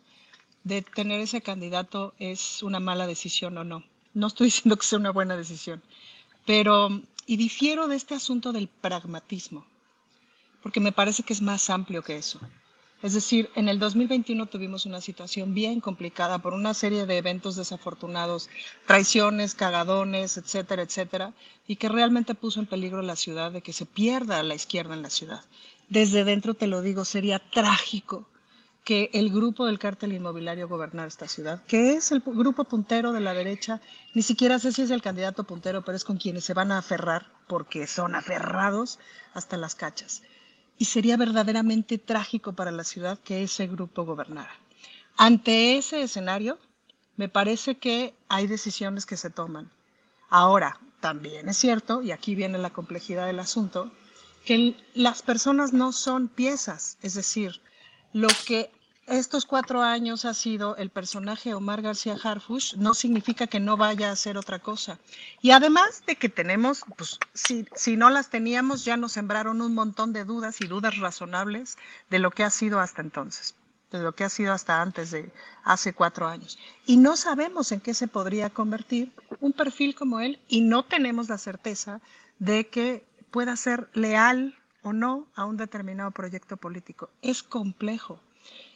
de 0.63 0.81
tener 0.81 1.21
ese 1.21 1.41
candidato 1.41 2.13
es 2.19 2.63
una 2.63 2.79
mala 2.79 3.07
decisión 3.07 3.57
o 3.57 3.63
no. 3.63 3.83
No 4.13 4.27
estoy 4.27 4.45
diciendo 4.47 4.77
que 4.77 4.85
sea 4.85 4.99
una 4.99 5.11
buena 5.11 5.35
decisión, 5.38 5.81
pero 6.45 7.01
y 7.25 7.38
difiero 7.38 7.88
de 7.88 7.95
este 7.95 8.15
asunto 8.15 8.51
del 8.51 8.67
pragmatismo, 8.67 9.65
porque 10.63 10.79
me 10.79 10.91
parece 10.91 11.23
que 11.23 11.33
es 11.33 11.41
más 11.41 11.69
amplio 11.69 12.03
que 12.03 12.17
eso. 12.17 12.39
Es 13.01 13.13
decir, 13.13 13.49
en 13.55 13.67
el 13.67 13.79
2021 13.79 14.45
tuvimos 14.45 14.85
una 14.85 15.01
situación 15.01 15.55
bien 15.55 15.81
complicada 15.81 16.38
por 16.38 16.53
una 16.53 16.75
serie 16.75 17.07
de 17.07 17.17
eventos 17.17 17.55
desafortunados, 17.55 18.47
traiciones, 18.85 19.55
cagadones, 19.55 20.38
etcétera, 20.38 20.83
etcétera, 20.83 21.33
y 21.67 21.77
que 21.77 21.89
realmente 21.89 22.35
puso 22.35 22.59
en 22.59 22.67
peligro 22.67 23.01
la 23.01 23.15
ciudad 23.15 23.51
de 23.51 23.63
que 23.63 23.73
se 23.73 23.88
pierda 23.88 24.43
la 24.43 24.53
izquierda 24.53 24.93
en 24.93 25.01
la 25.01 25.09
ciudad. 25.09 25.43
Desde 25.89 26.23
dentro 26.23 26.53
te 26.53 26.67
lo 26.67 26.83
digo, 26.83 27.03
sería 27.03 27.39
trágico 27.39 28.27
que 28.83 29.09
el 29.13 29.29
grupo 29.29 29.65
del 29.65 29.79
cártel 29.79 30.13
inmobiliario 30.13 30.67
gobernara 30.67 31.07
esta 31.07 31.27
ciudad, 31.27 31.63
que 31.65 31.93
es 31.93 32.11
el 32.11 32.21
grupo 32.21 32.63
puntero 32.63 33.11
de 33.11 33.19
la 33.19 33.33
derecha, 33.33 33.79
ni 34.13 34.23
siquiera 34.23 34.59
sé 34.59 34.71
si 34.71 34.81
es 34.81 34.91
el 34.91 35.01
candidato 35.01 35.43
puntero, 35.43 35.83
pero 35.83 35.95
es 35.95 36.03
con 36.03 36.17
quienes 36.17 36.45
se 36.45 36.53
van 36.53 36.71
a 36.71 36.79
aferrar, 36.79 37.31
porque 37.47 37.85
son 37.85 38.15
aferrados 38.15 38.99
hasta 39.33 39.57
las 39.57 39.75
cachas 39.75 40.23
y 40.81 40.85
sería 40.85 41.15
verdaderamente 41.15 41.99
trágico 41.99 42.53
para 42.53 42.71
la 42.71 42.83
ciudad 42.83 43.19
que 43.19 43.43
ese 43.43 43.67
grupo 43.67 44.03
gobernara. 44.03 44.49
Ante 45.15 45.77
ese 45.77 46.01
escenario, 46.01 46.57
me 47.17 47.29
parece 47.29 47.77
que 47.77 48.15
hay 48.29 48.47
decisiones 48.47 49.05
que 49.05 49.15
se 49.15 49.29
toman. 49.29 49.69
Ahora, 50.27 50.79
también 50.99 51.49
es 51.49 51.57
cierto, 51.57 52.01
y 52.01 52.09
aquí 52.09 52.33
viene 52.33 52.57
la 52.57 52.71
complejidad 52.71 53.27
del 53.27 53.39
asunto, 53.39 53.91
que 54.43 54.75
las 54.95 55.21
personas 55.21 55.71
no 55.71 55.91
son 55.91 56.27
piezas, 56.27 56.97
es 57.03 57.13
decir, 57.13 57.61
lo 58.13 58.27
que 58.45 58.71
estos 59.07 59.45
cuatro 59.45 59.81
años 59.81 60.25
ha 60.25 60.33
sido 60.33 60.77
el 60.77 60.89
personaje 60.89 61.53
Omar 61.53 61.81
García 61.81 62.15
Harfush, 62.21 62.75
no 62.75 62.93
significa 62.93 63.47
que 63.47 63.59
no 63.59 63.75
vaya 63.75 64.09
a 64.09 64.13
hacer 64.13 64.38
otra 64.38 64.59
cosa. 64.59 64.99
Y 65.41 65.51
además 65.51 66.03
de 66.05 66.15
que 66.15 66.29
tenemos, 66.29 66.85
pues 66.97 67.19
si, 67.33 67.65
si 67.75 67.97
no 67.97 68.09
las 68.09 68.29
teníamos, 68.29 68.85
ya 68.85 68.97
nos 68.97 69.13
sembraron 69.13 69.61
un 69.61 69.73
montón 69.73 70.13
de 70.13 70.23
dudas 70.23 70.61
y 70.61 70.67
dudas 70.67 70.97
razonables 70.97 71.77
de 72.09 72.19
lo 72.19 72.31
que 72.31 72.43
ha 72.43 72.49
sido 72.49 72.79
hasta 72.79 73.01
entonces, 73.01 73.55
de 73.91 73.99
lo 73.99 74.13
que 74.13 74.23
ha 74.23 74.29
sido 74.29 74.53
hasta 74.53 74.81
antes 74.81 75.11
de 75.11 75.31
hace 75.63 75.93
cuatro 75.93 76.27
años. 76.27 76.57
Y 76.85 76.97
no 76.97 77.17
sabemos 77.17 77.71
en 77.71 77.81
qué 77.81 77.93
se 77.93 78.07
podría 78.07 78.49
convertir 78.49 79.11
un 79.39 79.51
perfil 79.51 79.95
como 79.95 80.19
él 80.19 80.39
y 80.47 80.61
no 80.61 80.83
tenemos 80.83 81.27
la 81.27 81.38
certeza 81.38 81.99
de 82.39 82.67
que 82.67 83.03
pueda 83.31 83.55
ser 83.55 83.89
leal 83.93 84.55
o 84.83 84.93
no 84.93 85.27
a 85.35 85.45
un 85.45 85.57
determinado 85.57 86.11
proyecto 86.11 86.57
político. 86.57 87.09
Es 87.21 87.43
complejo. 87.43 88.19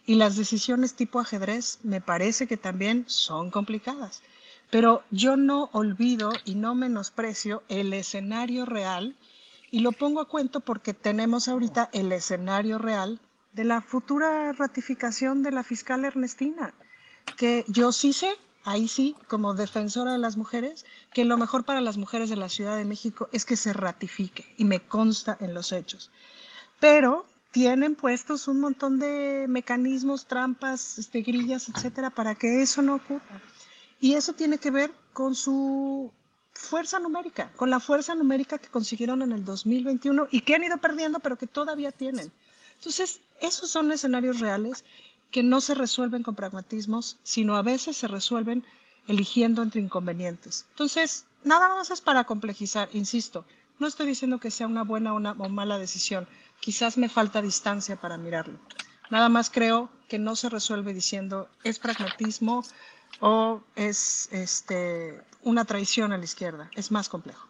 Y 0.06 0.16
las 0.16 0.36
decisiones 0.36 0.96
tipo 0.96 1.20
ajedrez 1.20 1.80
me 1.84 2.02
parece 2.02 2.48
que 2.48 2.58
también 2.58 3.06
son 3.08 3.50
complicadas. 3.50 4.22
Pero 4.70 5.04
yo 5.12 5.38
no 5.38 5.70
olvido 5.74 6.32
y 6.44 6.56
no 6.56 6.76
menosprecio 6.76 7.64
el 7.70 7.94
escenario 7.94 8.66
real 8.66 9.16
y 9.72 9.80
lo 9.80 9.92
pongo 9.92 10.22
a 10.22 10.28
cuento 10.28 10.60
porque 10.60 10.94
tenemos 10.94 11.48
ahorita 11.48 11.90
el 11.94 12.12
escenario 12.12 12.78
real 12.78 13.20
de 13.54 13.64
la 13.64 13.82
futura 13.82 14.52
ratificación 14.54 15.44
de 15.44 15.52
la 15.52 15.64
fiscal 15.64 16.06
Ernestina, 16.06 16.74
que 17.38 17.66
yo 17.68 17.92
sí 17.92 18.14
sé, 18.14 18.36
ahí 18.66 18.88
sí, 18.88 19.16
como 19.28 19.54
defensora 19.54 20.12
de 20.12 20.18
las 20.18 20.38
mujeres, 20.38 20.86
que 21.14 21.24
lo 21.24 21.38
mejor 21.38 21.64
para 21.64 21.82
las 21.82 21.98
mujeres 21.98 22.30
de 22.30 22.36
la 22.36 22.50
Ciudad 22.50 22.76
de 22.76 22.84
México 22.84 23.30
es 23.32 23.46
que 23.46 23.56
se 23.56 23.72
ratifique 23.72 24.54
y 24.58 24.66
me 24.66 24.82
consta 24.82 25.38
en 25.40 25.54
los 25.54 25.72
hechos. 25.72 26.12
Pero 26.80 27.26
tienen 27.52 27.96
puestos 27.96 28.48
un 28.50 28.60
montón 28.60 29.00
de 29.00 29.46
mecanismos, 29.48 30.26
trampas, 30.26 30.98
este, 30.98 31.22
grillas, 31.22 31.70
etcétera, 31.70 32.10
para 32.10 32.36
que 32.36 32.62
eso 32.62 32.82
no 32.82 32.96
ocurra. 32.96 33.42
Y 34.02 34.16
eso 34.16 34.34
tiene 34.34 34.58
que 34.58 34.72
ver 34.72 34.92
con 35.14 35.36
su 35.36 36.12
fuerza 36.54 37.00
numérica, 37.00 37.52
con 37.56 37.70
la 37.70 37.80
fuerza 37.80 38.16
numérica 38.16 38.58
que 38.58 38.68
consiguieron 38.68 39.22
en 39.22 39.32
el 39.32 39.46
2021 39.46 40.28
y 40.32 40.42
que 40.42 40.56
han 40.56 40.64
ido 40.64 40.78
perdiendo, 40.78 41.20
pero 41.20 41.38
que 41.38 41.48
todavía 41.48 41.92
tienen. 41.92 42.32
Entonces, 42.78 43.22
esos 43.40 43.70
son 43.70 43.92
escenarios 43.92 44.40
reales 44.40 44.84
que 45.32 45.44
no 45.44 45.62
se 45.62 45.76
resuelven 45.76 46.24
con 46.24 46.36
pragmatismos, 46.36 47.18
sino 47.24 47.56
a 47.56 47.62
veces 47.62 47.98
se 47.98 48.08
resuelven 48.08 48.64
eligiendo 49.08 49.62
entre 49.62 49.82
inconvenientes. 49.82 50.66
Entonces, 50.72 51.26
nada 51.44 51.70
más 51.70 51.92
es 51.92 52.02
para 52.02 52.24
complejizar, 52.24 52.90
insisto, 52.94 53.46
no 53.80 53.88
estoy 53.88 54.08
diciendo 54.08 54.40
que 54.40 54.52
sea 54.52 54.68
una 54.68 54.84
buena 54.84 55.14
o 55.14 55.18
una 55.18 55.34
mala 55.34 55.78
decisión, 55.78 56.28
quizás 56.60 56.98
me 56.98 57.10
falta 57.10 57.42
distancia 57.42 57.98
para 57.98 58.18
mirarlo. 58.18 58.58
Nada 59.10 59.30
más 59.30 59.50
creo 59.50 59.90
que 60.08 60.18
no 60.18 60.36
se 60.36 60.50
resuelve 60.50 60.94
diciendo 60.94 61.50
es 61.64 61.80
pragmatismo 61.80 62.64
o 63.20 63.62
es 63.76 64.30
este, 64.32 65.22
una 65.44 65.66
traición 65.66 66.12
a 66.12 66.18
la 66.18 66.24
izquierda. 66.24 66.70
Es 66.76 66.92
más 66.92 67.10
complejo. 67.10 67.48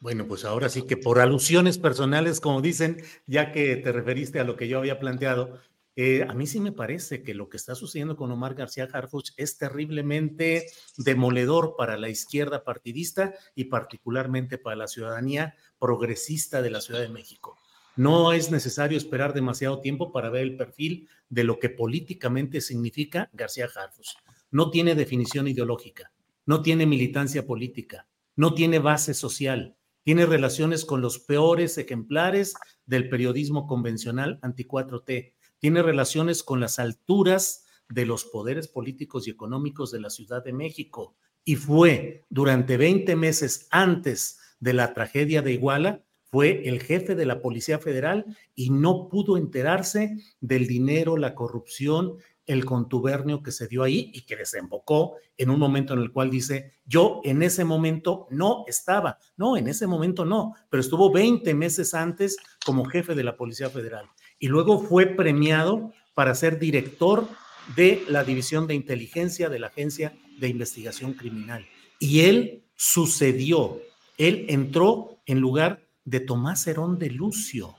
Bueno, 0.00 0.26
pues 0.26 0.44
ahora 0.44 0.68
sí 0.68 0.82
que 0.82 0.96
por 0.96 1.18
alusiones 1.18 1.78
personales, 1.78 2.40
como 2.40 2.60
dicen, 2.60 3.02
ya 3.26 3.50
que 3.50 3.76
te 3.76 3.90
referiste 3.90 4.38
a 4.38 4.44
lo 4.44 4.56
que 4.56 4.68
yo 4.68 4.78
había 4.78 5.00
planteado, 5.00 5.60
eh, 6.00 6.22
a 6.22 6.32
mí 6.32 6.46
sí 6.46 6.60
me 6.60 6.70
parece 6.70 7.24
que 7.24 7.34
lo 7.34 7.48
que 7.48 7.56
está 7.56 7.74
sucediendo 7.74 8.14
con 8.14 8.30
Omar 8.30 8.54
García 8.54 8.86
Harfuch 8.92 9.32
es 9.36 9.58
terriblemente 9.58 10.68
demoledor 10.96 11.74
para 11.76 11.96
la 11.96 12.08
izquierda 12.08 12.62
partidista 12.62 13.34
y 13.56 13.64
particularmente 13.64 14.58
para 14.58 14.76
la 14.76 14.86
ciudadanía 14.86 15.56
progresista 15.80 16.62
de 16.62 16.70
la 16.70 16.80
Ciudad 16.80 17.00
de 17.00 17.08
México. 17.08 17.58
No 17.96 18.32
es 18.32 18.52
necesario 18.52 18.96
esperar 18.96 19.34
demasiado 19.34 19.80
tiempo 19.80 20.12
para 20.12 20.30
ver 20.30 20.42
el 20.42 20.56
perfil 20.56 21.08
de 21.30 21.42
lo 21.42 21.58
que 21.58 21.68
políticamente 21.68 22.60
significa 22.60 23.28
García 23.32 23.66
Harfuch. 23.66 24.18
No 24.52 24.70
tiene 24.70 24.94
definición 24.94 25.48
ideológica, 25.48 26.12
no 26.46 26.62
tiene 26.62 26.86
militancia 26.86 27.44
política, 27.44 28.06
no 28.36 28.54
tiene 28.54 28.78
base 28.78 29.14
social, 29.14 29.74
tiene 30.04 30.26
relaciones 30.26 30.84
con 30.84 31.00
los 31.00 31.18
peores 31.18 31.76
ejemplares 31.76 32.54
del 32.86 33.08
periodismo 33.08 33.66
convencional 33.66 34.38
anti-4T, 34.42 35.34
tiene 35.58 35.82
relaciones 35.82 36.42
con 36.42 36.60
las 36.60 36.78
alturas 36.78 37.64
de 37.88 38.06
los 38.06 38.24
poderes 38.24 38.68
políticos 38.68 39.26
y 39.26 39.30
económicos 39.30 39.90
de 39.90 40.00
la 40.00 40.10
Ciudad 40.10 40.44
de 40.44 40.52
México. 40.52 41.16
Y 41.44 41.56
fue 41.56 42.24
durante 42.28 42.76
20 42.76 43.16
meses 43.16 43.66
antes 43.70 44.38
de 44.60 44.74
la 44.74 44.92
tragedia 44.92 45.42
de 45.42 45.52
Iguala 45.52 46.04
fue 46.30 46.68
el 46.68 46.82
jefe 46.82 47.14
de 47.14 47.24
la 47.24 47.40
Policía 47.40 47.78
Federal 47.78 48.26
y 48.54 48.70
no 48.70 49.08
pudo 49.08 49.36
enterarse 49.36 50.18
del 50.40 50.66
dinero, 50.66 51.16
la 51.16 51.34
corrupción, 51.34 52.16
el 52.44 52.64
contubernio 52.64 53.42
que 53.42 53.50
se 53.50 53.66
dio 53.66 53.82
ahí 53.82 54.10
y 54.14 54.22
que 54.22 54.36
desembocó 54.36 55.16
en 55.36 55.50
un 55.50 55.58
momento 55.58 55.94
en 55.94 56.00
el 56.00 56.12
cual 56.12 56.30
dice, 56.30 56.74
yo 56.84 57.20
en 57.24 57.42
ese 57.42 57.64
momento 57.64 58.26
no 58.30 58.64
estaba, 58.66 59.18
no, 59.36 59.56
en 59.56 59.68
ese 59.68 59.86
momento 59.86 60.24
no, 60.24 60.54
pero 60.68 60.80
estuvo 60.80 61.10
20 61.12 61.54
meses 61.54 61.94
antes 61.94 62.36
como 62.64 62.84
jefe 62.84 63.14
de 63.14 63.24
la 63.24 63.36
Policía 63.36 63.70
Federal 63.70 64.08
y 64.38 64.48
luego 64.48 64.80
fue 64.80 65.06
premiado 65.06 65.92
para 66.14 66.34
ser 66.34 66.58
director 66.58 67.28
de 67.76 68.02
la 68.08 68.24
División 68.24 68.66
de 68.66 68.74
Inteligencia 68.74 69.48
de 69.48 69.58
la 69.58 69.68
Agencia 69.68 70.16
de 70.38 70.48
Investigación 70.48 71.14
Criminal. 71.14 71.66
Y 71.98 72.20
él 72.20 72.64
sucedió, 72.76 73.80
él 74.16 74.46
entró 74.48 75.18
en 75.26 75.40
lugar 75.40 75.86
de 76.04 76.20
Tomás 76.20 76.66
Herón 76.66 76.98
de 76.98 77.10
Lucio. 77.10 77.76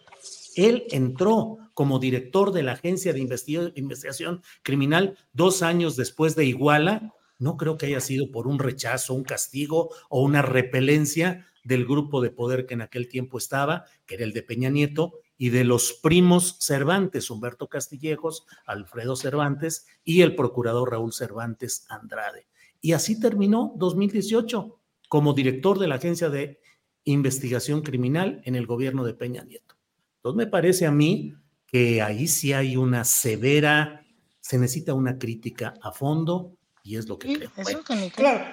Él 0.55 0.85
entró 0.91 1.57
como 1.73 1.99
director 1.99 2.51
de 2.51 2.63
la 2.63 2.73
Agencia 2.73 3.13
de 3.13 3.19
Investigación 3.19 4.41
Criminal 4.61 5.17
dos 5.31 5.61
años 5.63 5.95
después 5.95 6.35
de 6.35 6.45
Iguala. 6.45 7.13
No 7.39 7.55
creo 7.55 7.77
que 7.77 7.85
haya 7.85 8.01
sido 8.01 8.31
por 8.31 8.47
un 8.47 8.59
rechazo, 8.59 9.13
un 9.13 9.23
castigo 9.23 9.89
o 10.09 10.21
una 10.21 10.41
repelencia 10.41 11.47
del 11.63 11.85
grupo 11.85 12.21
de 12.21 12.31
poder 12.31 12.65
que 12.65 12.73
en 12.73 12.81
aquel 12.81 13.07
tiempo 13.07 13.37
estaba, 13.37 13.85
que 14.05 14.15
era 14.15 14.25
el 14.25 14.33
de 14.33 14.43
Peña 14.43 14.69
Nieto, 14.69 15.13
y 15.41 15.49
de 15.49 15.63
los 15.63 15.93
primos 15.93 16.57
Cervantes, 16.59 17.31
Humberto 17.31 17.69
Castillejos, 17.69 18.45
Alfredo 18.65 19.15
Cervantes 19.15 19.87
y 20.03 20.21
el 20.21 20.35
procurador 20.35 20.91
Raúl 20.91 21.13
Cervantes 21.13 21.85
Andrade. 21.87 22.47
Y 22.81 22.91
así 22.91 23.17
terminó 23.19 23.73
2018 23.77 24.77
como 25.07 25.33
director 25.33 25.79
de 25.79 25.87
la 25.87 25.95
Agencia 25.95 26.29
de 26.29 26.59
investigación 27.05 27.81
criminal 27.81 28.41
en 28.43 28.55
el 28.55 28.67
gobierno 28.67 29.05
de 29.05 29.13
Peña 29.13 29.43
Nieto. 29.45 29.75
Entonces 30.17 30.37
me 30.37 30.47
parece 30.47 30.85
a 30.85 30.91
mí 30.91 31.33
que 31.65 32.01
ahí 32.01 32.27
sí 32.27 32.51
hay 32.51 32.75
una 32.75 33.05
severa, 33.05 34.05
se 34.41 34.57
necesita 34.57 34.93
una 34.93 35.17
crítica 35.17 35.73
a 35.81 35.93
fondo 35.93 36.57
y 36.83 36.97
es 36.97 37.07
lo 37.07 37.17
que 37.17 37.33
creo. 37.33 37.51
Eso 37.55 37.81
claro, 38.13 38.45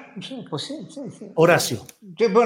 pues 0.48 0.62
sí, 0.62 0.86
sí, 0.88 1.00
sí. 1.18 1.32
Horacio. 1.34 1.84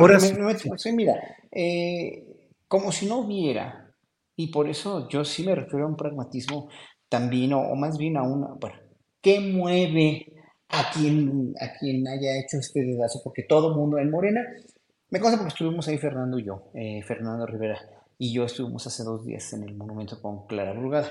Horacio. 0.00 0.94
mira, 0.94 1.14
eh, 1.52 2.48
como 2.66 2.90
si 2.90 3.04
no 3.04 3.18
hubiera, 3.18 3.89
y 4.36 4.48
por 4.48 4.68
eso 4.68 5.08
yo 5.08 5.24
sí 5.24 5.44
me 5.44 5.54
refiero 5.54 5.86
a 5.86 5.88
un 5.88 5.96
pragmatismo 5.96 6.68
también, 7.08 7.52
o, 7.52 7.74
más 7.74 7.98
bien 7.98 8.16
a 8.16 8.22
una, 8.22 8.48
bueno, 8.60 8.76
¿qué 9.20 9.40
mueve 9.40 10.32
a 10.68 10.90
quien, 10.92 11.54
a 11.60 11.72
quien 11.78 12.06
haya 12.06 12.38
hecho 12.38 12.58
este 12.58 12.82
dedazo? 12.82 13.20
Porque 13.22 13.42
todo 13.42 13.74
mundo 13.74 13.98
en 13.98 14.10
Morena, 14.10 14.40
me 15.10 15.20
consta 15.20 15.38
porque 15.38 15.54
estuvimos 15.54 15.88
ahí 15.88 15.98
Fernando 15.98 16.38
y 16.38 16.44
yo, 16.44 16.70
eh, 16.74 17.02
Fernando 17.02 17.44
Rivera 17.46 17.78
y 18.16 18.32
yo 18.32 18.44
estuvimos 18.44 18.86
hace 18.86 19.02
dos 19.02 19.24
días 19.24 19.52
en 19.54 19.64
el 19.64 19.74
monumento 19.74 20.20
con 20.20 20.46
Clara 20.46 20.72
Brugada. 20.72 21.10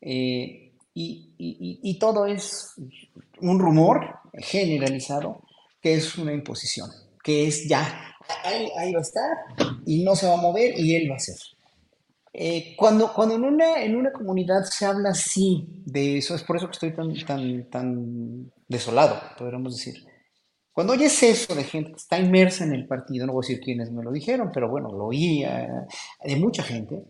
Eh, 0.00 0.72
y, 0.94 1.34
y, 1.36 1.98
todo 1.98 2.24
es 2.24 2.72
un 3.42 3.58
rumor 3.58 4.00
generalizado 4.32 5.42
que 5.82 5.92
es 5.92 6.16
una 6.16 6.32
imposición, 6.32 6.88
que 7.22 7.46
es 7.46 7.68
ya, 7.68 8.16
ahí, 8.42 8.70
ahí 8.78 8.94
va 8.94 9.00
a 9.00 9.02
estar 9.02 9.36
y 9.84 10.02
no 10.02 10.16
se 10.16 10.26
va 10.26 10.34
a 10.34 10.40
mover 10.40 10.72
y 10.78 10.94
él 10.94 11.10
va 11.10 11.16
a 11.16 11.18
ser. 11.18 11.36
Eh, 12.38 12.74
cuando 12.76 13.14
cuando 13.14 13.34
en, 13.34 13.44
una, 13.44 13.82
en 13.82 13.96
una 13.96 14.12
comunidad 14.12 14.64
se 14.64 14.84
habla 14.84 15.08
así 15.08 15.82
de 15.86 16.18
eso, 16.18 16.34
es 16.34 16.42
por 16.42 16.56
eso 16.56 16.66
que 16.66 16.72
estoy 16.72 16.92
tan, 16.92 17.14
tan, 17.24 17.70
tan 17.70 18.52
desolado, 18.68 19.18
podríamos 19.38 19.74
decir. 19.74 20.04
Cuando 20.70 20.92
oyes 20.92 21.22
eso 21.22 21.54
de 21.54 21.64
gente 21.64 21.92
que 21.92 21.96
está 21.96 22.18
inmersa 22.18 22.64
en 22.64 22.74
el 22.74 22.86
partido, 22.86 23.26
no 23.26 23.32
voy 23.32 23.42
a 23.42 23.48
decir 23.48 23.64
quiénes 23.64 23.90
me 23.90 24.04
lo 24.04 24.12
dijeron, 24.12 24.50
pero 24.52 24.68
bueno, 24.68 24.92
lo 24.92 25.06
oía 25.06 25.86
de 26.22 26.36
mucha 26.36 26.62
gente, 26.62 27.06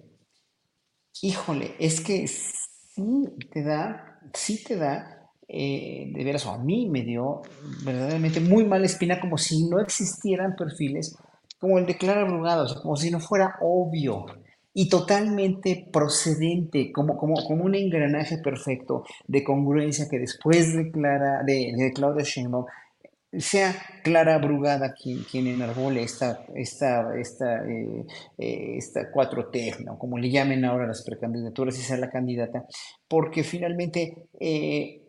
híjole, 1.22 1.74
es 1.80 2.00
que 2.00 2.28
sí 2.28 3.24
te 3.52 3.64
da, 3.64 4.20
sí 4.32 4.62
te 4.62 4.76
da, 4.76 5.28
eh, 5.48 6.12
de 6.14 6.24
veras, 6.24 6.46
o 6.46 6.52
a 6.52 6.58
mí 6.58 6.88
me 6.88 7.02
dio 7.02 7.42
verdaderamente 7.84 8.38
muy 8.38 8.64
mala 8.64 8.86
espina, 8.86 9.20
como 9.20 9.38
si 9.38 9.68
no 9.68 9.80
existieran 9.80 10.54
perfiles 10.54 11.16
como 11.58 11.78
el 11.78 11.86
de 11.86 11.96
Clara 11.96 12.22
Brugada, 12.22 12.62
o 12.62 12.68
sea, 12.68 12.80
como 12.80 12.94
si 12.96 13.10
no 13.10 13.18
fuera 13.18 13.56
obvio 13.60 14.26
y 14.78 14.90
totalmente 14.90 15.88
procedente, 15.90 16.92
como, 16.92 17.16
como, 17.16 17.42
como 17.46 17.64
un 17.64 17.74
engranaje 17.74 18.36
perfecto 18.36 19.04
de 19.26 19.42
congruencia 19.42 20.06
que 20.06 20.18
después 20.18 20.76
de, 20.76 20.90
Clara, 20.90 21.42
de, 21.44 21.90
Claudia 21.94 22.22
Sheinbaum 22.22 22.66
sea 23.38 23.74
Clara 24.04 24.36
Brugada 24.36 24.92
quien, 24.92 25.22
quien 25.22 25.46
enarbole 25.46 26.02
esta, 26.02 26.44
esta, 26.54 27.18
esta, 27.18 27.64
eh, 27.66 28.04
eh, 28.36 28.74
esta 28.76 29.10
4T, 29.10 29.96
como 29.96 30.18
le 30.18 30.28
llamen 30.28 30.62
ahora 30.66 30.86
las 30.86 31.02
precandidaturas, 31.02 31.78
y 31.78 31.80
sea 31.80 31.96
la 31.96 32.10
candidata, 32.10 32.66
porque 33.08 33.44
finalmente 33.44 34.28
eh, 34.38 35.00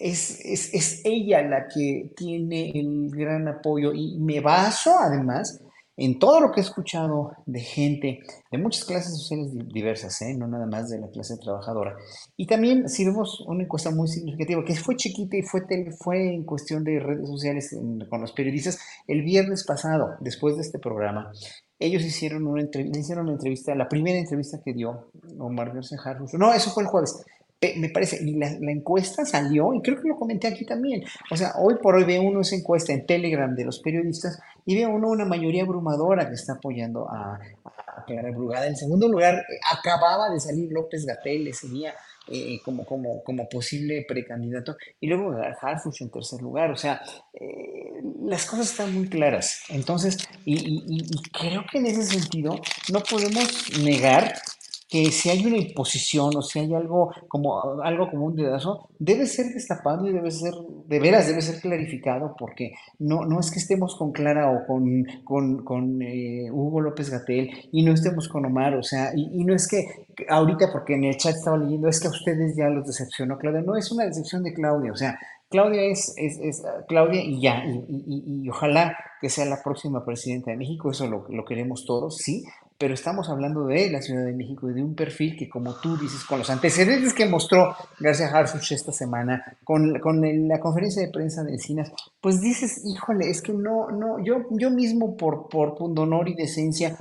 es, 0.00 0.44
es, 0.44 0.74
es, 0.74 1.00
ella 1.04 1.42
la 1.42 1.68
que 1.68 2.10
tiene 2.16 2.72
el 2.74 3.08
gran 3.12 3.46
apoyo 3.46 3.92
y 3.92 4.18
me 4.18 4.40
baso 4.40 4.98
además 4.98 5.61
en 5.96 6.18
todo 6.18 6.40
lo 6.40 6.52
que 6.52 6.60
he 6.60 6.64
escuchado 6.64 7.32
de 7.46 7.60
gente 7.60 8.20
de 8.50 8.58
muchas 8.58 8.84
clases 8.84 9.16
sociales 9.16 9.52
diversas, 9.72 10.20
¿eh? 10.22 10.34
no 10.34 10.46
nada 10.46 10.66
más 10.66 10.88
de 10.88 10.98
la 10.98 11.08
clase 11.08 11.36
trabajadora. 11.36 11.96
Y 12.36 12.46
también, 12.46 12.88
si 12.88 13.04
vemos 13.04 13.44
una 13.46 13.64
encuesta 13.64 13.90
muy 13.90 14.08
significativa, 14.08 14.64
que 14.64 14.74
fue 14.74 14.96
chiquita 14.96 15.36
y 15.36 15.42
fue, 15.42 15.62
fue 15.98 16.34
en 16.34 16.44
cuestión 16.44 16.82
de 16.84 16.98
redes 16.98 17.28
sociales 17.28 17.76
con 18.08 18.20
los 18.20 18.32
periodistas, 18.32 18.78
el 19.06 19.22
viernes 19.22 19.64
pasado, 19.64 20.16
después 20.20 20.56
de 20.56 20.62
este 20.62 20.78
programa, 20.78 21.30
ellos 21.78 22.04
hicieron 22.04 22.46
una, 22.46 22.62
hicieron 22.94 23.24
una 23.24 23.32
entrevista, 23.32 23.74
la 23.74 23.88
primera 23.88 24.18
entrevista 24.18 24.60
que 24.64 24.72
dio 24.72 25.10
Omar 25.38 25.74
García 25.74 25.98
Harris. 26.04 26.32
No, 26.34 26.52
eso 26.54 26.70
fue 26.70 26.84
el 26.84 26.88
jueves 26.88 27.24
me 27.76 27.88
parece, 27.90 28.22
y 28.22 28.34
la, 28.34 28.48
encuesta 28.48 29.24
salió, 29.24 29.72
y 29.74 29.82
creo 29.82 30.00
que 30.00 30.08
lo 30.08 30.16
comenté 30.16 30.48
aquí 30.48 30.64
también. 30.64 31.04
O 31.30 31.36
sea, 31.36 31.52
hoy 31.58 31.76
por 31.80 31.94
hoy 31.94 32.04
ve 32.04 32.18
uno 32.18 32.40
esa 32.40 32.56
encuesta 32.56 32.92
en 32.92 33.06
Telegram 33.06 33.54
de 33.54 33.64
los 33.64 33.78
periodistas 33.80 34.40
y 34.66 34.76
ve 34.76 34.86
uno 34.86 35.08
una 35.08 35.24
mayoría 35.24 35.62
abrumadora 35.62 36.28
que 36.28 36.34
está 36.34 36.54
apoyando 36.54 37.08
a, 37.08 37.38
Clara 38.06 38.30
Brugada. 38.32 38.66
En 38.66 38.76
segundo 38.76 39.06
lugar, 39.06 39.44
acababa 39.70 40.28
de 40.30 40.40
salir 40.40 40.72
López 40.72 41.06
Gatel 41.06 41.46
ese 41.46 41.68
día. 41.68 41.94
Eh, 42.28 42.60
como, 42.64 42.84
como, 42.86 43.24
como 43.24 43.48
posible 43.48 44.04
precandidato, 44.06 44.76
y 45.00 45.08
luego 45.08 45.34
Harfuch 45.60 46.02
en 46.02 46.10
tercer 46.10 46.40
lugar. 46.40 46.70
O 46.70 46.76
sea, 46.76 47.02
eh, 47.32 48.00
las 48.24 48.46
cosas 48.46 48.70
están 48.70 48.94
muy 48.94 49.08
claras. 49.08 49.64
Entonces, 49.68 50.18
y, 50.44 51.04
creo 51.32 51.64
que 51.70 51.78
en 51.78 51.86
ese 51.86 52.04
sentido 52.04 52.60
no 52.92 53.00
podemos 53.00 53.76
negar 53.82 54.34
que 54.92 55.10
si 55.10 55.30
hay 55.30 55.46
una 55.46 55.56
imposición 55.56 56.36
o 56.36 56.42
si 56.42 56.58
hay 56.58 56.74
algo 56.74 57.14
como, 57.26 57.80
algo 57.80 58.10
como 58.10 58.26
un 58.26 58.36
dedazo, 58.36 58.90
debe 58.98 59.24
ser 59.24 59.46
destapado 59.46 60.06
y 60.06 60.12
debe 60.12 60.30
ser, 60.30 60.52
de 60.86 61.00
veras, 61.00 61.26
debe 61.26 61.40
ser 61.40 61.62
clarificado, 61.62 62.36
porque 62.38 62.74
no, 62.98 63.24
no 63.24 63.40
es 63.40 63.50
que 63.50 63.58
estemos 63.58 63.96
con 63.96 64.12
Clara 64.12 64.50
o 64.50 64.66
con, 64.66 65.06
con, 65.24 65.64
con 65.64 66.02
eh, 66.02 66.50
Hugo 66.50 66.82
López 66.82 67.08
Gatel 67.08 67.48
y 67.72 67.82
no 67.82 67.94
estemos 67.94 68.28
con 68.28 68.44
Omar, 68.44 68.74
o 68.74 68.82
sea, 68.82 69.12
y, 69.16 69.42
no 69.44 69.54
es 69.54 69.66
que 69.66 69.86
ahorita, 70.28 70.70
porque 70.70 70.92
en 70.92 71.04
el 71.04 71.16
chat 71.16 71.36
estaba 71.36 71.56
leyendo, 71.56 71.88
es 71.88 71.98
que 71.98 72.08
a 72.08 72.10
ustedes 72.10 72.54
ya 72.54 72.68
los 72.68 72.86
decepcionó 72.86 73.38
Claudia, 73.38 73.62
no 73.62 73.78
es 73.78 73.90
una 73.92 74.04
decepción 74.04 74.42
de 74.42 74.52
Claudia, 74.52 74.92
o 74.92 74.96
sea, 74.96 75.18
Claudia 75.48 75.84
es, 75.84 76.12
es, 76.18 76.62
Claudia 76.86 77.22
y 77.22 77.40
ya, 77.40 77.64
y, 77.64 78.46
ojalá 78.50 78.94
que 79.22 79.30
sea 79.30 79.46
la 79.46 79.62
próxima 79.62 80.04
presidenta 80.04 80.50
de 80.50 80.58
México, 80.58 80.90
eso 80.90 81.06
lo, 81.06 81.24
lo 81.30 81.46
queremos 81.46 81.86
todos, 81.86 82.18
sí, 82.18 82.44
pero 82.82 82.94
estamos 82.94 83.28
hablando 83.28 83.64
de 83.66 83.88
la 83.90 84.02
Ciudad 84.02 84.24
de 84.24 84.32
México 84.32 84.68
y 84.68 84.74
de 84.74 84.82
un 84.82 84.96
perfil 84.96 85.36
que, 85.36 85.48
como 85.48 85.72
tú 85.76 85.96
dices, 85.96 86.24
con 86.24 86.40
los 86.40 86.50
antecedentes 86.50 87.14
que 87.14 87.26
mostró 87.26 87.76
García 88.00 88.26
Harfuch 88.26 88.72
esta 88.72 88.90
semana, 88.90 89.56
con, 89.62 90.00
con 90.00 90.48
la 90.48 90.58
conferencia 90.58 91.00
de 91.00 91.12
prensa 91.12 91.44
de 91.44 91.52
Encinas, 91.52 91.92
pues 92.20 92.40
dices, 92.40 92.82
híjole, 92.84 93.30
es 93.30 93.40
que 93.40 93.52
no, 93.52 93.88
no, 93.92 94.18
yo, 94.24 94.48
yo 94.50 94.68
mismo 94.72 95.16
por, 95.16 95.48
por 95.48 95.76
pundonor 95.76 96.28
y 96.28 96.34
decencia 96.34 96.98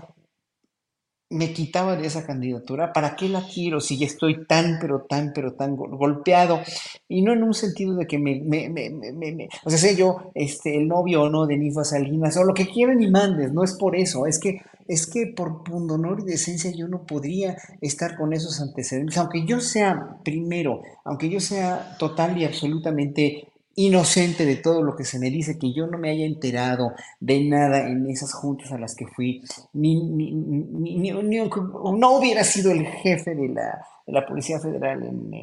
me 1.31 1.53
quitaba 1.53 1.95
de 1.95 2.05
esa 2.05 2.25
candidatura, 2.25 2.91
¿para 2.91 3.15
qué 3.15 3.29
la 3.29 3.41
quiero 3.41 3.79
si 3.79 3.97
ya 3.97 4.05
estoy 4.05 4.45
tan, 4.45 4.77
pero 4.79 5.05
tan, 5.09 5.31
pero 5.33 5.53
tan 5.53 5.77
golpeado? 5.77 6.59
Y 7.07 7.21
no 7.21 7.31
en 7.33 7.41
un 7.41 7.53
sentido 7.53 7.95
de 7.95 8.05
que 8.05 8.19
me, 8.19 8.41
me, 8.41 8.69
me, 8.69 8.89
me 8.89 9.49
o 9.63 9.69
sea, 9.69 9.79
sé 9.79 9.95
yo, 9.95 10.31
este, 10.35 10.77
el 10.77 10.89
novio 10.89 11.23
o 11.23 11.29
no 11.29 11.47
de 11.47 11.57
Nifa 11.57 11.85
Salinas, 11.85 12.35
o 12.35 12.43
lo 12.43 12.53
que 12.53 12.67
quieran 12.67 13.01
y 13.01 13.09
mandes, 13.09 13.53
no 13.53 13.63
es 13.63 13.73
por 13.77 13.95
eso, 13.95 14.27
es 14.27 14.39
que, 14.39 14.61
es 14.91 15.07
que 15.07 15.27
por 15.27 15.63
pundonor 15.63 16.19
y 16.19 16.26
decencia 16.26 16.69
yo 16.69 16.89
no 16.89 17.05
podría 17.05 17.55
estar 17.80 18.18
con 18.18 18.34
esos 18.34 18.59
antecedentes, 18.59 19.18
aunque 19.18 19.45
yo 19.45 19.61
sea 19.61 20.18
primero, 20.22 20.81
aunque 21.05 21.30
yo 21.30 21.39
sea 21.39 21.95
total 21.97 22.38
y 22.38 22.43
absolutamente 22.43 23.47
inocente 23.76 24.45
de 24.45 24.57
todo 24.57 24.84
lo 24.84 24.97
que 24.97 25.05
se 25.05 25.18
me 25.18 25.30
dice, 25.30 25.57
que 25.57 25.72
yo 25.72 25.88
no 25.88 25.97
me 25.97 26.09
haya 26.09 26.26
enterado 26.26 26.91
de 27.22 27.41
nada 27.45 27.88
en 27.88 28.09
esas 28.09 28.34
juntas 28.34 28.73
a 28.73 28.77
las 28.77 28.93
que 28.93 29.07
fui, 29.07 29.41
ni, 29.72 29.95
ni, 30.03 31.09
no 31.09 32.18
hubiera 32.18 32.43
sido 32.43 32.73
el 32.73 32.85
jefe 32.85 33.34
de 33.34 33.47
la, 33.47 34.26
Policía 34.27 34.59
Federal 34.59 35.03
en, 35.03 35.34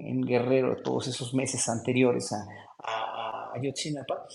en, 0.00 0.20
Guerrero 0.20 0.82
todos 0.82 1.08
esos 1.08 1.32
meses 1.32 1.66
anteriores 1.66 2.30
a, 2.32 2.46
a, 2.84 3.52
a 3.52 3.52
Ayotzinapa, 3.54 4.26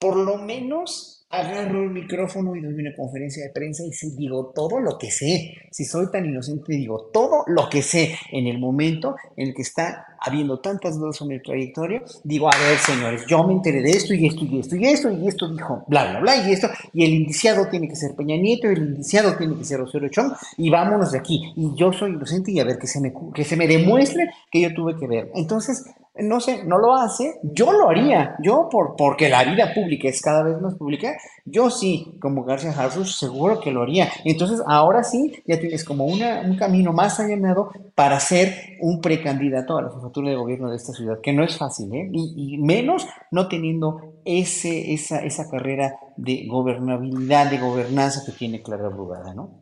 por 0.00 0.16
lo 0.16 0.38
menos 0.38 1.15
agarro 1.28 1.82
el 1.82 1.90
micrófono 1.90 2.54
y 2.54 2.62
doy 2.62 2.74
una 2.74 2.94
conferencia 2.94 3.44
de 3.44 3.50
prensa 3.50 3.82
y 3.84 3.90
digo 4.16 4.52
todo 4.54 4.80
lo 4.80 4.96
que 4.96 5.10
sé. 5.10 5.54
Si 5.70 5.84
soy 5.84 6.10
tan 6.10 6.24
inocente, 6.24 6.72
digo 6.72 7.10
todo 7.12 7.44
lo 7.46 7.68
que 7.68 7.82
sé 7.82 8.16
en 8.30 8.46
el 8.46 8.58
momento 8.58 9.16
en 9.36 9.48
el 9.48 9.54
que 9.54 9.62
está 9.62 10.06
habiendo 10.20 10.60
tantas 10.60 10.98
dudas 10.98 11.16
sobre 11.16 11.36
mi 11.36 11.42
trayectoria. 11.42 12.02
Digo, 12.24 12.48
a 12.48 12.56
ver, 12.58 12.78
señores, 12.78 13.26
yo 13.26 13.44
me 13.44 13.54
enteré 13.54 13.82
de 13.82 13.90
esto 13.90 14.14
y 14.14 14.26
esto 14.26 14.44
y 14.44 14.60
esto 14.60 14.76
y 14.76 14.86
esto 14.86 15.10
y 15.10 15.28
esto 15.28 15.48
dijo 15.52 15.84
bla, 15.88 16.10
bla, 16.10 16.20
bla 16.20 16.36
y 16.48 16.52
esto. 16.52 16.68
Y 16.92 17.04
el 17.04 17.12
indiciado 17.12 17.68
tiene 17.68 17.88
que 17.88 17.96
ser 17.96 18.14
Peña 18.14 18.36
Nieto, 18.36 18.68
y 18.68 18.74
el 18.74 18.82
indiciado 18.82 19.36
tiene 19.36 19.56
que 19.56 19.64
ser 19.64 19.80
Osorio 19.80 20.08
Chong 20.08 20.32
y 20.56 20.70
vámonos 20.70 21.12
de 21.12 21.18
aquí. 21.18 21.52
Y 21.56 21.74
yo 21.76 21.92
soy 21.92 22.12
inocente 22.12 22.52
y 22.52 22.60
a 22.60 22.64
ver 22.64 22.78
que 22.78 22.86
se 22.86 23.00
me, 23.00 23.12
que 23.34 23.44
se 23.44 23.56
me 23.56 23.66
demuestre 23.66 24.30
que 24.50 24.60
yo 24.60 24.72
tuve 24.72 24.96
que 24.96 25.06
ver. 25.06 25.30
Entonces, 25.34 25.84
no 26.18 26.40
sé, 26.40 26.64
no 26.64 26.78
lo 26.78 26.94
hace, 26.94 27.34
yo 27.42 27.72
lo 27.72 27.88
haría, 27.88 28.36
yo 28.42 28.68
por, 28.70 28.96
porque 28.96 29.28
la 29.28 29.44
vida 29.44 29.72
pública 29.74 30.08
es 30.08 30.20
cada 30.20 30.42
vez 30.42 30.60
más 30.60 30.74
pública, 30.74 31.16
yo 31.44 31.70
sí, 31.70 32.16
como 32.20 32.44
García 32.44 32.72
Harfuch, 32.72 33.06
seguro 33.06 33.60
que 33.60 33.70
lo 33.70 33.82
haría. 33.82 34.08
Entonces, 34.24 34.60
ahora 34.66 35.04
sí, 35.04 35.32
ya 35.46 35.60
tienes 35.60 35.84
como 35.84 36.06
una, 36.06 36.40
un 36.40 36.56
camino 36.56 36.92
más 36.92 37.20
allanado 37.20 37.70
para 37.94 38.18
ser 38.20 38.76
un 38.80 39.00
precandidato 39.00 39.76
a 39.76 39.82
la 39.82 39.90
jefatura 39.90 40.30
de 40.30 40.36
gobierno 40.36 40.70
de 40.70 40.76
esta 40.76 40.92
ciudad, 40.92 41.20
que 41.22 41.32
no 41.32 41.44
es 41.44 41.56
fácil, 41.56 41.94
¿eh? 41.94 42.10
Y, 42.12 42.58
menos 42.58 43.06
no 43.30 43.48
teniendo 43.48 44.20
ese, 44.24 44.92
esa, 44.92 45.20
esa 45.24 45.48
carrera 45.50 45.94
de 46.16 46.46
gobernabilidad, 46.48 47.50
de 47.50 47.58
gobernanza 47.58 48.22
que 48.24 48.32
tiene 48.32 48.62
Clara 48.62 48.88
Brugada, 48.88 49.34
¿no? 49.34 49.60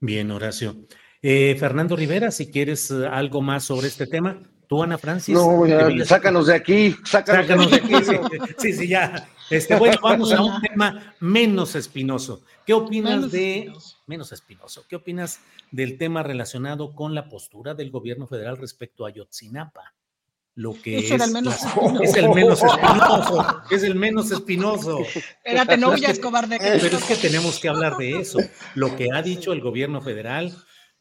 Bien, 0.00 0.30
Horacio. 0.30 0.74
Eh, 1.22 1.56
Fernando 1.58 1.96
Rivera, 1.96 2.30
si 2.30 2.50
quieres 2.50 2.90
eh, 2.90 3.06
algo 3.10 3.42
más 3.42 3.64
sobre 3.64 3.88
este 3.88 4.06
tema. 4.06 4.42
¿Tú, 4.68 4.82
Ana 4.82 4.98
Francis? 4.98 5.34
No, 5.34 5.62
sácanos 6.04 6.48
de 6.48 6.54
aquí, 6.54 6.96
sácanos, 7.04 7.70
de 7.70 7.76
aquí. 7.76 7.92
Sí, 8.58 8.72
sí, 8.72 8.88
ya, 8.88 9.28
Este, 9.48 9.76
bueno, 9.76 9.96
vamos 10.02 10.32
a 10.32 10.42
un 10.42 10.60
tema 10.60 11.14
menos 11.20 11.74
espinoso. 11.74 12.42
¿Qué 12.64 12.72
opinas 12.72 13.30
de 13.30 13.72
menos 14.06 14.32
espinoso? 14.32 14.84
¿Qué 14.88 14.96
opinas 14.96 15.40
del 15.70 15.98
tema 15.98 16.22
relacionado 16.22 16.94
con 16.94 17.14
la 17.14 17.28
postura 17.28 17.74
del 17.74 17.90
gobierno 17.90 18.26
federal 18.26 18.56
respecto 18.56 19.06
a 19.06 19.10
Yotzinapa? 19.10 19.94
Lo 20.56 20.72
que 20.72 20.98
es, 20.98 21.10
el 21.10 21.30
menos 21.32 21.54
es 22.02 22.16
el 22.16 22.30
menos 22.30 22.62
espinoso, 22.62 23.62
es 23.70 23.82
el 23.82 23.94
menos 23.94 24.30
espinoso. 24.30 25.00
Espérate, 25.44 25.76
no 25.76 25.90
huyas, 25.90 26.18
cobarde. 26.18 26.58
Pero 26.58 26.96
es 26.96 27.04
que 27.04 27.14
tenemos 27.14 27.60
que 27.60 27.68
hablar 27.68 27.98
de 27.98 28.20
eso. 28.20 28.38
Lo 28.74 28.96
que 28.96 29.08
ha 29.12 29.20
dicho 29.20 29.52
el 29.52 29.60
gobierno 29.60 30.00
federal, 30.00 30.56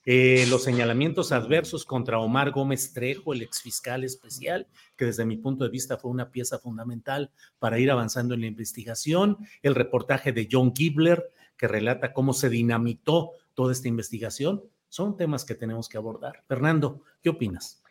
eh, 0.05 0.45
los 0.49 0.63
señalamientos 0.63 1.31
adversos 1.31 1.83
contra 1.83 2.19
Omar 2.19 2.51
Gómez 2.51 2.93
Trejo, 2.93 3.33
el 3.33 3.41
exfiscal 3.41 4.03
especial, 4.03 4.67
que 4.95 5.05
desde 5.05 5.25
mi 5.25 5.37
punto 5.37 5.63
de 5.63 5.71
vista 5.71 5.97
fue 5.97 6.11
una 6.11 6.31
pieza 6.31 6.59
fundamental 6.59 7.31
para 7.57 7.79
ir 7.79 7.89
avanzando 7.89 8.35
en 8.35 8.41
la 8.41 8.47
investigación, 8.47 9.37
el 9.63 9.73
reportaje 9.73 10.31
de 10.31 10.47
John 10.51 10.73
Gibler, 10.75 11.31
que 11.57 11.67
relata 11.67 12.13
cómo 12.13 12.33
se 12.33 12.49
dinamitó 12.49 13.31
toda 13.55 13.71
esta 13.71 13.87
investigación, 13.87 14.63
son 14.89 15.17
temas 15.17 15.43
que 15.43 15.55
tenemos 15.55 15.89
que 15.89 15.97
abordar. 15.97 16.43
Fernando, 16.47 17.01
¿qué 17.21 17.29
opinas? 17.29 17.81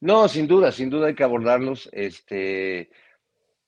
No, 0.00 0.28
sin 0.28 0.46
duda, 0.46 0.70
sin 0.70 0.90
duda 0.90 1.08
hay 1.08 1.14
que 1.14 1.24
abordarlos. 1.24 1.88
Este, 1.92 2.90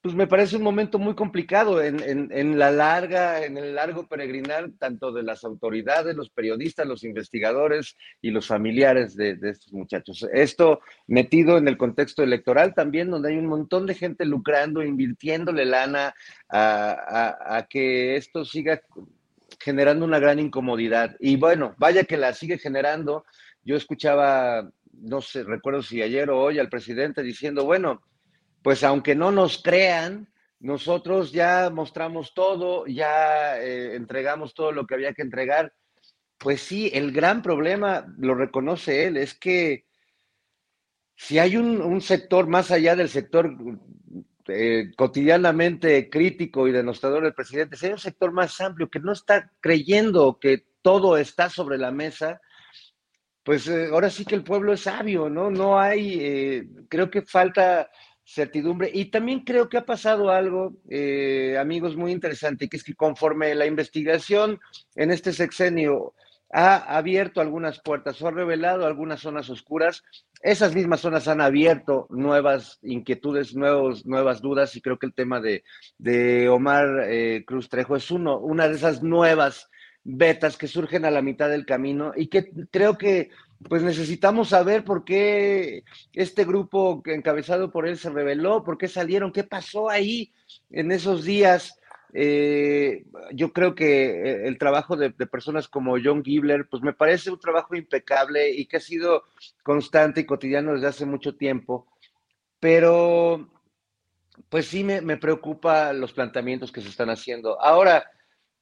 pues 0.01 0.13
me 0.15 0.27
parece 0.27 0.57
un 0.57 0.63
momento 0.63 0.99
muy 0.99 1.15
complicado 1.15 1.81
en, 1.81 2.59
la 2.59 2.71
larga, 2.71 3.43
en 3.43 3.57
el 3.57 3.75
largo 3.75 4.07
peregrinar, 4.07 4.69
tanto 4.77 5.11
de 5.11 5.23
las 5.23 5.43
autoridades, 5.43 6.15
los 6.15 6.29
periodistas, 6.29 6.87
los 6.87 7.03
investigadores 7.03 7.97
y 8.21 8.29
los 8.29 8.45
familiares 8.47 9.15
de, 9.15 9.37
estos 9.41 9.73
muchachos. 9.73 10.25
Esto 10.31 10.81
metido 11.07 11.57
en 11.57 11.67
el 11.67 11.77
contexto 11.77 12.23
electoral 12.23 12.73
también, 12.75 13.09
donde 13.09 13.29
hay 13.29 13.37
un 13.37 13.47
montón 13.47 13.85
de 13.87 13.95
gente 13.95 14.23
lucrando, 14.23 14.83
invirtiéndole 14.83 15.65
lana 15.65 16.13
a, 16.49 17.65
que 17.69 18.15
esto 18.15 18.45
siga 18.45 18.81
generando 19.59 20.05
una 20.05 20.19
gran 20.19 20.39
incomodidad. 20.39 21.15
Y 21.19 21.37
bueno, 21.37 21.75
vaya 21.79 22.03
que 22.03 22.17
la 22.17 22.33
sigue 22.33 22.59
generando. 22.59 23.25
Yo 23.63 23.75
escuchaba, 23.75 24.69
no 24.93 25.21
sé, 25.21 25.43
recuerdo 25.43 25.81
si 25.81 26.01
ayer 26.03 26.29
o 26.29 26.39
hoy 26.39 26.59
al 26.59 26.69
presidente 26.69 27.23
diciendo, 27.23 27.65
bueno, 27.65 28.01
pues 28.67 28.83
aunque 28.83 29.15
no 29.15 29.31
nos 29.31 29.63
crean, 29.63 30.27
nosotros 30.59 31.31
ya 31.31 31.69
mostramos 31.69 32.33
todo, 32.33 32.85
ya 32.85 33.57
eh, 33.61 33.95
entregamos 33.95 34.53
todo 34.53 34.73
lo 34.73 34.85
que 34.85 34.95
había 34.95 35.13
que 35.13 35.21
entregar. 35.21 35.73
Pues 36.37 36.63
sí, 36.63 36.91
el 36.93 37.13
gran 37.13 37.41
problema, 37.41 38.13
lo 38.17 38.35
reconoce 38.35 39.05
él, 39.05 39.15
es 39.15 39.35
que 39.35 39.85
si 41.15 41.39
hay 41.39 41.55
un, 41.55 42.01
sector 42.01 42.47
más 42.47 42.69
allá 42.69 42.97
del 42.97 43.07
sector 43.07 43.55
eh, 44.49 44.91
cotidianamente 44.97 46.09
crítico 46.09 46.67
y 46.67 46.73
denostador 46.73 47.23
del 47.23 47.33
presidente, 47.33 47.77
si 47.77 47.85
hay 47.85 47.93
un 47.93 47.99
sector 47.99 48.33
más 48.33 48.59
amplio 48.59 48.89
que 48.89 48.99
no 48.99 49.13
está 49.13 49.49
creyendo 49.61 50.39
que 50.41 50.65
todo 50.81 51.15
está 51.15 51.49
sobre 51.49 51.77
la 51.77 51.91
mesa, 51.91 52.41
pues 53.43 53.65
eh, 53.69 53.87
ahora 53.93 54.09
sí 54.09 54.25
que 54.25 54.35
el 54.35 54.43
pueblo 54.43 54.73
es 54.73 54.81
sabio, 54.81 55.29
¿no? 55.29 55.49
No 55.49 55.79
hay, 55.79 56.67
creo 56.89 57.09
que 57.09 57.21
falta 57.21 57.89
certidumbre. 58.27 58.91
Y 58.93 59.05
también 59.05 59.41
creo 59.41 59.69
que 59.69 59.77
ha 59.77 59.85
pasado 59.85 60.29
algo, 60.29 60.75
eh, 60.89 61.57
amigos, 61.59 61.95
muy 61.95 62.11
interesante, 62.11 62.67
que 62.67 62.77
es 62.77 62.83
que 62.83 62.93
conforme 62.93 63.55
la 63.55 63.65
investigación 63.65 64.59
en 64.95 65.11
este 65.11 65.31
sexenio 65.31 66.13
ha 66.51 66.97
abierto 66.97 67.41
algunas 67.41 67.81
puertas 67.81 68.21
o 68.21 68.27
ha 68.27 68.31
revelado 68.31 68.85
algunas 68.85 69.21
zonas 69.21 69.49
oscuras, 69.49 70.03
esas 70.41 70.75
mismas 70.75 71.01
zonas 71.01 71.27
han 71.27 71.41
abierto 71.41 72.07
nuevas 72.09 72.79
inquietudes, 72.83 73.55
nuevos, 73.55 74.05
nuevas 74.05 74.41
dudas, 74.41 74.75
y 74.75 74.81
creo 74.81 74.97
que 74.97 75.07
el 75.07 75.13
tema 75.13 75.41
de, 75.41 75.63
de 75.97 76.47
Omar 76.49 77.05
eh, 77.07 77.43
Cruz 77.45 77.69
Trejo 77.69 77.95
es 77.95 78.11
uno, 78.11 78.39
una 78.39 78.67
de 78.67 78.75
esas 78.75 79.03
nuevas 79.03 79.69
vetas 80.03 80.57
que 80.57 80.67
surgen 80.67 81.03
a 81.03 81.11
la 81.11 81.21
mitad 81.21 81.49
del 81.49 81.65
camino 81.65 82.13
y 82.15 82.27
que 82.27 82.49
creo 82.71 82.97
que 82.97 83.29
pues 83.67 83.81
necesitamos 83.81 84.49
saber 84.49 84.83
por 84.83 85.03
qué 85.03 85.83
este 86.13 86.45
grupo 86.45 87.01
encabezado 87.05 87.71
por 87.71 87.87
él 87.87 87.97
se 87.97 88.09
reveló, 88.09 88.63
por 88.63 88.77
qué 88.77 88.87
salieron, 88.87 89.31
qué 89.31 89.43
pasó 89.43 89.89
ahí 89.89 90.31
en 90.69 90.91
esos 90.91 91.23
días. 91.23 91.79
Eh, 92.13 93.05
yo 93.33 93.51
creo 93.51 93.75
que 93.75 94.45
el 94.47 94.57
trabajo 94.57 94.95
de, 94.95 95.11
personas 95.11 95.67
como 95.67 95.97
John 96.01 96.23
Gibler, 96.23 96.67
pues 96.69 96.81
me 96.83 96.93
parece 96.93 97.31
un 97.31 97.39
trabajo 97.39 97.75
impecable 97.75 98.51
y 98.51 98.65
que 98.65 98.77
ha 98.77 98.81
sido 98.81 99.23
constante 99.63 100.21
y 100.21 100.25
cotidiano 100.25 100.73
desde 100.73 100.87
hace 100.87 101.05
mucho 101.05 101.35
tiempo, 101.35 101.87
pero 102.59 103.49
pues 104.49 104.67
sí 104.67 104.83
me, 104.83 105.01
me 105.01 105.17
preocupa 105.17 105.91
los 105.93 106.13
planteamientos 106.13 106.71
que 106.71 106.81
se 106.81 106.89
están 106.89 107.09
haciendo. 107.09 107.59
Ahora, 107.61 108.09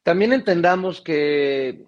también 0.02 0.32
entendamos 0.32 1.00
que 1.00 1.86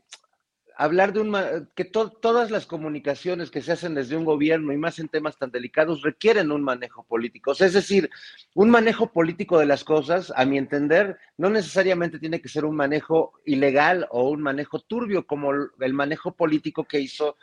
hablar 0.79 1.13
de 1.13 1.21
un 1.21 1.37
que 1.75 1.85
todas 1.85 2.53
las 2.53 2.65
comunicaciones 2.65 3.51
que 3.51 3.61
se 3.61 3.73
hacen 3.73 3.97
desde 3.97 4.17
un 4.17 4.25
gobierno 4.25 4.73
y 4.73 4.77
más 4.77 5.01
en 5.01 5.09
temas 5.09 5.37
tan 5.37 5.51
delicados 5.51 6.03
requieren 6.03 6.53
un 6.53 6.63
manejo 6.63 7.03
político. 7.03 7.51
es 7.51 7.73
decir, 7.73 8.09
un 8.55 8.71
manejo 8.71 9.13
político 9.13 9.59
de 9.59 9.67
las 9.67 9.83
cosas, 9.83 10.33
a 10.37 10.45
mi 10.45 10.57
entender, 10.57 11.19
no 11.37 11.51
necesariamente 11.51 12.21
tiene 12.21 12.41
que 12.41 12.49
ser 12.49 12.65
un 12.65 12.77
manejo 12.77 13.33
ilegal 13.45 14.07
o 14.11 14.31
un 14.31 14.41
manejo 14.41 14.79
turbio 14.79 15.27
como 15.27 15.51
el 15.53 15.95
manejo 15.95 16.37
político 16.37 16.85
que 16.85 17.01
hizo 17.01 17.37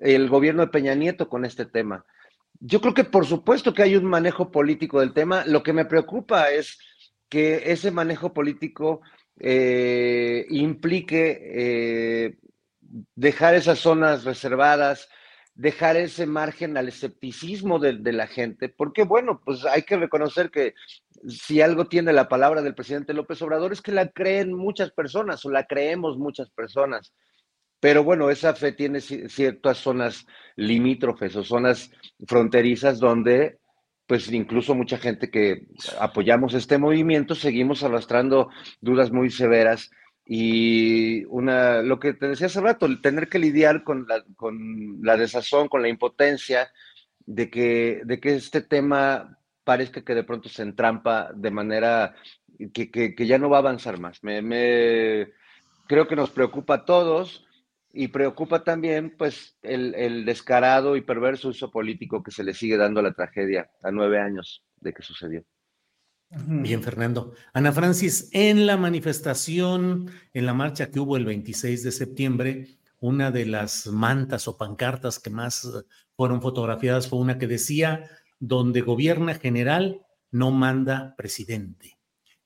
el 0.00 0.28
gobierno 0.28 0.62
de 0.62 0.72
Peña 0.72 0.94
Nieto 0.94 1.28
con 1.28 1.44
este 1.44 1.66
tema. 1.66 2.04
Yo 2.58 2.80
creo 2.80 2.92
que 2.92 3.04
por 3.04 3.24
supuesto 3.24 3.72
que 3.72 3.84
hay 3.84 3.94
un 3.94 4.04
manejo 4.04 4.50
político 4.50 4.98
del 4.98 5.12
tema. 5.12 5.44
Lo 5.46 5.62
que 5.62 5.72
me 5.72 5.84
preocupa 5.84 6.50
es 6.50 6.80
que 7.28 7.70
ese 7.70 7.92
manejo 7.92 8.32
político 8.32 9.00
eh, 9.38 10.44
implique 10.50 11.38
eh, 11.40 12.36
dejar 13.14 13.54
esas 13.54 13.78
zonas 13.78 14.24
reservadas, 14.24 15.08
dejar 15.54 15.96
ese 15.96 16.26
margen 16.26 16.76
al 16.76 16.88
escepticismo 16.88 17.78
de, 17.78 18.12
la 18.12 18.26
gente, 18.26 18.68
porque 18.68 19.04
bueno, 19.04 19.40
pues 19.44 19.64
hay 19.64 19.82
que 19.82 19.96
reconocer 19.96 20.50
que 20.50 20.74
si 21.28 21.60
algo 21.60 21.86
tiene 21.86 22.12
la 22.12 22.28
palabra 22.28 22.62
del 22.62 22.74
presidente 22.74 23.14
López 23.14 23.42
Obrador 23.42 23.72
es 23.72 23.82
que 23.82 23.92
la 23.92 24.08
creen 24.08 24.54
muchas 24.54 24.90
personas 24.90 25.44
o 25.44 25.50
la 25.50 25.66
creemos 25.66 26.18
muchas 26.18 26.50
personas. 26.50 27.12
Pero 27.78 28.04
bueno, 28.04 28.30
esa 28.30 28.54
fe 28.54 28.72
tiene 28.72 29.00
ciertas 29.00 29.78
zonas 29.78 30.26
limítrofes 30.56 31.34
o 31.36 31.44
zonas 31.44 31.90
fronterizas 32.26 32.98
donde 32.98 33.58
pues 34.06 34.30
incluso 34.32 34.74
mucha 34.74 34.98
gente 34.98 35.30
que 35.30 35.68
apoyamos 36.00 36.54
este 36.54 36.78
movimiento 36.78 37.36
seguimos 37.36 37.84
arrastrando 37.84 38.50
dudas 38.80 39.12
muy 39.12 39.30
severas 39.30 39.90
y 40.32 41.24
una, 41.24 41.82
lo 41.82 41.98
que 41.98 42.12
te 42.12 42.28
decía 42.28 42.46
hace 42.46 42.60
rato, 42.60 42.86
el 42.86 43.02
tener 43.02 43.28
que 43.28 43.40
lidiar 43.40 43.82
con 43.82 44.06
la, 44.06 44.22
con 44.36 45.00
la 45.02 45.16
desazón, 45.16 45.66
con 45.66 45.82
la 45.82 45.88
impotencia 45.88 46.70
de 47.26 47.50
que, 47.50 48.02
de 48.04 48.20
que 48.20 48.36
este 48.36 48.60
tema 48.60 49.40
parezca 49.64 50.02
que 50.02 50.14
de 50.14 50.22
pronto 50.22 50.48
se 50.48 50.62
entrampa 50.62 51.32
de 51.34 51.50
manera 51.50 52.14
que, 52.72 52.92
que, 52.92 53.26
ya 53.26 53.38
no 53.38 53.50
va 53.50 53.56
a 53.56 53.58
avanzar 53.58 53.98
más. 53.98 54.22
Me, 54.22 55.32
creo 55.88 56.06
que 56.06 56.14
nos 56.14 56.30
preocupa 56.30 56.74
a 56.74 56.84
todos 56.84 57.44
y 57.92 58.06
preocupa 58.06 58.62
también 58.62 59.16
pues 59.18 59.58
el, 59.62 59.96
el 59.96 60.24
descarado 60.24 60.94
y 60.94 61.00
perverso 61.00 61.48
uso 61.48 61.72
político 61.72 62.22
que 62.22 62.30
se 62.30 62.44
le 62.44 62.54
sigue 62.54 62.76
dando 62.76 63.00
a 63.00 63.02
la 63.02 63.14
tragedia 63.14 63.68
a 63.82 63.90
nueve 63.90 64.20
años 64.20 64.62
de 64.76 64.92
que 64.92 65.02
sucedió. 65.02 65.44
Bien, 66.30 66.80
Fernando. 66.80 67.34
Ana 67.52 67.72
Francis, 67.72 68.28
en 68.30 68.64
la 68.64 68.76
manifestación, 68.76 70.08
en 70.32 70.46
la 70.46 70.54
marcha 70.54 70.90
que 70.90 71.00
hubo 71.00 71.16
el 71.16 71.24
26 71.24 71.82
de 71.82 71.90
septiembre, 71.90 72.78
una 73.00 73.32
de 73.32 73.46
las 73.46 73.88
mantas 73.88 74.46
o 74.46 74.56
pancartas 74.56 75.18
que 75.18 75.30
más 75.30 75.64
eh, 75.64 75.82
fueron 76.14 76.40
fotografiadas 76.40 77.08
fue 77.08 77.18
una 77.18 77.38
que 77.38 77.48
decía, 77.48 78.08
donde 78.38 78.80
gobierna 78.80 79.34
general, 79.34 80.02
no 80.30 80.52
manda 80.52 81.16
presidente. 81.16 81.98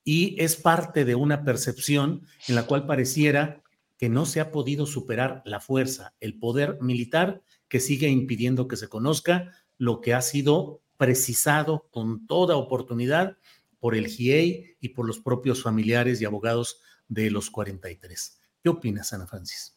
Y 0.03 0.41
es 0.43 0.57
parte 0.57 1.05
de 1.05 1.15
una 1.15 1.45
percepción 1.45 2.27
en 2.49 2.55
la 2.55 2.67
cual 2.67 2.87
pareciera 2.87 3.63
que 3.99 4.09
no 4.09 4.25
se 4.25 4.41
ha 4.41 4.51
podido 4.51 4.87
superar 4.87 5.43
la 5.45 5.61
fuerza, 5.61 6.15
el 6.21 6.39
poder 6.39 6.79
militar 6.81 7.43
que 7.69 7.81
sigue 7.81 8.09
impidiendo 8.09 8.67
que 8.67 8.77
se 8.77 8.89
conozca 8.89 9.51
lo 9.77 10.01
que 10.01 10.15
ha 10.15 10.23
sido 10.23 10.81
precisado 10.97 11.87
con 11.91 12.27
toda 12.27 12.57
oportunidad 12.57 13.37
por 13.85 13.95
el 13.95 14.07
GIEI 14.07 14.79
y 14.81 14.89
por 14.89 15.07
los 15.07 15.19
propios 15.19 15.63
familiares 15.63 16.19
y 16.19 16.25
abogados 16.25 16.79
de 17.07 17.31
los 17.31 17.51
43. 17.51 18.39
¿Qué 18.63 18.71
opinas, 18.71 19.13
Ana 19.13 19.27
Francis? 19.27 19.75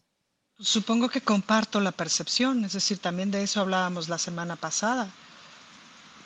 Supongo 0.58 1.10
que 1.10 1.20
comparto 1.20 1.82
la 1.82 1.92
percepción, 1.92 2.64
es 2.64 2.72
decir, 2.72 3.00
también 3.00 3.32
de 3.32 3.44
eso 3.44 3.60
hablábamos 3.60 4.08
la 4.08 4.18
semana 4.18 4.56
pasada, 4.56 5.12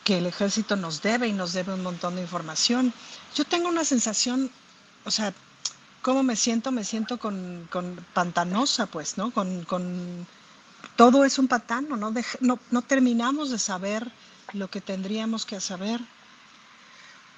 que 0.03 0.19
el 0.19 0.27
ejército 0.27 0.75
nos 0.75 1.01
debe 1.01 1.27
y 1.27 1.33
nos 1.33 1.53
debe 1.53 1.73
un 1.73 1.81
montón 1.81 2.17
de 2.17 2.21
información. 2.21 2.93
Yo 3.33 3.45
tengo 3.45 3.67
una 3.67 3.83
sensación, 3.83 4.51
o 5.03 5.09
sea, 5.09 5.33
¿cómo 6.03 6.21
me 6.21 6.35
siento? 6.35 6.71
Me 6.71 6.83
siento 6.83 7.17
con, 7.17 7.67
pantanosa, 8.13 8.85
pues, 8.85 9.17
¿no? 9.17 9.31
Con, 9.31 9.63
con, 9.63 10.27
todo 10.97 11.25
es 11.25 11.39
un 11.39 11.47
pantano, 11.47 11.97
¿no? 11.97 12.13
no, 12.41 12.59
no 12.69 12.81
terminamos 12.83 13.49
de 13.49 13.57
saber 13.57 14.11
lo 14.53 14.69
que 14.69 14.81
tendríamos 14.81 15.47
que 15.47 15.59
saber 15.59 15.99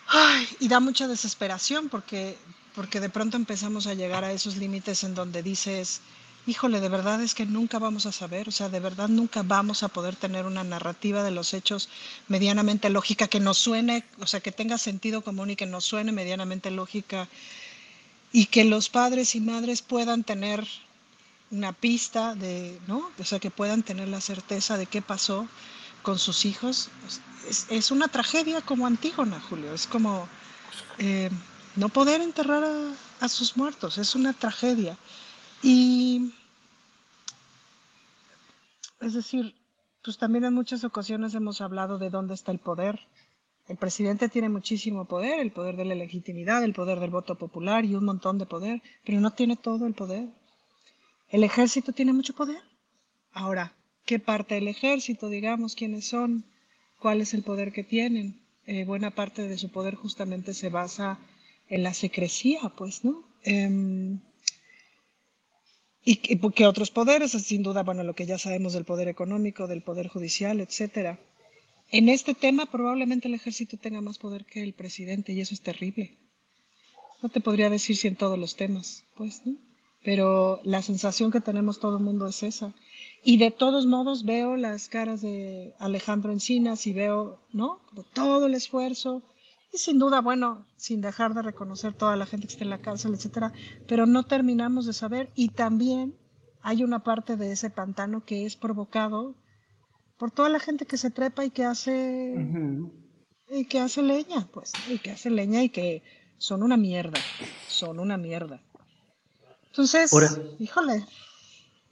Ay, 0.08 0.48
y 0.60 0.68
da 0.68 0.80
mucha 0.80 1.08
desesperación 1.08 1.90
porque, 1.90 2.38
porque 2.76 3.00
de 3.00 3.10
pronto 3.10 3.38
empezamos 3.38 3.88
a 3.88 3.94
llegar 3.94 4.24
a 4.24 4.32
esos 4.32 4.58
límites 4.58 5.04
en 5.04 5.16
donde 5.16 5.42
dices, 5.44 6.02
híjole, 6.46 6.80
de 6.82 6.90
verdad 6.90 7.22
es 7.22 7.34
que 7.34 7.46
nunca 7.46 7.80
vamos 7.80 8.06
a 8.06 8.12
saber, 8.12 8.50
o 8.50 8.52
sea, 8.52 8.70
de 8.70 8.80
verdad 8.80 9.08
nunca 9.08 9.44
vamos 9.44 9.82
a 9.84 9.88
poder 9.88 10.16
tener 10.16 10.46
una 10.46 10.64
narrativa 10.64 11.24
de 11.24 11.32
los 11.32 11.54
hechos 11.54 11.90
medianamente 12.28 12.90
lógica 12.90 13.28
que 13.28 13.40
nos 13.40 13.58
suene, 13.58 14.04
o 14.20 14.28
sea, 14.28 14.42
que 14.42 14.52
tenga 14.52 14.78
sentido 14.78 15.24
común 15.24 15.52
y 15.52 15.56
que 15.56 15.66
nos 15.66 15.86
suene 15.86 16.12
medianamente 16.12 16.70
lógica 16.70 17.30
y 18.32 18.48
que 18.48 18.66
los 18.66 18.90
padres 18.90 19.36
y 19.36 19.40
madres 19.40 19.82
puedan 19.82 20.24
tener 20.24 20.68
una 21.52 21.72
pista 21.72 22.36
de, 22.36 22.80
¿no? 22.88 23.12
O 23.20 23.24
sea, 23.24 23.40
que 23.40 23.52
puedan 23.52 23.84
tener 23.84 24.08
la 24.10 24.22
certeza 24.22 24.78
de 24.78 24.88
qué 24.88 25.02
pasó 25.02 25.48
con 26.02 26.18
sus 26.20 26.46
hijos. 26.46 26.90
Es, 27.48 27.68
es 27.70 27.92
una 27.92 28.08
tragedia 28.08 28.62
como 28.62 28.88
Antígona, 28.88 29.40
Julio. 29.40 29.74
Es 29.74 29.88
como 29.88 30.28
eh, 30.98 31.30
no 31.76 31.90
poder 31.90 32.22
enterrar 32.22 32.64
a, 32.64 33.26
a 33.26 33.30
sus 33.30 33.58
muertos. 33.58 33.98
Es 33.98 34.16
una 34.16 34.34
tragedia. 34.34 34.98
Y 35.62 36.34
es 39.00 39.14
decir, 39.14 39.56
pues 40.04 40.18
también 40.18 40.44
en 40.46 40.54
muchas 40.54 40.84
ocasiones 40.84 41.34
hemos 41.34 41.62
hablado 41.62 41.98
de 41.98 42.10
dónde 42.10 42.34
está 42.34 42.52
el 42.52 42.60
poder. 42.60 43.00
El 43.68 43.78
presidente 43.78 44.28
tiene 44.28 44.50
muchísimo 44.50 45.06
poder, 45.06 45.40
el 45.40 45.52
poder 45.52 45.78
de 45.78 45.86
la 45.86 45.96
legitimidad, 45.96 46.64
el 46.64 46.74
poder 46.74 47.00
del 47.00 47.12
voto 47.12 47.38
popular 47.38 47.86
y 47.86 47.96
un 47.96 48.04
montón 48.04 48.38
de 48.38 48.46
poder, 48.46 48.82
pero 49.06 49.22
no 49.22 49.32
tiene 49.32 49.56
todo 49.56 49.88
el 49.88 49.94
poder. 49.94 50.28
El 51.30 51.44
ejército 51.44 51.94
tiene 51.94 52.12
mucho 52.12 52.34
poder. 52.34 52.62
Ahora, 53.32 53.74
¿qué 54.06 54.20
parte 54.20 54.56
del 54.56 54.68
ejército, 54.68 55.30
digamos, 55.30 55.76
quiénes 55.76 56.08
son? 56.08 56.46
¿Cuál 57.04 57.20
es 57.20 57.34
el 57.34 57.44
poder 57.44 57.74
que 57.74 57.84
tienen? 57.84 58.40
Eh, 58.66 58.86
buena 58.86 59.12
parte 59.12 59.46
de 59.46 59.58
su 59.58 59.70
poder 59.70 59.96
justamente 59.96 60.54
se 60.54 60.70
basa 60.70 61.20
en 61.68 61.84
la 61.84 61.94
secrecía, 61.94 62.62
pues, 62.78 63.04
¿no? 63.04 63.26
Em, 63.44 64.22
y 66.06 66.16
que, 66.16 66.66
otros 66.66 66.92
poderes, 66.92 67.32
sin 67.32 67.62
duda, 67.62 67.84
bueno, 67.84 68.04
lo 68.04 68.16
que 68.16 68.26
ya 68.26 68.38
sabemos 68.38 68.72
del 68.72 68.86
poder 68.86 69.10
económico, 69.10 69.68
del 69.68 69.82
poder 69.82 70.08
judicial, 70.08 70.62
etcétera. 70.62 71.20
En 71.92 72.08
este 72.08 72.34
tema 72.36 72.68
probablemente 72.68 73.28
el 73.28 73.34
ejército 73.34 73.76
tenga 73.76 74.00
más 74.00 74.18
poder 74.18 74.46
que 74.46 74.64
el 74.64 74.72
presidente 74.72 75.34
y 75.34 75.42
eso 75.42 75.54
es 75.54 75.60
terrible. 75.60 76.16
No 77.22 77.28
te 77.28 77.42
podría 77.42 77.70
decir 77.70 77.98
si 77.98 78.08
en 78.08 78.16
todos 78.16 78.40
los 78.40 78.56
temas, 78.56 79.04
pues, 79.18 79.46
¿no? 79.46 79.58
Pero 80.06 80.62
la 80.64 80.82
sensación 80.82 81.32
que 81.32 81.42
tenemos 81.42 81.82
todo 81.82 81.98
el 81.98 82.04
mundo 82.04 82.28
es 82.28 82.44
esa. 82.44 82.74
Y 83.24 83.38
de 83.38 83.52
todos 83.52 83.86
modos 83.86 84.26
veo 84.26 84.58
las 84.58 84.90
caras 84.90 85.22
de 85.22 85.74
Alejandro 85.80 86.32
Encinas 86.34 86.86
y 86.88 86.94
veo, 86.94 87.40
¿no? 87.54 87.80
Todo 88.14 88.48
el 88.48 88.54
esfuerzo, 88.54 89.24
y 89.74 89.80
sin 89.80 89.98
duda, 89.98 90.22
bueno, 90.22 90.68
sin 90.78 91.02
dejar 91.02 91.34
de 91.34 91.42
reconocer 91.42 91.94
toda 91.94 92.16
la 92.16 92.28
gente 92.28 92.46
que 92.46 92.54
está 92.54 92.64
en 92.64 92.70
la 92.70 92.82
cárcel, 92.82 93.16
etcétera, 93.16 93.54
pero 93.88 94.06
no 94.06 94.24
terminamos 94.24 94.86
de 94.86 94.94
saber 94.94 95.32
y 95.36 95.50
también 95.50 96.16
hay 96.62 96.84
una 96.84 97.04
parte 97.04 97.38
de 97.38 97.52
ese 97.52 97.72
pantano 97.72 98.24
que 98.24 98.46
es 98.46 98.56
provocado 98.56 99.36
por 100.18 100.30
toda 100.30 100.50
la 100.50 100.60
gente 100.60 100.86
que 100.86 100.98
se 100.98 101.10
trepa 101.10 101.44
y 101.44 101.50
que 101.50 101.66
hace 101.66 102.36
y 103.50 103.66
que 103.66 103.80
hace 103.80 104.04
leña, 104.04 104.48
pues, 104.54 104.74
y 104.90 105.00
que 105.00 105.12
hace 105.12 105.32
leña 105.32 105.64
y 105.64 105.70
que 105.70 106.04
son 106.38 106.62
una 106.62 106.78
mierda, 106.78 107.20
son 107.68 108.00
una 108.00 108.18
mierda. 108.18 108.62
Entonces, 109.70 110.12
híjole, 110.60 111.04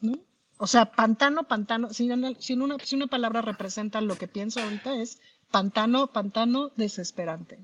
¿no? 0.02 0.20
O 0.64 0.68
sea, 0.68 0.92
pantano, 0.92 1.48
pantano, 1.48 1.92
si 1.92 2.08
una, 2.12 2.36
si 2.38 2.54
una 2.96 3.08
palabra 3.08 3.42
representa 3.42 4.00
lo 4.00 4.16
que 4.16 4.28
pienso 4.28 4.62
ahorita 4.62 5.02
es 5.02 5.20
pantano, 5.50 6.14
pantano 6.14 6.72
desesperante. 6.76 7.58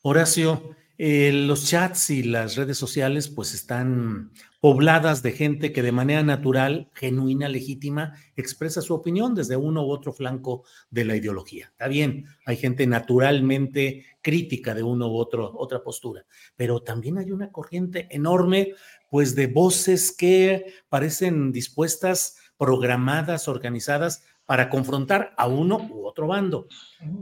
Horacio, 0.00 0.76
eh, 0.96 1.32
los 1.32 1.66
chats 1.66 2.10
y 2.10 2.22
las 2.22 2.54
redes 2.54 2.78
sociales 2.78 3.26
pues 3.28 3.52
están 3.52 4.30
pobladas 4.60 5.24
de 5.24 5.32
gente 5.32 5.72
que 5.72 5.82
de 5.82 5.90
manera 5.90 6.22
natural, 6.22 6.88
genuina, 6.94 7.48
legítima, 7.48 8.14
expresa 8.36 8.80
su 8.80 8.94
opinión 8.94 9.34
desde 9.34 9.56
uno 9.56 9.84
u 9.84 9.90
otro 9.90 10.12
flanco 10.12 10.62
de 10.90 11.04
la 11.04 11.16
ideología. 11.16 11.66
Está 11.72 11.88
bien, 11.88 12.26
hay 12.46 12.58
gente 12.58 12.86
naturalmente 12.86 14.04
crítica 14.22 14.72
de 14.74 14.82
uno 14.82 15.08
u 15.08 15.16
otro, 15.16 15.52
otra 15.56 15.82
postura, 15.82 16.26
pero 16.54 16.80
también 16.80 17.18
hay 17.18 17.32
una 17.32 17.50
corriente 17.50 18.06
enorme 18.10 18.74
pues 19.10 19.34
de 19.34 19.48
voces 19.48 20.14
que 20.16 20.72
parecen 20.88 21.52
dispuestas, 21.52 22.36
programadas, 22.56 23.48
organizadas 23.48 24.22
para 24.46 24.70
confrontar 24.70 25.34
a 25.36 25.46
uno 25.46 25.88
u 25.92 26.06
otro 26.06 26.26
bando. 26.26 26.66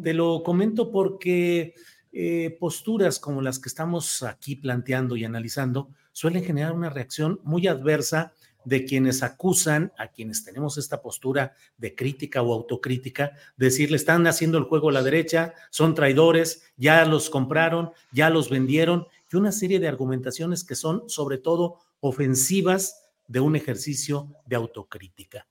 Te 0.02 0.14
lo 0.14 0.42
comento 0.42 0.90
porque 0.92 1.74
eh, 2.12 2.56
posturas 2.58 3.18
como 3.18 3.42
las 3.42 3.58
que 3.58 3.68
estamos 3.68 4.22
aquí 4.22 4.56
planteando 4.56 5.16
y 5.16 5.24
analizando 5.24 5.90
suelen 6.12 6.44
generar 6.44 6.72
una 6.72 6.90
reacción 6.90 7.40
muy 7.44 7.66
adversa 7.66 8.32
de 8.64 8.84
quienes 8.84 9.22
acusan 9.22 9.92
a 9.96 10.08
quienes 10.08 10.44
tenemos 10.44 10.76
esta 10.78 11.00
postura 11.00 11.54
de 11.76 11.94
crítica 11.94 12.42
o 12.42 12.52
autocrítica, 12.52 13.32
decir, 13.56 13.90
le 13.90 13.96
están 13.96 14.26
haciendo 14.26 14.58
el 14.58 14.64
juego 14.64 14.90
a 14.90 14.92
la 14.92 15.02
derecha, 15.02 15.54
son 15.70 15.94
traidores, 15.94 16.62
ya 16.76 17.04
los 17.06 17.30
compraron, 17.30 17.92
ya 18.12 18.30
los 18.30 18.50
vendieron, 18.50 19.06
y 19.30 19.36
una 19.36 19.52
serie 19.52 19.80
de 19.80 19.88
argumentaciones 19.88 20.64
que 20.64 20.74
son 20.74 21.08
sobre 21.08 21.38
todo 21.38 21.78
ofensivas 22.00 23.02
de 23.26 23.40
un 23.40 23.56
ejercicio 23.56 24.34
de 24.46 24.56
autocrítica. 24.56 25.46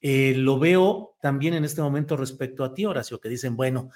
Eh, 0.00 0.34
lo 0.36 0.58
veo 0.58 1.16
también 1.20 1.54
en 1.54 1.64
este 1.64 1.82
momento 1.82 2.16
respecto 2.16 2.64
a 2.64 2.72
ti, 2.72 2.86
Horacio, 2.86 3.20
que 3.20 3.28
dicen, 3.28 3.56
bueno, 3.56 3.90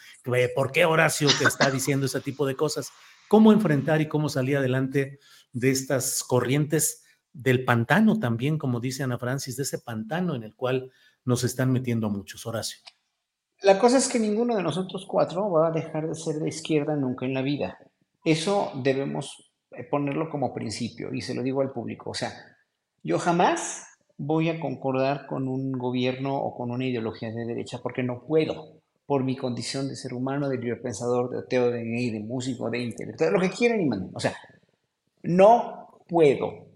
¿por 0.55 0.73
qué 0.73 0.85
Horacio 0.85 1.29
que 1.39 1.45
está 1.45 1.71
diciendo 1.71 2.07
ese 2.07 2.21
tipo 2.21 2.45
de 2.47 2.57
cosas? 2.57 2.91
¿Cómo 3.29 3.53
enfrentar 3.53 4.01
y 4.01 4.09
cómo 4.09 4.29
salir 4.29 4.57
adelante 4.57 5.21
de 5.53 5.71
estas 5.71 6.25
corrientes 6.25 7.05
del 7.33 7.65
pantano 7.65 8.19
también, 8.19 8.59
como 8.59 8.81
dice 8.81 9.05
Ana 9.05 9.19
Francis, 9.19 9.57
de 9.57 9.63
ese 9.63 9.79
pantano 9.79 10.35
en 10.35 10.43
el 10.43 10.55
cual 10.55 10.91
nos 11.25 11.45
están 11.45 11.71
metiendo 11.71 12.11
muchos, 12.11 12.45
Horacio? 12.47 12.83
La 13.63 13.79
cosa 13.79 13.99
es 13.99 14.09
que 14.09 14.19
ninguno 14.19 14.57
de 14.57 14.63
nosotros 14.63 15.07
cuatro 15.07 15.49
va 15.51 15.69
a 15.69 15.71
dejar 15.71 16.09
de 16.09 16.17
ser 16.17 16.41
de 16.41 16.49
izquierda 16.49 16.97
nunca 16.97 17.25
en 17.27 17.35
la 17.35 17.43
vida. 17.43 17.79
Eso 18.25 18.73
debemos 18.83 19.53
eh, 19.73 19.85
ponerlo 19.85 20.31
como 20.31 20.55
principio 20.55 21.13
y 21.13 21.21
se 21.21 21.35
lo 21.35 21.43
digo 21.43 21.61
al 21.61 21.73
público. 21.73 22.11
O 22.11 22.15
sea, 22.15 22.33
yo 23.03 23.19
jamás 23.19 23.87
voy 24.17 24.49
a 24.49 24.61
concordar 24.61 25.27
con 25.27 25.49
un 25.49 25.73
gobierno 25.73 26.37
o 26.37 26.55
con 26.55 26.71
una 26.71 26.87
ideología 26.87 27.33
de 27.33 27.45
derecha 27.45 27.81
porque 27.83 28.03
no 28.03 28.25
puedo, 28.27 28.81
por 29.07 29.25
mi 29.25 29.37
condición 29.37 29.89
de 29.89 29.97
ser 29.97 30.15
humano, 30.15 30.49
de 30.49 30.59
libre 30.59 30.77
pensador, 30.77 31.31
de 31.31 31.41
ateo, 31.41 31.71
de 31.71 31.83
gay, 31.85 32.11
de 32.11 32.21
músico, 32.21 32.71
de 32.71 32.79
intelectual, 32.79 33.33
lo 33.33 33.41
que 33.41 33.51
quieran 33.51 33.81
y 33.81 33.87
manden. 33.87 34.11
O 34.15 34.21
sea, 34.21 34.35
no 35.23 35.99
puedo 36.09 36.67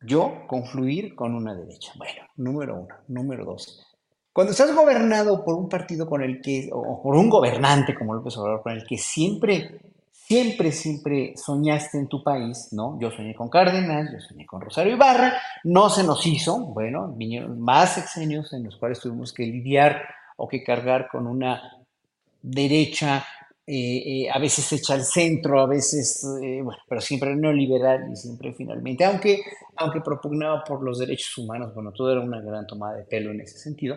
yo 0.00 0.46
confluir 0.46 1.14
con 1.14 1.34
una 1.34 1.54
derecha. 1.54 1.92
Bueno, 1.96 2.22
número 2.36 2.76
uno. 2.76 2.94
Número 3.08 3.44
dos. 3.44 3.84
Cuando 4.32 4.52
estás 4.52 4.74
gobernado 4.74 5.44
por 5.44 5.56
un 5.56 5.68
partido 5.68 6.06
con 6.06 6.22
el 6.22 6.40
que, 6.40 6.70
o 6.72 7.02
por 7.02 7.16
un 7.16 7.28
gobernante 7.28 7.94
como 7.94 8.14
López 8.14 8.36
Obrador, 8.36 8.62
con 8.62 8.72
el 8.72 8.86
que 8.86 8.96
siempre 8.96 9.80
siempre, 10.28 10.72
siempre 10.72 11.32
soñaste 11.36 11.96
en 11.96 12.06
tu 12.06 12.22
país, 12.22 12.68
¿no? 12.72 12.98
Yo 13.00 13.10
soñé 13.10 13.34
con 13.34 13.48
Cárdenas, 13.48 14.12
yo 14.12 14.20
soñé 14.20 14.44
con 14.44 14.60
Rosario 14.60 14.94
Ibarra, 14.94 15.40
no 15.64 15.88
se 15.88 16.04
nos 16.04 16.26
hizo, 16.26 16.58
bueno, 16.66 17.14
vinieron 17.16 17.58
más 17.58 17.94
sexenios 17.94 18.52
en 18.52 18.64
los 18.64 18.76
cuales 18.76 19.00
tuvimos 19.00 19.32
que 19.32 19.44
lidiar 19.44 20.02
o 20.36 20.46
que 20.46 20.62
cargar 20.62 21.08
con 21.08 21.26
una 21.26 21.78
derecha, 22.42 23.24
eh, 23.66 24.24
eh, 24.24 24.30
a 24.30 24.38
veces 24.38 24.70
hecha 24.70 24.92
al 24.92 25.02
centro, 25.02 25.60
a 25.60 25.66
veces, 25.66 26.22
eh, 26.42 26.60
bueno, 26.62 26.80
pero 26.86 27.00
siempre 27.00 27.34
neoliberal 27.34 28.10
y 28.12 28.16
siempre 28.16 28.52
finalmente, 28.52 29.06
aunque, 29.06 29.40
aunque 29.76 30.02
propugnaba 30.02 30.62
por 30.62 30.82
los 30.82 30.98
derechos 30.98 31.38
humanos, 31.38 31.74
bueno, 31.74 31.90
todo 31.92 32.12
era 32.12 32.20
una 32.20 32.42
gran 32.42 32.66
tomada 32.66 32.98
de 32.98 33.04
pelo 33.04 33.30
en 33.30 33.40
ese 33.40 33.58
sentido, 33.58 33.96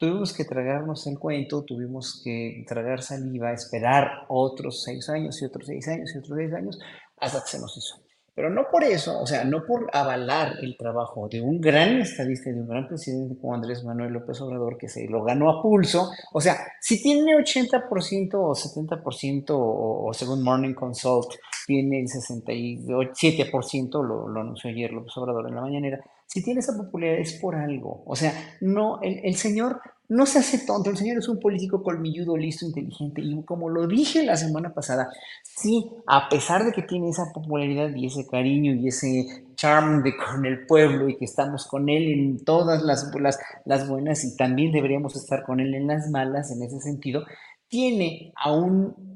Tuvimos 0.00 0.32
que 0.32 0.46
tragarnos 0.46 1.06
el 1.08 1.18
cuento, 1.18 1.62
tuvimos 1.62 2.22
que 2.24 2.64
tragar 2.66 3.02
saliva, 3.02 3.52
esperar 3.52 4.24
otros 4.28 4.82
seis 4.82 5.10
años 5.10 5.42
y 5.42 5.44
otros 5.44 5.66
seis 5.66 5.86
años 5.88 6.10
y 6.14 6.18
otros 6.18 6.38
seis 6.38 6.54
años 6.54 6.78
hasta 7.18 7.42
que 7.42 7.48
se 7.48 7.60
nos 7.60 7.76
hizo. 7.76 7.96
Pero 8.34 8.48
no 8.48 8.62
por 8.72 8.82
eso, 8.82 9.20
o 9.20 9.26
sea, 9.26 9.44
no 9.44 9.66
por 9.66 9.90
avalar 9.92 10.54
el 10.62 10.78
trabajo 10.78 11.28
de 11.28 11.42
un 11.42 11.60
gran 11.60 12.00
estadista 12.00 12.48
y 12.48 12.54
de 12.54 12.62
un 12.62 12.68
gran 12.68 12.88
presidente 12.88 13.38
como 13.38 13.54
Andrés 13.54 13.84
Manuel 13.84 14.14
López 14.14 14.40
Obrador, 14.40 14.78
que 14.78 14.88
se 14.88 15.06
lo 15.06 15.22
ganó 15.22 15.50
a 15.50 15.60
pulso. 15.60 16.08
O 16.32 16.40
sea, 16.40 16.56
si 16.80 17.02
tiene 17.02 17.34
80% 17.36 18.30
o 18.36 18.54
70%, 18.54 19.44
o, 19.50 20.10
según 20.14 20.42
Morning 20.42 20.72
Consult, 20.72 21.34
tiene 21.66 22.00
el 22.00 22.06
67%, 22.06 24.02
lo, 24.02 24.28
lo 24.28 24.40
anunció 24.40 24.70
ayer 24.70 24.92
López 24.92 25.14
Obrador 25.18 25.46
en 25.46 25.56
la 25.56 25.60
mañanera, 25.60 26.00
si 26.32 26.44
tiene 26.44 26.60
esa 26.60 26.76
popularidad 26.76 27.18
es 27.18 27.32
por 27.32 27.56
algo. 27.56 28.04
O 28.06 28.14
sea, 28.14 28.32
no, 28.60 29.00
el, 29.02 29.34
señor 29.34 29.80
no 30.08 30.26
se 30.26 30.38
hace 30.38 30.64
tonto, 30.64 30.88
el 30.88 30.96
señor 30.96 31.18
es 31.18 31.28
un 31.28 31.40
político 31.40 31.82
colmilludo, 31.82 32.36
listo, 32.36 32.64
inteligente. 32.64 33.20
Y 33.20 33.42
como 33.42 33.68
lo 33.68 33.88
dije 33.88 34.22
la 34.22 34.36
semana 34.36 34.72
pasada, 34.72 35.10
sí, 35.42 35.90
a 36.06 36.28
pesar 36.28 36.64
de 36.64 36.70
que 36.70 36.82
tiene 36.82 37.08
esa 37.08 37.32
popularidad 37.34 37.92
y 37.96 38.06
ese 38.06 38.28
cariño 38.28 38.74
y 38.74 38.86
ese 38.86 39.44
charm 39.56 40.04
de 40.04 40.16
con 40.16 40.46
el 40.46 40.66
pueblo 40.66 41.08
y 41.08 41.16
que 41.16 41.24
estamos 41.24 41.66
con 41.66 41.88
él 41.88 42.04
en 42.12 42.44
todas 42.44 42.84
las 42.84 43.88
buenas 43.88 44.24
y 44.24 44.36
también 44.36 44.70
deberíamos 44.70 45.16
estar 45.16 45.42
con 45.42 45.58
él 45.58 45.74
en 45.74 45.88
las 45.88 46.10
malas 46.10 46.52
en 46.52 46.62
ese 46.62 46.78
sentido, 46.78 47.24
tiene 47.66 48.32
a 48.36 48.52
un 48.52 49.09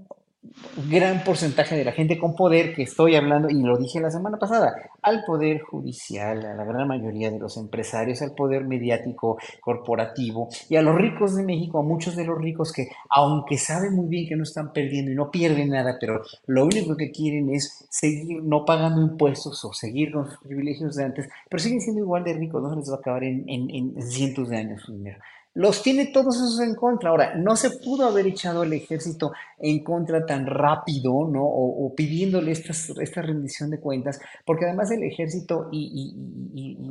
gran 0.88 1.24
porcentaje 1.24 1.76
de 1.76 1.84
la 1.84 1.92
gente 1.92 2.18
con 2.18 2.34
poder 2.34 2.74
que 2.74 2.82
estoy 2.82 3.16
hablando, 3.16 3.48
y 3.48 3.62
lo 3.62 3.76
dije 3.76 4.00
la 4.00 4.10
semana 4.10 4.38
pasada, 4.38 4.74
al 5.02 5.24
poder 5.24 5.60
judicial, 5.60 6.44
a 6.44 6.54
la 6.54 6.64
gran 6.64 6.88
mayoría 6.88 7.30
de 7.30 7.38
los 7.38 7.56
empresarios, 7.56 8.22
al 8.22 8.34
poder 8.34 8.64
mediático, 8.64 9.38
corporativo, 9.60 10.48
y 10.68 10.76
a 10.76 10.82
los 10.82 10.94
ricos 10.94 11.36
de 11.36 11.44
México, 11.44 11.78
a 11.78 11.82
muchos 11.82 12.16
de 12.16 12.24
los 12.24 12.38
ricos 12.38 12.72
que, 12.72 12.88
aunque 13.10 13.58
saben 13.58 13.94
muy 13.94 14.08
bien 14.08 14.28
que 14.28 14.36
no 14.36 14.42
están 14.42 14.72
perdiendo 14.72 15.10
y 15.10 15.14
no 15.14 15.30
pierden 15.30 15.70
nada, 15.70 15.96
pero 16.00 16.22
lo 16.46 16.64
único 16.64 16.96
que 16.96 17.10
quieren 17.10 17.50
es 17.50 17.86
seguir 17.90 18.42
no 18.42 18.64
pagando 18.64 19.00
impuestos 19.00 19.64
o 19.64 19.72
seguir 19.72 20.12
con 20.12 20.30
sus 20.30 20.38
privilegios 20.40 20.96
de 20.96 21.04
antes, 21.04 21.28
pero 21.48 21.62
siguen 21.62 21.80
siendo 21.80 22.02
igual 22.02 22.24
de 22.24 22.34
ricos, 22.34 22.62
no 22.62 22.70
se 22.70 22.76
les 22.76 22.90
va 22.90 22.96
a 22.96 22.98
acabar 22.98 23.24
en, 23.24 23.44
en, 23.48 23.70
en 23.70 24.02
cientos 24.02 24.48
de 24.48 24.56
años 24.56 24.82
su 24.82 24.92
dinero 24.92 25.18
los 25.54 25.82
tiene 25.82 26.06
todos 26.06 26.36
esos 26.36 26.60
en 26.60 26.74
contra. 26.74 27.10
Ahora, 27.10 27.34
no 27.36 27.56
se 27.56 27.70
pudo 27.70 28.06
haber 28.06 28.26
echado 28.26 28.64
el 28.64 28.72
ejército 28.72 29.32
en 29.58 29.82
contra 29.84 30.26
tan 30.26 30.46
rápido, 30.46 31.26
¿no? 31.28 31.44
O, 31.44 31.94
pidiéndole 31.94 32.52
esta 32.52 33.22
rendición 33.22 33.70
de 33.70 33.78
cuentas, 33.78 34.20
porque 34.44 34.64
además 34.64 34.90
el 34.90 35.04
ejército, 35.04 35.68
y, 35.70 36.14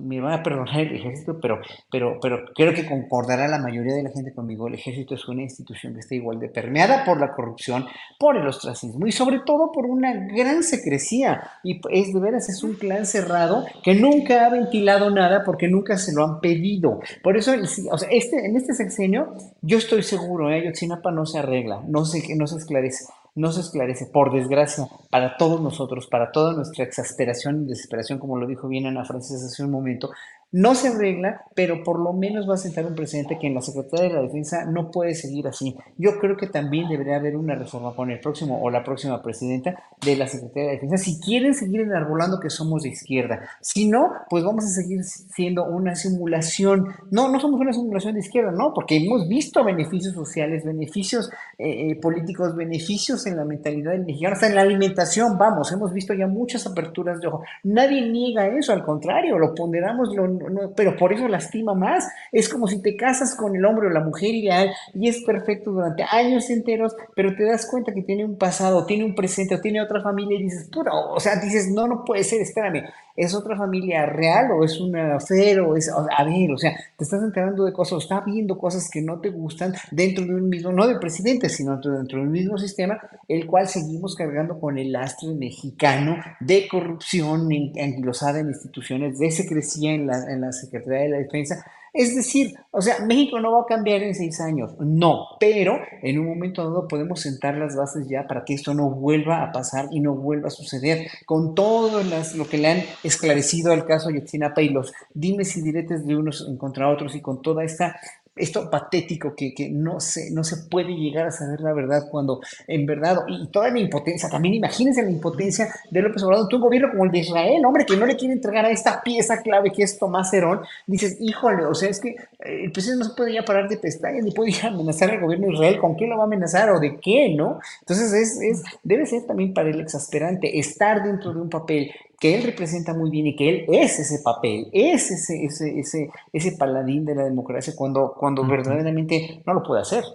me 0.04 0.22
van 0.22 0.34
a 0.34 0.44
perdonar 0.44 0.80
el 0.80 0.96
ejército, 0.96 1.40
pero, 1.42 1.60
pero, 1.92 2.20
pero 2.22 2.46
creo 2.56 2.74
que 2.74 2.86
concordará 2.86 3.48
la 3.48 3.60
mayoría 3.60 3.94
de 3.94 4.04
la 4.04 4.12
gente 4.12 4.34
conmigo, 4.34 4.68
el 4.68 4.76
ejército 4.76 5.16
es 5.16 5.28
una 5.28 5.42
institución 5.42 5.94
que 5.94 6.00
está 6.00 6.16
igual 6.16 6.40
de 6.40 6.50
permeada 6.50 7.04
por 7.06 7.20
la 7.20 7.34
corrupción, 7.34 7.86
por 8.20 8.38
el 8.38 8.48
ostracismo 8.48 9.08
y 9.08 9.12
sobre 9.12 9.40
todo 9.46 9.72
por 9.72 9.86
una 9.86 10.14
gran 10.14 10.64
secrecía. 10.64 11.44
Y 11.64 11.82
es 11.92 12.14
de 12.14 12.20
veras, 12.20 12.50
es 12.50 12.64
un 12.64 12.76
clan 12.76 13.06
cerrado 13.06 13.66
que 13.84 13.96
nunca 13.96 14.46
ha 14.46 14.50
ventilado 14.50 15.10
nada 15.10 15.44
porque 15.44 15.68
nunca 15.68 15.98
se 15.98 16.14
lo 16.14 16.24
han 16.24 16.40
pedido. 16.40 17.00
Por 17.22 17.38
eso, 17.38 17.54
o 17.92 17.98
sea, 17.98 18.10
este 18.10 18.53
en 18.54 18.58
este 18.58 18.76
sexenio, 18.76 19.34
yo 19.64 19.80
estoy 19.80 20.04
seguro, 20.04 20.52
¿eh? 20.52 20.62
Ayotzinapa 20.62 21.10
no 21.10 21.26
se 21.26 21.40
arregla, 21.40 21.82
no 21.88 22.06
se, 22.06 22.36
no 22.36 22.46
se 22.46 22.58
esclarece, 22.58 23.06
no 23.34 23.52
se 23.52 23.62
esclarece, 23.62 24.06
por 24.06 24.32
desgracia, 24.32 24.88
para 25.10 25.38
todos 25.38 25.60
nosotros, 25.60 26.06
para 26.06 26.32
toda 26.32 26.54
nuestra 26.54 26.84
exasperación 26.84 27.64
y 27.64 27.70
desesperación, 27.70 28.20
como 28.20 28.38
lo 28.38 28.46
dijo 28.46 28.68
bien 28.68 28.86
Ana 28.86 29.06
Francis 29.06 29.44
hace 29.44 29.64
un 29.64 29.72
momento, 29.72 30.12
no 30.54 30.76
se 30.76 30.90
arregla, 30.90 31.42
pero 31.56 31.84
por 31.84 32.00
lo 32.00 32.14
menos 32.14 32.48
va 32.48 32.54
a 32.54 32.58
sentar 32.58 32.86
un 32.86 32.94
precedente 32.94 33.40
que 33.40 33.48
en 33.48 33.56
la 33.56 33.62
Secretaría 33.62 34.08
de 34.08 34.14
la 34.14 34.22
Defensa 34.22 34.66
no 34.66 34.92
puede 34.92 35.16
seguir 35.16 35.48
así. 35.48 35.76
Yo 35.98 36.20
creo 36.20 36.38
que 36.38 36.46
también 36.46 36.88
debería 36.88 37.16
haber 37.16 37.36
una 37.36 37.56
reforma 37.56 37.96
con 37.96 38.12
el 38.12 38.20
próximo 38.20 38.62
o 38.62 38.70
la 38.70 38.84
próxima 38.84 39.22
presidenta 39.24 39.84
de 40.06 40.16
la 40.16 40.28
Secretaría 40.28 40.64
de 40.64 40.68
la 40.68 40.74
Defensa 40.74 40.98
si 40.98 41.20
quieren 41.20 41.56
seguir 41.56 41.82
enarbolando 41.82 42.40
que 42.40 42.52
somos 42.52 42.84
de 42.84 42.90
izquierda. 42.90 43.50
Si 43.62 43.90
no, 43.90 44.12
pues 44.30 44.44
vamos 44.44 44.64
a 44.66 44.68
seguir 44.68 45.04
siendo 45.04 45.66
una 45.66 45.96
simulación. 45.96 46.88
No, 47.10 47.30
no 47.30 47.40
somos 47.40 47.60
una 47.60 47.74
simulación 47.74 48.14
de 48.14 48.20
izquierda, 48.20 48.52
no, 48.52 48.74
porque 48.76 48.98
hemos 48.98 49.28
visto 49.28 49.64
beneficios 49.64 50.14
sociales, 50.14 50.64
beneficios 50.64 51.32
eh, 51.58 51.90
eh, 51.90 51.96
políticos, 52.00 52.56
beneficios 52.56 53.26
en 53.26 53.38
la 53.38 53.46
mentalidad 53.46 53.94
del 53.94 54.06
mexicano, 54.06 54.36
hasta 54.36 54.48
en 54.48 54.56
la 54.56 54.62
alimentación, 54.62 55.36
vamos, 55.36 55.72
hemos 55.72 55.92
visto 55.94 56.14
ya 56.14 56.28
muchas 56.28 56.68
aperturas 56.68 57.20
de 57.20 57.28
ojo. 57.28 57.44
Nadie 57.64 58.08
niega 58.12 58.48
eso, 58.48 58.72
al 58.72 58.84
contrario, 58.84 59.40
lo 59.40 59.56
ponderamos, 59.56 60.16
lo 60.16 60.43
pero 60.76 60.96
por 60.96 61.14
eso 61.14 61.28
lastima 61.28 61.74
más. 61.74 62.08
Es 62.32 62.50
como 62.50 62.68
si 62.68 62.82
te 62.82 62.96
casas 62.96 63.36
con 63.36 63.56
el 63.56 63.66
hombre 63.66 63.88
o 63.88 63.90
la 63.90 64.02
mujer 64.02 64.34
ideal 64.34 64.74
y 64.94 65.10
es 65.10 65.22
perfecto 65.24 65.72
durante 65.72 66.04
años 66.04 66.50
enteros, 66.50 66.96
pero 67.16 67.36
te 67.36 67.44
das 67.44 67.68
cuenta 67.70 67.94
que 67.94 68.02
tiene 68.02 68.26
un 68.26 68.38
pasado, 68.38 68.86
tiene 68.86 69.06
un 69.06 69.16
presente 69.16 69.56
o 69.56 69.62
tiene 69.62 69.82
otra 69.82 70.02
familia 70.02 70.38
y 70.38 70.44
dices, 70.44 70.70
o 70.92 71.20
sea, 71.20 71.38
dices, 71.38 71.70
no, 71.72 71.88
no 71.88 72.04
puede 72.06 72.24
ser, 72.24 72.42
espérame, 72.42 72.84
¿es 73.16 73.34
otra 73.34 73.58
familia 73.58 74.06
real 74.06 74.52
o 74.52 74.64
es 74.64 74.80
una 74.80 75.20
fe 75.20 75.60
o 75.60 75.76
es, 75.76 75.90
a 75.90 76.24
ver, 76.24 76.52
o 76.52 76.58
sea, 76.58 76.76
te 76.98 77.04
estás 77.04 77.22
enterando 77.22 77.66
de 77.66 77.74
cosas, 77.74 77.94
o 77.94 77.98
estás 78.00 78.26
viendo 78.26 78.58
cosas 78.58 78.90
que 78.90 79.02
no 79.02 79.20
te 79.20 79.30
gustan 79.30 79.74
dentro 79.92 80.26
de 80.26 80.36
un 80.36 80.50
mismo, 80.50 80.72
no 80.72 80.88
del 80.88 81.00
presidente, 81.00 81.50
sino 81.50 81.78
dentro 81.78 82.20
del 82.20 82.30
mismo 82.30 82.58
sistema, 82.58 83.00
el 83.28 83.46
cual 83.46 83.68
seguimos 83.68 84.16
cargando 84.16 84.60
con 84.60 84.78
el 84.78 84.92
lastre 84.92 85.34
mexicano 85.34 86.18
de 86.40 86.68
corrupción 86.68 87.50
anquilosada 87.80 88.40
en 88.40 88.48
instituciones, 88.48 89.20
de 89.20 89.32
secrecía 89.32 89.94
en 89.94 90.08
la, 90.08 90.32
en 90.32 90.42
la 90.42 90.52
Secretaría 90.52 91.02
de 91.02 91.10
la 91.10 91.18
Defensa, 91.18 91.66
es 91.94 92.16
decir, 92.16 92.56
o 92.72 92.82
sea, 92.82 93.06
México 93.06 93.40
no 93.40 93.52
va 93.52 93.62
a 93.62 93.66
cambiar 93.66 94.02
en 94.02 94.16
seis 94.16 94.42
años, 94.42 94.74
no, 94.80 95.28
pero 95.40 95.80
en 96.02 96.20
un 96.20 96.28
momento 96.28 96.64
dado 96.64 96.88
podemos 96.88 97.22
sentar 97.22 97.56
las 97.56 97.76
bases 97.76 98.08
ya 98.10 98.26
para 98.28 98.44
que 98.44 98.56
esto 98.56 98.74
no 98.74 98.90
vuelva 98.90 99.44
a 99.44 99.52
pasar 99.52 99.90
y 99.92 100.00
no 100.00 100.16
vuelva 100.16 100.48
a 100.48 100.52
suceder. 100.52 101.08
Con 101.28 101.54
todo 101.54 102.02
lo 102.36 102.48
que 102.48 102.58
le 102.58 102.68
han 102.68 102.84
esclarecido 103.04 103.72
al 103.72 103.86
caso 103.86 104.10
Yotzinapa 104.10 104.64
y 104.64 104.70
los 104.70 104.92
dimes 105.14 105.56
y 105.56 105.62
diretes 105.62 106.06
de 106.08 106.16
unos 106.16 106.50
contra 106.58 106.90
otros 106.90 107.16
y 107.16 107.22
con 107.22 107.44
toda 107.44 107.64
esta 107.64 107.96
esto 108.36 108.70
patético 108.70 109.36
que, 109.36 109.54
que, 109.54 109.70
no, 109.70 110.00
se, 110.00 110.32
no 110.32 110.44
se 110.44 110.58
puede 110.70 110.96
llegar 110.96 111.28
a 111.28 111.32
saber 111.32 111.62
la 111.62 111.74
verdad 111.74 112.08
cuando 112.10 112.42
en 112.68 112.86
verdad, 112.86 113.20
y 113.28 113.48
toda 113.48 113.70
la 113.70 113.80
impotencia, 113.80 114.30
también 114.30 114.56
imagínense 114.56 115.04
la 115.04 115.12
impotencia 115.12 115.74
de 115.92 116.02
López 116.02 116.24
Obrador, 116.24 116.54
un 116.54 116.62
gobierno 116.62 116.90
como 116.92 117.06
el 117.06 117.12
de 117.12 117.20
Israel, 117.20 117.66
hombre, 117.66 117.86
que 117.86 117.98
no 117.98 118.06
le 118.06 118.16
quiere 118.16 118.34
entregar 118.34 118.66
a 118.66 118.72
esta 118.72 119.02
pieza 119.04 119.42
clave 119.42 119.72
que 119.72 119.84
es 119.84 119.98
Tomás 119.98 120.34
Herón, 120.34 120.62
dices, 120.88 121.18
híjole, 121.20 121.66
o 121.66 121.76
sea, 121.76 121.90
es 121.90 122.00
que 122.00 122.10
eh, 122.10 122.64
el 122.64 122.72
presidente 122.72 123.04
no 123.04 123.10
se 123.10 123.16
puede 123.16 123.34
ya 123.34 123.44
parar 123.44 123.70
de 123.70 123.78
pestañas, 123.78 124.24
ni 124.24 124.32
puede 124.32 124.52
ya 124.52 124.68
amenazar 124.68 125.12
al 125.12 125.22
gobierno 125.22 125.48
de 125.48 125.54
Israel, 125.54 125.80
¿con 125.80 125.96
qué 125.96 126.08
lo 126.08 126.18
va 126.18 126.24
a 126.24 126.28
amenazar 126.28 126.72
o 126.72 126.80
de 126.80 127.00
qué, 127.00 127.34
no? 127.36 127.60
Entonces 127.82 128.14
es, 128.14 128.42
es, 128.42 128.64
debe 128.84 129.06
ser 129.06 129.24
también 129.24 129.54
para 129.54 129.70
él 129.70 129.80
exasperante 129.80 130.60
estar 130.60 131.04
dentro 131.04 131.34
de 131.34 131.42
un 131.42 131.50
papel 131.50 131.92
que 132.24 132.36
él 132.36 132.44
representa 132.44 132.94
muy 132.94 133.10
bien 133.10 133.28
y 133.28 133.36
que 133.36 133.50
él 133.50 133.66
es 133.68 134.00
ese 134.00 134.20
papel, 134.20 134.70
es 134.72 135.12
ese, 135.12 135.44
ese, 135.44 135.78
ese, 135.78 136.10
ese 136.32 136.54
paladín 136.54 137.04
de 137.04 137.16
la 137.16 137.26
democracia 137.26 137.74
cuando, 137.76 138.14
cuando 138.18 138.48
verdaderamente 138.48 139.44
no 139.46 139.54
lo 139.54 139.62
puede 139.62 139.82
hacer. 139.82 140.06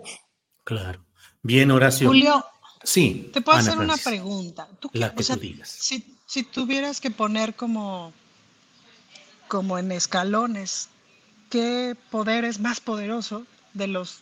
Claro. 0.65 1.05
Bien, 1.43 1.71
Horacio. 1.71 2.09
Julio. 2.09 2.43
Sí. 2.83 3.29
Te 3.35 3.43
puedo 3.43 3.59
hacer 3.59 3.77
una 3.77 3.99
pregunta. 3.99 4.67
¿Tú 4.81 4.89
la 4.95 5.15
que 5.15 5.23
tú 5.23 5.37
digas. 5.37 5.69
Si, 5.69 6.17
si 6.25 6.45
tuvieras 6.45 6.99
que 7.03 7.11
poner 7.11 7.55
como, 7.55 8.15
como 9.47 9.77
en 9.77 9.93
escalones, 9.93 10.89
¿qué 11.51 11.95
poder 12.11 12.47
es 12.47 12.59
más 12.59 12.81
poderoso 12.81 13.45
de 13.75 13.87
los 13.87 14.21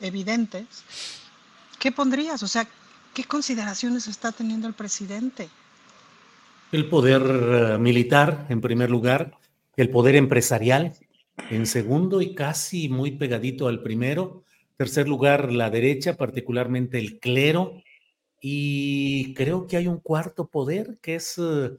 evidentes? 0.00 0.66
¿Qué 1.78 1.92
pondrías? 1.92 2.42
O 2.42 2.48
sea, 2.48 2.66
¿qué 3.14 3.22
consideraciones 3.22 4.08
está 4.08 4.32
teniendo 4.32 4.66
el 4.66 4.74
presidente? 4.74 5.48
El 6.72 6.88
poder 6.88 7.22
eh, 7.22 7.78
militar, 7.78 8.46
en 8.48 8.60
primer 8.60 8.90
lugar, 8.90 9.32
el 9.76 9.90
poder 9.90 10.14
empresarial, 10.14 10.92
en 11.50 11.66
segundo 11.66 12.22
y 12.22 12.34
casi 12.34 12.88
muy 12.88 13.12
pegadito 13.12 13.66
al 13.66 13.82
primero. 13.82 14.44
Tercer 14.76 15.08
lugar, 15.08 15.52
la 15.52 15.68
derecha, 15.68 16.16
particularmente 16.16 16.98
el 16.98 17.18
clero. 17.18 17.82
Y 18.40 19.34
creo 19.34 19.66
que 19.66 19.78
hay 19.78 19.88
un 19.88 19.98
cuarto 19.98 20.46
poder 20.46 20.98
que 21.02 21.16
es 21.16 21.38
eh, 21.38 21.72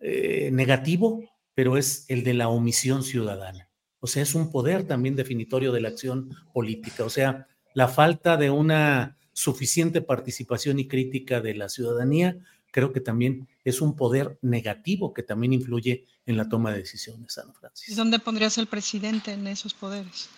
eh, 0.00 0.50
negativo, 0.52 1.24
pero 1.54 1.78
es 1.78 2.04
el 2.08 2.22
de 2.22 2.34
la 2.34 2.48
omisión 2.48 3.02
ciudadana. 3.02 3.70
O 4.00 4.06
sea, 4.06 4.22
es 4.22 4.34
un 4.34 4.50
poder 4.50 4.86
también 4.86 5.16
definitorio 5.16 5.72
de 5.72 5.80
la 5.80 5.88
acción 5.88 6.28
política. 6.52 7.04
O 7.04 7.10
sea, 7.10 7.46
la 7.72 7.88
falta 7.88 8.36
de 8.36 8.50
una 8.50 9.16
suficiente 9.32 10.02
participación 10.02 10.78
y 10.78 10.86
crítica 10.86 11.40
de 11.40 11.54
la 11.54 11.70
ciudadanía 11.70 12.36
creo 12.74 12.92
que 12.92 13.00
también 13.00 13.46
es 13.62 13.80
un 13.80 13.94
poder 13.94 14.36
negativo 14.42 15.14
que 15.14 15.22
también 15.22 15.52
influye 15.52 16.08
en 16.26 16.36
la 16.36 16.48
toma 16.48 16.72
de 16.72 16.78
decisiones, 16.78 17.38
Ana 17.38 17.52
Francis. 17.52 17.94
¿Dónde 17.94 18.18
pondrías 18.18 18.58
al 18.58 18.66
presidente 18.66 19.32
en 19.32 19.46
esos 19.46 19.72
poderes? 19.72 20.28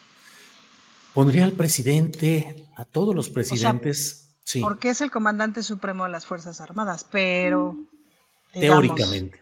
Pondría 1.15 1.47
al 1.47 1.53
presidente, 1.53 2.67
a 2.77 2.85
todos 2.85 3.15
los 3.15 3.31
presidentes, 3.31 4.37
sí. 4.45 4.61
Porque 4.61 4.91
es 4.91 5.01
el 5.01 5.11
comandante 5.11 5.63
supremo 5.63 6.05
de 6.05 6.11
las 6.11 6.27
Fuerzas 6.27 6.61
Armadas, 6.61 7.07
pero... 7.11 7.75
teóricamente, 8.53 9.41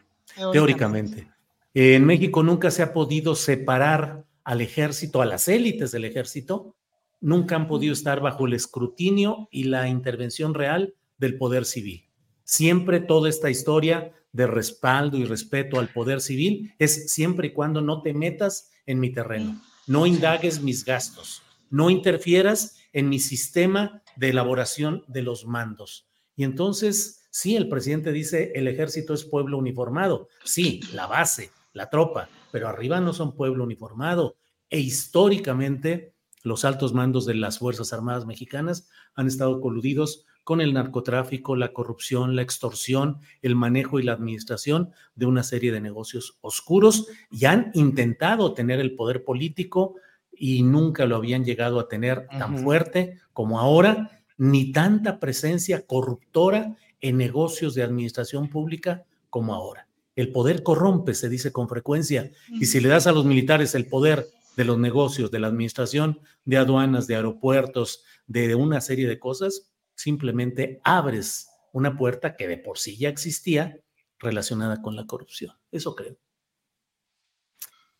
teóricamente. 0.52 1.28
En 1.74 2.04
México 2.04 2.44
nunca 2.44 2.70
se 2.70 2.84
ha 2.84 2.92
podido 2.92 3.34
separar 3.34 4.24
al 4.44 4.60
ejército, 4.60 5.20
a 5.20 5.26
las 5.26 5.48
élites 5.48 5.90
del 5.90 6.04
ejército, 6.04 6.76
nunca 7.20 7.56
han 7.56 7.66
podido 7.66 7.92
estar 7.92 8.20
bajo 8.20 8.46
el 8.46 8.52
escrutinio 8.52 9.48
y 9.50 9.64
la 9.64 9.88
intervención 9.88 10.54
real 10.54 10.94
del 11.18 11.36
poder 11.38 11.64
civil. 11.64 12.03
Siempre 12.44 13.00
toda 13.00 13.28
esta 13.28 13.50
historia 13.50 14.12
de 14.32 14.46
respaldo 14.46 15.16
y 15.16 15.24
respeto 15.24 15.78
al 15.78 15.88
poder 15.88 16.20
civil 16.20 16.74
es 16.78 17.10
siempre 17.10 17.48
y 17.48 17.52
cuando 17.52 17.80
no 17.80 18.02
te 18.02 18.12
metas 18.12 18.70
en 18.84 19.00
mi 19.00 19.10
terreno, 19.10 19.62
no 19.86 20.06
indagues 20.06 20.60
mis 20.60 20.84
gastos, 20.84 21.42
no 21.70 21.88
interfieras 21.88 22.76
en 22.92 23.08
mi 23.08 23.18
sistema 23.18 24.02
de 24.16 24.30
elaboración 24.30 25.04
de 25.08 25.22
los 25.22 25.46
mandos. 25.46 26.06
Y 26.36 26.44
entonces, 26.44 27.26
sí, 27.30 27.56
el 27.56 27.68
presidente 27.68 28.12
dice, 28.12 28.52
el 28.54 28.68
ejército 28.68 29.14
es 29.14 29.24
pueblo 29.24 29.56
uniformado, 29.56 30.28
sí, 30.44 30.80
la 30.92 31.06
base, 31.06 31.50
la 31.72 31.88
tropa, 31.88 32.28
pero 32.52 32.68
arriba 32.68 33.00
no 33.00 33.12
son 33.12 33.34
pueblo 33.34 33.64
uniformado. 33.64 34.36
E 34.68 34.80
históricamente, 34.80 36.14
los 36.42 36.64
altos 36.64 36.92
mandos 36.92 37.24
de 37.24 37.34
las 37.34 37.58
Fuerzas 37.58 37.92
Armadas 37.92 38.26
mexicanas 38.26 38.88
han 39.14 39.28
estado 39.28 39.60
coludidos 39.60 40.26
con 40.44 40.60
el 40.60 40.74
narcotráfico, 40.74 41.56
la 41.56 41.72
corrupción, 41.72 42.36
la 42.36 42.42
extorsión, 42.42 43.18
el 43.42 43.56
manejo 43.56 43.98
y 43.98 44.02
la 44.02 44.12
administración 44.12 44.90
de 45.16 45.26
una 45.26 45.42
serie 45.42 45.72
de 45.72 45.80
negocios 45.80 46.38
oscuros 46.42 47.08
y 47.30 47.46
han 47.46 47.70
intentado 47.74 48.52
tener 48.52 48.78
el 48.78 48.94
poder 48.94 49.24
político 49.24 49.96
y 50.30 50.62
nunca 50.62 51.06
lo 51.06 51.16
habían 51.16 51.44
llegado 51.44 51.80
a 51.80 51.88
tener 51.88 52.28
tan 52.28 52.58
fuerte 52.58 53.18
como 53.32 53.58
ahora 53.58 54.22
ni 54.36 54.72
tanta 54.72 55.18
presencia 55.18 55.86
corruptora 55.86 56.76
en 57.00 57.16
negocios 57.16 57.74
de 57.74 57.82
administración 57.82 58.48
pública 58.48 59.04
como 59.30 59.54
ahora. 59.54 59.88
El 60.16 60.30
poder 60.30 60.62
corrompe, 60.62 61.14
se 61.14 61.28
dice 61.28 61.52
con 61.52 61.68
frecuencia, 61.68 62.30
y 62.48 62.66
si 62.66 62.80
le 62.80 62.88
das 62.88 63.06
a 63.06 63.12
los 63.12 63.24
militares 63.24 63.74
el 63.74 63.86
poder 63.86 64.26
de 64.56 64.64
los 64.64 64.78
negocios, 64.78 65.30
de 65.30 65.40
la 65.40 65.48
administración, 65.48 66.20
de 66.44 66.58
aduanas, 66.58 67.06
de 67.06 67.16
aeropuertos, 67.16 68.04
de 68.26 68.54
una 68.54 68.80
serie 68.80 69.08
de 69.08 69.18
cosas, 69.18 69.70
simplemente 69.94 70.80
abres 70.84 71.48
una 71.72 71.96
puerta 71.96 72.36
que 72.36 72.48
de 72.48 72.58
por 72.58 72.78
sí 72.78 72.96
ya 72.96 73.08
existía 73.08 73.80
relacionada 74.18 74.80
con 74.80 74.96
la 74.96 75.06
corrupción. 75.06 75.52
Eso 75.70 75.94
creo. 75.94 76.16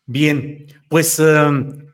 Bien, 0.05 0.67
pues 0.87 1.19
um, 1.19 1.87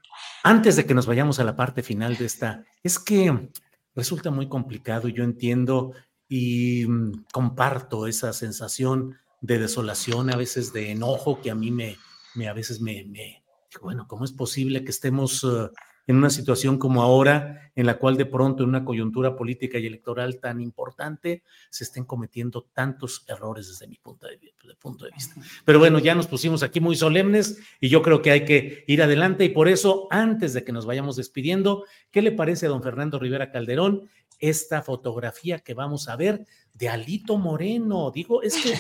antes 0.44 0.76
de 0.76 0.86
que 0.86 0.94
nos 0.94 1.06
vayamos 1.06 1.40
a 1.40 1.44
la 1.44 1.56
parte 1.56 1.82
final 1.82 2.18
de 2.18 2.26
esta, 2.26 2.66
es 2.84 3.00
que 3.00 3.50
resulta 3.96 4.32
muy 4.32 4.50
complicado, 4.50 5.08
yo 5.08 5.24
entiendo 5.24 5.94
y 6.28 6.86
mm, 6.88 7.26
comparto 7.32 8.08
esa 8.08 8.34
sensación 8.34 9.18
de 9.40 9.60
desolación, 9.60 10.30
a 10.32 10.36
veces 10.36 10.74
de 10.74 10.92
enojo 10.92 11.42
que 11.42 11.52
a 11.52 11.56
mí 11.56 11.72
me, 11.72 11.98
me 12.36 12.48
a 12.48 12.54
veces 12.54 12.80
me, 12.82 13.44
bueno, 13.82 14.08
¿cómo 14.08 14.26
es 14.26 14.32
posible 14.32 14.84
que 14.84 14.92
estemos 14.92 15.44
uh, 15.44 15.72
en 16.12 16.18
una 16.18 16.30
situación 16.30 16.78
como 16.78 17.02
ahora, 17.02 17.72
en 17.74 17.86
la 17.86 17.98
cual 17.98 18.18
de 18.18 18.26
pronto 18.26 18.64
en 18.64 18.70
una 18.70 18.84
coyuntura 18.84 19.36
política 19.36 19.80
y 19.80 19.86
electoral 19.86 20.40
tan 20.40 20.60
importante 20.60 21.42
se 21.70 21.86
estén 21.86 22.04
cometiendo 22.04 22.68
tantos 22.74 23.24
errores 23.28 23.70
desde 23.70 23.88
mi 23.88 23.96
punto 23.98 24.28
de, 24.28 24.40
punto 24.76 25.06
de 25.06 25.12
vista. 25.12 25.36
Pero 25.64 25.80
bueno, 25.80 26.00
ya 26.00 26.14
nos 26.14 26.28
pusimos 26.28 26.64
aquí 26.64 26.80
muy 26.80 26.96
solemnes 26.96 27.60
y 27.80 27.88
yo 27.88 28.02
creo 28.02 28.22
que 28.22 28.32
hay 28.32 28.46
que 28.46 28.84
ir 28.88 29.02
adelante 29.02 29.46
y 29.46 29.50
por 29.50 29.70
eso, 29.70 30.08
antes 30.12 30.54
de 30.54 30.64
que 30.64 30.74
nos 30.74 30.86
vayamos 30.86 31.16
despidiendo, 31.16 31.86
¿qué 32.12 32.22
le 32.22 32.32
parece 32.34 32.66
a 32.66 32.70
don 32.70 32.84
Fernando 32.84 33.18
Rivera 33.18 33.52
Calderón 33.52 34.10
esta 34.40 34.82
fotografía 34.82 35.60
que 35.60 35.74
vamos 35.74 36.10
a 36.10 36.18
ver 36.18 36.46
de 36.74 36.90
Alito 36.90 37.38
Moreno? 37.38 38.12
Digo, 38.12 38.42
es 38.42 38.58
que, 38.58 38.74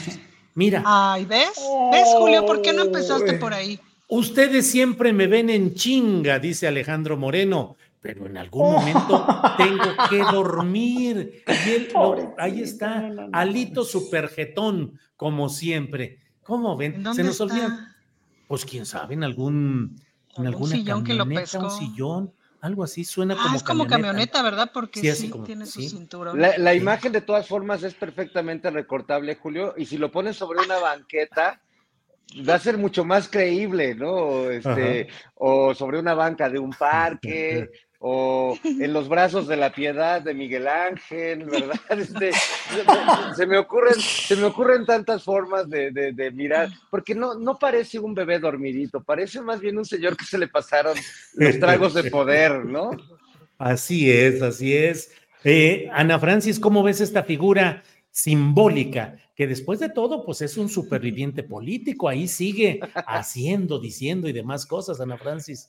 mira. 0.53 0.83
Ay, 0.85 1.23
¿ves? 1.25 1.61
¿Ves, 1.93 2.07
Julio? 2.17 2.45
¿Por 2.45 2.61
qué 2.61 2.73
no 2.73 2.83
empezaste 2.83 3.35
por 3.35 3.53
ahí? 3.53 3.79
Ustedes 4.13 4.69
siempre 4.69 5.13
me 5.13 5.27
ven 5.27 5.49
en 5.49 5.73
chinga, 5.73 6.37
dice 6.37 6.67
Alejandro 6.67 7.15
Moreno, 7.15 7.77
pero 8.01 8.25
en 8.25 8.35
algún 8.35 8.73
momento 8.73 9.25
tengo 9.57 9.85
que 10.09 10.17
dormir. 10.17 11.43
Y 11.47 11.69
él, 11.69 11.87
ahí 12.37 12.59
está, 12.61 13.09
Alito 13.31 13.85
Superjetón, 13.85 14.99
como 15.15 15.47
siempre. 15.47 16.19
¿Cómo 16.43 16.75
ven? 16.75 17.05
Se 17.15 17.23
nos 17.23 17.39
olvida. 17.39 17.95
Pues 18.49 18.65
quién 18.65 18.85
sabe, 18.85 19.13
en 19.13 19.23
algún, 19.23 19.95
en 20.35 20.45
alguna 20.45 20.75
sillón 20.75 21.05
que 21.05 21.13
lo 21.13 21.25
pescó? 21.25 21.59
un 21.59 21.71
sillón, 21.71 22.33
algo 22.59 22.83
así, 22.83 23.05
suena 23.05 23.35
ah, 23.39 23.43
como 23.43 23.55
es 23.55 23.63
como 23.63 23.87
camioneta, 23.87 24.41
¿verdad? 24.41 24.71
Porque 24.73 25.15
sí, 25.15 25.29
como- 25.29 25.45
tiene 25.45 25.65
su 25.65 25.81
cinturón. 25.83 26.37
La, 26.41 26.57
la 26.57 26.75
imagen 26.75 27.13
de 27.13 27.21
todas 27.21 27.47
formas 27.47 27.81
es 27.83 27.93
perfectamente 27.93 28.69
recortable, 28.71 29.35
Julio, 29.35 29.73
y 29.77 29.85
si 29.85 29.97
lo 29.97 30.11
pones 30.11 30.35
sobre 30.35 30.59
una 30.59 30.79
banqueta, 30.79 31.61
va 32.47 32.55
a 32.55 32.59
ser 32.59 32.77
mucho 32.77 33.03
más 33.05 33.27
creíble, 33.27 33.95
¿no? 33.95 34.49
Este, 34.49 35.07
o 35.35 35.73
sobre 35.75 35.99
una 35.99 36.13
banca 36.13 36.49
de 36.49 36.59
un 36.59 36.71
parque, 36.71 37.69
o 38.03 38.57
en 38.63 38.93
los 38.93 39.07
brazos 39.07 39.47
de 39.47 39.57
la 39.57 39.71
piedad 39.71 40.21
de 40.21 40.33
Miguel 40.33 40.67
Ángel, 40.67 41.45
¿verdad? 41.45 41.75
Este, 41.89 42.31
se, 43.35 43.45
me 43.45 43.57
ocurren, 43.59 43.93
se 43.99 44.35
me 44.35 44.45
ocurren 44.45 44.85
tantas 44.85 45.23
formas 45.23 45.69
de, 45.69 45.91
de- 45.91 46.11
de 46.11 46.31
mirar, 46.31 46.69
porque 46.89 47.13
no, 47.13 47.35
no 47.35 47.59
parece 47.59 47.99
un 47.99 48.13
bebé 48.15 48.39
dormidito, 48.39 49.03
parece 49.03 49.39
más 49.41 49.59
bien 49.59 49.77
un 49.77 49.85
señor 49.85 50.17
que 50.17 50.25
se 50.25 50.37
le 50.39 50.47
pasaron 50.47 50.95
los 51.35 51.59
tragos 51.59 51.93
de 51.93 52.09
poder, 52.09 52.65
¿no? 52.65 52.89
Así 53.59 54.09
es, 54.11 54.41
así 54.41 54.75
es. 54.75 55.11
Eh, 55.43 55.87
Ana 55.91 56.17
Francis, 56.19 56.59
¿cómo 56.59 56.81
ves 56.81 57.01
esta 57.01 57.21
figura 57.23 57.83
simbólica? 58.09 59.17
Que 59.41 59.47
después 59.47 59.79
de 59.79 59.89
todo, 59.89 60.23
pues 60.23 60.43
es 60.43 60.55
un 60.55 60.69
superviviente 60.69 61.41
político, 61.55 62.07
ahí 62.07 62.27
sigue 62.27 62.79
haciendo, 63.07 63.79
diciendo 63.79 64.29
y 64.29 64.33
demás 64.33 64.67
cosas, 64.67 65.01
Ana 65.01 65.17
Francis. 65.17 65.67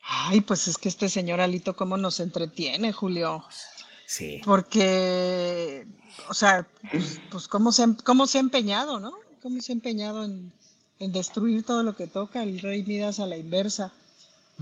Ay, 0.00 0.40
pues 0.40 0.68
es 0.68 0.78
que 0.78 0.88
este 0.88 1.10
señor 1.10 1.38
Alito, 1.38 1.76
¿cómo 1.76 1.98
nos 1.98 2.18
entretiene, 2.18 2.94
Julio? 2.94 3.44
Sí. 4.06 4.40
Porque, 4.42 5.86
o 6.30 6.32
sea, 6.32 6.66
pues, 6.90 7.20
pues 7.30 7.46
cómo, 7.46 7.72
se, 7.72 7.82
ha- 7.82 7.96
cómo 8.04 8.26
se 8.26 8.38
ha 8.38 8.40
empeñado, 8.40 8.98
¿no? 8.98 9.12
Cómo 9.42 9.60
se 9.60 9.72
ha 9.72 9.74
empeñado 9.74 10.24
en, 10.24 10.50
en 10.98 11.12
destruir 11.12 11.62
todo 11.62 11.82
lo 11.82 11.94
que 11.94 12.06
toca 12.06 12.42
el 12.42 12.58
rey 12.58 12.84
Midas 12.84 13.20
a 13.20 13.26
la 13.26 13.36
inversa. 13.36 13.92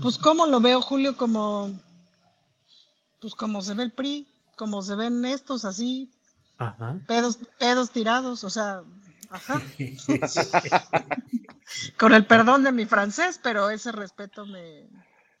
Pues 0.01 0.17
cómo 0.17 0.47
lo 0.47 0.59
veo, 0.59 0.81
Julio, 0.81 1.15
como, 1.15 1.71
pues 3.21 3.35
como 3.35 3.61
se 3.61 3.73
ve 3.73 3.83
el 3.83 3.93
PRI, 3.93 4.27
como 4.57 4.81
se 4.81 4.95
ven 4.95 5.23
estos 5.23 5.63
así, 5.63 6.09
Ajá. 6.67 6.99
pedos, 7.07 7.39
pedos 7.59 7.91
tirados, 7.91 8.43
o 8.43 8.49
sea, 8.49 8.83
ajá. 9.29 9.61
Con 11.97 12.13
el 12.13 12.25
perdón 12.25 12.63
de 12.63 12.71
mi 12.71 12.85
francés, 12.85 13.39
pero 13.41 13.69
ese 13.69 13.91
respeto 13.91 14.45
me... 14.45 14.87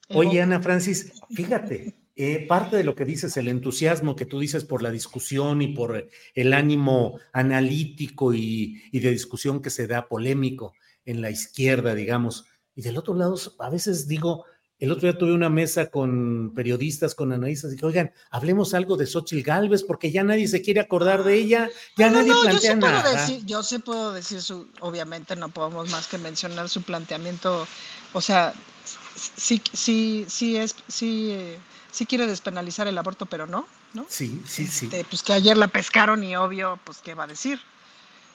Oye. 0.09 0.41
Ana 0.41 0.61
Francis, 0.61 1.13
fíjate, 1.31 1.95
eh, 2.15 2.45
parte 2.47 2.75
de 2.75 2.83
lo 2.83 2.95
que 2.95 3.05
dices, 3.05 3.35
el 3.37 3.47
entusiasmo 3.47 4.15
que 4.15 4.25
tú 4.25 4.39
dices 4.39 4.65
por 4.65 4.83
la 4.83 4.91
discusión 4.91 5.61
y 5.61 5.69
por 5.69 6.09
el 6.35 6.53
ánimo 6.53 7.19
analítico 7.31 8.33
y, 8.33 8.83
y 8.91 8.99
de 8.99 9.11
discusión 9.11 9.61
que 9.61 9.69
se 9.69 9.87
da 9.87 10.07
polémico 10.07 10.73
en 11.05 11.21
la 11.21 11.31
izquierda, 11.31 11.95
digamos. 11.95 12.45
Y 12.75 12.81
del 12.81 12.97
otro 12.97 13.13
lado, 13.13 13.35
a 13.59 13.69
veces 13.69 14.07
digo, 14.07 14.45
el 14.79 14.91
otro 14.91 15.09
día 15.09 15.17
tuve 15.17 15.33
una 15.33 15.49
mesa 15.49 15.89
con 15.89 16.51
periodistas, 16.53 17.15
con 17.15 17.31
analistas, 17.31 17.71
y 17.71 17.75
dije, 17.75 17.85
oigan, 17.85 18.11
hablemos 18.31 18.73
algo 18.73 18.97
de 18.97 19.05
Xochitl 19.05 19.43
Galvez, 19.43 19.83
porque 19.83 20.11
ya 20.11 20.23
nadie 20.23 20.47
se 20.47 20.61
quiere 20.61 20.81
acordar 20.81 21.23
de 21.23 21.35
ella, 21.35 21.69
ya 21.97 22.09
No, 22.09 22.17
nadie 22.17 22.29
no, 22.29 22.35
yo 22.35 22.49
plantea 22.49 22.73
sí 22.73 22.79
puedo 22.79 22.91
nada. 22.91 23.11
decir, 23.21 23.45
yo 23.45 23.63
sí 23.63 23.79
puedo 23.79 24.11
decir 24.13 24.41
su, 24.41 24.67
obviamente 24.81 25.35
no 25.35 25.49
podemos 25.49 25.89
más 25.89 26.07
que 26.07 26.17
mencionar 26.17 26.67
su 26.69 26.81
planteamiento, 26.81 27.65
o 28.11 28.21
sea, 28.21 28.53
sí, 29.15 29.61
sí, 29.73 30.25
sí 30.27 30.57
es, 30.57 30.75
sí, 30.87 31.37
sí 31.91 32.05
quiere 32.05 32.27
despenalizar 32.27 32.87
el 32.87 32.97
aborto, 32.97 33.25
pero 33.25 33.47
no, 33.47 33.67
¿no? 33.93 34.05
Sí, 34.09 34.41
sí, 34.45 34.67
sí. 34.67 34.85
Este, 34.85 35.05
pues 35.05 35.23
que 35.23 35.33
ayer 35.33 35.55
la 35.55 35.67
pescaron 35.67 36.23
y 36.23 36.35
obvio, 36.35 36.79
pues 36.83 36.97
qué 36.97 37.13
va 37.13 37.23
a 37.23 37.27
decir. 37.27 37.59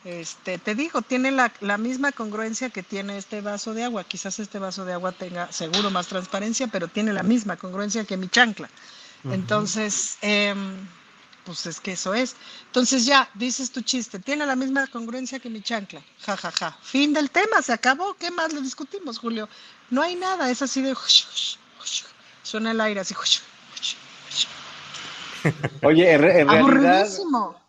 Este, 0.09 0.57
te 0.57 0.75
digo, 0.75 1.03
tiene 1.03 1.31
la, 1.31 1.53
la 1.61 1.77
misma 1.77 2.13
congruencia 2.13 2.71
que 2.71 2.83
tiene 2.83 3.19
este 3.19 3.43
vaso 3.43 3.75
de 3.75 3.85
agua. 3.85 4.05
Quizás 4.05 4.39
este 4.39 4.59
vaso 4.59 4.87
de 4.87 4.95
agua 4.95 5.13
tenga 5.13 5.53
seguro 5.53 5.91
más 5.91 6.07
transparencia, 6.07 6.67
pero 6.67 6.89
tiene 6.89 7.13
la 7.13 7.23
misma 7.23 7.59
congruencia 7.59 8.05
que 8.05 8.17
mi 8.17 8.29
chancla. 8.29 8.71
Entonces, 9.31 10.17
em, 10.23 10.79
pues 11.45 11.67
es 11.67 11.79
que 11.79 11.93
eso 11.93 12.15
es. 12.15 12.37
Entonces 12.69 13.05
ya, 13.05 13.29
dices 13.35 13.71
tu 13.71 13.83
chiste, 13.83 14.19
tiene 14.19 14.47
la 14.47 14.57
misma 14.57 14.87
congruencia 14.87 15.41
que 15.41 15.51
mi 15.51 15.61
chancla. 15.61 16.01
Ja, 16.25 16.39
ja, 16.39 16.51
ja. 16.53 16.79
Fin 16.83 17.13
del 17.13 17.31
tema, 17.31 17.61
se 17.61 17.75
acabó. 17.75 18.15
¿Qué 18.15 18.31
más 18.31 18.55
le 18.55 18.63
discutimos, 18.63 19.19
Julio? 19.19 19.47
No 19.91 20.01
hay 20.01 20.17
nada, 20.17 20.51
es 20.51 20.63
así 20.63 20.81
de... 20.81 20.97
Suena 22.43 22.71
el 22.71 22.81
aire 22.81 23.01
así. 23.01 23.15
Oye, 25.83 26.13
en, 26.13 26.23
re- 26.23 26.41
en 26.41 26.49
realidad, 26.49 27.03
Aburridísimo. 27.03 27.61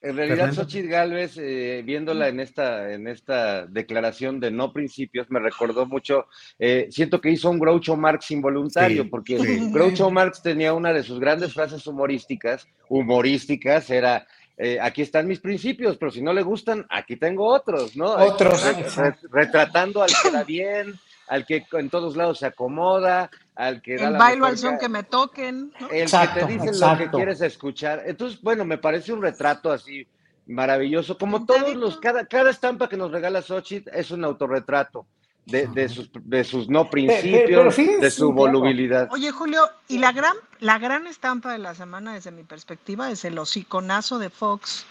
En 0.00 0.16
realidad 0.16 0.36
Fernando. 0.46 0.62
Xochitl 0.62 0.88
Galvez, 0.88 1.36
eh, 1.38 1.82
viéndola 1.84 2.28
en 2.28 2.40
esta, 2.40 2.92
en 2.92 3.08
esta 3.08 3.66
declaración 3.66 4.38
de 4.40 4.50
no 4.50 4.72
principios, 4.72 5.30
me 5.30 5.40
recordó 5.40 5.86
mucho, 5.86 6.26
eh, 6.58 6.86
siento 6.90 7.20
que 7.20 7.30
hizo 7.30 7.50
un 7.50 7.58
Groucho 7.58 7.96
Marx 7.96 8.30
involuntario, 8.30 9.02
Sí, 9.04 9.08
porque 9.08 9.38
sí. 9.38 9.70
Groucho 9.72 10.10
Marx 10.10 10.40
tenía 10.42 10.72
una 10.72 10.92
de 10.92 11.02
sus 11.02 11.18
grandes 11.18 11.52
frases 11.52 11.86
humorísticas, 11.86 12.66
humorísticas, 12.88 13.90
era... 13.90 14.26
eh, 14.56 14.78
aquí 14.80 15.02
están 15.02 15.26
mis 15.26 15.40
principios, 15.40 15.96
pero 15.96 16.10
si 16.10 16.20
no 16.22 16.32
le 16.32 16.42
gustan, 16.42 16.84
aquí 16.90 17.16
tengo 17.16 17.46
otros, 17.46 17.96
¿no? 17.96 18.06
Otros, 18.12 18.62
Re- 18.64 18.72
re- 18.74 18.80
exacto. 18.80 19.28
retratando 19.32 20.02
al 20.02 20.10
que 20.22 20.30
da 20.32 20.44
bien, 20.44 20.94
al 21.28 21.44
que 21.46 21.64
en 21.72 21.90
todos 21.90 22.16
lados 22.16 22.38
se 22.38 22.46
acomoda, 22.46 23.30
al 23.58 23.82
que 23.82 23.96
da 23.96 24.06
El 24.06 24.12
la 24.12 24.18
bailo 24.18 24.46
al 24.46 24.56
son 24.56 24.78
que 24.78 24.88
me 24.88 25.02
toquen. 25.02 25.72
¿no? 25.80 25.90
el 25.90 26.02
Exacto, 26.02 26.40
que 26.40 26.46
te 26.46 26.52
dice 26.52 26.78
lo 26.78 26.96
que 26.96 27.10
quieres 27.10 27.40
escuchar. 27.40 28.04
Entonces, 28.06 28.40
bueno, 28.40 28.64
me 28.64 28.78
parece 28.78 29.12
un 29.12 29.20
retrato 29.20 29.72
así 29.72 30.06
maravilloso. 30.46 31.18
Como 31.18 31.44
todos 31.44 31.74
los, 31.74 31.98
cada, 31.98 32.24
cada 32.26 32.50
estampa 32.50 32.88
que 32.88 32.96
nos 32.96 33.10
regala 33.10 33.42
Xochitl 33.42 33.90
es 33.92 34.12
un 34.12 34.24
autorretrato 34.24 35.06
de, 35.44 35.66
de 35.66 35.88
sus, 35.88 36.08
de 36.24 36.44
sus 36.44 36.68
no 36.68 36.88
principios, 36.88 37.42
pero 37.46 37.72
fíjense, 37.72 38.00
de 38.00 38.10
su 38.12 38.32
volubilidad. 38.32 39.08
Oye, 39.10 39.32
Julio, 39.32 39.68
y 39.88 39.98
la 39.98 40.12
gran, 40.12 40.36
la 40.60 40.78
gran 40.78 41.08
estampa 41.08 41.50
de 41.52 41.58
la 41.58 41.74
semana, 41.74 42.14
desde 42.14 42.30
mi 42.30 42.44
perspectiva, 42.44 43.10
es 43.10 43.24
el 43.24 43.36
hociconazo 43.38 44.20
de 44.20 44.30
Fox, 44.30 44.86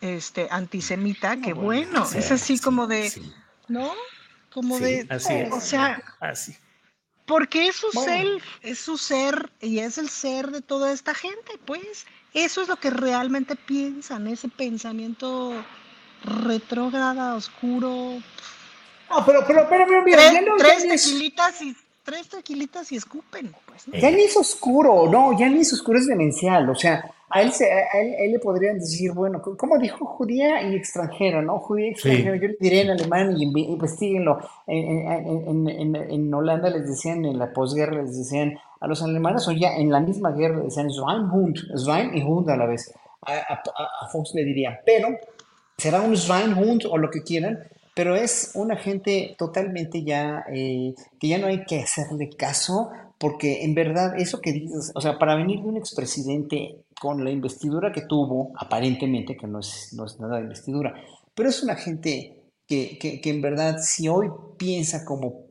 este, 0.00 0.48
antisemita, 0.50 1.36
que 1.38 1.52
bueno, 1.52 2.06
Sí, 2.06 2.18
es 2.18 2.32
así 2.32 2.56
sí, 2.56 2.62
como 2.62 2.86
de, 2.86 3.10
sí. 3.10 3.30
¿no? 3.68 3.92
Como 4.52 4.78
Sí, 4.78 4.84
de, 4.84 5.06
así 5.10 5.34
es. 5.34 5.52
o 5.52 5.60
sea, 5.60 6.02
Así. 6.20 6.56
Porque 7.26 7.66
es 7.68 7.76
su 7.76 7.88
Bueno. 7.92 8.12
self, 8.12 8.44
es 8.62 8.78
su 8.78 8.96
ser 8.96 9.50
y 9.60 9.80
es 9.80 9.98
el 9.98 10.08
ser 10.08 10.50
de 10.52 10.62
toda 10.62 10.92
esta 10.92 11.14
gente, 11.14 11.52
pues. 11.64 12.06
Eso 12.34 12.62
es 12.62 12.68
lo 12.68 12.76
que 12.76 12.90
realmente 12.90 13.56
piensan, 13.56 14.26
ese 14.26 14.48
pensamiento 14.48 15.52
retrógrada, 16.22 17.34
oscuro. 17.34 18.20
No, 19.10 19.24
pero, 19.24 19.44
pero, 19.46 19.66
pero, 19.68 19.84
pero, 19.86 20.02
mira, 20.02 20.18
Tres, 20.18 20.32
ya 20.32 20.40
no- 20.42 20.56
tres 20.56 20.84
ya 20.84 20.94
es- 20.94 21.04
tequilitas 21.04 21.62
y 21.62 21.76
tres 22.04 22.28
tequilitas 22.28 22.92
y 22.92 22.96
escupen. 22.96 23.54
Pues, 23.66 23.84
Ya 24.00 24.10
ni 24.10 24.22
es 24.24 24.36
oscuro, 24.36 25.08
no, 25.10 25.38
ya 25.38 25.48
ni 25.48 25.60
es 25.60 25.72
oscuro, 25.72 25.98
es 25.98 26.06
demencial. 26.06 26.68
O 26.68 26.74
sea, 26.74 27.04
a 27.28 27.42
él, 27.42 27.52
se, 27.52 27.70
a 27.70 28.00
él, 28.00 28.14
a 28.14 28.18
él 28.24 28.32
le 28.32 28.38
podrían 28.38 28.78
decir, 28.78 29.12
bueno, 29.12 29.42
¿cómo 29.42 29.78
dijo 29.78 30.04
judía 30.06 30.62
y 30.62 30.74
extranjera, 30.76 31.42
no? 31.42 31.58
Judía 31.58 31.86
y 31.86 31.90
extranjera. 31.90 32.36
Yo 32.36 32.48
le 32.48 32.56
diré 32.60 32.82
en 32.82 32.90
alemán 32.90 33.34
y 33.36 33.44
inve- 33.46 33.68
investiguenlo. 33.68 34.38
En, 34.66 35.08
en, 35.10 35.68
en, 35.68 35.96
en, 35.96 36.34
Holanda 36.34 36.70
les 36.70 36.86
decían, 36.88 37.24
en 37.24 37.38
la 37.38 37.52
posguerra 37.52 38.02
les 38.02 38.16
decían 38.16 38.58
a 38.80 38.86
los 38.86 39.02
alemanes, 39.02 39.46
o 39.48 39.52
ya 39.52 39.76
en 39.76 39.90
la 39.90 40.00
misma 40.00 40.30
guerra 40.32 40.56
les 40.56 40.66
decían 40.66 40.90
Schweinhund, 40.90 41.56
Schwein 41.76 42.16
y 42.16 42.22
Hund 42.22 42.48
a 42.50 42.56
la 42.56 42.66
vez. 42.66 42.92
A- 43.22 43.60
a 44.04 44.08
Fox 44.12 44.32
le 44.34 44.44
diría, 44.44 44.80
pero 44.86 45.08
será 45.76 46.00
un 46.02 46.16
Schweinhund 46.16 46.84
o 46.88 46.96
lo 46.96 47.10
que 47.10 47.22
quieran, 47.22 47.58
pero 47.94 48.14
es 48.14 48.52
una 48.54 48.76
gente 48.76 49.34
totalmente 49.36 50.04
ya, 50.04 50.44
eh, 50.52 50.94
que 51.18 51.28
ya 51.28 51.38
no 51.38 51.46
hay 51.48 51.64
que 51.64 51.80
hacerle 51.80 52.30
caso, 52.30 52.90
porque 53.18 53.64
en 53.64 53.74
verdad 53.74 54.18
eso 54.18 54.40
que 54.40 54.52
dices, 54.52 54.92
o 54.94 55.00
sea, 55.00 55.18
para 55.18 55.34
venir 55.34 55.60
de 55.62 55.68
un 55.68 55.76
expresidente 55.78 56.76
con 57.00 57.22
la 57.24 57.30
investidura 57.30 57.92
que 57.92 58.02
tuvo, 58.02 58.52
aparentemente, 58.56 59.36
que 59.36 59.46
no 59.46 59.60
es, 59.60 59.92
no 59.96 60.04
es 60.04 60.18
nada 60.18 60.36
de 60.36 60.42
investidura, 60.42 60.94
pero 61.34 61.48
es 61.48 61.62
una 61.62 61.76
gente 61.76 62.50
que, 62.66 62.98
que, 62.98 63.20
que 63.20 63.30
en 63.30 63.42
verdad 63.42 63.76
si 63.80 64.08
hoy 64.08 64.28
piensa 64.56 65.04
como 65.04 65.46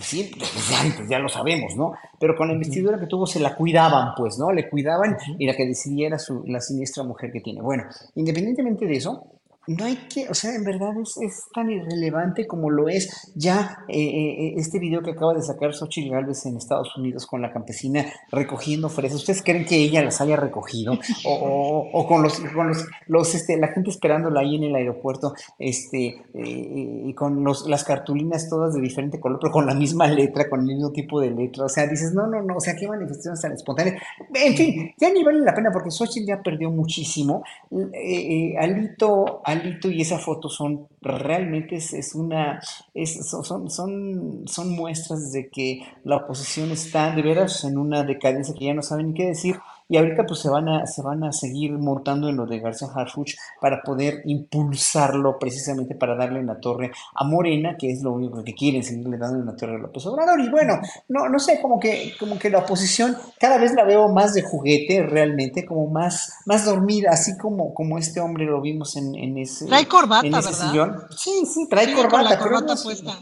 sí, 0.00 0.30
pues 0.38 0.70
ya, 0.70 0.96
pues 0.96 1.08
ya 1.08 1.18
lo 1.18 1.28
sabemos, 1.28 1.76
¿no? 1.76 1.92
Pero 2.18 2.36
con 2.36 2.48
la 2.48 2.54
investidura 2.54 2.98
que 2.98 3.06
tuvo 3.06 3.26
se 3.26 3.40
la 3.40 3.54
cuidaban, 3.54 4.14
pues, 4.16 4.38
¿no? 4.38 4.52
Le 4.52 4.68
cuidaban 4.68 5.16
y 5.38 5.46
la 5.46 5.54
que 5.54 5.66
decidía 5.66 6.08
era 6.08 6.18
su, 6.18 6.42
la 6.46 6.60
siniestra 6.60 7.02
mujer 7.04 7.30
que 7.32 7.40
tiene. 7.40 7.60
Bueno, 7.60 7.84
independientemente 8.14 8.86
de 8.86 8.96
eso, 8.96 9.26
no 9.66 9.84
hay 9.84 9.96
que, 10.12 10.28
o 10.28 10.34
sea, 10.34 10.54
en 10.54 10.64
verdad 10.64 10.90
es, 11.00 11.16
es 11.18 11.44
tan 11.54 11.70
irrelevante 11.70 12.46
como 12.46 12.70
lo 12.70 12.88
es 12.88 13.30
ya 13.34 13.84
eh, 13.88 13.96
eh, 13.98 14.54
este 14.56 14.78
video 14.78 15.02
que 15.02 15.12
acaba 15.12 15.34
de 15.34 15.42
sacar 15.42 15.72
Xochitl 15.72 16.10
Gálvez 16.10 16.44
en 16.46 16.56
Estados 16.56 16.96
Unidos 16.96 17.26
con 17.26 17.42
la 17.42 17.52
campesina 17.52 18.04
recogiendo 18.30 18.88
fresas. 18.88 19.18
¿Ustedes 19.20 19.42
creen 19.42 19.64
que 19.64 19.76
ella 19.76 20.02
las 20.02 20.20
haya 20.20 20.36
recogido? 20.36 20.98
O, 21.24 21.32
o- 21.34 21.90
o 21.92 22.06
con 22.08 22.22
los, 22.22 22.40
con 22.40 22.68
los, 22.68 22.84
los, 23.06 23.34
este, 23.34 23.56
la 23.56 23.68
gente 23.68 23.90
esperándola 23.90 24.40
ahí 24.40 24.56
en 24.56 24.64
el 24.64 24.74
aeropuerto, 24.74 25.34
este, 25.58 26.22
eh, 26.34 27.02
y 27.06 27.14
con 27.14 27.44
los, 27.44 27.68
las 27.68 27.84
cartulinas 27.84 28.48
todas 28.48 28.74
de 28.74 28.80
diferente 28.80 29.20
color, 29.20 29.38
pero 29.40 29.52
con 29.52 29.66
la 29.66 29.74
misma 29.74 30.08
letra, 30.08 30.48
con 30.50 30.60
el 30.60 30.66
mismo 30.66 30.90
tipo 30.90 31.20
de 31.20 31.30
letra. 31.30 31.64
O 31.64 31.68
sea, 31.68 31.86
dices, 31.86 32.12
no, 32.14 32.26
no, 32.26 32.42
no, 32.42 32.56
o 32.56 32.60
sea, 32.60 32.74
qué 32.76 32.88
manifestaciones 32.88 33.40
tan 33.40 33.52
espontáneas. 33.52 34.02
En 34.34 34.54
fin, 34.56 34.92
ya 34.98 35.12
ni 35.12 35.22
vale 35.22 35.40
la 35.40 35.54
pena 35.54 35.70
porque 35.72 35.90
Xochitl 35.90 36.26
ya 36.26 36.42
perdió 36.42 36.70
muchísimo. 36.70 37.44
Eh, 37.70 37.90
eh, 37.94 38.54
Alito, 38.58 39.42
Y 39.90 40.00
esa 40.00 40.18
foto 40.18 40.48
son 40.48 40.86
realmente 41.00 41.76
es, 41.76 42.14
una 42.14 42.60
es- 42.94 43.28
son, 43.28 43.70
son, 43.70 44.42
son 44.46 44.70
muestras 44.70 45.32
de 45.32 45.48
que 45.50 45.82
la 46.04 46.16
oposición 46.16 46.70
está 46.70 47.14
de 47.14 47.22
veras 47.22 47.64
en 47.64 47.78
una 47.78 48.02
decadencia 48.04 48.54
que 48.58 48.66
ya 48.66 48.74
no 48.74 48.82
saben 48.82 49.08
ni 49.08 49.14
qué 49.14 49.26
decir 49.26 49.56
y 49.92 49.98
ahorita 49.98 50.24
pues 50.24 50.40
se 50.40 50.48
van 50.48 50.70
a 50.70 50.86
se 50.86 51.02
van 51.02 51.22
a 51.22 51.32
seguir 51.32 51.72
montando 51.72 52.30
en 52.30 52.36
lo 52.36 52.46
de 52.46 52.60
García 52.60 52.88
Harfuch 52.94 53.34
para 53.60 53.82
poder 53.82 54.22
impulsarlo 54.24 55.38
precisamente 55.38 55.94
para 55.94 56.16
darle 56.16 56.40
en 56.40 56.46
la 56.46 56.58
torre 56.58 56.90
a 57.14 57.24
Morena 57.24 57.76
que 57.78 57.90
es 57.92 58.02
lo 58.02 58.12
único 58.12 58.42
que 58.42 58.54
quieren 58.54 58.82
seguirle 58.82 59.18
dando 59.18 59.40
en 59.40 59.46
la 59.46 59.54
torre 59.54 59.76
a 59.76 59.78
López 59.78 60.06
Obrador 60.06 60.40
y 60.40 60.48
bueno 60.48 60.80
no 61.08 61.28
no 61.28 61.38
sé 61.38 61.60
como 61.60 61.78
que 61.78 62.14
como 62.18 62.38
que 62.38 62.48
la 62.48 62.60
oposición 62.60 63.16
cada 63.38 63.58
vez 63.58 63.74
la 63.74 63.84
veo 63.84 64.08
más 64.08 64.32
de 64.32 64.40
juguete 64.42 65.02
realmente 65.02 65.66
como 65.66 65.86
más 65.88 66.32
más 66.46 66.64
dormida 66.64 67.10
así 67.12 67.36
como 67.36 67.74
como 67.74 67.98
este 67.98 68.20
hombre 68.20 68.46
lo 68.46 68.62
vimos 68.62 68.96
en, 68.96 69.14
en 69.14 69.36
ese 69.36 69.66
Trae 69.66 69.86
corbata, 69.86 70.26
en 70.26 70.34
ese 70.34 70.48
¿verdad? 70.52 70.70
sillón 70.70 70.96
sí 71.10 71.44
sí 71.52 71.68
trae 71.68 71.84
Sigue 71.84 71.96
con 71.96 72.04
corbata 72.04 72.30
la 72.30 72.38
corbata 72.38 72.76
puesta. 72.82 73.18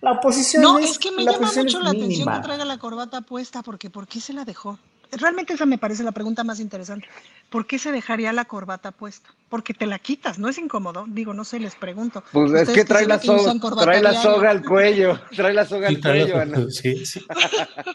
la 0.00 0.12
oposición 0.12 0.62
No, 0.62 0.78
es, 0.78 0.92
es 0.92 0.98
que 0.98 1.12
me 1.12 1.22
la 1.22 1.32
llama 1.32 1.52
mucho 1.54 1.78
la 1.80 1.90
atención 1.90 2.28
que 2.32 2.40
traiga 2.40 2.64
la 2.64 2.78
corbata 2.78 3.20
puesta, 3.20 3.62
porque 3.62 3.90
¿por 3.90 4.08
qué 4.08 4.20
se 4.20 4.32
la 4.32 4.44
dejó? 4.44 4.78
Realmente 5.12 5.54
esa 5.54 5.66
me 5.66 5.78
parece 5.78 6.02
la 6.02 6.12
pregunta 6.12 6.44
más 6.44 6.60
interesante. 6.60 7.06
¿Por 7.48 7.66
qué 7.66 7.78
se 7.78 7.90
dejaría 7.90 8.32
la 8.32 8.44
corbata 8.44 8.92
puesta? 8.92 9.30
Porque 9.48 9.74
te 9.74 9.86
la 9.86 9.98
quitas, 9.98 10.38
¿no 10.38 10.48
es 10.48 10.58
incómodo? 10.58 11.04
Digo, 11.08 11.34
no 11.34 11.44
sé, 11.44 11.58
les 11.58 11.74
pregunto. 11.74 12.22
Pues 12.32 12.52
es 12.52 12.68
que 12.70 12.84
trae 12.84 13.06
la, 13.06 13.18
que 13.18 13.26
soga, 13.26 13.58
corbata 13.58 13.82
trae 13.86 14.02
la 14.02 14.14
soga 14.14 14.50
al 14.50 14.64
cuello, 14.64 15.20
trae 15.34 15.52
la 15.52 15.66
soga 15.66 15.88
al 15.88 16.00
cuello, 16.00 16.38
Ana. 16.38 16.66
sí, 16.70 17.04
sí. 17.04 17.24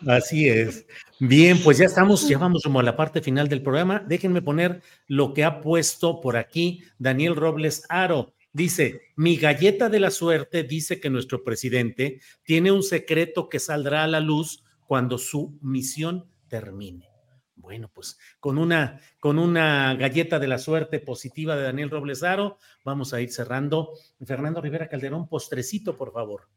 Así 0.07 0.49
es. 0.49 0.85
Bien, 1.19 1.61
pues 1.63 1.77
ya 1.77 1.85
estamos, 1.85 2.27
ya 2.27 2.37
vamos 2.37 2.63
como 2.63 2.79
a 2.79 2.83
la 2.83 2.97
parte 2.97 3.21
final 3.21 3.47
del 3.47 3.61
programa. 3.61 4.03
Déjenme 4.05 4.41
poner 4.41 4.81
lo 5.07 5.33
que 5.33 5.45
ha 5.45 5.61
puesto 5.61 6.19
por 6.19 6.35
aquí 6.35 6.83
Daniel 6.99 7.35
Robles 7.35 7.83
Aro. 7.87 8.33
Dice, 8.51 9.01
mi 9.15 9.35
galleta 9.35 9.89
de 9.89 9.99
la 9.99 10.11
suerte 10.11 10.63
dice 10.63 10.99
que 10.99 11.09
nuestro 11.09 11.43
presidente 11.43 12.19
tiene 12.43 12.71
un 12.71 12.83
secreto 12.83 13.49
que 13.49 13.59
saldrá 13.59 14.03
a 14.03 14.07
la 14.07 14.21
luz 14.21 14.63
cuando 14.87 15.17
su 15.17 15.57
misión 15.61 16.25
termine. 16.59 17.09
Bueno, 17.57 17.89
pues 17.93 18.17
con 18.39 18.57
una, 18.57 18.99
con 19.19 19.39
una 19.39 19.95
galleta 19.95 20.39
de 20.39 20.47
la 20.47 20.57
suerte 20.57 20.99
positiva 20.99 21.55
de 21.55 21.63
Daniel 21.63 21.89
Robles 21.89 22.23
Aro, 22.23 22.57
vamos 22.83 23.13
a 23.13 23.21
ir 23.21 23.31
cerrando. 23.31 23.91
Fernando 24.25 24.61
Rivera 24.61 24.87
Calderón, 24.87 25.27
postrecito, 25.27 25.97
por 25.97 26.11
favor. 26.13 26.47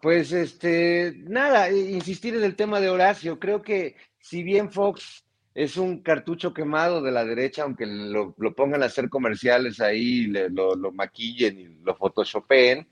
Pues 0.00 0.32
este, 0.32 1.14
nada, 1.26 1.70
insistir 1.70 2.34
en 2.34 2.44
el 2.44 2.56
tema 2.56 2.80
de 2.80 2.90
Horacio. 2.90 3.38
Creo 3.38 3.62
que 3.62 3.96
si 4.18 4.42
bien 4.42 4.70
Fox 4.70 5.24
es 5.54 5.76
un 5.76 6.02
cartucho 6.02 6.52
quemado 6.52 7.00
de 7.00 7.12
la 7.12 7.24
derecha, 7.24 7.62
aunque 7.62 7.86
lo, 7.86 8.34
lo 8.36 8.54
pongan 8.54 8.82
a 8.82 8.86
hacer 8.86 9.08
comerciales 9.08 9.80
ahí, 9.80 10.26
le- 10.26 10.50
lo, 10.50 10.74
lo 10.74 10.92
maquillen 10.92 11.58
y 11.58 11.64
lo 11.82 11.94
photoshopeen, 11.94 12.88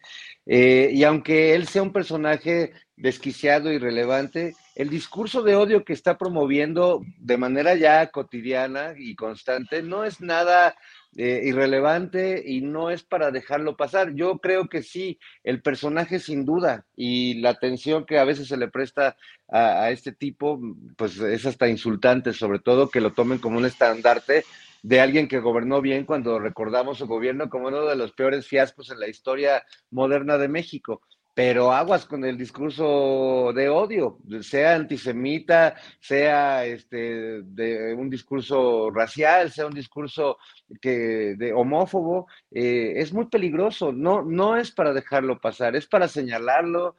eh, 0.47 0.91
y 0.93 1.05
aunque 1.05 1.55
él 1.55 1.67
sea 1.67 1.83
un 1.83 1.93
personaje 1.93 2.73
desquiciado 2.97 3.71
y 3.73 3.79
relevante, 3.79 4.55
el 4.75 4.89
discurso 4.89 5.43
de 5.43 5.57
odio 5.57 5.85
que 5.85 5.93
está 5.93 6.17
promoviendo 6.17 7.03
de 7.19 7.37
manera 7.37 7.75
ya 7.75 8.07
cotidiana 8.11 8.95
y 8.97 9.15
constante 9.15 9.83
no 9.83 10.05
es 10.05 10.21
nada 10.21 10.75
eh, 11.15 11.43
irrelevante 11.45 12.43
y 12.47 12.63
no 12.63 12.91
es 12.91 13.03
para 13.03 13.31
dejarlo 13.31 13.77
pasar. 13.77 14.15
Yo 14.15 14.39
creo 14.39 14.69
que 14.69 14.83
sí, 14.83 15.19
el 15.45 15.61
personaje 15.61 16.19
sin 16.19 16.47
duda 16.47 16.87
y 16.97 17.35
la 17.41 17.51
atención 17.51 18.07
que 18.07 18.19
a 18.19 18.25
veces 18.25 18.49
se 18.49 18.57
le 18.57 18.69
presta 18.69 19.17
a, 19.49 19.83
a 19.83 19.91
este 19.91 20.13
tipo, 20.13 20.59
pues 20.97 21.19
es 21.19 21.45
hasta 21.45 21.69
insultante, 21.69 22.33
sobre 22.33 22.59
todo 22.59 22.89
que 22.89 23.03
lo 23.03 23.13
tomen 23.13 23.39
como 23.39 23.59
un 23.59 23.67
estandarte 23.67 24.45
de 24.83 25.01
alguien 25.01 25.29
que 25.29 25.39
gobernó 25.41 25.81
bien 25.81 26.05
cuando 26.05 26.39
recordamos 26.39 26.99
su 26.99 27.07
gobierno 27.07 27.49
como 27.49 27.69
uno 27.69 27.85
de 27.85 27.97
los 27.97 28.13
peores 28.13 28.49
fiascos 28.49 28.91
en 28.91 28.99
la 28.99 29.09
historia 29.09 29.65
moderna 29.91 30.39
de 30.39 30.49
México. 30.49 31.03
Pero 31.35 31.73
aguas 31.73 32.05
con 32.05 32.25
el 32.27 32.37
discurso 32.37 33.53
de 33.55 33.71
odio, 33.71 34.19
sea 34.43 34.75
antisemita, 34.75 35.75
sea 35.99 36.67
este, 36.67 37.43
de 37.43 37.95
un 37.95 38.11
discurso 38.11 38.91
racial, 38.91 39.51
sea 39.51 39.67
un 39.67 39.73
discurso 39.73 40.37
que, 40.81 41.35
de 41.39 41.53
homófobo, 41.55 42.27
eh, 42.51 42.95
es 42.97 43.15
muy 43.15 43.27
peligroso. 43.27 43.93
No, 43.93 44.23
no 44.23 44.57
es 44.57 44.73
para 44.73 44.93
dejarlo 44.93 45.41
pasar, 45.41 45.75
es 45.75 45.87
para 45.87 46.07
señalarlo 46.07 46.97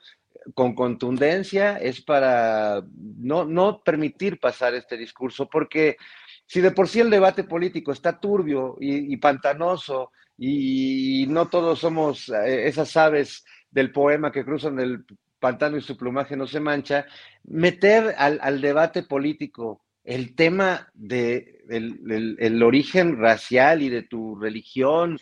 con 0.55 0.73
contundencia, 0.73 1.77
es 1.77 2.01
para 2.01 2.83
no, 2.95 3.45
no 3.45 3.83
permitir 3.83 4.39
pasar 4.39 4.73
este 4.73 4.97
discurso, 4.97 5.47
porque 5.47 5.97
si 6.47 6.59
de 6.59 6.71
por 6.71 6.87
sí 6.87 6.99
el 6.99 7.09
debate 7.09 7.43
político 7.43 7.91
está 7.91 8.19
turbio 8.19 8.77
y, 8.79 9.13
y 9.13 9.17
pantanoso 9.17 10.11
y 10.37 11.25
no 11.29 11.47
todos 11.47 11.79
somos 11.79 12.29
eh, 12.29 12.67
esas 12.67 12.97
aves 12.97 13.45
del 13.73 13.91
poema 13.91 14.31
que 14.31 14.45
cruzan 14.45 14.79
el 14.79 15.03
pantano 15.39 15.75
y 15.77 15.81
su 15.81 15.97
plumaje 15.97 16.37
no 16.37 16.47
se 16.47 16.59
mancha, 16.59 17.05
meter 17.43 18.15
al, 18.17 18.39
al 18.41 18.61
debate 18.61 19.03
político 19.03 19.81
el 20.05 20.35
tema 20.35 20.89
de 20.93 21.63
el, 21.69 21.99
el- 22.11 22.35
el 22.39 22.61
origen 22.63 23.17
racial 23.17 23.81
y 23.81 23.89
de 23.89 24.03
tu 24.03 24.35
religión, 24.35 25.17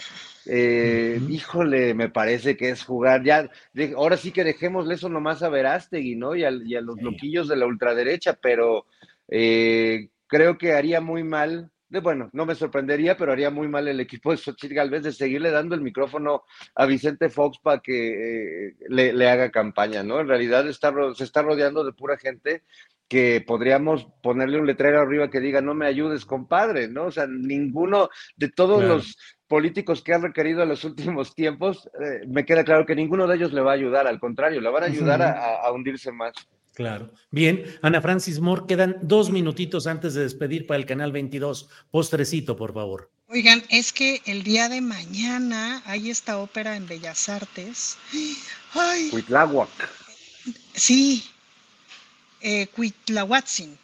eh, 0.47 1.19
híjole, 1.29 1.93
me 1.93 2.09
parece 2.09 2.57
que 2.57 2.69
es 2.69 2.83
jugar 2.83 3.23
ya, 3.23 3.49
de- 3.73 3.93
ahora 3.95 4.17
sí 4.17 4.31
que 4.31 4.43
dejémosle 4.43 4.95
eso 4.95 5.07
nomás 5.07 5.43
a 5.43 5.49
Verástegui, 5.49 6.15
¿no? 6.15 6.35
Y, 6.35 6.43
al- 6.43 6.65
y 6.67 6.75
a 6.75 6.81
los 6.81 6.97
loquillos 7.01 7.47
de 7.47 7.55
la 7.57 7.67
ultraderecha, 7.67 8.33
pero 8.41 8.85
eh, 9.27 10.09
creo 10.27 10.57
que 10.57 10.73
haría 10.73 10.99
muy 10.99 11.23
mal, 11.23 11.69
bueno, 11.99 12.29
no 12.33 12.45
me 12.45 12.55
sorprendería, 12.55 13.17
pero 13.17 13.31
haría 13.31 13.49
muy 13.49 13.67
mal 13.67 13.87
el 13.87 13.99
equipo 13.99 14.31
de 14.31 14.37
Xochitl 14.37 14.73
Galvez 14.73 15.03
de 15.03 15.11
seguirle 15.11 15.51
dando 15.51 15.75
el 15.75 15.81
micrófono 15.81 16.43
a 16.75 16.85
Vicente 16.85 17.29
Fox 17.29 17.59
para 17.61 17.81
que 17.81 18.67
eh, 18.69 18.75
le, 18.87 19.13
le 19.13 19.29
haga 19.29 19.51
campaña, 19.51 20.03
¿no? 20.03 20.19
En 20.19 20.27
realidad 20.27 20.67
está, 20.67 20.93
se 21.15 21.23
está 21.23 21.41
rodeando 21.41 21.83
de 21.83 21.93
pura 21.93 22.17
gente 22.17 22.63
que 23.09 23.43
podríamos 23.45 24.07
ponerle 24.23 24.57
un 24.57 24.65
letrero 24.67 25.01
arriba 25.01 25.29
que 25.29 25.41
diga 25.41 25.59
no 25.59 25.73
me 25.73 25.85
ayudes, 25.85 26.25
compadre, 26.25 26.87
¿no? 26.87 27.07
O 27.07 27.11
sea, 27.11 27.27
ninguno 27.27 28.09
de 28.37 28.49
todos 28.49 28.79
Claro. 28.79 28.95
los 28.95 29.17
políticos 29.49 30.01
que 30.01 30.13
han 30.13 30.21
requerido 30.21 30.63
en 30.63 30.69
los 30.69 30.85
últimos 30.85 31.35
tiempos, 31.35 31.89
eh, 31.99 32.25
me 32.27 32.45
queda 32.45 32.63
claro 32.63 32.85
que 32.85 32.95
ninguno 32.95 33.27
de 33.27 33.35
ellos 33.35 33.51
le 33.51 33.59
va 33.59 33.71
a 33.71 33.75
ayudar, 33.75 34.07
al 34.07 34.17
contrario, 34.17 34.61
le 34.61 34.69
van 34.69 34.83
a 34.83 34.85
ayudar 34.85 35.21
a 35.21 35.69
hundirse 35.73 36.13
más. 36.13 36.31
Claro. 36.81 37.13
Bien, 37.29 37.63
Ana 37.83 38.01
Francis 38.01 38.39
Moore, 38.39 38.63
quedan 38.67 38.97
dos 39.03 39.29
minutitos 39.29 39.85
antes 39.85 40.15
de 40.15 40.23
despedir 40.23 40.65
para 40.65 40.79
el 40.79 40.87
canal 40.87 41.11
22. 41.11 41.69
Postrecito, 41.91 42.57
por 42.57 42.73
favor. 42.73 43.11
Oigan, 43.27 43.63
es 43.69 43.93
que 43.93 44.19
el 44.25 44.41
día 44.41 44.67
de 44.67 44.81
mañana 44.81 45.83
hay 45.85 46.09
esta 46.09 46.39
ópera 46.39 46.75
en 46.75 46.87
Bellas 46.87 47.29
Artes. 47.29 47.97
Ay, 48.73 49.09
Cuitláhuac. 49.11 49.69
Sí, 50.73 51.23
eh, 52.41 52.65
Cuitlahuatzin, 52.75 53.77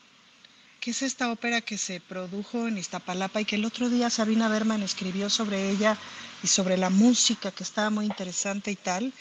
que 0.80 0.90
es 0.90 1.04
esta 1.04 1.32
ópera 1.32 1.62
que 1.62 1.78
se 1.78 2.02
produjo 2.02 2.68
en 2.68 2.80
Iztapalapa 2.80 3.42
y 3.42 3.46
que 3.46 3.58
el 3.58 3.66
otro 3.66 3.90
día 3.90 4.10
Sabina 4.10 4.50
Berman 4.50 4.82
escribió 4.82 5.30
sobre 5.30 5.70
ella 5.70 6.00
y 6.42 6.48
sobre 6.48 6.78
la 6.78 6.90
música 6.90 7.52
que 7.52 7.64
estaba 7.64 7.92
muy 7.92 8.06
interesante 8.06 8.72
y 8.72 8.76
tal. 8.76 9.14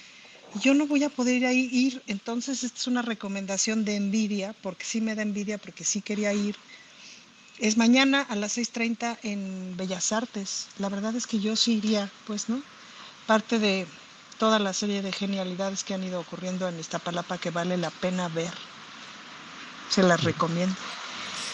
Yo 0.54 0.74
no 0.74 0.86
voy 0.86 1.04
a 1.04 1.10
poder 1.10 1.34
ir 1.36 1.46
ahí 1.46 2.00
entonces 2.06 2.64
esta 2.64 2.78
es 2.78 2.86
una 2.86 3.02
recomendación 3.02 3.84
de 3.84 3.96
envidia, 3.96 4.54
porque 4.62 4.84
sí 4.84 5.00
me 5.00 5.14
da 5.14 5.22
envidia, 5.22 5.58
porque 5.58 5.84
sí 5.84 6.00
quería 6.00 6.32
ir. 6.32 6.56
Es 7.58 7.76
mañana 7.76 8.22
a 8.22 8.36
las 8.36 8.58
6.30 8.58 9.18
en 9.22 9.76
Bellas 9.76 10.12
Artes. 10.12 10.68
La 10.78 10.88
verdad 10.88 11.14
es 11.16 11.26
que 11.26 11.40
yo 11.40 11.56
sí 11.56 11.74
iría, 11.74 12.10
pues, 12.26 12.48
¿no? 12.48 12.62
Parte 13.26 13.58
de 13.58 13.86
toda 14.38 14.58
la 14.58 14.72
serie 14.72 15.02
de 15.02 15.12
genialidades 15.12 15.84
que 15.84 15.94
han 15.94 16.04
ido 16.04 16.20
ocurriendo 16.20 16.68
en 16.68 16.78
Iztapalapa 16.78 17.38
que 17.38 17.50
vale 17.50 17.76
la 17.76 17.90
pena 17.90 18.28
ver. 18.28 18.52
Se 19.88 20.02
las 20.02 20.22
recomiendo. 20.22 20.74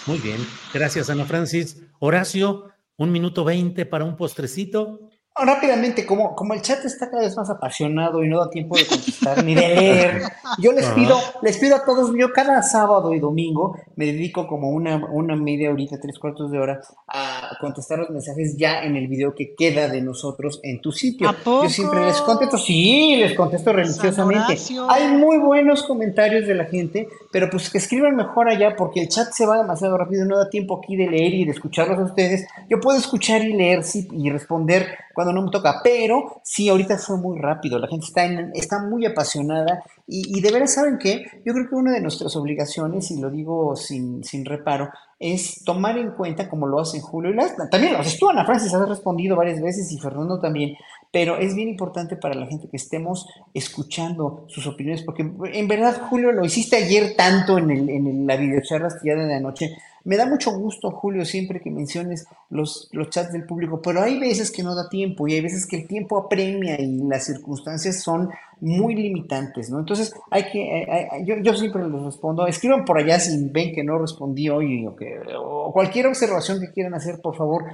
Muy 0.06 0.18
bien, 0.18 0.44
gracias 0.74 1.10
Ana 1.10 1.24
Francis. 1.24 1.76
Horacio, 2.00 2.72
un 2.96 3.12
minuto 3.12 3.44
veinte 3.44 3.86
para 3.86 4.04
un 4.04 4.16
postrecito. 4.16 5.11
Rápidamente, 5.34 6.04
como, 6.04 6.34
como 6.36 6.52
el 6.52 6.60
chat 6.60 6.84
está 6.84 7.08
cada 7.08 7.22
vez 7.22 7.34
más 7.36 7.48
apasionado 7.48 8.22
y 8.22 8.28
no 8.28 8.38
da 8.38 8.50
tiempo 8.50 8.76
de 8.76 8.86
contestar 8.86 9.42
ni 9.42 9.54
de 9.54 9.68
leer, 9.68 10.22
yo 10.58 10.72
les 10.72 10.86
pido, 10.88 11.16
les 11.40 11.56
pido 11.56 11.76
a 11.76 11.84
todos, 11.86 12.12
yo 12.14 12.32
cada 12.34 12.62
sábado 12.62 13.14
y 13.14 13.18
domingo 13.18 13.74
me 13.96 14.04
dedico 14.04 14.46
como 14.46 14.68
una, 14.68 15.02
una 15.10 15.34
media 15.34 15.70
horita, 15.70 15.98
tres 15.98 16.18
cuartos 16.18 16.50
de 16.50 16.58
hora 16.58 16.80
a 17.08 17.56
contestar 17.60 18.00
los 18.00 18.10
mensajes 18.10 18.58
ya 18.58 18.82
en 18.82 18.94
el 18.96 19.08
video 19.08 19.34
que 19.34 19.54
queda 19.54 19.88
de 19.88 20.02
nosotros 20.02 20.60
en 20.62 20.82
tu 20.82 20.92
sitio. 20.92 21.30
¿A 21.30 21.32
poco? 21.32 21.62
Yo 21.62 21.70
siempre 21.70 22.04
les 22.04 22.20
contesto, 22.20 22.58
sí, 22.58 23.16
les 23.16 23.34
contesto 23.34 23.72
religiosamente. 23.72 24.52
Horacio. 24.52 24.90
Hay 24.90 25.16
muy 25.16 25.38
buenos 25.38 25.82
comentarios 25.84 26.46
de 26.46 26.54
la 26.54 26.66
gente, 26.66 27.08
pero 27.30 27.48
pues 27.48 27.70
que 27.70 27.78
escriban 27.78 28.16
mejor 28.16 28.50
allá 28.50 28.76
porque 28.76 29.00
el 29.00 29.08
chat 29.08 29.32
se 29.32 29.46
va 29.46 29.56
demasiado 29.56 29.96
rápido, 29.96 30.26
no 30.26 30.36
da 30.36 30.50
tiempo 30.50 30.78
aquí 30.78 30.94
de 30.94 31.08
leer 31.08 31.32
y 31.32 31.44
de 31.46 31.52
escucharlos 31.52 31.98
a 31.98 32.04
ustedes. 32.04 32.46
Yo 32.68 32.80
puedo 32.80 32.98
escuchar 32.98 33.42
y 33.42 33.54
leer 33.54 33.82
sí, 33.82 34.08
y 34.12 34.28
responder 34.28 34.86
cuando 35.14 35.32
no 35.32 35.42
me 35.42 35.50
toca, 35.50 35.80
pero 35.82 36.40
sí, 36.44 36.68
ahorita 36.68 36.98
fue 36.98 37.16
muy 37.18 37.38
rápido, 37.38 37.78
la 37.78 37.88
gente 37.88 38.06
está, 38.06 38.24
en- 38.24 38.50
está 38.54 38.82
muy 38.82 39.06
apasionada 39.06 39.82
y, 40.06 40.38
y 40.38 40.40
de 40.40 40.50
veras, 40.52 40.74
¿saben 40.74 40.98
qué? 40.98 41.24
Yo 41.44 41.52
creo 41.54 41.68
que 41.68 41.74
una 41.74 41.92
de 41.92 42.00
nuestras 42.00 42.34
obligaciones, 42.36 43.10
y 43.10 43.20
lo 43.20 43.30
digo 43.30 43.76
sin, 43.76 44.22
sin 44.24 44.44
reparo, 44.44 44.90
es 45.18 45.62
tomar 45.64 45.96
en 45.98 46.10
cuenta, 46.12 46.48
como 46.48 46.66
lo 46.66 46.80
hacen 46.80 47.00
Julio 47.00 47.30
y 47.30 47.34
las, 47.34 47.54
también 47.70 47.92
lo 47.92 48.00
haces 48.00 48.18
tú, 48.18 48.28
Ana 48.28 48.44
Francis, 48.44 48.74
has 48.74 48.88
respondido 48.88 49.36
varias 49.36 49.60
veces 49.60 49.90
y 49.92 49.98
Fernando 49.98 50.40
también, 50.40 50.74
pero 51.12 51.36
es 51.38 51.54
bien 51.54 51.68
importante 51.68 52.16
para 52.16 52.34
la 52.34 52.46
gente 52.46 52.68
que 52.68 52.76
estemos 52.76 53.26
escuchando 53.54 54.44
sus 54.48 54.66
opiniones, 54.66 55.02
porque 55.02 55.22
en 55.52 55.68
verdad, 55.68 56.02
Julio, 56.08 56.32
lo 56.32 56.44
hiciste 56.44 56.76
ayer 56.76 57.14
tanto 57.16 57.58
en, 57.58 57.70
el, 57.70 57.88
en 57.90 58.06
el- 58.06 58.26
la 58.26 58.36
videocharla 58.36 58.88
astillada 58.88 59.26
de 59.26 59.34
anoche. 59.34 59.76
Me 60.04 60.16
da 60.16 60.26
mucho 60.26 60.52
gusto, 60.52 60.90
Julio, 60.90 61.24
siempre 61.24 61.60
que 61.60 61.70
menciones 61.70 62.26
los, 62.50 62.88
los 62.92 63.10
chats 63.10 63.32
del 63.32 63.46
público, 63.46 63.80
pero 63.80 64.02
hay 64.02 64.18
veces 64.18 64.50
que 64.50 64.62
no 64.62 64.74
da 64.74 64.88
tiempo 64.88 65.28
y 65.28 65.34
hay 65.34 65.40
veces 65.40 65.66
que 65.66 65.76
el 65.76 65.86
tiempo 65.86 66.18
apremia 66.18 66.80
y 66.80 66.98
las 67.08 67.24
circunstancias 67.24 68.02
son 68.02 68.30
muy 68.62 68.94
limitantes, 68.94 69.70
¿no? 69.70 69.80
Entonces, 69.80 70.14
hay 70.30 70.44
que, 70.50 70.62
eh, 70.62 70.86
eh, 70.88 71.24
yo, 71.24 71.34
yo 71.42 71.52
siempre 71.54 71.82
les 71.82 72.02
respondo, 72.02 72.46
escriban 72.46 72.84
por 72.84 72.96
allá 72.96 73.18
si 73.18 73.48
ven 73.50 73.74
que 73.74 73.82
no 73.82 73.98
respondí 73.98 74.48
hoy 74.48 74.86
o, 74.86 74.94
que, 74.94 75.18
o 75.36 75.72
cualquier 75.72 76.06
observación 76.06 76.60
que 76.60 76.70
quieran 76.70 76.94
hacer, 76.94 77.20
por 77.20 77.36
favor, 77.36 77.64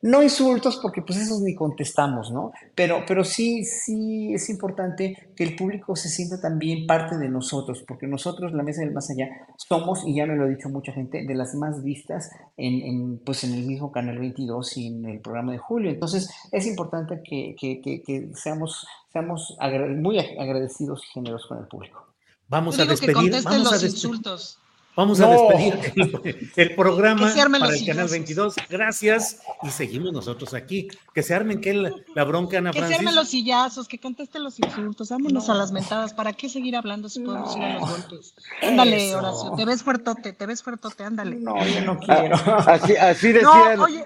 no 0.00 0.22
insultos 0.22 0.78
porque 0.80 1.02
pues 1.02 1.18
esos 1.18 1.42
ni 1.42 1.54
contestamos, 1.54 2.30
¿no? 2.30 2.52
Pero, 2.74 3.02
pero 3.06 3.24
sí, 3.24 3.64
sí 3.64 4.32
es 4.32 4.48
importante 4.48 5.28
que 5.36 5.44
el 5.44 5.54
público 5.54 5.96
se 5.96 6.08
sienta 6.08 6.40
también 6.40 6.86
parte 6.86 7.18
de 7.18 7.28
nosotros, 7.28 7.84
porque 7.86 8.06
nosotros, 8.06 8.52
la 8.52 8.62
Mesa 8.62 8.80
del 8.80 8.92
Más 8.92 9.10
Allá, 9.10 9.28
somos, 9.56 10.02
y 10.06 10.14
ya 10.14 10.24
me 10.24 10.36
lo 10.36 10.44
ha 10.44 10.48
dicho 10.48 10.70
mucha 10.70 10.92
gente, 10.92 11.26
de 11.26 11.34
las 11.34 11.54
más 11.54 11.77
vistas 11.82 12.30
en, 12.56 12.82
en, 12.82 13.18
pues 13.18 13.44
en 13.44 13.54
el 13.54 13.64
mismo 13.66 13.90
Canal 13.92 14.18
22 14.18 14.76
y 14.76 14.86
en 14.88 15.04
el 15.06 15.20
programa 15.20 15.52
de 15.52 15.58
Julio. 15.58 15.90
Entonces, 15.90 16.30
es 16.52 16.66
importante 16.66 17.20
que, 17.24 17.54
que, 17.58 17.80
que, 17.80 18.02
que 18.02 18.30
seamos, 18.34 18.86
seamos 19.12 19.56
agra- 19.60 19.86
muy 19.88 20.18
agradecidos 20.18 21.02
y 21.04 21.12
generosos 21.12 21.48
con 21.48 21.58
el 21.58 21.66
público. 21.66 22.06
Vamos 22.48 22.76
Yo 22.76 22.82
a 22.82 22.86
digo 22.86 22.96
que 22.98 23.06
despedir. 23.06 23.14
contesten 23.16 23.52
Vamos 23.52 23.68
a 23.68 23.72
los 23.72 23.82
despedir. 23.82 24.04
insultos. 24.06 24.58
Vamos 24.98 25.20
a 25.20 25.28
despedir 25.28 25.78
el, 26.56 26.74
programa 26.74 27.30
para 27.32 27.44
el 27.44 27.52
canal 27.52 27.72
sillazos. 27.78 28.10
22. 28.10 28.54
Gracias 28.68 29.40
y 29.62 29.70
seguimos 29.70 30.12
nosotros 30.12 30.54
aquí. 30.54 30.88
Que 31.14 31.22
se 31.22 31.36
armen 31.36 31.60
que 31.60 31.72
la, 31.72 31.92
la 32.16 32.24
bronca, 32.24 32.58
Ana 32.58 32.72
Que 32.72 32.84
se 32.84 32.96
armen 32.96 33.14
los 33.14 33.28
sillazos, 33.28 33.86
que 33.86 34.00
contesten 34.00 34.42
los 34.42 34.58
insultos, 34.58 35.10
vámonos 35.10 35.48
a 35.50 35.54
las 35.54 35.70
mentadas. 35.70 36.14
¿Para 36.14 36.32
qué 36.32 36.48
seguir 36.48 36.74
hablando 36.74 37.08
si 37.08 37.20
podemos 37.20 37.56
ir 37.56 37.62
a 37.62 37.78
los 37.78 37.88
golpes? 37.88 38.34
Ándale, 38.60 39.10
Eso. 39.10 39.18
Horacio, 39.18 39.52
te 39.56 39.64
ves 39.66 39.84
fuertote, 39.84 40.32
te 40.32 40.46
ves 40.46 40.64
fuertote, 40.64 41.04
ándale. 41.04 41.36
No, 41.36 41.64
yo 41.64 41.80
no 41.82 41.96
quiero. 42.00 42.34
Así, 42.66 42.96
así 42.96 43.32
No, 43.34 43.54
decían, 43.54 43.78
oye. 43.78 44.04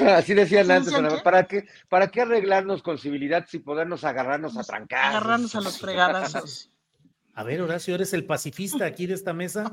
así 0.12 0.34
decían 0.34 0.66
¿Sí 0.66 0.72
antes, 0.72 0.92
decían? 0.92 1.22
¿para 1.22 1.44
qué, 1.46 1.68
¿para 1.88 2.08
qué 2.08 2.22
arreglarnos 2.22 2.82
con 2.82 2.98
civilidad 2.98 3.46
si 3.48 3.60
podernos 3.60 4.02
agarrarnos 4.02 4.56
a 4.56 4.64
trancar? 4.64 5.04
Agarrarnos 5.10 5.54
a 5.54 5.60
los 5.60 5.78
fregadazos. 5.78 6.68
A 7.40 7.42
ver, 7.42 7.62
Horacio, 7.62 7.94
¿eres 7.94 8.12
el 8.12 8.26
pacifista 8.26 8.84
aquí 8.84 9.06
de 9.06 9.14
esta 9.14 9.32
mesa? 9.32 9.72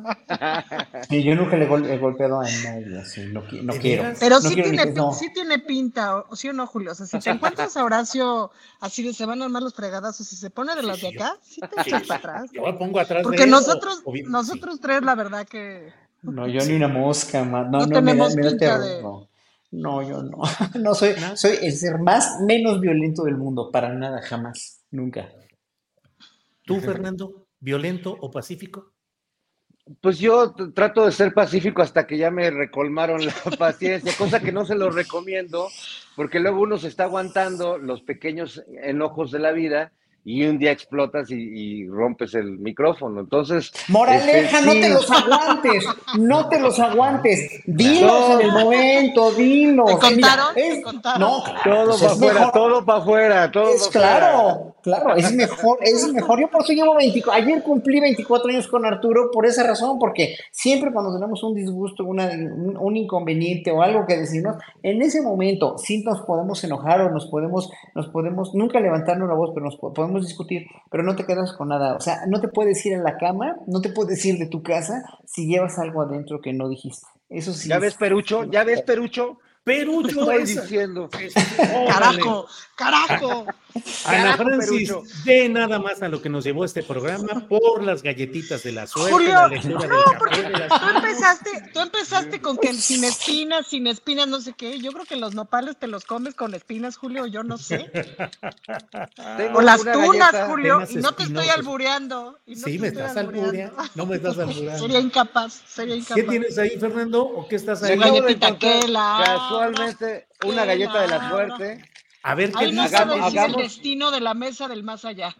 Sí, 1.10 1.22
yo 1.22 1.36
nunca 1.36 1.58
le 1.58 1.66
he, 1.66 1.68
gol- 1.68 1.86
he 1.90 1.98
golpeado 1.98 2.40
a 2.40 2.46
nadie, 2.46 2.98
así, 2.98 3.26
no, 3.26 3.44
qui- 3.46 3.62
no 3.62 3.74
¿De 3.74 3.80
quiero. 3.82 4.04
Pero 4.22 4.40
No 4.40 4.48
sí, 4.48 4.54
quiero 4.56 4.70
tiene, 4.70 4.84
que- 4.86 4.92
no. 4.94 5.12
sí 5.12 5.34
tiene 5.34 5.60
pinta, 5.60 6.16
o, 6.16 6.34
¿sí 6.38 6.48
o 6.48 6.54
no, 6.54 6.66
Julio? 6.66 6.94
O 6.94 6.96
sea, 6.96 7.06
si 7.06 7.20
te 7.20 7.30
encuentras 7.30 7.76
a 7.76 7.84
Horacio 7.84 8.52
así 8.80 9.04
de 9.04 9.14
se 9.14 9.26
van 9.26 9.42
a 9.42 9.46
armar 9.46 9.64
los 9.64 9.74
fregadazos 9.74 10.32
y 10.32 10.38
se 10.38 10.50
pone 10.50 10.76
de 10.76 10.84
las 10.84 11.02
de 11.02 11.10
acá, 11.10 11.36
sí 11.42 11.60
te 11.60 11.82
echas 11.82 12.04
para 12.04 12.20
atrás. 12.20 12.52
Yo 12.54 12.62
me 12.62 12.72
pongo 12.76 13.02
atrás 13.02 13.18
de 13.18 13.24
Porque 13.24 13.44
él, 13.44 13.50
nosotros, 13.50 14.02
o- 14.06 14.12
o 14.12 14.14
bien- 14.14 14.32
nosotros 14.32 14.80
tres, 14.80 15.02
la 15.02 15.16
verdad 15.16 15.46
que 15.46 15.92
No, 16.22 16.48
yo 16.48 16.64
ni 16.66 16.74
una 16.74 16.88
mosca, 16.88 17.44
no, 17.44 17.66
No 17.66 17.80
me 17.80 17.86
da, 17.88 17.94
tenemos 18.00 18.34
me 18.34 18.44
da 18.44 18.50
pinta 18.50 18.66
terror, 18.66 18.82
de- 18.86 19.02
no. 19.02 19.28
No, 19.72 20.02
yo 20.10 20.24
no. 20.24 20.38
No 20.82 20.96
soy, 20.96 21.16
soy 21.36 21.58
el 21.64 21.74
ser 21.76 22.00
más, 22.00 22.40
menos 22.48 22.80
violento 22.80 23.24
del 23.24 23.36
mundo, 23.36 23.70
para 23.74 23.90
nada, 23.94 24.22
jamás, 24.22 24.86
nunca. 24.90 25.28
¿Tú, 26.66 26.82
Fernando, 26.82 27.47
violento 27.60 28.16
o 28.20 28.32
pacífico? 28.32 28.94
Pues 30.02 30.20
yo 30.20 30.54
trato 30.74 31.06
de 31.06 31.14
ser 31.14 31.34
pacífico 31.34 31.82
hasta 31.82 32.06
que 32.06 32.18
ya 32.18 32.30
me 32.30 32.50
recolmaron 32.50 33.26
la 33.26 33.34
paciencia, 33.58 34.12
cosa 34.18 34.42
que 34.42 34.52
no 34.52 34.66
se 34.66 34.76
los 34.76 34.94
recomiendo, 34.94 35.68
porque 36.16 36.40
luego 36.40 36.62
uno 36.62 36.78
se 36.78 36.90
está 36.90 37.06
aguantando 37.06 37.78
los 37.78 38.02
pequeños 38.02 38.64
enojos 38.84 39.32
de 39.32 39.40
la 39.40 39.52
vida 39.52 39.94
y 40.30 40.46
un 40.46 40.60
día 40.60 40.72
explotas 40.74 41.32
y, 41.32 41.36
y 41.36 41.88
rompes 41.88 42.34
el 42.36 42.60
micrófono. 42.60 43.22
Entonces, 43.22 43.72
Moraleja, 43.88 44.60
este, 44.60 44.66
no 44.66 44.72
sí. 44.74 44.82
te 44.82 44.90
los 44.90 45.10
aguantes, 45.12 45.86
no 46.20 46.50
te 46.50 46.60
los 46.60 46.80
aguantes, 46.82 47.62
dilos 47.66 48.02
No. 48.30 48.34
en 48.40 48.46
el 48.46 48.52
momento, 48.52 49.32
dilos. 49.32 50.00
¿Te 50.02 50.16
Mira, 50.16 50.28
contaron? 50.30 50.58
es- 50.58 50.76
¿Te 50.76 50.82
contaron? 50.82 51.22
no, 51.22 51.44
claro, 51.44 51.62
todo 51.64 51.86
pues 51.88 52.02
para 52.02 52.12
es 52.12 52.18
afuera, 52.18 52.52
todo 52.52 52.86
para 52.86 53.00
afuera, 53.00 53.52
todo 53.52 53.70
Es 53.70 53.88
pa' 53.88 53.92
claro, 54.00 54.76
claro, 54.84 55.16
es 55.16 55.34
mejor, 55.34 55.78
es 55.82 56.12
mejor. 56.14 56.42
Yo 56.42 56.50
por 56.50 56.62
eso 56.64 56.74
llevo 56.74 56.96
24, 56.96 57.42
ayer 57.44 57.64
cumplí 57.64 58.02
24 58.02 58.50
años 58.50 58.68
con 58.68 58.86
Arturo 58.86 59.30
por 59.32 59.46
esa 59.46 59.66
razón, 59.66 59.98
porque 59.98 60.36
siempre 60.52 60.92
cuando 60.92 61.14
tenemos 61.14 61.42
un 61.44 61.56
disgusto, 61.56 62.04
una, 62.04 62.26
un, 62.26 62.76
un 62.78 62.98
inconveniente 62.98 63.72
o 63.72 63.82
algo 63.82 64.06
que 64.06 64.18
decirnos, 64.18 64.58
en 64.84 65.02
ese 65.02 65.22
momento 65.22 65.78
sí 65.78 66.04
nos 66.04 66.20
podemos 66.24 66.62
enojar 66.66 67.00
o 67.00 67.12
nos 67.12 67.28
podemos, 67.28 67.70
nos 67.96 68.08
podemos, 68.10 68.54
nunca 68.54 68.82
levantarnos 68.82 69.30
la 69.30 69.36
voz, 69.36 69.52
pero 69.54 69.66
nos 69.68 69.78
po- 69.78 69.94
podemos 70.18 70.28
discutir, 70.28 70.68
pero 70.92 71.04
no 71.04 71.16
te 71.16 71.26
quedas 71.26 71.54
con 71.54 71.70
nada. 71.70 71.96
O 71.96 72.00
sea, 72.00 72.26
no 72.28 72.42
te 72.42 72.48
puedes 72.48 72.86
ir 72.86 72.96
a 72.96 73.02
la 73.02 73.18
cama, 73.18 73.56
no 73.68 73.82
te 73.82 73.90
puedes 73.90 74.24
ir 74.26 74.38
de 74.40 74.48
tu 74.48 74.64
casa 74.64 75.04
si 75.26 75.48
llevas 75.48 75.78
algo 75.80 76.02
adentro 76.02 76.42
que 76.42 76.54
no 76.54 76.70
dijiste. 76.70 77.08
Eso 77.30 77.54
sí. 77.54 77.70
¿Ya 77.70 77.76
es- 77.76 77.82
ves, 77.82 77.96
Perucho? 77.96 78.44
¿Ya 78.46 78.64
ves, 78.64 78.82
Perucho? 78.82 79.40
Perucho, 79.68 80.20
Estoy 80.32 80.42
esa- 80.44 80.62
diciendo. 80.62 81.10
Órale. 81.12 82.22
Carajo, 82.24 82.48
carajo. 82.76 83.46
Ana 84.06 84.38
Francis, 84.38 84.92
de 85.26 85.50
nada 85.50 85.78
más 85.80 86.02
a 86.02 86.08
lo 86.08 86.22
que 86.22 86.30
nos 86.30 86.44
llevó 86.46 86.64
este 86.66 86.82
programa 86.84 87.46
por 87.48 87.84
las 87.84 88.02
galletitas 88.02 88.64
de 88.64 88.72
la 88.72 88.88
suerte, 88.88 89.12
Julio, 89.12 89.34
la 89.34 89.50
del 89.50 89.70
no, 89.70 89.80
porque 90.18 90.42
de 90.44 90.50
tú 90.68 90.88
empezaste, 90.96 91.50
tú 91.74 91.80
empezaste 91.82 92.42
con 92.42 92.58
que 92.58 92.74
sin 92.74 93.04
espinas, 93.04 93.68
sin 93.68 93.86
espinas, 93.88 94.28
no 94.28 94.40
sé 94.42 94.54
qué. 94.54 94.80
Yo 94.80 94.92
creo 94.94 95.06
que 95.06 95.16
los 95.16 95.36
nopales 95.36 95.76
te 95.78 95.88
los 95.88 96.06
comes 96.06 96.34
con 96.34 96.54
espinas, 96.56 96.98
Julio, 96.98 97.26
yo 97.28 97.44
no 97.44 97.58
sé. 97.58 97.92
Tengo 99.38 99.60
O 99.60 99.62
las 99.62 99.82
una 99.82 99.94
tunas, 99.94 100.32
galleta- 100.32 100.48
Julio, 100.48 100.80
y 100.90 100.96
no 100.96 101.12
te 101.14 101.24
estoy 101.24 101.50
albureando. 101.50 102.40
y 102.48 102.56
no 102.56 102.62
Sí, 102.68 102.80
me 102.80 102.88
estoy 102.88 103.04
estás 103.04 103.18
albureando. 103.18 103.84
No 103.96 104.06
me 104.06 104.16
estás 104.16 104.38
albureando. 104.40 104.80
Sería 104.80 105.00
incapaz, 105.00 105.62
sería 105.68 105.96
incapaz. 105.96 106.16
¿Qué 106.16 106.24
tienes 106.24 106.58
ahí, 106.58 106.78
Fernando? 106.80 107.24
¿O 107.24 107.48
qué 107.48 107.56
estás 107.58 107.84
ahí? 107.84 107.98
de 107.98 108.04
galletita 108.04 108.58
que 108.58 108.88
la 108.88 109.24
una 110.46 110.66
galleta 110.66 111.02
de 111.02 111.08
la 111.08 111.30
suerte. 111.30 111.82
A 112.24 112.36
ver, 112.36 112.52
¿qué 112.52 112.72
no 112.72 112.84
dice? 112.84 112.96
hagamos- 112.98 113.34
el 113.36 113.52
destino 113.54 114.12
de 114.12 114.20
la 114.22 114.34
mesa 114.34 114.68
del 114.68 114.84
más 114.84 115.06
allá. 115.06 115.36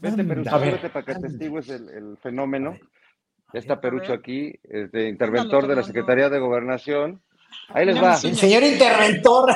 Vete. 0.00 0.24
Perucho, 0.24 0.50
A 0.54 0.58
ver. 0.58 0.70
súbete 0.70 0.88
para 0.90 1.04
que 1.06 1.12
atestigues 1.12 1.68
el, 1.68 1.88
el 1.88 2.18
fenómeno. 2.22 2.76
Ya 3.52 3.60
está 3.60 3.80
Perucho 3.80 4.12
aquí, 4.12 4.52
este, 4.64 5.08
interventor 5.08 5.66
de 5.68 5.76
la. 5.76 5.82
Secretaría 5.84 6.28
de 6.28 6.40
Gobernación. 6.40 7.22
Ahí 7.68 7.86
les 7.86 8.02
va. 8.02 8.14
El 8.20 8.36
señor 8.36 8.64
interventor. 8.64 9.48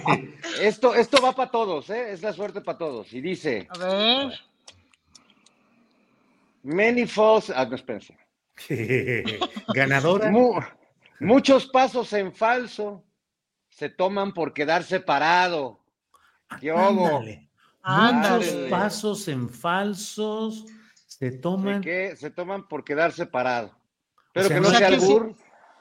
Esto, 0.60 0.94
esto 0.94 1.20
va 1.22 1.32
para 1.32 1.50
todos, 1.50 1.90
¿eh? 1.90 2.12
Es 2.12 2.22
la 2.22 2.32
suerte 2.32 2.62
para 2.62 2.78
todos. 2.78 3.12
Y 3.12 3.20
dice, 3.20 3.68
A 3.70 3.78
ver. 3.78 4.32
Many 6.62 7.06
falls. 7.06 7.50
Ah, 7.50 7.66
no, 7.66 7.74
espérense. 7.76 8.16
Ganadora. 9.74 10.30
Mu- 10.30 10.58
muchos 11.20 11.66
pasos 11.66 12.12
en 12.14 12.32
falso 12.32 13.04
se 13.74 13.88
toman 13.88 14.32
por 14.32 14.52
quedar 14.52 14.84
separado. 14.84 15.80
¿Qué? 16.60 16.70
Ándale. 16.70 17.48
Muchos 17.82 18.70
pasos 18.70 19.28
en 19.28 19.48
falsos 19.48 20.64
se 21.06 21.32
toman. 21.32 21.80
que 21.80 22.14
se 22.16 22.30
toman 22.30 22.66
por 22.68 22.84
quedar 22.84 23.12
separado. 23.12 23.76
Pero 24.32 24.48
sea, 24.48 24.56
que 24.56 24.60
no- 24.62 24.68
sea 24.70 24.78
sea 24.78 24.86
albur. 24.88 25.34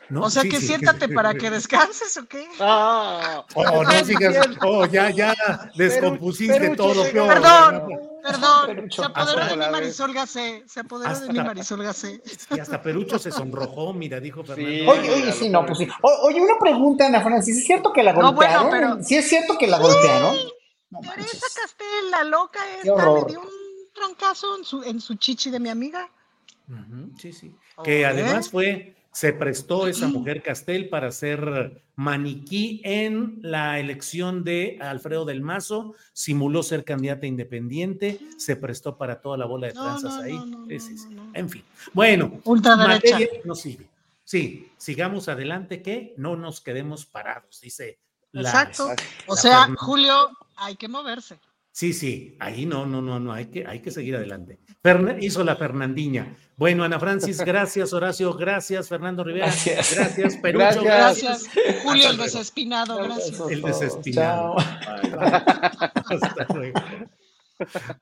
¿No? 0.09 0.23
O 0.23 0.29
sea 0.29 0.41
Sí, 0.43 0.49
que 0.49 0.59
sí. 0.59 0.67
siéntate 0.67 1.09
para 1.09 1.33
que 1.33 1.49
descanses 1.49 2.15
o 2.17 2.25
qué. 2.27 2.47
Ah, 2.59 3.45
Oh, 3.55 3.83
no 3.83 4.05
sigas. 4.05 4.47
Oh, 4.61 4.85
ya, 4.85 5.09
ya 5.09 5.33
descompusiste 5.75 6.59
Perucho 6.59 6.75
todo. 6.83 7.03
peor. 7.11 7.27
Perdón, 7.33 7.87
perdón. 8.23 8.65
Perucho. 8.67 9.01
Se 9.01 9.07
apoderó 9.07 9.45
de 9.45 9.57
mi 9.57 9.71
Marisol 9.71 10.13
Gacé. 10.13 10.63
Se 10.67 10.79
apoderó 10.81 11.19
de 11.19 11.27
mi 11.33 11.39
Marisol 11.39 11.83
Gacé. 11.83 12.21
Y 12.55 12.59
hasta 12.59 12.81
Perucho 12.81 13.17
se 13.19 13.31
sonrojó, 13.31 13.93
mira, 13.93 14.19
dijo 14.19 14.43
Fernando. 14.43 14.69
Sí. 14.71 14.85
Oye, 14.87 15.11
oye, 15.11 15.31
sí, 15.31 15.49
no, 15.49 15.65
pues 15.65 15.77
sí. 15.79 15.87
O- 16.01 16.27
oye, 16.27 16.41
una 16.41 16.57
pregunta, 16.59 17.05
Ana 17.07 17.21
Francis, 17.21 17.57
¿es 17.59 17.65
cierto 17.65 17.91
que 17.93 18.03
la 18.03 18.13
No, 18.13 18.33
bueno, 18.33 18.61
golpearon? 18.63 18.69
pero- 18.97 19.03
Sí, 19.03 19.15
es 19.15 19.27
cierto 19.27 19.57
que 19.57 19.67
la 19.67 19.79
golpearon. 19.79 20.35
No 20.91 20.99
Teresa. 20.99 21.47
Castel, 21.55 22.11
la 22.11 22.23
loca 22.23 22.59
esta, 22.75 22.85
le 22.85 22.91
horror. 22.91 23.27
dio 23.27 23.39
un 23.41 23.47
trancazo 23.95 24.57
en 24.57 24.63
su, 24.63 24.83
en 24.83 25.01
su 25.01 25.15
chichi 25.15 25.49
de 25.49 25.59
mi 25.59 25.69
amiga. 25.69 26.07
Sí, 27.19 27.33
sí. 27.33 27.55
Que 27.83 28.05
además 28.05 28.49
fue, 28.49 28.95
se 29.13 29.31
prestó 29.31 29.87
esa 29.87 30.07
mujer 30.07 30.41
Castel 30.41 30.89
para 30.89 31.11
ser 31.11 31.83
maniquí 31.95 32.81
en 32.83 33.37
la 33.43 33.79
elección 33.79 34.43
de 34.43 34.79
Alfredo 34.81 35.23
del 35.23 35.41
Mazo, 35.41 35.93
simuló 36.13 36.63
ser 36.63 36.83
candidata 36.83 37.27
independiente, 37.27 38.19
se 38.37 38.55
prestó 38.55 38.97
para 38.97 39.21
toda 39.21 39.37
la 39.37 39.45
bola 39.45 39.67
de 39.67 39.73
tranzas 39.73 40.15
no, 40.15 40.21
ahí. 40.21 40.33
no, 40.33 40.65
Sí, 40.67 40.79
sí, 40.79 40.97
sí. 40.97 41.17
En 41.33 41.47
fin. 41.47 41.63
Bueno, 41.93 42.41
materia 42.43 43.29
no 43.45 43.53
sigue. 43.53 43.87
Sí, 44.23 44.71
sigamos 44.77 45.29
adelante 45.29 45.83
que 45.83 46.15
no 46.17 46.35
nos 46.35 46.59
quedemos 46.59 47.05
parados, 47.05 47.61
dice 47.61 47.99
la. 48.31 48.49
Exacto. 48.49 48.95
O 49.27 49.35
la 49.35 49.41
sea, 49.41 49.59
Fernanda. 49.59 49.81
Julio, 49.81 50.29
hay 50.55 50.75
que 50.75 50.87
moverse. 50.87 51.39
Sí, 51.73 51.91
sí, 51.91 52.37
ahí 52.39 52.67
no, 52.67 52.85
no, 52.85 53.01
no, 53.01 53.19
no, 53.19 53.33
hay 53.33 53.47
que, 53.47 53.65
hay 53.65 53.79
que 53.81 53.89
seguir 53.89 54.15
adelante. 54.15 54.59
Hizo 55.19 55.43
la 55.43 55.55
Fernandinha. 55.55 56.37
Bueno, 56.55 56.83
Ana 56.83 56.99
Francis, 56.99 57.39
gracias, 57.45 57.93
Horacio, 57.93 58.31
gracias, 58.35 58.87
Fernando 58.87 59.23
Rivera, 59.23 59.47
Gracias. 59.47 59.95
gracias, 59.95 60.37
Perucho, 60.41 60.83
Gracias. 60.83 61.49
gracias. 61.51 61.81
Julio 61.83 62.11
el 62.11 62.17
desespinado, 62.17 63.03
gracias. 63.03 63.41
El 63.49 63.63
desespinado. 63.63 64.55
chao. 64.57 64.99
Bye, 65.01 65.17
bye. 65.17 66.19
Hasta 66.21 66.53
luego. 66.53 66.79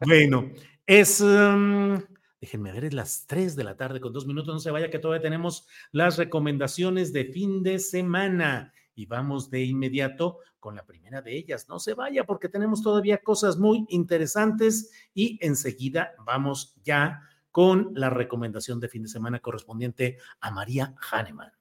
Bueno, 0.06 0.52
es, 0.86 1.22
um, 1.22 1.98
déjenme 2.42 2.74
ver, 2.74 2.84
es 2.84 2.94
las 2.94 3.26
3 3.26 3.56
de 3.56 3.64
la 3.64 3.78
tarde 3.78 4.02
con 4.02 4.12
dos 4.12 4.28
minutos, 4.28 4.54
no 4.54 4.60
se 4.60 4.72
vaya 4.72 4.90
que 4.90 5.00
todavía 5.00 5.22
tenemos 5.22 5.66
las 5.94 6.18
recomendaciones 6.18 7.14
de 7.14 7.24
fin 7.24 7.64
de 7.64 7.80
semana 7.80 8.74
y 8.96 9.06
vamos 9.06 9.50
de 9.50 9.64
inmediato 9.64 10.40
con 10.60 10.76
la 10.76 10.86
primera 10.86 11.22
de 11.22 11.38
ellas. 11.38 11.68
No 11.70 11.80
se 11.80 11.94
vaya 11.94 12.26
porque 12.26 12.50
tenemos 12.50 12.82
todavía 12.82 13.20
cosas 13.20 13.58
muy 13.58 13.86
interesantes 13.90 14.92
y 15.14 15.38
enseguida 15.46 16.12
vamos 16.26 16.76
ya 16.84 17.22
con 17.52 17.92
la 17.96 18.10
recomendación 18.10 18.80
de 18.80 18.90
fin 18.90 19.04
de 19.04 19.10
semana 19.10 19.40
correspondiente 19.40 20.18
a 20.40 20.52
María 20.52 20.96
Hahnemann. 21.12 21.52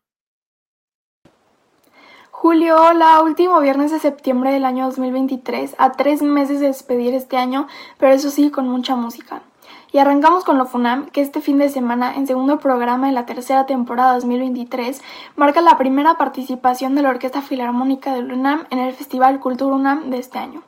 Julio, 2.30 2.76
hola, 2.80 3.20
último 3.20 3.60
viernes 3.60 3.90
de 3.90 3.98
septiembre 3.98 4.50
del 4.50 4.64
año 4.64 4.86
2023, 4.86 5.74
a 5.76 5.92
tres 5.92 6.22
meses 6.22 6.60
de 6.60 6.68
despedir 6.68 7.12
este 7.12 7.36
año, 7.36 7.68
pero 7.98 8.14
eso 8.14 8.30
sí, 8.30 8.50
con 8.50 8.66
mucha 8.66 8.96
música. 8.96 9.42
Y 9.92 9.98
arrancamos 9.98 10.44
con 10.44 10.56
lo 10.56 10.66
FUNAM, 10.66 11.06
que 11.06 11.20
este 11.20 11.40
fin 11.40 11.58
de 11.58 11.68
semana, 11.68 12.14
en 12.14 12.26
segundo 12.26 12.60
programa 12.60 13.08
de 13.08 13.12
la 13.12 13.26
tercera 13.26 13.66
temporada 13.66 14.14
2023, 14.14 15.02
marca 15.34 15.60
la 15.60 15.76
primera 15.78 16.14
participación 16.14 16.94
de 16.94 17.02
la 17.02 17.10
Orquesta 17.10 17.42
Filarmónica 17.42 18.14
del 18.14 18.32
UNAM 18.32 18.66
en 18.70 18.78
el 18.78 18.94
Festival 18.94 19.40
Cultura 19.40 19.74
UNAM 19.74 20.10
de 20.10 20.18
este 20.18 20.38
año. 20.38 20.62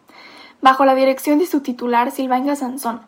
Bajo 0.61 0.85
la 0.85 0.97
dirección 0.97 1.39
de 1.39 1.47
su 1.47 1.61
titular, 1.61 2.11
Silvain 2.11 2.57
Sansón, 2.57 3.03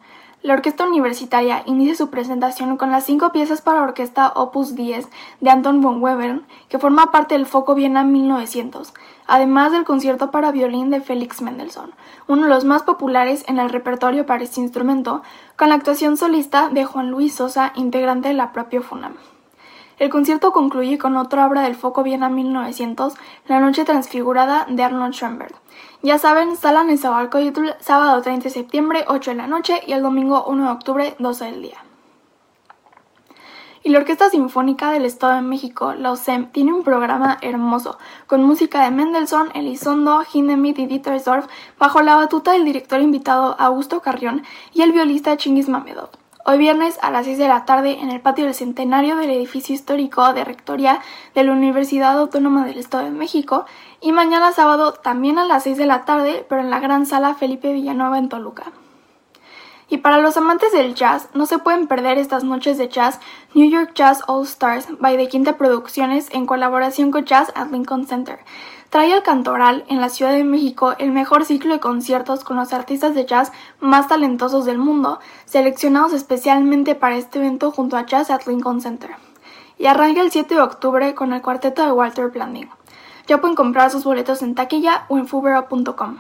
la 0.45 0.53
Orquesta 0.53 0.87
Universitaria 0.87 1.63
inicia 1.65 1.95
su 1.95 2.11
presentación 2.11 2.77
con 2.77 2.91
las 2.91 3.05
cinco 3.05 3.33
piezas 3.33 3.63
para 3.63 3.81
orquesta 3.81 4.29
Opus 4.29 4.75
10 4.75 5.09
de 5.41 5.49
Anton 5.49 5.81
von 5.81 6.03
Webern, 6.03 6.47
que 6.69 6.79
forma 6.79 7.11
parte 7.11 7.35
del 7.35 7.47
Foco 7.47 7.75
Viena 7.75 8.05
1900, 8.05 8.93
además 9.27 9.73
del 9.73 9.85
concierto 9.85 10.31
para 10.31 10.53
violín 10.53 10.91
de 10.91 11.01
Félix 11.01 11.41
Mendelssohn, 11.41 11.95
uno 12.27 12.43
de 12.43 12.51
los 12.51 12.67
más 12.67 12.83
populares 12.83 13.43
en 13.49 13.59
el 13.59 13.71
repertorio 13.71 14.27
para 14.27 14.45
este 14.45 14.61
instrumento, 14.61 15.23
con 15.57 15.71
la 15.71 15.77
actuación 15.77 16.19
solista 16.19 16.69
de 16.69 16.85
Juan 16.85 17.11
Luis 17.11 17.35
Sosa, 17.35 17.73
integrante 17.75 18.29
de 18.29 18.35
la 18.35 18.53
propia 18.53 18.83
FUNAM. 18.83 19.15
El 19.99 20.11
concierto 20.11 20.53
concluye 20.53 20.99
con 20.99 21.17
otra 21.17 21.47
obra 21.47 21.63
del 21.63 21.77
Foco 21.77 22.03
Viena 22.03 22.29
1900, 22.29 23.15
La 23.47 23.61
Noche 23.61 23.85
Transfigurada 23.85 24.67
de 24.69 24.83
Arnold 24.83 25.15
Schoenberg. 25.15 25.55
Ya 26.03 26.19
saben, 26.19 26.57
sala 26.57 26.83
en 26.83 26.99
sábado 26.99 28.21
30 28.23 28.45
de 28.45 28.51
septiembre, 28.51 29.05
8 29.07 29.31
de 29.31 29.37
la 29.37 29.47
noche, 29.47 29.81
y 29.87 29.93
el 29.93 30.03
domingo 30.03 30.45
1 30.47 30.65
de 30.65 30.71
octubre, 30.71 31.15
12 31.21 31.45
del 31.45 31.63
día. 31.63 31.79
Y 33.85 33.91
la 33.91 33.99
Orquesta 33.99 34.31
Sinfónica 34.31 34.91
del 34.91 35.05
Estado 35.05 35.35
de 35.35 35.43
México, 35.43 35.93
la 35.93 36.11
OSEM, 36.11 36.51
tiene 36.51 36.73
un 36.73 36.83
programa 36.83 37.39
hermoso, 37.43 37.99
con 38.27 38.43
música 38.43 38.83
de 38.83 38.91
Mendelssohn, 38.91 39.51
Elizondo, 39.55 40.25
Hindemith 40.33 40.79
y 40.79 40.87
Dietersdorf, 40.87 41.47
bajo 41.79 42.03
la 42.03 42.17
batuta 42.17 42.53
del 42.53 42.65
director 42.65 43.01
invitado 43.01 43.55
Augusto 43.59 44.01
Carrión 44.01 44.43
y 44.73 44.83
el 44.83 44.93
violista 44.93 45.37
Chingis 45.37 45.69
Mamedov. 45.69 46.24
Hoy 46.47 46.59
viernes 46.59 46.99
a 47.01 47.11
las 47.11 47.25
6 47.25 47.39
de 47.39 47.49
la 47.49 47.65
tarde 47.65 48.01
en 48.03 48.11
el 48.11 48.21
patio 48.21 48.45
del 48.45 48.55
centenario 48.55 49.17
del 49.17 49.31
edificio 49.31 49.75
histórico 49.75 50.35
de 50.35 50.45
Rectoría 50.45 51.01
de 51.35 51.43
la 51.43 51.53
Universidad 51.53 52.19
Autónoma 52.19 52.67
del 52.67 52.77
Estado 52.77 53.05
de 53.05 53.13
México 53.13 53.65
y 54.03 54.13
mañana 54.13 54.53
sábado 54.53 54.93
también 54.93 55.39
a 55.39 55.47
las 55.47 55.63
6 55.63 55.79
de 55.79 55.87
la 55.87 56.05
tarde 56.05 56.45
pero 56.47 56.61
en 56.61 56.69
la 56.69 56.81
gran 56.81 57.07
sala 57.07 57.33
Felipe 57.33 57.73
Villanueva 57.73 58.19
en 58.19 58.29
Toluca. 58.29 58.65
Y 59.89 59.99
para 59.99 60.19
los 60.19 60.37
amantes 60.37 60.71
del 60.73 60.95
jazz, 60.95 61.31
no 61.33 61.47
se 61.47 61.59
pueden 61.59 61.87
perder 61.87 62.19
estas 62.19 62.45
noches 62.45 62.77
de 62.77 62.89
jazz 62.89 63.21
New 63.55 63.71
York 63.71 63.93
Jazz 63.95 64.23
All 64.27 64.45
Stars 64.45 64.89
by 65.01 65.17
The 65.17 65.29
Quinta 65.29 65.57
Producciones 65.57 66.29
en 66.31 66.45
colaboración 66.45 67.11
con 67.11 67.25
Jazz 67.25 67.53
at 67.55 67.71
Lincoln 67.71 68.07
Center. 68.07 68.39
Trae 68.95 69.13
al 69.13 69.25
Cantoral 69.25 69.85
en 69.89 70.01
la 70.01 70.09
Ciudad 70.09 70.31
de 70.31 70.45
México 70.45 70.95
el 70.99 71.11
mejor 71.11 71.45
ciclo 71.45 71.75
de 71.75 71.81
conciertos 71.81 72.45
con 72.45 72.57
los 72.57 72.73
artistas 72.73 73.13
de 73.13 73.27
jazz 73.27 73.51
más 73.81 74.07
talentosos 74.07 74.67
del 74.67 74.79
mundo, 74.79 75.19
seleccionados 75.47 76.13
especialmente 76.13 76.95
para 76.95 77.17
este 77.17 77.41
evento 77.41 77.73
junto 77.73 77.97
a 77.97 78.07
Jazz 78.07 78.31
at 78.31 78.47
Lincoln 78.47 78.81
Center. 78.81 79.11
Y 79.79 79.87
arranca 79.87 80.21
el 80.21 80.31
7 80.31 80.55
de 80.55 80.61
octubre 80.61 81.13
con 81.17 81.33
el 81.33 81.43
cuarteto 81.43 81.85
de 81.85 81.91
Walter 81.91 82.29
Blanding. 82.29 82.71
Ya 83.27 83.41
pueden 83.41 83.57
comprar 83.57 83.91
sus 83.91 84.05
boletos 84.05 84.43
en 84.43 84.55
taquilla 84.55 85.07
o 85.09 85.19
en 85.19 85.27
fubero.com. 85.27 86.19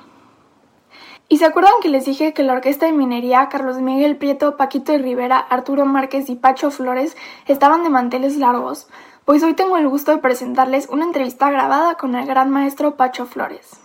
¿Y 1.28 1.38
se 1.38 1.44
acuerdan 1.44 1.74
que 1.80 1.88
les 1.88 2.04
dije 2.04 2.34
que 2.34 2.42
la 2.42 2.54
orquesta 2.54 2.86
de 2.86 2.92
minería 2.92 3.48
Carlos 3.48 3.78
Miguel 3.78 4.16
Prieto, 4.16 4.56
Paquito 4.56 4.90
de 4.90 4.98
Rivera, 4.98 5.38
Arturo 5.38 5.86
Márquez 5.86 6.28
y 6.28 6.34
Pacho 6.34 6.72
Flores 6.72 7.16
estaban 7.46 7.84
de 7.84 7.90
manteles 7.90 8.36
largos? 8.36 8.88
Pues 9.24 9.42
hoy 9.42 9.54
tengo 9.54 9.78
el 9.78 9.88
gusto 9.88 10.12
de 10.12 10.18
presentarles 10.18 10.86
una 10.90 11.04
entrevista 11.04 11.50
grabada 11.50 11.94
con 11.94 12.14
el 12.14 12.26
gran 12.26 12.50
maestro 12.50 12.98
Pacho 12.98 13.24
Flores. 13.24 13.80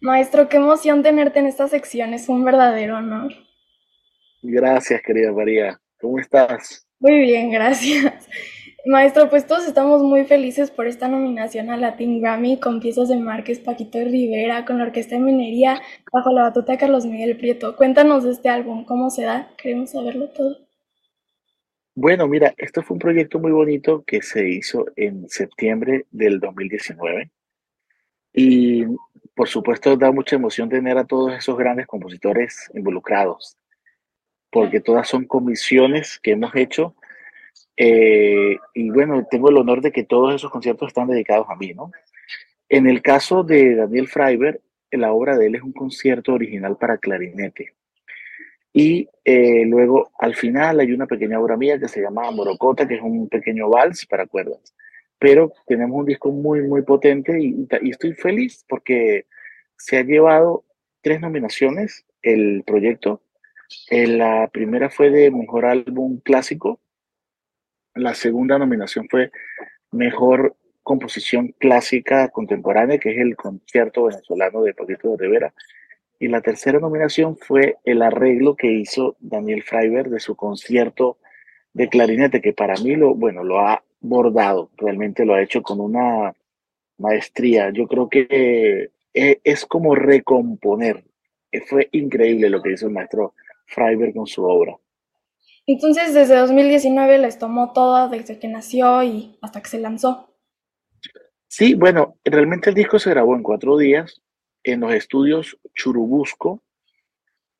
Maestro, 0.00 0.48
qué 0.48 0.58
emoción 0.58 1.02
tenerte 1.02 1.40
en 1.40 1.46
esta 1.46 1.66
sección, 1.66 2.14
es 2.14 2.28
un 2.28 2.44
verdadero 2.44 2.98
honor. 2.98 3.32
Gracias, 4.40 5.02
querida 5.02 5.32
María. 5.32 5.80
¿Cómo 6.00 6.20
estás? 6.20 6.86
Muy 7.00 7.22
bien, 7.22 7.50
gracias. 7.50 8.28
Maestro, 8.86 9.30
pues 9.30 9.48
todos 9.48 9.66
estamos 9.66 10.02
muy 10.02 10.24
felices 10.26 10.70
por 10.70 10.86
esta 10.86 11.08
nominación 11.08 11.70
a 11.70 11.76
Latin 11.76 12.20
Grammy 12.20 12.60
con 12.60 12.78
piezas 12.78 13.08
de 13.08 13.16
Márquez, 13.16 13.58
Paquito 13.58 13.98
de 13.98 14.04
Rivera, 14.04 14.64
con 14.64 14.78
la 14.78 14.84
Orquesta 14.84 15.16
de 15.16 15.22
Minería, 15.22 15.80
bajo 16.12 16.30
la 16.30 16.42
batuta 16.42 16.72
de 16.72 16.78
Carlos 16.78 17.04
Miguel 17.04 17.36
Prieto. 17.36 17.74
Cuéntanos 17.76 18.22
de 18.22 18.30
este 18.30 18.48
álbum, 18.48 18.84
cómo 18.84 19.10
se 19.10 19.24
da, 19.24 19.48
queremos 19.56 19.90
saberlo 19.90 20.28
todo. 20.28 20.63
Bueno, 21.96 22.26
mira, 22.26 22.54
esto 22.58 22.82
fue 22.82 22.96
un 22.96 22.98
proyecto 22.98 23.38
muy 23.38 23.52
bonito 23.52 24.02
que 24.04 24.20
se 24.20 24.48
hizo 24.48 24.86
en 24.96 25.28
septiembre 25.28 26.06
del 26.10 26.40
2019 26.40 27.30
y 28.32 28.84
por 29.34 29.48
supuesto 29.48 29.96
da 29.96 30.10
mucha 30.10 30.36
emoción 30.36 30.68
tener 30.68 30.98
a 30.98 31.04
todos 31.06 31.32
esos 31.34 31.56
grandes 31.56 31.86
compositores 31.86 32.68
involucrados, 32.74 33.56
porque 34.50 34.80
todas 34.80 35.08
son 35.08 35.24
comisiones 35.26 36.18
que 36.20 36.32
hemos 36.32 36.54
hecho 36.56 36.96
eh, 37.76 38.56
y 38.74 38.90
bueno, 38.90 39.26
tengo 39.30 39.50
el 39.50 39.56
honor 39.56 39.80
de 39.80 39.92
que 39.92 40.04
todos 40.04 40.34
esos 40.34 40.50
conciertos 40.50 40.88
están 40.88 41.08
dedicados 41.08 41.46
a 41.48 41.56
mí, 41.56 41.74
¿no? 41.74 41.92
En 42.68 42.88
el 42.88 43.02
caso 43.02 43.44
de 43.44 43.76
Daniel 43.76 44.08
Freiberg, 44.08 44.60
la 44.90 45.12
obra 45.12 45.36
de 45.36 45.46
él 45.46 45.56
es 45.56 45.62
un 45.62 45.72
concierto 45.72 46.32
original 46.34 46.76
para 46.76 46.98
clarinete. 46.98 47.74
Y 48.74 49.08
eh, 49.24 49.64
luego 49.66 50.10
al 50.18 50.34
final 50.34 50.80
hay 50.80 50.92
una 50.92 51.06
pequeña 51.06 51.40
obra 51.40 51.56
mía 51.56 51.78
que 51.78 51.88
se 51.88 52.02
llama 52.02 52.30
Morocota, 52.32 52.86
que 52.86 52.96
es 52.96 53.02
un 53.02 53.28
pequeño 53.28 53.70
vals 53.70 54.04
para 54.04 54.26
cuerdas. 54.26 54.74
Pero 55.18 55.52
tenemos 55.66 55.96
un 55.96 56.06
disco 56.06 56.30
muy, 56.32 56.60
muy 56.62 56.82
potente 56.82 57.40
y, 57.40 57.66
y 57.82 57.90
estoy 57.90 58.12
feliz 58.14 58.64
porque 58.68 59.26
se 59.78 59.98
ha 59.98 60.02
llevado 60.02 60.64
tres 61.00 61.20
nominaciones 61.20 62.04
el 62.22 62.64
proyecto 62.66 63.20
Eh, 63.90 64.06
la 64.06 64.48
primera 64.52 64.90
fue 64.90 65.10
de 65.10 65.30
Mejor 65.30 65.64
Álbum 65.66 66.20
Clásico. 66.20 66.80
La 67.94 68.14
segunda 68.14 68.58
nominación 68.58 69.08
fue 69.08 69.30
Mejor 69.92 70.56
Composición 70.82 71.54
Clásica 71.58 72.28
Contemporánea, 72.28 72.98
que 72.98 73.12
es 73.12 73.18
el 73.18 73.36
concierto 73.36 74.04
venezolano 74.04 74.62
de 74.62 74.74
Paquito 74.74 75.10
de 75.10 75.16
Rivera. 75.16 75.54
Y 76.18 76.28
la 76.28 76.40
tercera 76.40 76.78
nominación 76.78 77.36
fue 77.36 77.76
el 77.84 78.02
arreglo 78.02 78.56
que 78.56 78.72
hizo 78.72 79.16
Daniel 79.20 79.62
Freiberg 79.62 80.10
de 80.10 80.20
su 80.20 80.36
concierto 80.36 81.18
de 81.72 81.88
clarinete, 81.88 82.40
que 82.40 82.52
para 82.52 82.74
mí 82.76 82.94
lo, 82.94 83.14
bueno, 83.14 83.42
lo 83.42 83.58
ha 83.60 83.82
bordado, 84.00 84.70
realmente 84.76 85.24
lo 85.24 85.34
ha 85.34 85.42
hecho 85.42 85.62
con 85.62 85.80
una 85.80 86.34
maestría. 86.98 87.70
Yo 87.70 87.88
creo 87.88 88.08
que 88.08 88.90
eh, 89.12 89.40
es 89.42 89.66
como 89.66 89.94
recomponer. 89.94 91.04
Eh, 91.50 91.60
fue 91.60 91.88
increíble 91.92 92.48
lo 92.48 92.62
que 92.62 92.72
hizo 92.72 92.86
el 92.86 92.92
maestro 92.92 93.34
Freiberg 93.66 94.14
con 94.14 94.26
su 94.26 94.44
obra. 94.44 94.76
Entonces, 95.66 96.12
desde 96.12 96.36
2019 96.36 97.18
les 97.18 97.38
tomó 97.38 97.72
todo 97.72 98.08
desde 98.08 98.38
que 98.38 98.48
nació 98.48 99.02
y 99.02 99.36
hasta 99.40 99.62
que 99.62 99.68
se 99.68 99.80
lanzó. 99.80 100.28
Sí, 101.48 101.74
bueno, 101.74 102.16
realmente 102.24 102.70
el 102.70 102.74
disco 102.74 102.98
se 102.98 103.10
grabó 103.10 103.34
en 103.34 103.42
cuatro 103.42 103.78
días 103.78 104.20
en 104.64 104.80
los 104.80 104.92
estudios 104.92 105.58
Churubusco, 105.74 106.62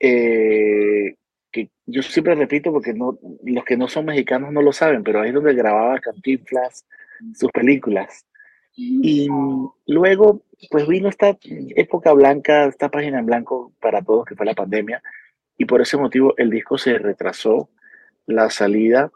eh, 0.01 1.15
que 1.53 1.71
yo 1.87 2.03
siempre 2.03 2.35
repito 2.35 2.73
porque 2.73 2.93
no, 2.95 3.19
los 3.45 3.65
que 3.65 3.77
no 3.77 3.89
son 3.89 4.07
mexicanos 4.07 4.53
no 4.53 4.63
lo 4.63 4.73
saben, 4.73 5.05
pero 5.05 5.21
ahí 5.21 5.29
es 5.29 5.35
donde 5.35 5.55
grababa 5.55 6.01
Cantinflas 6.01 6.85
sus 7.35 7.53
películas. 7.53 8.27
Y 8.77 9.29
luego, 9.87 10.43
pues 10.69 10.89
vino 10.89 11.09
esta 11.09 11.39
época 11.77 12.13
blanca, 12.13 12.65
esta 12.65 12.89
página 12.89 13.21
en 13.21 13.27
blanco 13.27 13.73
para 13.81 14.03
todos, 14.03 14.25
que 14.25 14.35
fue 14.35 14.47
la 14.47 14.55
pandemia, 14.55 15.01
y 15.57 15.65
por 15.65 15.81
ese 15.81 15.97
motivo 15.97 16.35
el 16.39 16.51
disco 16.51 16.77
se 16.77 16.99
retrasó 16.99 17.71
la 18.27 18.51
salida 18.51 19.13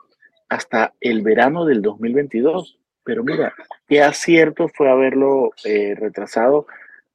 hasta 0.48 0.94
el 1.00 1.22
verano 1.22 1.64
del 1.64 1.82
2022. 1.82 2.78
Pero 3.02 3.24
mira, 3.24 3.52
qué 3.88 4.02
acierto 4.02 4.68
fue 4.68 4.88
haberlo 4.88 5.50
eh, 5.64 5.96
retrasado 5.98 6.66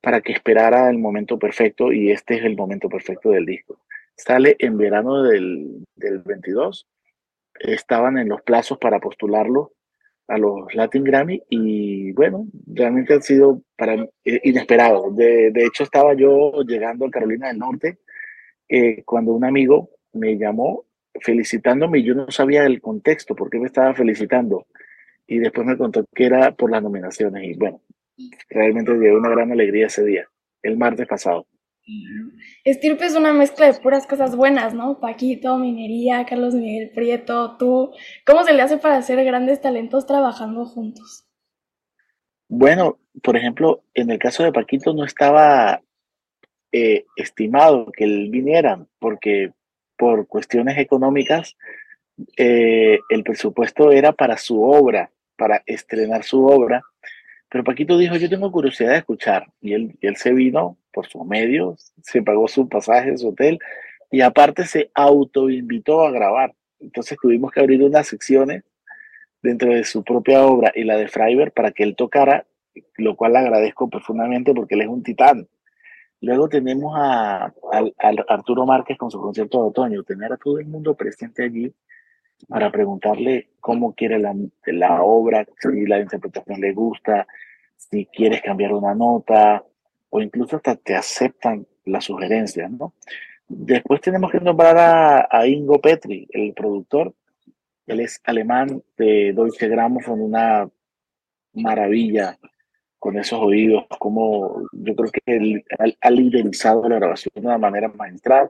para 0.04 0.20
que 0.20 0.34
esperara 0.34 0.90
el 0.90 0.98
momento 0.98 1.40
perfecto 1.40 1.94
y 1.94 2.12
este 2.12 2.36
es 2.36 2.44
el 2.44 2.58
momento 2.58 2.90
perfecto 2.90 3.30
del 3.30 3.46
disco. 3.46 3.80
Sale 4.18 4.58
en 4.60 4.78
verano 4.78 5.24
del, 5.24 5.86
del 5.96 6.20
22, 6.20 6.86
estaban 7.62 8.18
en 8.18 8.28
los 8.28 8.42
plazos 8.42 8.78
para 8.80 9.00
postularlo 9.00 9.72
a 10.28 10.38
los 10.38 10.76
Latin 10.76 11.06
Grammy 11.06 11.42
y 11.50 12.12
bueno, 12.12 12.48
realmente 12.68 13.14
ha 13.14 13.22
sido 13.22 13.62
para 13.78 13.94
eh, 14.26 14.42
inesperado. 14.44 15.10
De, 15.12 15.52
de, 15.52 15.64
hecho, 15.64 15.84
estaba 15.84 16.14
yo 16.16 16.52
llegando 16.68 17.06
a 17.06 17.10
Carolina 17.10 17.48
del 17.48 17.60
Norte 17.60 18.00
eh, 18.68 19.04
cuando 19.06 19.32
un 19.32 19.46
amigo 19.46 19.90
me 20.12 20.38
llamó 20.38 20.84
felicitándome 21.22 22.00
y 22.00 22.04
yo 22.04 22.14
no 22.14 22.30
sabía 22.30 22.66
el 22.66 22.82
contexto, 22.82 23.36
por 23.36 23.50
qué 23.50 23.58
me 23.58 23.68
estaba 23.68 23.94
felicitando. 23.94 24.68
Y 25.26 25.40
después 25.40 25.66
me 25.66 25.78
contó 25.78 26.04
que 26.14 26.26
era 26.26 26.52
por 26.52 26.70
las 26.70 26.84
nominaciones 26.84 27.46
y 27.46 27.54
bueno, 27.54 27.80
realmente 28.50 28.98
dio 28.98 29.18
una 29.18 29.30
gran 29.30 29.52
alegría 29.52 29.88
ese 29.88 30.04
día, 30.04 30.28
el 30.62 30.78
martes 30.78 31.08
pasado. 31.08 31.48
Estirpe 32.64 33.06
es 33.06 33.16
una 33.16 33.34
mezcla 33.34 33.70
de 33.70 33.80
puras 33.80 34.08
cosas 34.08 34.36
buenas, 34.36 34.74
¿no? 34.74 35.00
Paquito, 35.00 35.58
Minería, 35.58 36.26
Carlos 36.26 36.54
Miguel 36.54 36.92
Prieto, 36.92 37.58
tú. 37.58 37.92
¿Cómo 38.26 38.44
se 38.46 38.54
le 38.54 38.62
hace 38.62 38.78
para 38.78 38.98
hacer 38.98 39.24
grandes 39.26 39.60
talentos 39.60 40.06
trabajando 40.06 40.66
juntos? 40.66 41.26
Bueno, 42.48 43.00
por 43.22 43.36
ejemplo, 43.36 43.84
en 43.94 44.12
el 44.12 44.20
caso 44.20 44.44
de 44.44 44.54
Paquito 44.54 44.94
no 44.94 45.04
estaba 45.04 45.82
eh, 46.72 47.06
estimado 47.18 47.92
que 47.92 48.06
él 48.06 48.30
viniera, 48.30 48.86
porque 49.00 49.52
por 49.98 50.28
cuestiones 50.28 50.78
económicas 50.78 51.58
eh, 52.38 53.00
el 53.10 53.24
presupuesto 53.24 53.92
era 53.92 54.14
para 54.14 54.38
su 54.38 54.64
obra, 54.64 55.12
para 55.36 55.64
estrenar 55.66 56.24
su 56.24 56.46
obra 56.46 56.82
pero 57.54 57.64
Paquito 57.64 58.00
dijo, 58.00 58.16
yo 58.16 58.28
tengo 58.28 58.52
curiosidad 58.52 58.94
de 58.94 58.98
escuchar. 58.98 59.46
Y 59.62 59.74
él, 59.74 59.96
él 60.02 60.16
se 60.16 60.34
vino 60.34 60.76
por 60.92 61.06
sus 61.06 61.24
medios, 61.24 61.94
se 62.02 62.24
pagó 62.24 62.48
su 62.48 62.68
pasaje, 62.68 63.16
su 63.16 63.30
hotel, 63.30 63.60
y 64.10 64.22
aparte 64.22 64.66
se 64.66 64.90
autoinvitó 64.96 66.02
a 66.02 66.10
grabar. 66.10 66.56
Entonces 66.80 67.16
tuvimos 67.22 67.52
que 67.52 67.60
abrir 67.60 67.84
unas 67.84 68.08
secciones 68.08 68.64
dentro 69.44 69.72
de 69.72 69.84
su 69.84 70.04
propia 70.04 70.44
obra 70.44 70.72
y 70.74 70.84
la 70.84 70.98
de 70.98 71.08
Freiberg 71.08 71.54
para 71.54 71.70
que 71.70 71.84
él 71.84 71.96
tocara, 71.96 72.48
lo 72.98 73.16
cual 73.16 73.34
le 73.34 73.40
agradezco 73.40 73.88
profundamente 73.88 74.52
porque 74.56 74.74
él 74.74 74.82
es 74.82 74.88
un 74.88 75.04
titán. 75.04 75.48
Luego 76.22 76.50
tenemos 76.50 76.96
a, 76.98 77.54
a, 77.72 78.14
Arturo 78.30 78.66
Márquez 78.66 78.98
con 78.98 79.12
su 79.12 79.22
concierto 79.22 79.62
de 79.62 79.70
otoño, 79.70 80.02
tener 80.02 80.34
a 80.34 80.38
todo 80.38 80.58
el 80.58 80.66
mundo 80.66 80.96
presente 80.96 81.44
allí 81.44 81.72
para 82.48 82.72
preguntarle 82.72 83.50
cómo 83.60 83.94
quiere 83.94 84.20
la, 84.20 84.36
la 84.66 85.02
obra, 85.02 85.46
si 85.60 85.86
la 85.86 86.00
interpretación 86.00 86.62
le 86.62 86.74
gusta, 86.74 87.28
si 87.78 88.06
quieres 88.06 88.42
cambiar 88.42 88.74
una 88.74 88.94
nota, 88.94 89.64
o 90.10 90.22
incluso 90.22 90.58
hasta 90.58 90.76
te 90.76 90.96
aceptan 90.96 91.66
las 91.86 92.06
sugerencias, 92.06 92.70
¿no? 92.72 92.94
Después 93.48 94.02
tenemos 94.02 94.32
que 94.32 94.40
nombrar 94.40 94.78
a, 94.78 95.28
a 95.30 95.48
Ingo 95.48 95.80
Petri, 95.80 96.28
el 96.32 96.54
productor. 96.54 97.14
Él 97.86 98.00
es 98.00 98.22
alemán 98.24 98.82
de 98.98 99.34
Deutsche 99.34 99.68
Grammophon, 99.68 100.22
una 100.22 100.70
maravilla 101.54 102.38
con 102.98 103.18
esos 103.18 103.40
oídos, 103.40 103.86
como 104.00 104.62
yo 104.72 104.96
creo 104.96 105.12
que 105.12 105.22
él 105.26 105.66
ha 106.00 106.10
liderizado 106.10 106.88
la 106.88 106.96
grabación 106.96 107.34
de 107.36 107.42
una 107.42 107.58
manera 107.58 107.90
magistral. 107.90 108.50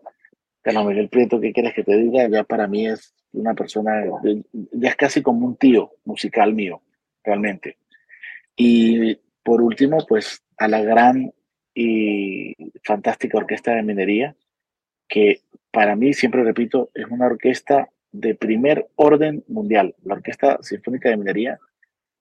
Carlos 0.61 0.85
Miguel 0.85 1.09
Prieto, 1.09 1.39
¿qué 1.41 1.51
quieres 1.51 1.73
que 1.73 1.83
te 1.83 1.97
diga? 1.97 2.27
Ya 2.29 2.43
para 2.43 2.67
mí 2.67 2.87
es 2.87 3.15
una 3.33 3.53
persona, 3.53 4.03
ya 4.71 4.89
es 4.89 4.95
casi 4.95 5.21
como 5.21 5.45
un 5.45 5.55
tío 5.57 5.91
musical 6.05 6.53
mío, 6.53 6.81
realmente. 7.23 7.77
Y 8.55 9.15
por 9.43 9.61
último, 9.61 10.05
pues 10.07 10.43
a 10.57 10.67
la 10.67 10.81
gran 10.81 11.33
y 11.75 12.53
fantástica 12.83 13.37
orquesta 13.37 13.73
de 13.73 13.83
minería, 13.83 14.35
que 15.07 15.41
para 15.71 15.95
mí, 15.95 16.13
siempre 16.13 16.43
repito, 16.43 16.89
es 16.93 17.07
una 17.07 17.25
orquesta 17.25 17.89
de 18.11 18.35
primer 18.35 18.87
orden 18.95 19.43
mundial. 19.47 19.95
La 20.03 20.13
Orquesta 20.13 20.59
Sinfónica 20.61 21.09
de 21.09 21.17
Minería 21.17 21.59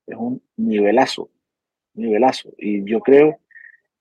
es 0.06 0.16
un 0.16 0.42
nivelazo, 0.56 1.30
nivelazo. 1.94 2.52
Y 2.56 2.82
yo 2.84 3.00
creo 3.00 3.38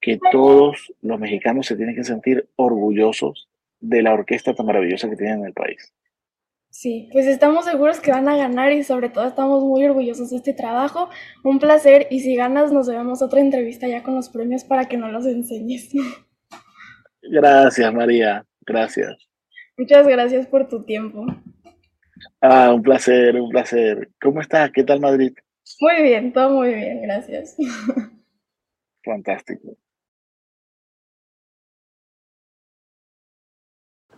que 0.00 0.18
todos 0.32 0.92
los 1.02 1.20
mexicanos 1.20 1.66
se 1.66 1.76
tienen 1.76 1.94
que 1.94 2.02
sentir 2.02 2.48
orgullosos 2.56 3.48
de 3.78 4.02
la 4.02 4.14
orquesta 4.14 4.54
tan 4.54 4.66
maravillosa 4.66 5.08
que 5.08 5.16
tienen 5.16 5.40
en 5.40 5.46
el 5.46 5.52
país. 5.52 5.92
Sí, 6.72 7.10
pues 7.12 7.26
estamos 7.26 7.66
seguros 7.66 8.00
que 8.00 8.12
van 8.12 8.30
a 8.30 8.36
ganar 8.36 8.72
y 8.72 8.82
sobre 8.82 9.10
todo 9.10 9.26
estamos 9.26 9.62
muy 9.62 9.84
orgullosos 9.84 10.30
de 10.30 10.38
este 10.38 10.54
trabajo. 10.54 11.10
Un 11.44 11.58
placer 11.58 12.06
y 12.08 12.20
si 12.20 12.34
ganas 12.34 12.72
nos 12.72 12.88
vemos 12.88 13.20
otra 13.20 13.40
entrevista 13.40 13.86
ya 13.86 14.02
con 14.02 14.14
los 14.14 14.30
premios 14.30 14.64
para 14.64 14.86
que 14.86 14.96
nos 14.96 15.12
los 15.12 15.26
enseñes. 15.26 15.90
Gracias, 17.22 17.92
María. 17.92 18.46
Gracias. 18.62 19.28
Muchas 19.76 20.06
gracias 20.06 20.46
por 20.46 20.66
tu 20.66 20.82
tiempo. 20.84 21.26
Ah, 22.40 22.72
un 22.72 22.82
placer, 22.82 23.36
un 23.36 23.50
placer. 23.50 24.08
¿Cómo 24.20 24.40
estás? 24.40 24.70
¿Qué 24.72 24.82
tal 24.82 25.00
Madrid? 25.00 25.32
Muy 25.78 26.02
bien, 26.02 26.32
todo 26.32 26.50
muy 26.50 26.72
bien, 26.72 27.02
gracias. 27.02 27.56
Fantástico. 29.04 29.76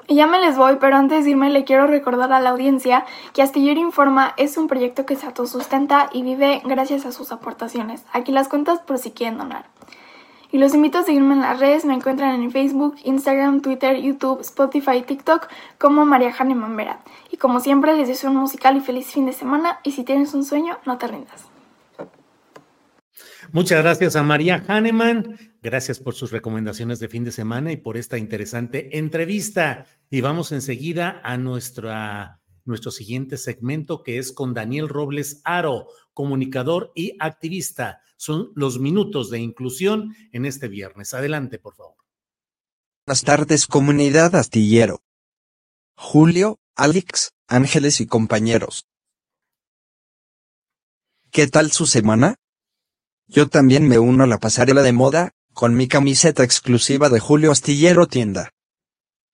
Ya 0.08 0.26
me 0.26 0.40
les 0.40 0.56
voy, 0.56 0.76
pero 0.80 0.96
antes 0.96 1.24
de 1.24 1.30
irme 1.30 1.50
le 1.50 1.64
quiero 1.64 1.86
recordar 1.86 2.32
a 2.32 2.40
la 2.40 2.50
audiencia 2.50 3.04
que 3.32 3.42
Astillero 3.42 3.80
Informa 3.80 4.34
es 4.36 4.56
un 4.56 4.66
proyecto 4.66 5.06
que 5.06 5.16
se 5.16 5.26
autosustenta 5.26 6.10
y 6.12 6.22
vive 6.22 6.62
gracias 6.64 7.06
a 7.06 7.12
sus 7.12 7.32
aportaciones. 7.32 8.04
Aquí 8.12 8.32
las 8.32 8.48
cuentas 8.48 8.80
por 8.80 8.98
si 8.98 9.12
quieren 9.12 9.38
donar. 9.38 9.66
Y 10.52 10.58
los 10.58 10.74
invito 10.74 10.98
a 10.98 11.02
seguirme 11.02 11.34
en 11.34 11.40
las 11.40 11.58
redes, 11.58 11.84
me 11.84 11.94
encuentran 11.94 12.40
en 12.40 12.50
Facebook, 12.52 12.94
Instagram, 13.02 13.60
Twitter, 13.60 13.96
YouTube, 13.96 14.40
Spotify 14.40 15.02
TikTok 15.02 15.48
como 15.78 16.04
María 16.04 16.32
Jane 16.32 16.54
Mambera. 16.54 17.00
Y 17.30 17.38
como 17.38 17.58
siempre 17.58 17.96
les 17.96 18.06
deseo 18.06 18.30
un 18.30 18.36
musical 18.36 18.76
y 18.76 18.80
feliz 18.80 19.06
fin 19.06 19.26
de 19.26 19.32
semana 19.32 19.80
y 19.82 19.92
si 19.92 20.04
tienes 20.04 20.32
un 20.34 20.44
sueño, 20.44 20.78
no 20.84 20.96
te 20.96 21.08
rindas. 21.08 21.53
Muchas 23.54 23.84
gracias 23.84 24.16
a 24.16 24.24
María 24.24 24.64
Hahnemann. 24.66 25.38
Gracias 25.62 26.00
por 26.00 26.16
sus 26.16 26.32
recomendaciones 26.32 26.98
de 26.98 27.06
fin 27.06 27.22
de 27.22 27.30
semana 27.30 27.70
y 27.70 27.76
por 27.76 27.96
esta 27.96 28.18
interesante 28.18 28.98
entrevista. 28.98 29.86
Y 30.10 30.22
vamos 30.22 30.50
enseguida 30.50 31.20
a 31.22 31.36
nuestra, 31.38 32.42
nuestro 32.64 32.90
siguiente 32.90 33.36
segmento 33.36 34.02
que 34.02 34.18
es 34.18 34.32
con 34.32 34.54
Daniel 34.54 34.88
Robles 34.88 35.40
Aro, 35.44 35.86
comunicador 36.14 36.90
y 36.96 37.16
activista. 37.20 38.00
Son 38.16 38.50
los 38.56 38.80
minutos 38.80 39.30
de 39.30 39.38
inclusión 39.38 40.16
en 40.32 40.46
este 40.46 40.66
viernes. 40.66 41.14
Adelante, 41.14 41.60
por 41.60 41.76
favor. 41.76 41.94
Buenas 43.06 43.22
tardes, 43.22 43.68
comunidad 43.68 44.34
astillero. 44.34 45.04
Julio, 45.96 46.58
Alex, 46.74 47.30
Ángeles 47.46 48.00
y 48.00 48.06
compañeros. 48.08 48.88
¿Qué 51.30 51.46
tal 51.46 51.70
su 51.70 51.86
semana? 51.86 52.34
Yo 53.26 53.48
también 53.48 53.88
me 53.88 53.98
uno 53.98 54.24
a 54.24 54.26
la 54.26 54.38
pasarela 54.38 54.82
de 54.82 54.92
moda, 54.92 55.30
con 55.52 55.74
mi 55.74 55.88
camiseta 55.88 56.44
exclusiva 56.44 57.08
de 57.08 57.20
Julio 57.20 57.52
Astillero 57.52 58.06
Tienda. 58.06 58.50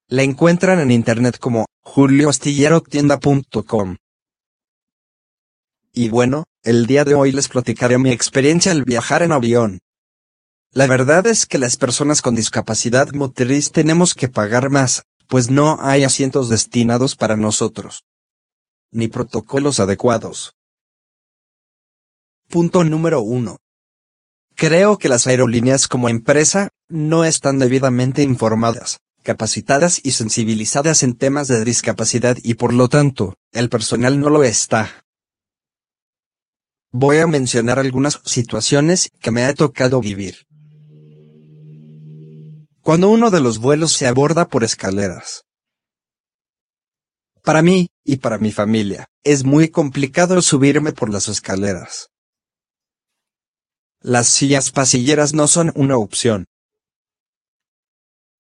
La 0.07 0.23
encuentran 0.23 0.79
en 0.81 0.91
internet 0.91 1.39
como 1.39 1.67
julioastillerotienda.com. 1.83 3.97
Y 5.93 6.09
bueno, 6.09 6.45
el 6.63 6.87
día 6.87 7.05
de 7.05 7.15
hoy 7.15 7.33
les 7.33 7.49
platicaré 7.49 7.99
mi 7.99 8.11
experiencia 8.11 8.71
al 8.71 8.85
viajar 8.85 9.23
en 9.23 9.33
avión. 9.33 9.81
La 10.73 10.87
verdad 10.87 11.27
es 11.27 11.47
que 11.47 11.59
las 11.59 11.77
personas 11.77 12.23
con 12.23 12.37
discapacidad 12.37 13.11
motriz 13.13 13.73
tenemos 13.73 14.15
que 14.15 14.29
pagar 14.29 14.71
más, 14.71 15.03
pues 15.27 15.51
no 15.51 15.79
hay 15.81 16.05
asientos 16.05 16.49
destinados 16.49 17.17
para 17.17 17.37
nosotros. 17.37 18.05
Ni 18.93 19.09
protocolos 19.09 19.81
adecuados. 19.81 20.55
Punto 22.49 22.85
número 22.85 23.23
1. 23.23 23.57
Creo 24.61 24.99
que 24.99 25.09
las 25.09 25.27
aerolíneas 25.27 25.89
como 25.89 26.11
empresa 26.11 26.69
no 26.91 27.25
están 27.25 27.59
debidamente 27.59 28.23
informadas 28.23 28.99
capacitadas 29.23 30.03
y 30.05 30.11
sensibilizadas 30.11 31.03
en 31.03 31.15
temas 31.15 31.49
de 31.49 31.65
discapacidad 31.65 32.37
y 32.43 32.55
por 32.55 32.75
lo 32.75 32.91
tanto, 32.91 33.37
el 33.53 33.71
personal 33.71 34.21
no 34.21 34.29
lo 34.29 34.45
está. 34.45 35.07
Voy 36.93 37.21
a 37.21 37.27
mencionar 37.27 37.79
algunas 37.79 38.21
situaciones 38.27 39.11
que 39.23 39.31
me 39.31 39.45
ha 39.45 39.55
tocado 39.55 40.03
vivir. 40.03 40.47
Cuando 42.83 43.09
uno 43.09 43.31
de 43.31 43.41
los 43.41 43.61
vuelos 43.61 43.95
se 43.95 44.07
aborda 44.07 44.47
por 44.49 44.63
escaleras. 44.63 45.47
Para 47.43 47.63
mí, 47.63 47.89
y 48.05 48.17
para 48.17 48.37
mi 48.37 48.53
familia, 48.53 49.07
es 49.25 49.43
muy 49.43 49.71
complicado 49.71 50.43
subirme 50.43 50.93
por 50.93 51.09
las 51.09 51.29
escaleras. 51.29 52.11
Las 54.03 54.29
sillas 54.29 54.71
pasilleras 54.71 55.35
no 55.35 55.47
son 55.47 55.73
una 55.75 55.97
opción, 55.97 56.47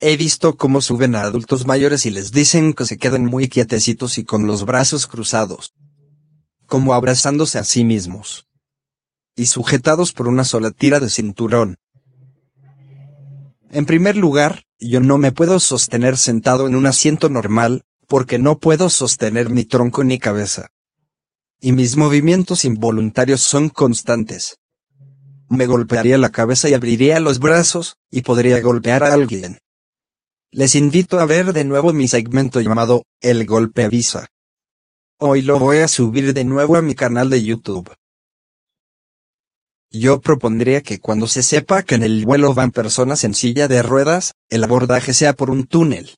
He 0.03 0.17
visto 0.17 0.57
cómo 0.57 0.81
suben 0.81 1.15
a 1.15 1.21
adultos 1.21 1.67
mayores 1.67 2.07
y 2.07 2.11
les 2.11 2.33
dicen 2.33 2.73
que 2.73 2.87
se 2.87 2.97
queden 2.97 3.27
muy 3.27 3.49
quietecitos 3.49 4.17
y 4.17 4.25
con 4.25 4.47
los 4.47 4.65
brazos 4.65 5.07
cruzados. 5.07 5.75
Como 6.65 6.95
abrazándose 6.95 7.59
a 7.59 7.65
sí 7.65 7.85
mismos. 7.85 8.47
Y 9.37 9.47
sujetados 9.47 10.15
por 10.15 10.27
una 10.27 10.45
sola 10.45 10.71
tira 10.71 11.01
de 11.01 11.11
cinturón. 11.11 11.77
En 13.71 13.85
primer 13.85 14.17
lugar, 14.17 14.65
yo 14.79 15.01
no 15.01 15.19
me 15.19 15.33
puedo 15.33 15.61
sostener 15.61 16.17
sentado 16.17 16.67
en 16.67 16.77
un 16.77 16.87
asiento 16.87 17.29
normal, 17.29 17.83
porque 18.09 18.39
no 18.39 18.59
puedo 18.59 18.89
sostener 18.89 19.51
mi 19.51 19.65
tronco 19.65 20.03
ni 20.03 20.19
cabeza. 20.19 20.69
Y 21.61 21.73
mis 21.73 21.99
movimientos 21.99 22.65
involuntarios 22.65 23.43
son 23.43 23.69
constantes. 23.69 24.60
Me 25.51 25.67
golpearía 25.67 26.17
la 26.17 26.31
cabeza 26.31 26.69
y 26.69 26.75
abriría 26.75 27.19
los 27.19 27.41
brazos, 27.41 27.97
y 28.09 28.23
podría 28.23 28.61
golpear 28.61 29.03
a 29.03 29.13
alguien. 29.13 29.59
Les 30.53 30.77
invito 30.77 31.19
a 31.19 31.27
ver 31.27 31.53
de 31.53 31.65
nuevo 31.65 31.93
mi 31.93 32.07
segmento 32.07 32.61
llamado 32.61 33.03
El 33.21 33.47
Golpe 33.47 33.83
Avisa. 33.83 34.29
Hoy 35.19 35.43
lo 35.43 35.59
voy 35.59 35.79
a 35.79 35.89
subir 35.89 36.35
de 36.35 36.45
nuevo 36.45 36.77
a 36.77 36.83
mi 36.83 36.95
canal 36.95 37.31
de 37.31 37.43
YouTube. 37.43 37.93
Yo 39.91 40.21
propondría 40.21 40.83
que 40.83 41.01
cuando 41.01 41.27
se 41.27 41.43
sepa 41.43 41.83
que 41.83 41.97
en 41.97 42.05
el 42.05 42.25
vuelo 42.25 42.55
van 42.55 42.71
personas 42.71 43.25
en 43.25 43.35
silla 43.35 43.67
de 43.67 43.83
ruedas, 43.83 44.35
el 44.51 44.63
abordaje 44.63 45.15
sea 45.15 45.33
por 45.33 45.51
un 45.51 45.67
túnel. 45.67 46.15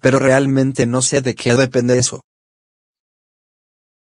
Pero 0.00 0.18
realmente 0.18 0.86
no 0.86 1.02
sé 1.02 1.20
de 1.20 1.36
qué 1.36 1.54
depende 1.54 1.98
eso. 1.98 2.20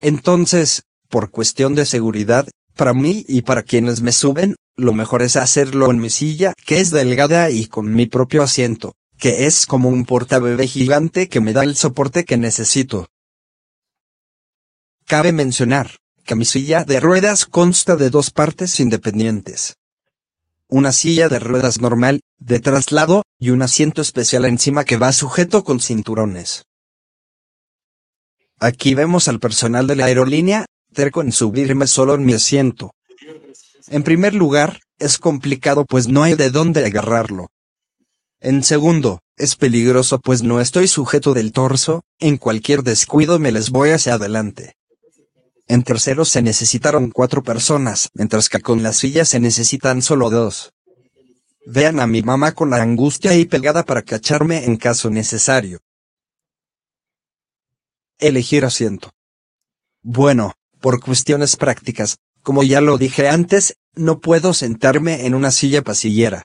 Entonces, 0.01 0.83
por 1.07 1.31
cuestión 1.31 1.73
de 1.73 1.85
seguridad, 1.85 2.49
para 2.75 2.93
mí 2.93 3.25
y 3.27 3.41
para 3.41 3.63
quienes 3.63 4.01
me 4.01 4.11
suben, 4.11 4.55
lo 4.75 4.93
mejor 4.93 5.21
es 5.21 5.35
hacerlo 5.35 5.91
en 5.91 5.99
mi 5.99 6.09
silla, 6.09 6.53
que 6.65 6.79
es 6.79 6.91
delgada 6.91 7.49
y 7.49 7.65
con 7.65 7.93
mi 7.93 8.05
propio 8.05 8.43
asiento 8.43 8.93
que 9.19 9.45
es 9.45 9.65
como 9.65 9.89
un 9.89 10.05
portabebé 10.05 10.65
gigante 10.65 11.27
que 11.27 11.41
me 11.41 11.51
da 11.51 11.63
el 11.63 11.75
soporte 11.75 12.23
que 12.23 12.37
necesito. 12.37 13.09
Cabe 15.05 15.33
mencionar, 15.33 15.97
que 16.23 16.35
mi 16.35 16.45
silla 16.45 16.85
de 16.85 16.99
ruedas 17.01 17.45
consta 17.45 17.97
de 17.97 18.09
dos 18.09 18.31
partes 18.31 18.79
independientes. 18.79 19.75
Una 20.69 20.93
silla 20.93 21.27
de 21.27 21.39
ruedas 21.39 21.81
normal, 21.81 22.21
de 22.37 22.59
traslado, 22.59 23.23
y 23.39 23.49
un 23.49 23.61
asiento 23.61 24.01
especial 24.01 24.45
encima 24.45 24.85
que 24.85 24.97
va 24.97 25.11
sujeto 25.11 25.63
con 25.63 25.81
cinturones. 25.81 26.63
Aquí 28.59 28.93
vemos 28.93 29.27
al 29.27 29.39
personal 29.39 29.87
de 29.87 29.95
la 29.95 30.05
aerolínea, 30.05 30.65
terco 30.93 31.21
en 31.21 31.31
subirme 31.31 31.87
solo 31.87 32.15
en 32.15 32.25
mi 32.25 32.33
asiento. 32.33 32.93
En 33.87 34.03
primer 34.03 34.33
lugar, 34.33 34.79
es 34.99 35.17
complicado 35.17 35.85
pues 35.85 36.07
no 36.07 36.23
hay 36.23 36.35
de 36.35 36.51
dónde 36.51 36.85
agarrarlo. 36.85 37.49
En 38.41 38.63
segundo, 38.63 39.21
es 39.35 39.55
peligroso 39.55 40.19
pues 40.19 40.43
no 40.43 40.61
estoy 40.61 40.87
sujeto 40.87 41.33
del 41.33 41.51
torso, 41.51 42.03
en 42.19 42.37
cualquier 42.37 42.83
descuido 42.83 43.39
me 43.39 43.51
les 43.51 43.69
voy 43.69 43.89
hacia 43.91 44.13
adelante. 44.15 44.75
En 45.67 45.83
tercero 45.83 46.25
se 46.25 46.41
necesitaron 46.41 47.11
cuatro 47.11 47.43
personas, 47.43 48.09
mientras 48.13 48.49
que 48.49 48.59
con 48.59 48.81
la 48.81 48.91
silla 48.91 49.23
se 49.23 49.39
necesitan 49.39 50.01
solo 50.01 50.29
dos. 50.29 50.73
Vean 51.65 51.99
a 51.99 52.07
mi 52.07 52.23
mamá 52.23 52.53
con 52.53 52.71
la 52.71 52.81
angustia 52.81 53.31
ahí 53.31 53.45
pegada 53.45 53.83
para 53.83 54.01
cacharme 54.01 54.65
en 54.65 54.77
caso 54.77 55.09
necesario. 55.09 55.79
Elegir 58.17 58.65
asiento. 58.65 59.11
Bueno, 60.01 60.53
por 60.79 60.99
cuestiones 60.99 61.55
prácticas, 61.55 62.17
como 62.41 62.63
ya 62.63 62.81
lo 62.81 62.97
dije 62.97 63.29
antes, 63.29 63.75
no 63.95 64.19
puedo 64.19 64.53
sentarme 64.53 65.25
en 65.25 65.35
una 65.35 65.51
silla 65.51 65.81
pasillera 65.81 66.43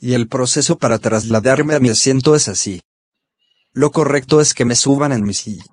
y 0.00 0.14
el 0.14 0.28
proceso 0.28 0.78
para 0.78 0.98
trasladarme 0.98 1.74
a 1.74 1.80
mi 1.80 1.90
asiento 1.90 2.34
es 2.34 2.48
así. 2.48 2.80
Lo 3.72 3.92
correcto 3.92 4.40
es 4.40 4.54
que 4.54 4.64
me 4.64 4.74
suban 4.74 5.12
en 5.12 5.22
mi 5.22 5.34
silla. 5.34 5.64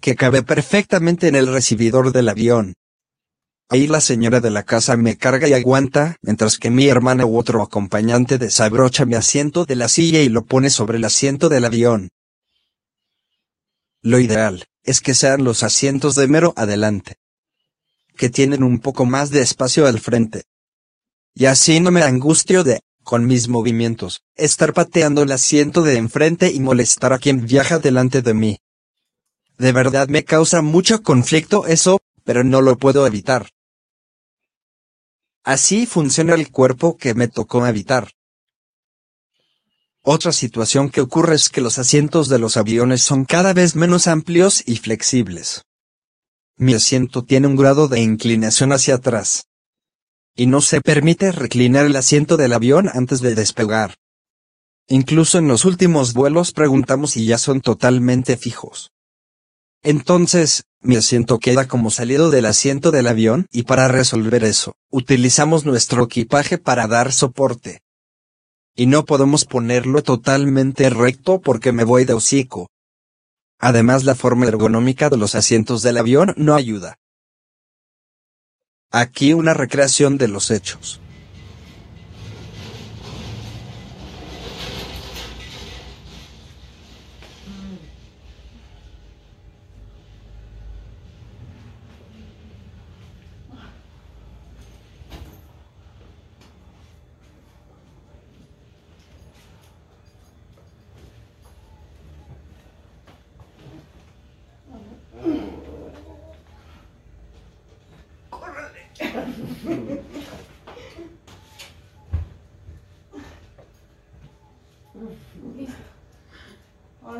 Que 0.00 0.16
cabe 0.16 0.42
perfectamente 0.42 1.28
en 1.28 1.36
el 1.36 1.46
recibidor 1.46 2.12
del 2.12 2.30
avión. 2.30 2.74
Ahí 3.68 3.86
la 3.86 4.00
señora 4.00 4.40
de 4.40 4.50
la 4.50 4.62
casa 4.62 4.96
me 4.96 5.16
carga 5.16 5.48
y 5.48 5.52
aguanta, 5.52 6.16
mientras 6.22 6.56
que 6.56 6.70
mi 6.70 6.88
hermana 6.88 7.26
u 7.26 7.36
otro 7.36 7.62
acompañante 7.62 8.38
desabrocha 8.38 9.04
mi 9.04 9.14
asiento 9.14 9.64
de 9.64 9.76
la 9.76 9.88
silla 9.88 10.20
y 10.20 10.28
lo 10.28 10.44
pone 10.44 10.70
sobre 10.70 10.98
el 10.98 11.04
asiento 11.04 11.48
del 11.48 11.64
avión. 11.64 12.08
Lo 14.06 14.20
ideal, 14.20 14.68
es 14.84 15.00
que 15.00 15.14
sean 15.14 15.42
los 15.42 15.64
asientos 15.64 16.14
de 16.14 16.28
mero 16.28 16.54
adelante. 16.54 17.16
Que 18.16 18.30
tienen 18.30 18.62
un 18.62 18.78
poco 18.78 19.04
más 19.04 19.30
de 19.30 19.40
espacio 19.40 19.84
al 19.84 19.98
frente. 19.98 20.44
Y 21.34 21.46
así 21.46 21.80
no 21.80 21.90
me 21.90 22.04
angustio 22.04 22.62
de, 22.62 22.82
con 23.02 23.26
mis 23.26 23.48
movimientos, 23.48 24.22
estar 24.36 24.72
pateando 24.74 25.22
el 25.22 25.32
asiento 25.32 25.82
de 25.82 25.96
enfrente 25.96 26.52
y 26.52 26.60
molestar 26.60 27.12
a 27.12 27.18
quien 27.18 27.46
viaja 27.46 27.80
delante 27.80 28.22
de 28.22 28.32
mí. 28.32 28.58
De 29.58 29.72
verdad 29.72 30.06
me 30.06 30.22
causa 30.22 30.62
mucho 30.62 31.02
conflicto 31.02 31.66
eso, 31.66 31.98
pero 32.22 32.44
no 32.44 32.60
lo 32.60 32.78
puedo 32.78 33.08
evitar. 33.08 33.50
Así 35.42 35.84
funciona 35.84 36.36
el 36.36 36.52
cuerpo 36.52 36.96
que 36.96 37.14
me 37.14 37.26
tocó 37.26 37.66
evitar. 37.66 38.12
Otra 40.08 40.30
situación 40.30 40.88
que 40.88 41.00
ocurre 41.00 41.34
es 41.34 41.48
que 41.48 41.60
los 41.60 41.80
asientos 41.80 42.28
de 42.28 42.38
los 42.38 42.56
aviones 42.56 43.02
son 43.02 43.24
cada 43.24 43.52
vez 43.52 43.74
menos 43.74 44.06
amplios 44.06 44.62
y 44.64 44.76
flexibles. 44.76 45.62
Mi 46.56 46.74
asiento 46.74 47.24
tiene 47.24 47.48
un 47.48 47.56
grado 47.56 47.88
de 47.88 48.00
inclinación 48.00 48.72
hacia 48.72 48.94
atrás 48.94 49.48
y 50.36 50.46
no 50.46 50.60
se 50.60 50.80
permite 50.80 51.32
reclinar 51.32 51.86
el 51.86 51.96
asiento 51.96 52.36
del 52.36 52.52
avión 52.52 52.88
antes 52.88 53.20
de 53.20 53.34
despegar. 53.34 53.96
Incluso 54.86 55.38
en 55.38 55.48
los 55.48 55.64
últimos 55.64 56.12
vuelos 56.12 56.52
preguntamos 56.52 57.10
si 57.10 57.26
ya 57.26 57.36
son 57.36 57.60
totalmente 57.60 58.36
fijos. 58.36 58.92
Entonces, 59.82 60.66
mi 60.82 60.94
asiento 60.94 61.40
queda 61.40 61.66
como 61.66 61.90
salido 61.90 62.30
del 62.30 62.46
asiento 62.46 62.92
del 62.92 63.08
avión 63.08 63.48
y 63.50 63.64
para 63.64 63.88
resolver 63.88 64.44
eso, 64.44 64.76
utilizamos 64.88 65.64
nuestro 65.64 66.04
equipaje 66.04 66.58
para 66.58 66.86
dar 66.86 67.12
soporte. 67.12 67.80
Y 68.76 68.86
no 68.86 69.04
podemos 69.06 69.46
ponerlo 69.46 70.02
totalmente 70.02 70.90
recto 70.90 71.40
porque 71.40 71.72
me 71.72 71.84
voy 71.84 72.04
de 72.04 72.12
hocico. 72.12 72.68
Además 73.58 74.04
la 74.04 74.14
forma 74.14 74.46
ergonómica 74.46 75.08
de 75.08 75.16
los 75.16 75.34
asientos 75.34 75.82
del 75.82 75.96
avión 75.96 76.34
no 76.36 76.54
ayuda. 76.54 76.98
Aquí 78.90 79.32
una 79.32 79.54
recreación 79.54 80.18
de 80.18 80.28
los 80.28 80.50
hechos. 80.50 81.00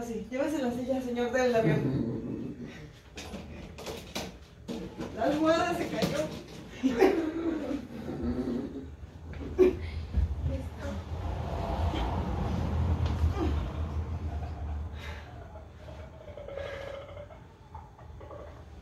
Llévese 0.07 0.63
la 0.63 0.71
silla, 0.71 1.03
señor 1.03 1.33
del 1.33 1.57
avión. 1.57 2.57
La 5.17 5.25
almohada 5.25 5.77
se 5.77 5.89
cayó. 5.89 6.19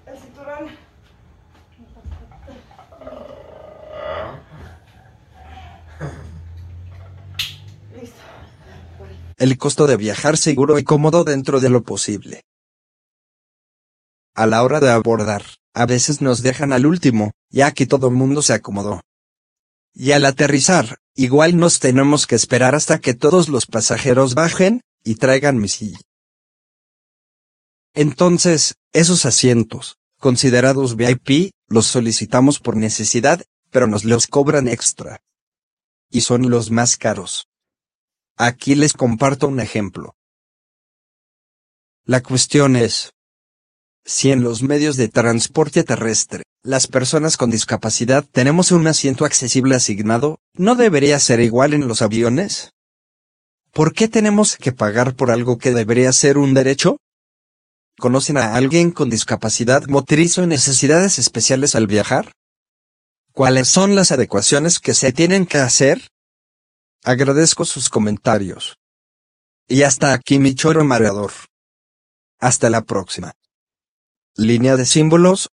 El 0.06 0.18
cinturón. 0.18 0.83
El 9.44 9.58
costo 9.58 9.86
de 9.86 9.98
viajar 9.98 10.38
seguro 10.38 10.78
y 10.78 10.84
cómodo 10.84 11.22
dentro 11.22 11.60
de 11.60 11.68
lo 11.68 11.82
posible. 11.82 12.46
A 14.34 14.46
la 14.46 14.62
hora 14.62 14.80
de 14.80 14.88
abordar, 14.90 15.44
a 15.74 15.84
veces 15.84 16.22
nos 16.22 16.40
dejan 16.40 16.72
al 16.72 16.86
último, 16.86 17.32
ya 17.50 17.70
que 17.72 17.84
todo 17.84 18.10
mundo 18.10 18.40
se 18.40 18.54
acomodó. 18.54 19.02
Y 19.92 20.12
al 20.12 20.24
aterrizar, 20.24 20.96
igual 21.14 21.58
nos 21.58 21.78
tenemos 21.78 22.26
que 22.26 22.36
esperar 22.36 22.74
hasta 22.74 23.00
que 23.00 23.12
todos 23.12 23.50
los 23.50 23.66
pasajeros 23.66 24.34
bajen 24.34 24.80
y 25.04 25.16
traigan 25.16 25.58
mi 25.58 25.68
silla. 25.68 26.00
Entonces, 27.92 28.76
esos 28.94 29.26
asientos, 29.26 29.98
considerados 30.20 30.96
VIP, 30.96 31.50
los 31.68 31.86
solicitamos 31.86 32.60
por 32.60 32.78
necesidad, 32.78 33.44
pero 33.70 33.88
nos 33.88 34.06
los 34.06 34.26
cobran 34.26 34.68
extra. 34.68 35.20
Y 36.08 36.22
son 36.22 36.48
los 36.48 36.70
más 36.70 36.96
caros. 36.96 37.46
Aquí 38.36 38.74
les 38.74 38.94
comparto 38.94 39.46
un 39.46 39.60
ejemplo. 39.60 40.16
La 42.04 42.20
cuestión 42.20 42.74
es, 42.74 43.12
si 44.04 44.32
en 44.32 44.42
los 44.42 44.62
medios 44.62 44.96
de 44.96 45.08
transporte 45.08 45.84
terrestre, 45.84 46.42
las 46.64 46.88
personas 46.88 47.36
con 47.36 47.50
discapacidad 47.50 48.24
tenemos 48.24 48.72
un 48.72 48.86
asiento 48.88 49.24
accesible 49.24 49.76
asignado, 49.76 50.40
¿no 50.54 50.74
debería 50.74 51.20
ser 51.20 51.38
igual 51.40 51.74
en 51.74 51.86
los 51.86 52.02
aviones? 52.02 52.70
¿Por 53.70 53.92
qué 53.92 54.08
tenemos 54.08 54.56
que 54.56 54.72
pagar 54.72 55.14
por 55.14 55.30
algo 55.30 55.56
que 55.56 55.72
debería 55.72 56.12
ser 56.12 56.36
un 56.36 56.54
derecho? 56.54 56.96
¿Conocen 57.98 58.36
a 58.36 58.56
alguien 58.56 58.90
con 58.90 59.10
discapacidad 59.10 59.86
motriz 59.86 60.38
o 60.38 60.46
necesidades 60.46 61.20
especiales 61.20 61.76
al 61.76 61.86
viajar? 61.86 62.32
¿Cuáles 63.32 63.68
son 63.68 63.94
las 63.94 64.10
adecuaciones 64.10 64.80
que 64.80 64.94
se 64.94 65.12
tienen 65.12 65.46
que 65.46 65.58
hacer? 65.58 66.08
Agradezco 67.06 67.66
sus 67.66 67.90
comentarios. 67.90 68.78
Y 69.68 69.82
hasta 69.82 70.14
aquí 70.14 70.38
mi 70.38 70.54
choro 70.54 70.84
mareador. 70.84 71.32
Hasta 72.40 72.70
la 72.70 72.80
próxima. 72.84 73.32
Línea 74.36 74.76
de 74.76 74.86
símbolos. 74.86 75.50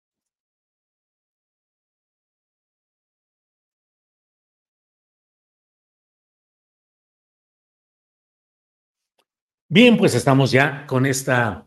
Bien, 9.68 9.98
pues 9.98 10.14
estamos 10.14 10.50
ya 10.50 10.86
con 10.86 11.04
esta 11.04 11.66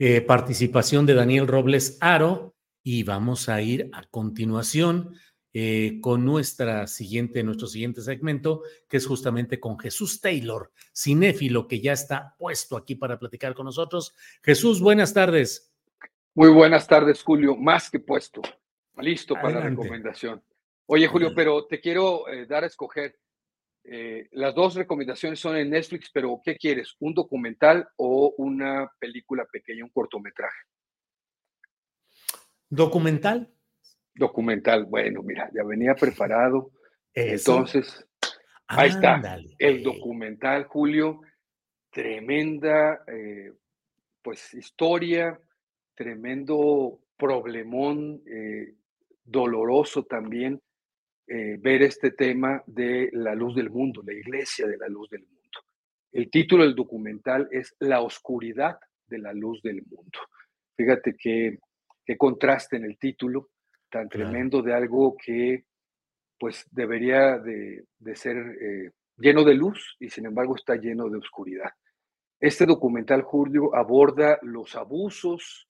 eh, 0.00 0.22
participación 0.22 1.06
de 1.06 1.14
Daniel 1.14 1.46
Robles 1.46 1.98
Aro 2.00 2.56
y 2.82 3.04
vamos 3.04 3.48
a 3.48 3.62
ir 3.62 3.90
a 3.92 4.02
continuación 4.08 5.14
eh, 5.56 6.00
con 6.00 6.24
nuestra 6.24 6.88
siguiente, 6.88 7.44
nuestro 7.44 7.68
siguiente 7.68 8.00
segmento, 8.00 8.62
que 8.88 8.96
es 8.96 9.06
justamente 9.06 9.60
con 9.60 9.78
Jesús 9.78 10.20
Taylor, 10.20 10.72
cinéfilo, 10.92 11.68
que 11.68 11.80
ya 11.80 11.92
está 11.92 12.34
puesto 12.36 12.76
aquí 12.76 12.96
para 12.96 13.20
platicar 13.20 13.54
con 13.54 13.66
nosotros. 13.66 14.16
Jesús, 14.42 14.80
buenas 14.80 15.14
tardes. 15.14 15.72
Muy 16.34 16.48
buenas 16.48 16.88
tardes, 16.88 17.22
Julio. 17.22 17.54
Más 17.54 17.88
que 17.88 18.00
puesto. 18.00 18.42
Listo 18.96 19.34
para 19.34 19.60
la 19.60 19.68
recomendación. 19.68 20.42
Oye, 20.86 21.06
Julio, 21.06 21.32
pero 21.32 21.66
te 21.66 21.80
quiero 21.80 22.28
eh, 22.28 22.46
dar 22.46 22.64
a 22.64 22.66
escoger. 22.66 23.16
Eh, 23.84 24.28
las 24.32 24.56
dos 24.56 24.74
recomendaciones 24.74 25.38
son 25.38 25.56
en 25.56 25.70
Netflix, 25.70 26.10
pero 26.12 26.40
¿qué 26.42 26.56
quieres? 26.56 26.96
¿Un 26.98 27.14
documental 27.14 27.86
o 27.94 28.34
una 28.38 28.90
película 28.98 29.44
pequeña, 29.44 29.84
un 29.84 29.90
cortometraje? 29.90 30.58
¿Documental? 32.68 33.53
Documental. 34.14 34.84
Bueno, 34.84 35.22
mira, 35.22 35.50
ya 35.54 35.64
venía 35.64 35.94
preparado. 35.94 36.70
Eso. 37.12 37.52
Entonces, 37.52 38.06
ahí 38.66 38.90
está. 38.90 39.38
El 39.58 39.82
documental, 39.82 40.64
Julio. 40.64 41.20
Tremenda, 41.90 43.04
eh, 43.06 43.52
pues, 44.22 44.52
historia, 44.54 45.38
tremendo 45.94 46.98
problemón, 47.16 48.20
eh, 48.26 48.74
doloroso 49.24 50.04
también 50.04 50.60
eh, 51.26 51.56
ver 51.58 51.82
este 51.82 52.10
tema 52.10 52.62
de 52.66 53.08
la 53.12 53.34
luz 53.34 53.54
del 53.54 53.70
mundo, 53.70 54.02
la 54.04 54.12
iglesia 54.12 54.66
de 54.66 54.76
la 54.76 54.88
luz 54.88 55.08
del 55.08 55.22
mundo. 55.22 55.60
El 56.12 56.30
título 56.30 56.64
del 56.64 56.74
documental 56.74 57.48
es 57.50 57.74
La 57.78 58.02
oscuridad 58.02 58.78
de 59.06 59.18
la 59.18 59.32
luz 59.32 59.62
del 59.62 59.82
mundo. 59.86 60.18
Fíjate 60.76 61.16
qué 61.16 61.58
contraste 62.18 62.76
en 62.76 62.84
el 62.84 62.98
título, 62.98 63.48
tan 63.94 64.08
tremendo 64.08 64.60
de 64.60 64.74
algo 64.74 65.16
que 65.16 65.62
pues 66.36 66.66
debería 66.72 67.38
de, 67.38 67.84
de 68.00 68.16
ser 68.16 68.36
eh, 68.36 68.90
lleno 69.16 69.44
de 69.44 69.54
luz 69.54 69.96
y 70.00 70.10
sin 70.10 70.26
embargo 70.26 70.56
está 70.56 70.74
lleno 70.74 71.08
de 71.08 71.18
oscuridad. 71.18 71.70
Este 72.40 72.66
documental, 72.66 73.22
Julio, 73.22 73.72
aborda 73.72 74.40
los 74.42 74.74
abusos 74.74 75.68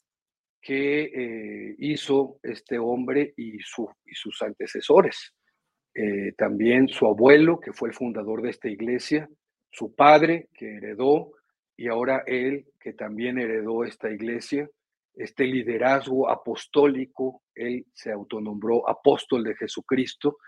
que 0.62 1.02
eh, 1.02 1.74
hizo 1.78 2.38
este 2.42 2.78
hombre 2.78 3.34
y, 3.36 3.58
su, 3.60 3.90
y 4.06 4.14
sus 4.14 4.40
antecesores. 4.40 5.34
Eh, 5.94 6.32
también 6.32 6.88
su 6.88 7.06
abuelo, 7.06 7.60
que 7.60 7.74
fue 7.74 7.90
el 7.90 7.94
fundador 7.94 8.40
de 8.40 8.50
esta 8.50 8.70
iglesia, 8.70 9.28
su 9.70 9.94
padre, 9.94 10.48
que 10.54 10.76
heredó, 10.76 11.32
y 11.76 11.88
ahora 11.88 12.22
él, 12.26 12.64
que 12.80 12.94
también 12.94 13.38
heredó 13.38 13.84
esta 13.84 14.10
iglesia, 14.10 14.66
este 15.17 15.44
liderazgo 15.44 16.28
apostólico, 16.28 17.43
él 17.55 17.86
se 17.93 18.10
autonombró 18.10 18.89
apóstol 18.89 19.44
de 19.44 19.55
Jesucristo, 19.55 20.39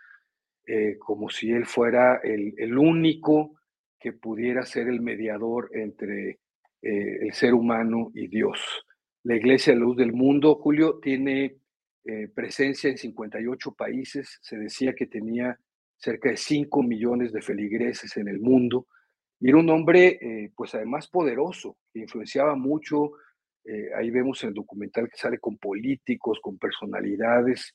eh, 0.67 0.97
como 0.99 1.31
si 1.31 1.53
él 1.53 1.67
fuera 1.67 2.21
el, 2.25 2.53
el, 2.57 2.77
único 2.77 3.61
que 4.01 4.13
pudiera 4.13 4.65
ser 4.65 4.89
el 4.89 5.01
mediador 5.01 5.71
entre 5.73 6.41
eh, 6.83 7.19
el 7.21 7.33
ser 7.33 7.55
humano 7.55 8.11
y 8.15 8.27
Dios. 8.27 8.61
La 9.23 9.37
Iglesia 9.37 9.73
de 9.73 9.79
Luz 9.79 9.97
del 9.97 10.13
Mundo, 10.13 10.57
Julio, 10.57 10.99
tiene 11.01 11.59
eh, 12.05 12.29
presencia 12.35 12.91
en 12.91 12.99
58 12.99 13.75
países. 13.75 14.39
Se 14.43 14.57
decía 14.57 14.95
que 14.95 15.07
tenía 15.07 15.57
cerca 15.97 16.31
de 16.31 16.37
5 16.37 16.83
millones 16.83 17.33
de 17.33 17.43
feligreses 17.43 18.17
en 18.17 18.27
el 18.27 18.41
mundo. 18.41 18.89
Y 19.39 19.51
era 19.51 19.59
un 19.59 19.69
hombre, 19.71 20.51
pues 20.57 20.75
además 20.75 21.09
poderoso, 21.09 21.77
influenciaba 21.93 22.57
mucho. 22.57 23.13
Eh, 23.67 23.91
ahí 23.97 24.11
vemos 24.11 24.43
el 24.45 24.55
documental 24.55 25.09
que 25.09 25.17
sale 25.17 25.39
con 25.39 25.59
políticos, 25.59 26.39
con 26.41 26.59
personalidades, 26.59 27.75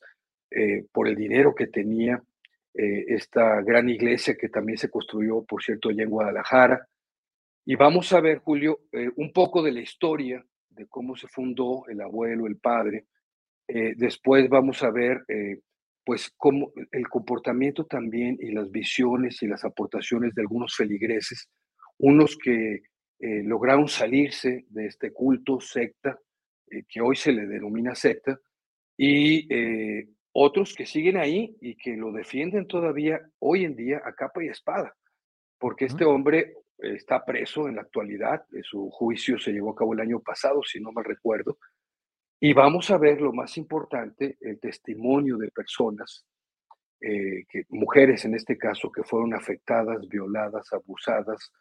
eh, 0.50 0.86
por 0.92 1.08
el 1.08 1.16
dinero 1.16 1.54
que 1.56 1.68
tenía. 1.68 2.22
esta 2.74 3.62
gran 3.62 3.90
iglesia 3.90 4.38
que 4.40 4.48
también 4.48 4.78
se 4.78 4.90
construyó, 4.90 5.44
por 5.44 5.62
cierto, 5.62 5.90
allá 5.90 6.04
en 6.04 6.10
Guadalajara. 6.10 6.88
Y 7.66 7.76
vamos 7.76 8.14
a 8.14 8.22
ver, 8.22 8.38
Julio, 8.38 8.80
un 9.18 9.34
poco 9.34 9.62
de 9.62 9.74
la 9.74 9.82
historia 9.82 10.42
de 10.72 10.88
cómo 10.88 11.16
se 11.16 11.28
fundó 11.28 11.84
el 11.88 12.02
abuelo, 12.02 12.48
el 12.48 12.58
padre. 12.58 13.06
Eh, 13.68 13.94
después 13.96 14.50
vamos 14.50 14.84
a 14.84 14.92
ver, 14.92 15.24
eh, 15.28 15.60
pues, 16.04 16.32
cómo 16.38 16.72
el 16.92 17.08
comportamiento 17.08 17.86
también 17.86 18.38
y 18.40 18.52
las 18.52 18.72
visiones 18.72 19.42
y 19.44 19.48
las 19.48 19.64
aportaciones 19.64 20.34
de 20.34 20.42
algunos 20.42 20.76
feligreses, 20.76 21.50
unos 21.98 22.38
que 22.38 22.82
eh, 23.22 23.44
lograron 23.44 23.88
salirse 23.88 24.66
de 24.70 24.88
este 24.88 25.12
culto, 25.14 25.60
secta, 25.60 26.20
que 26.88 27.02
hoy 27.02 27.18
se 27.18 27.34
le 27.34 27.46
denomina 27.48 27.94
secta, 27.96 28.40
y 28.98 29.46
otros 30.32 30.74
que 30.74 30.86
siguen 30.86 31.18
ahí 31.18 31.58
y 31.60 31.76
que 31.76 31.98
lo 31.98 32.14
defienden 32.14 32.66
todavía 32.66 33.20
hoy 33.40 33.66
en 33.66 33.76
día 33.76 34.02
a 34.06 34.14
capa 34.14 34.42
y 34.42 34.48
espada, 34.48 34.96
porque 35.60 35.86
este 35.86 36.06
hombre 36.06 36.54
está 36.78 37.26
preso 37.26 37.68
en 37.68 37.76
la 37.76 37.82
actualidad, 37.82 38.46
su 38.64 38.90
juicio 38.90 39.38
se 39.38 39.52
llevó 39.52 39.72
a 39.72 39.76
cabo 39.76 39.94
el 39.94 40.00
año 40.00 40.22
pasado, 40.22 40.64
si 40.64 40.80
no 40.80 40.94
mal 40.94 41.04
recuerdo, 41.04 41.58
y 42.44 42.54
vamos 42.54 42.90
a 42.90 42.98
ver 42.98 43.22
lo 43.22 43.32
más 43.32 43.56
importante, 43.58 44.36
el 44.42 44.60
testimonio 44.60 45.38
de 45.38 45.52
personas, 45.52 46.26
eh, 47.00 47.46
que, 47.48 47.66
mujeres 47.70 48.26
en 48.26 48.34
este 48.34 48.58
caso, 48.58 48.92
que 48.92 49.04
fueron 49.04 49.36
afectadas, 49.36 50.10
violadas, 50.10 50.74
abusadas, 50.74 51.52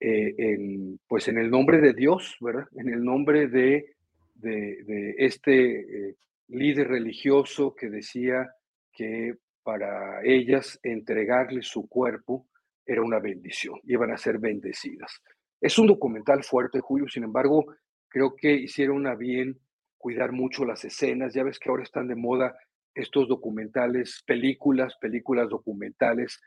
eh, 0.00 0.34
en, 0.36 0.98
pues 1.06 1.28
en 1.28 1.38
el 1.38 1.50
nombre 1.50 1.80
de 1.80 1.92
Dios, 1.92 2.36
¿verdad? 2.40 2.66
En 2.76 2.88
el 2.88 3.04
nombre 3.04 3.48
de, 3.48 3.94
de, 4.34 4.82
de 4.84 5.14
este 5.18 6.08
eh, 6.08 6.16
líder 6.48 6.88
religioso 6.88 7.74
que 7.74 7.88
decía 7.88 8.54
que 8.92 9.36
para 9.62 10.22
ellas 10.24 10.78
entregarle 10.82 11.62
su 11.62 11.88
cuerpo 11.88 12.46
era 12.86 13.02
una 13.02 13.18
bendición, 13.18 13.80
iban 13.84 14.10
a 14.10 14.18
ser 14.18 14.38
bendecidas. 14.38 15.22
Es 15.60 15.78
un 15.78 15.86
documental 15.86 16.44
fuerte, 16.44 16.80
Julio, 16.80 17.08
sin 17.08 17.24
embargo, 17.24 17.64
creo 18.08 18.36
que 18.36 18.52
hicieron 18.52 19.06
a 19.06 19.14
bien 19.14 19.58
cuidar 19.96 20.32
mucho 20.32 20.66
las 20.66 20.84
escenas. 20.84 21.32
Ya 21.32 21.42
ves 21.42 21.58
que 21.58 21.70
ahora 21.70 21.82
están 21.82 22.08
de 22.08 22.14
moda 22.14 22.54
estos 22.94 23.26
documentales, 23.26 24.22
películas, 24.26 24.94
películas 25.00 25.48
documentales 25.48 26.40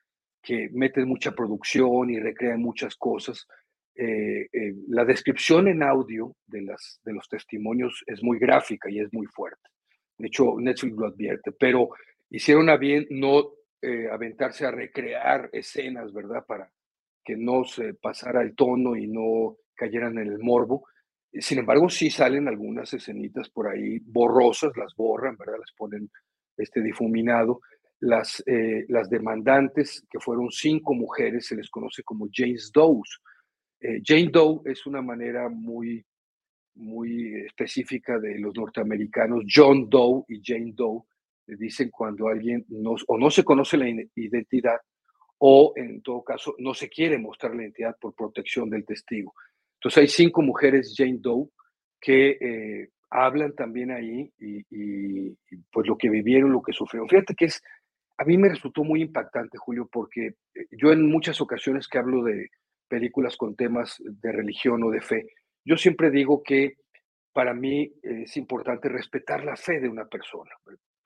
que 0.47 0.69
meten 0.71 1.09
mucha 1.09 1.33
producción 1.33 2.09
y 2.09 2.21
recrean 2.21 2.61
muchas 2.61 2.95
cosas. 2.95 3.45
Eh, 3.93 4.47
eh, 4.53 4.73
la 4.87 5.03
descripción 5.03 5.67
en 5.67 5.83
audio 5.83 6.37
de, 6.45 6.61
las, 6.61 7.01
de 7.03 7.11
los 7.11 7.27
testimonios 7.27 8.01
es 8.07 8.23
muy 8.23 8.39
gráfica 8.39 8.89
y 8.89 9.01
es 9.01 9.11
muy 9.11 9.25
fuerte. 9.25 9.67
De 10.17 10.27
hecho, 10.27 10.55
Netflix 10.57 10.95
lo 10.95 11.07
advierte, 11.07 11.51
pero 11.51 11.89
hicieron 12.29 12.69
a 12.69 12.77
bien 12.77 13.07
no 13.09 13.55
eh, 13.81 14.07
aventarse 14.09 14.65
a 14.65 14.71
recrear 14.71 15.49
escenas, 15.51 16.13
¿verdad? 16.13 16.45
Para 16.47 16.71
que 17.25 17.35
no 17.35 17.65
se 17.65 17.95
pasara 17.95 18.41
el 18.41 18.55
tono 18.55 18.95
y 18.95 19.05
no 19.05 19.57
cayeran 19.75 20.17
en 20.17 20.27
el 20.27 20.39
morbo. 20.39 20.85
Sin 21.33 21.59
embargo, 21.59 21.89
sí 21.89 22.09
salen 22.09 22.47
algunas 22.47 22.93
escenitas 22.93 23.49
por 23.49 23.67
ahí 23.67 23.99
borrosas, 23.99 24.71
las 24.77 24.95
borran, 24.95 25.35
¿verdad? 25.35 25.57
Las 25.59 25.73
ponen 25.75 26.09
este 26.55 26.81
difuminado. 26.81 27.59
Las, 27.99 28.43
eh, 28.45 28.85
las 28.89 29.09
demandantes, 29.09 30.05
que 30.09 30.19
fueron 30.19 30.51
cinco 30.51 30.93
mujeres, 30.93 31.47
se 31.47 31.55
les 31.55 31.69
conoce 31.69 32.03
como 32.03 32.27
James 32.31 32.71
Doe's. 32.73 33.21
Eh, 33.79 34.01
Jane 34.03 34.29
Doe 34.31 34.61
es 34.65 34.85
una 34.85 35.01
manera 35.01 35.49
muy, 35.49 36.05
muy 36.75 37.35
específica 37.45 38.19
de 38.19 38.39
los 38.39 38.55
norteamericanos. 38.55 39.43
John 39.51 39.89
Doe 39.89 40.25
y 40.27 40.41
Jane 40.43 40.73
Doe 40.75 41.03
le 41.47 41.55
dicen 41.55 41.89
cuando 41.89 42.27
alguien 42.27 42.65
no, 42.69 42.95
o 43.07 43.17
no 43.17 43.31
se 43.31 43.43
conoce 43.43 43.77
la 43.77 43.89
identidad 43.89 44.79
o 45.39 45.73
en 45.75 46.01
todo 46.01 46.23
caso 46.23 46.55
no 46.57 46.73
se 46.73 46.89
quiere 46.89 47.17
mostrar 47.17 47.55
la 47.55 47.63
identidad 47.63 47.95
por 47.99 48.13
protección 48.15 48.69
del 48.69 48.85
testigo. 48.85 49.33
Entonces 49.75 50.01
hay 50.01 50.07
cinco 50.07 50.41
mujeres 50.41 50.93
Jane 50.97 51.19
Doe 51.19 51.49
que 51.99 52.37
eh, 52.41 52.89
hablan 53.09 53.53
también 53.55 53.91
ahí 53.91 54.31
y, 54.39 55.35
pues 55.71 55.87
lo 55.87 55.97
que 55.97 56.09
vivieron, 56.09 56.51
lo 56.51 56.61
que 56.61 56.73
sufrieron. 56.73 57.07
Fíjate 57.07 57.35
que 57.35 57.45
es, 57.45 57.61
a 58.17 58.25
mí 58.25 58.37
me 58.37 58.49
resultó 58.49 58.83
muy 58.83 59.01
impactante, 59.01 59.57
Julio, 59.57 59.89
porque 59.91 60.27
eh, 60.27 60.67
yo 60.71 60.91
en 60.91 61.09
muchas 61.09 61.39
ocasiones 61.41 61.87
que 61.87 61.97
hablo 61.97 62.23
de 62.23 62.49
películas 62.87 63.37
con 63.37 63.55
temas 63.55 63.97
de 63.99 64.31
religión 64.31 64.83
o 64.83 64.89
de 64.89 65.01
fe, 65.01 65.27
yo 65.65 65.77
siempre 65.77 66.09
digo 66.09 66.41
que 66.43 66.77
para 67.33 67.53
mí 67.53 67.93
es 68.01 68.35
importante 68.37 68.89
respetar 68.89 69.43
la 69.43 69.55
fe 69.55 69.79
de 69.79 69.89
una 69.89 70.05
persona. 70.05 70.49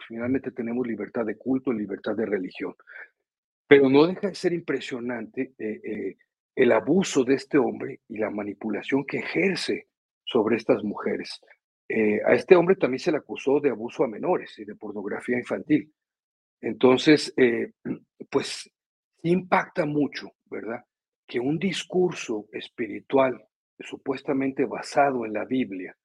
Finalmente 0.08 0.52
tenemos 0.52 0.88
libertad 0.88 1.26
de 1.26 1.38
culto, 1.38 1.74
libertad 1.74 2.16
de 2.16 2.26
religión. 2.26 2.74
Pero 3.68 3.90
no 3.90 4.06
deja 4.06 4.28
de 4.28 4.36
ser 4.36 4.54
impresionante 4.54 5.54
eh, 5.58 5.82
eh, 5.84 6.18
el 6.56 6.72
abuso 6.72 7.24
de 7.24 7.36
este 7.36 7.58
hombre 7.58 8.02
y 8.08 8.18
la 8.18 8.30
manipulación 8.30 9.06
que 9.06 9.20
ejerce 9.20 9.88
sobre 10.24 10.58
estas 10.58 10.84
mujeres. 10.84 11.40
Eh, 11.88 12.22
a 12.26 12.34
este 12.34 12.56
hombre 12.56 12.76
también 12.76 13.00
se 13.00 13.12
le 13.12 13.18
acusó 13.18 13.60
de 13.60 13.70
abuso 13.70 14.04
a 14.04 14.08
menores 14.08 14.58
y 14.60 14.66
de 14.66 14.76
pornografía 14.76 15.38
infantil. 15.38 15.92
Entonces, 16.62 17.34
pues 18.30 18.70
impacta 19.24 19.86
mucho, 19.86 20.32
¿verdad? 20.46 20.84
Que 21.28 21.40
un 21.40 21.58
discurso 21.58 22.48
espiritual 22.52 23.44
supuestamente 23.80 24.66
basado 24.66 25.26
en 25.26 25.34
la 25.34 25.46
Biblia, 25.46 25.96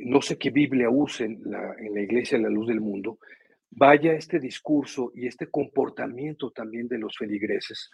no 0.00 0.20
sé 0.20 0.36
qué 0.36 0.50
Biblia 0.50 0.90
usen 0.90 1.40
en 1.78 1.94
la 1.94 2.00
iglesia 2.00 2.38
la 2.38 2.50
luz 2.50 2.66
del 2.66 2.80
mundo, 2.80 3.18
vaya 3.70 4.12
este 4.12 4.38
discurso 4.38 5.10
y 5.14 5.26
este 5.26 5.46
comportamiento 5.46 6.50
también 6.50 6.88
de 6.88 6.98
los 6.98 7.16
feligreses 7.16 7.90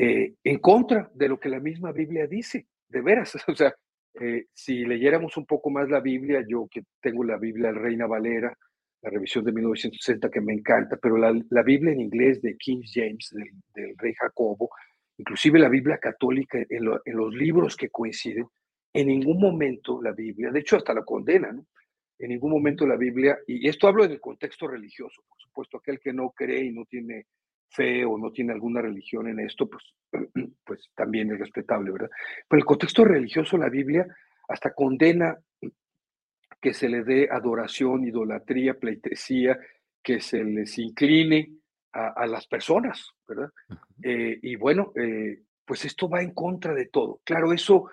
eh, 0.00 0.34
en 0.44 0.58
contra 0.60 1.10
de 1.12 1.28
lo 1.28 1.40
que 1.40 1.48
la 1.48 1.58
misma 1.58 1.90
Biblia 1.90 2.28
dice, 2.28 2.68
de 2.88 3.00
veras. 3.00 3.32
O 3.48 3.54
sea, 3.56 3.74
eh, 4.20 4.46
si 4.54 4.84
leyéramos 4.84 5.36
un 5.36 5.44
poco 5.44 5.70
más 5.70 5.88
la 5.88 5.98
Biblia, 5.98 6.44
yo 6.46 6.68
que 6.70 6.82
tengo 7.00 7.24
la 7.24 7.36
Biblia 7.36 7.72
Reina 7.72 8.06
Valera, 8.06 8.56
la 9.02 9.10
revisión 9.10 9.44
de 9.44 9.52
1960 9.52 10.30
que 10.30 10.40
me 10.40 10.52
encanta, 10.52 10.96
pero 10.96 11.16
la, 11.16 11.62
Biblia 11.62 11.92
en 11.92 12.00
inglés 12.00 12.42
de 12.42 12.56
King 12.56 12.82
James, 12.84 13.32
del, 13.74 13.94
rey 13.96 14.14
Jacobo, 14.14 14.70
inclusive 15.16 15.58
la 15.58 15.68
Biblia 15.68 15.98
católica 15.98 16.58
en, 16.58 16.66
en, 17.04 17.16
los 17.16 17.34
libros 17.34 17.76
que 17.76 17.90
coinciden, 17.90 18.46
en 18.92 19.06
ningún 19.06 19.40
momento 19.40 20.02
la 20.02 20.12
Biblia, 20.12 20.50
de 20.50 20.60
hecho 20.60 20.76
hasta 20.76 20.94
la 20.94 21.04
condena, 21.04 21.52
¿no? 21.52 21.66
en 22.18 22.30
ningún 22.30 22.50
momento 22.50 22.86
la 22.86 22.96
Biblia, 22.96 23.38
y 23.46 23.68
esto 23.68 23.86
hablo 23.86 24.04
en 24.04 24.10
el 24.10 24.20
contexto 24.20 24.66
religioso, 24.66 25.22
por 25.28 25.38
supuesto, 25.40 25.78
aquel 25.78 26.00
que 26.00 26.12
no 26.12 26.30
cree 26.30 26.64
y 26.64 26.72
no 26.72 26.84
tiene 26.84 27.26
fe 27.70 28.04
o 28.04 28.18
no 28.18 28.32
tiene 28.32 28.52
alguna 28.52 28.82
religión 28.82 29.28
en 29.28 29.40
esto, 29.40 29.68
pues, 29.68 29.84
pues 30.64 30.90
también 30.94 31.30
es 31.32 31.38
respetable, 31.38 31.92
¿verdad? 31.92 32.10
Pero 32.48 32.58
el 32.58 32.66
contexto 32.66 33.04
religioso, 33.04 33.56
la 33.56 33.68
Biblia 33.68 34.06
hasta 34.48 34.72
condena 34.72 35.36
que 36.60 36.74
se 36.74 36.88
le 36.88 37.04
dé 37.04 37.28
adoración, 37.30 38.04
idolatría, 38.04 38.74
pleitesía, 38.74 39.58
que 40.02 40.20
se 40.20 40.42
les 40.42 40.78
incline 40.78 41.58
a, 41.92 42.26
las 42.26 42.46
personas, 42.46 43.10
¿verdad? 43.26 43.50
Eh, 44.02 44.38
y 44.42 44.56
bueno, 44.56 44.92
eh, 44.94 45.42
pues 45.64 45.84
esto 45.84 46.08
va 46.08 46.22
en 46.22 46.32
contra 46.32 46.72
de 46.72 46.86
todo. 46.86 47.20
Claro, 47.24 47.52
eso 47.52 47.90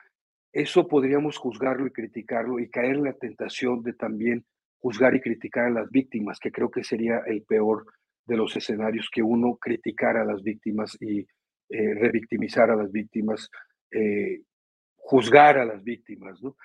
eso 0.51 0.87
podríamos 0.87 1.37
juzgarlo 1.37 1.85
y 1.87 1.91
criticarlo 1.91 2.59
y 2.59 2.69
caer 2.69 2.95
en 2.95 3.03
la 3.03 3.13
tentación 3.13 3.83
de 3.83 3.93
también 3.93 4.45
juzgar 4.79 5.13
y 5.15 5.19
criticar 5.19 5.65
a 5.65 5.69
las 5.69 5.89
víctimas, 5.89 6.39
que 6.39 6.51
creo 6.51 6.71
que 6.71 6.83
sería 6.83 7.19
el 7.25 7.41
peor 7.43 7.85
de 8.25 8.37
los 8.37 8.55
escenarios, 8.55 9.09
que 9.11 9.21
uno 9.21 9.57
criticara 9.57 10.21
a 10.21 10.25
las 10.25 10.43
víctimas 10.43 10.97
y 11.01 11.19
eh, 11.69 11.93
revictimizar 11.95 12.69
a 12.71 12.75
las 12.75 12.91
víctimas, 12.91 13.49
juzgar 14.95 15.57
a 15.57 15.65
las 15.65 15.83
víctimas, 15.83 16.41
¿no? 16.41 16.55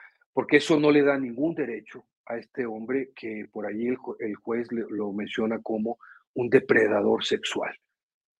Porque 0.40 0.56
eso 0.56 0.80
no 0.80 0.90
le 0.90 1.02
da 1.02 1.18
ningún 1.18 1.54
derecho 1.54 2.06
a 2.24 2.38
este 2.38 2.64
hombre 2.64 3.10
que 3.14 3.44
por 3.52 3.66
ahí 3.66 3.88
el, 3.88 4.34
juez 4.36 4.68
lo 4.70 5.12
menciona 5.12 5.60
como 5.60 5.98
un 6.32 6.48
depredador 6.48 7.22
sexual. 7.22 7.76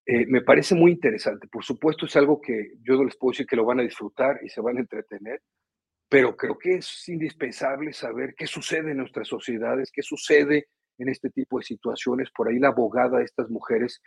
Eh, 0.07 0.25
me 0.25 0.41
parece 0.41 0.75
muy 0.75 0.93
interesante. 0.93 1.47
Por 1.47 1.63
supuesto, 1.63 2.07
es 2.07 2.17
algo 2.17 2.41
que 2.41 2.73
yo 2.81 2.95
no 2.95 3.05
les 3.05 3.19
puedo 3.19 3.33
decir 3.33 3.47
que 3.47 3.55
lo 3.55 3.67
van 3.67 3.81
a 3.81 3.83
disfrutar 3.83 4.41
y 4.43 4.49
se 4.49 4.63
van 4.63 4.79
a 4.79 4.81
entretener, 4.81 5.43
pero 6.09 6.35
creo 6.35 6.57
que 6.57 6.77
es 6.77 7.07
indispensable 7.11 7.93
saber 7.93 8.35
qué 8.35 8.47
sucede 8.47 8.93
en 8.93 8.97
nuestras 8.97 9.29
sociedades, 9.29 9.91
qué 9.93 10.01
sucede 10.01 10.69
en 10.97 11.11
este 11.11 11.29
tipo 11.29 11.59
de 11.59 11.67
situaciones. 11.67 12.31
Por 12.35 12.49
ahí 12.49 12.59
la 12.59 12.69
abogada 12.69 13.19
de 13.19 13.25
estas 13.25 13.51
mujeres 13.51 14.01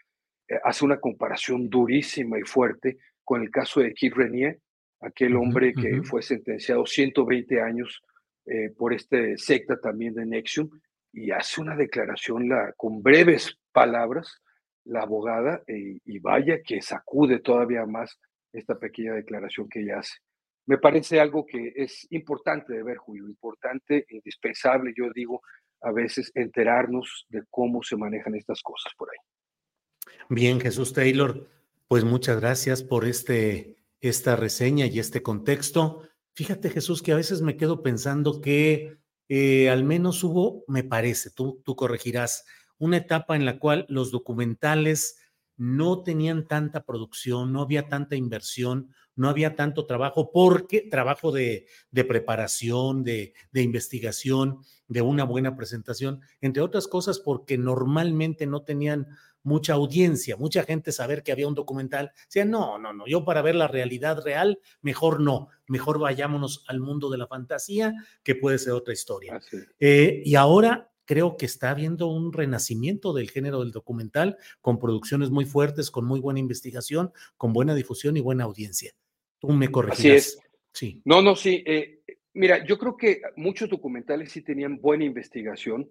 eh, 0.48 0.56
hace 0.64 0.84
una 0.84 1.00
comparación 1.00 1.70
durísima 1.70 2.40
y 2.40 2.42
fuerte 2.42 2.98
con 3.24 3.44
el 3.44 3.52
caso 3.52 3.82
de 3.82 3.94
Keith 3.94 4.16
Renier, 4.16 4.60
aquel 5.04 5.36
hombre 5.36 5.74
que 5.74 6.02
fue 6.04 6.22
sentenciado 6.22 6.86
120 6.86 7.62
años 7.62 8.02
eh, 8.46 8.70
por 8.78 8.94
este 8.94 9.38
secta 9.38 9.80
también 9.80 10.14
de 10.14 10.26
Nexium, 10.26 10.70
y 11.12 11.32
hace 11.32 11.62
una 11.62 11.76
declaración 11.76 12.50
la, 12.50 12.74
con 12.76 13.04
breves 13.04 13.58
palabras 13.72 14.42
la 14.86 15.04
abogada 15.04 15.64
eh, 15.68 16.00
y 16.04 16.20
vaya 16.20 16.62
que 16.62 16.82
sacude 16.82 17.40
todavía 17.40 17.86
más 17.86 18.20
esta 18.52 18.78
pequeña 18.78 19.14
declaración 19.14 19.70
que 19.70 19.82
ella 19.82 20.00
hace. 20.00 20.18
Me 20.66 20.78
parece 20.78 21.20
algo 21.20 21.46
que 21.46 21.74
es 21.76 22.08
importante 22.12 22.74
de 22.74 22.84
ver, 22.84 22.98
Julio, 22.98 23.28
importante, 23.28 24.06
indispensable, 24.10 24.94
yo 24.96 25.10
digo, 25.14 25.42
a 25.82 25.92
veces 25.92 26.32
enterarnos 26.36 27.26
de 27.30 27.44
cómo 27.50 27.84
se 27.84 27.98
manejan 27.98 28.36
estas 28.36 28.62
cosas 28.62 28.94
por 28.98 29.10
ahí. 29.10 30.14
Bien, 30.30 30.60
Jesús 30.60 30.94
Taylor, 30.94 31.48
pues 31.88 32.04
muchas 32.06 32.40
gracias 32.40 32.82
por 32.82 33.06
este, 33.06 33.76
esta 34.04 34.36
reseña 34.36 34.86
y 34.86 35.00
este 35.00 35.24
contexto. 35.24 36.04
Fíjate, 36.34 36.70
Jesús, 36.70 37.02
que 37.02 37.14
a 37.14 37.16
veces 37.16 37.42
me 37.42 37.56
quedo 37.56 37.82
pensando 37.82 38.42
que 38.42 38.98
eh, 39.30 39.70
al 39.70 39.86
menos 39.86 40.24
hubo, 40.26 40.66
me 40.68 40.84
parece, 40.84 41.32
tú, 41.32 41.62
tú 41.64 41.76
corregirás, 41.76 42.44
una 42.78 42.98
etapa 42.98 43.38
en 43.38 43.46
la 43.46 43.60
cual 43.60 43.86
los 43.88 44.12
documentales 44.12 45.18
no 45.56 46.04
tenían 46.04 46.48
tanta 46.48 46.84
producción, 46.84 47.54
no 47.54 47.62
había 47.62 47.88
tanta 47.88 48.18
inversión, 48.18 48.90
no 49.16 49.30
había 49.30 49.56
tanto 49.56 49.86
trabajo, 49.86 50.32
porque 50.34 50.82
trabajo 50.82 51.32
de, 51.32 51.68
preparación, 51.94 53.04
de, 53.04 53.34
de, 53.52 53.62
investigación, 53.62 54.60
de 54.88 55.02
una 55.02 55.24
buena 55.24 55.56
presentación, 55.56 56.20
entre 56.42 56.62
otras 56.62 56.88
cosas 56.88 57.20
porque 57.20 57.58
normalmente 57.58 58.48
no 58.48 58.64
tenían 58.64 59.08
mucha 59.44 59.74
audiencia, 59.74 60.38
mucha 60.38 60.64
gente 60.64 60.92
saber 60.92 61.22
que 61.24 61.32
había 61.32 61.48
un 61.48 61.54
documental, 61.54 62.12
decía, 62.26 62.46
no, 62.46 62.80
no, 62.80 62.94
no, 62.94 63.06
yo 63.06 63.24
para 63.26 63.42
ver 63.42 63.56
la 63.56 63.68
realidad 63.68 64.22
real, 64.24 64.60
mejor 64.82 65.20
no, 65.20 65.50
mejor 65.68 66.00
vayámonos 66.00 66.64
al 66.68 66.80
mundo 66.80 67.10
de 67.10 67.18
la 67.18 67.28
fantasía, 67.28 67.94
que 68.24 68.36
puede 68.36 68.58
ser 68.58 68.74
otra 68.74 68.94
historia. 68.94 69.40
Eh, 69.80 70.22
y 70.26 70.36
ahora 70.36 70.90
creo 71.06 71.38
que 71.38 71.46
está 71.46 71.72
habiendo 71.72 72.08
un 72.08 72.32
renacimiento 72.34 73.14
del 73.14 73.30
género 73.30 73.60
del 73.60 73.72
documental 73.72 74.38
con 74.62 74.80
producciones 74.80 75.30
muy 75.30 75.46
fuertes, 75.46 75.92
con 75.92 76.06
muy 76.06 76.20
buena 76.20 76.40
investigación, 76.40 77.12
con 77.38 77.54
buena 77.54 77.76
difusión 77.76 78.18
y 78.18 78.22
buena 78.22 78.46
audiencia. 78.46 78.94
Tú 79.40 79.50
me 79.50 79.70
corregirás. 79.70 80.02
Así 80.02 80.38
es. 80.38 80.40
Sí. 80.72 81.02
No, 81.06 81.22
no, 81.22 81.36
sí. 81.36 81.64
Eh, 81.66 82.02
mira, 82.34 82.66
yo 82.66 82.78
creo 82.78 82.98
que 82.98 83.22
muchos 83.36 83.70
documentales 83.70 84.32
sí 84.32 84.42
tenían 84.42 84.80
buena 84.80 85.04
investigación 85.04 85.90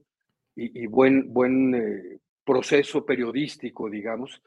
y, 0.55 0.87
buen, 0.87 1.33
buen 1.33 1.75
eh, 1.75 2.19
proceso 2.45 3.05
periodístico, 3.05 3.89
digamos, 3.89 4.43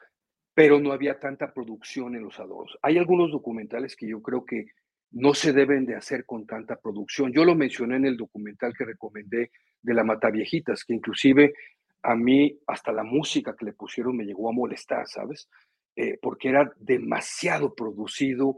pero 0.54 0.80
no 0.80 0.92
había 0.92 1.20
tanta 1.20 1.54
producción 1.54 2.16
en 2.16 2.24
los 2.24 2.40
adoros. 2.40 2.78
Hay 2.82 2.98
algunos 2.98 3.32
documentales 3.32 3.96
que 3.96 4.08
yo 4.08 4.22
creo 4.22 4.46
que 4.46 4.68
no 5.12 5.34
se 5.34 5.54
deben 5.54 5.86
de 5.86 5.96
hacer 5.96 6.26
con 6.26 6.46
tanta 6.46 6.78
producción. 6.78 7.32
Yo 7.32 7.46
lo 7.46 7.56
mencioné 7.56 7.98
en 7.98 8.06
el 8.06 8.18
documental 8.18 8.74
que 8.78 8.86
recomendé 8.86 9.52
de 9.82 9.94
la 9.94 10.04
Mataviejitas, 10.04 10.84
que 10.84 10.94
inclusive 10.94 11.54
a 12.02 12.16
mí 12.16 12.60
hasta 12.68 12.92
la 12.92 13.04
música 13.04 13.56
que 13.58 13.66
le 13.66 13.74
pusieron 13.74 14.16
me 14.16 14.26
llegó 14.26 14.50
a 14.50 14.54
molestar, 14.54 15.08
¿sabes? 15.08 15.50
Eh, 15.96 16.18
porque 16.22 16.50
era 16.50 16.72
demasiado 16.78 17.74
producido 17.74 18.58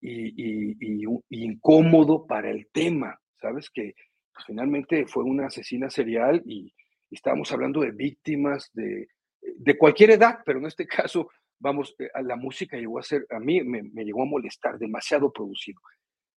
y, 0.00 1.14
incómodo 1.28 2.26
para 2.26 2.50
el 2.50 2.68
tema, 2.72 3.20
¿sabes? 3.40 3.70
Que 3.70 3.94
pues, 4.32 4.46
finalmente 4.46 5.06
fue 5.06 5.24
una 5.24 5.46
asesina 5.46 5.90
serial 5.90 6.42
y, 6.46 6.72
estábamos 7.10 7.50
hablando 7.52 7.80
de 7.80 7.90
víctimas 7.90 8.70
de, 8.72 9.08
de, 9.40 9.78
cualquier 9.78 10.10
edad, 10.10 10.40
pero 10.44 10.58
en 10.58 10.66
este 10.66 10.86
caso, 10.86 11.30
vamos, 11.58 11.94
eh, 11.98 12.08
la 12.22 12.36
música 12.36 12.76
llegó 12.76 12.98
a 12.98 13.02
ser, 13.02 13.26
a 13.30 13.38
mí 13.38 13.62
me, 13.62 13.82
me, 13.82 14.04
llegó 14.04 14.22
a 14.22 14.26
molestar, 14.26 14.78
demasiado 14.78 15.32
producido. 15.32 15.80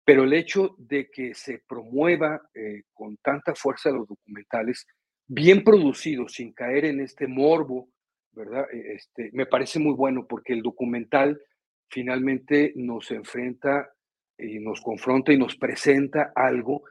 Pero 0.04 0.24
el 0.24 0.34
hecho 0.34 0.76
de 0.78 1.10
que 1.12 1.34
se 1.34 1.62
promueva 1.68 2.42
eh, 2.54 2.84
con 2.94 3.18
tanta 3.18 3.54
fuerza 3.54 3.92
los 3.92 4.08
documentales, 4.08 4.88
bien 5.28 5.64
producidos, 5.64 6.34
sin 6.34 6.54
caer 6.54 6.86
en 6.86 7.02
este 7.02 7.28
morbo, 7.28 7.90
¿verdad? 8.32 8.66
E, 8.72 8.96
este, 8.96 9.30
me 9.34 9.46
parece 9.46 9.80
muy 9.80 9.94
bueno 9.94 10.26
porque 10.28 10.54
el 10.54 10.62
documental 10.62 11.40
finalmente 11.90 12.74
nos 12.76 13.12
enfrenta 13.12 13.92
y 14.38 14.60
nos 14.60 14.82
confronta 14.82 15.32
y 15.32 15.38
nos 15.38 15.56
presenta 15.56 16.32
algo 16.36 16.84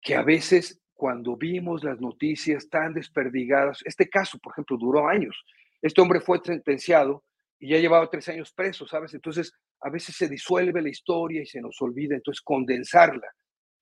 que 0.00 0.14
a 0.14 0.22
veces 0.22 0.80
cuando 0.98 1.36
vimos 1.36 1.84
las 1.84 2.00
noticias 2.00 2.68
tan 2.68 2.92
desperdigadas, 2.92 3.82
este 3.84 4.08
caso, 4.08 4.36
por 4.40 4.52
ejemplo, 4.52 4.76
duró 4.76 5.06
años. 5.06 5.44
Este 5.80 6.00
hombre 6.00 6.18
fue 6.18 6.40
sentenciado 6.44 7.22
y 7.60 7.68
ya 7.68 7.78
llevaba 7.78 8.10
tres 8.10 8.28
años 8.30 8.52
preso, 8.52 8.84
¿sabes? 8.84 9.14
Entonces, 9.14 9.52
a 9.80 9.90
veces 9.90 10.16
se 10.16 10.28
disuelve 10.28 10.82
la 10.82 10.88
historia 10.88 11.40
y 11.40 11.46
se 11.46 11.60
nos 11.60 11.80
olvida, 11.80 12.16
entonces 12.16 12.42
condensarla 12.42 13.28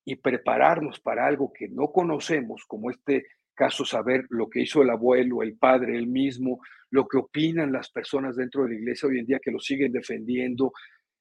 y 0.04 0.16
prepararnos 0.16 1.00
para 1.00 1.26
algo 1.26 1.54
que 1.54 1.68
no 1.68 1.86
conocemos, 1.86 2.66
como 2.66 2.90
este 2.90 3.24
caso, 3.54 3.86
saber 3.86 4.26
lo 4.28 4.50
que 4.50 4.60
hizo 4.60 4.82
el 4.82 4.90
abuelo, 4.90 5.42
el 5.42 5.56
padre, 5.56 5.96
el 5.96 6.08
mismo, 6.08 6.60
lo 6.90 7.08
que 7.08 7.16
opinan 7.16 7.72
las 7.72 7.90
personas 7.90 8.36
dentro 8.36 8.64
de 8.64 8.74
la 8.74 8.74
iglesia 8.74 9.08
hoy 9.08 9.20
en 9.20 9.26
día 9.26 9.40
que 9.42 9.50
lo 9.50 9.58
siguen 9.58 9.90
defendiendo. 9.90 10.70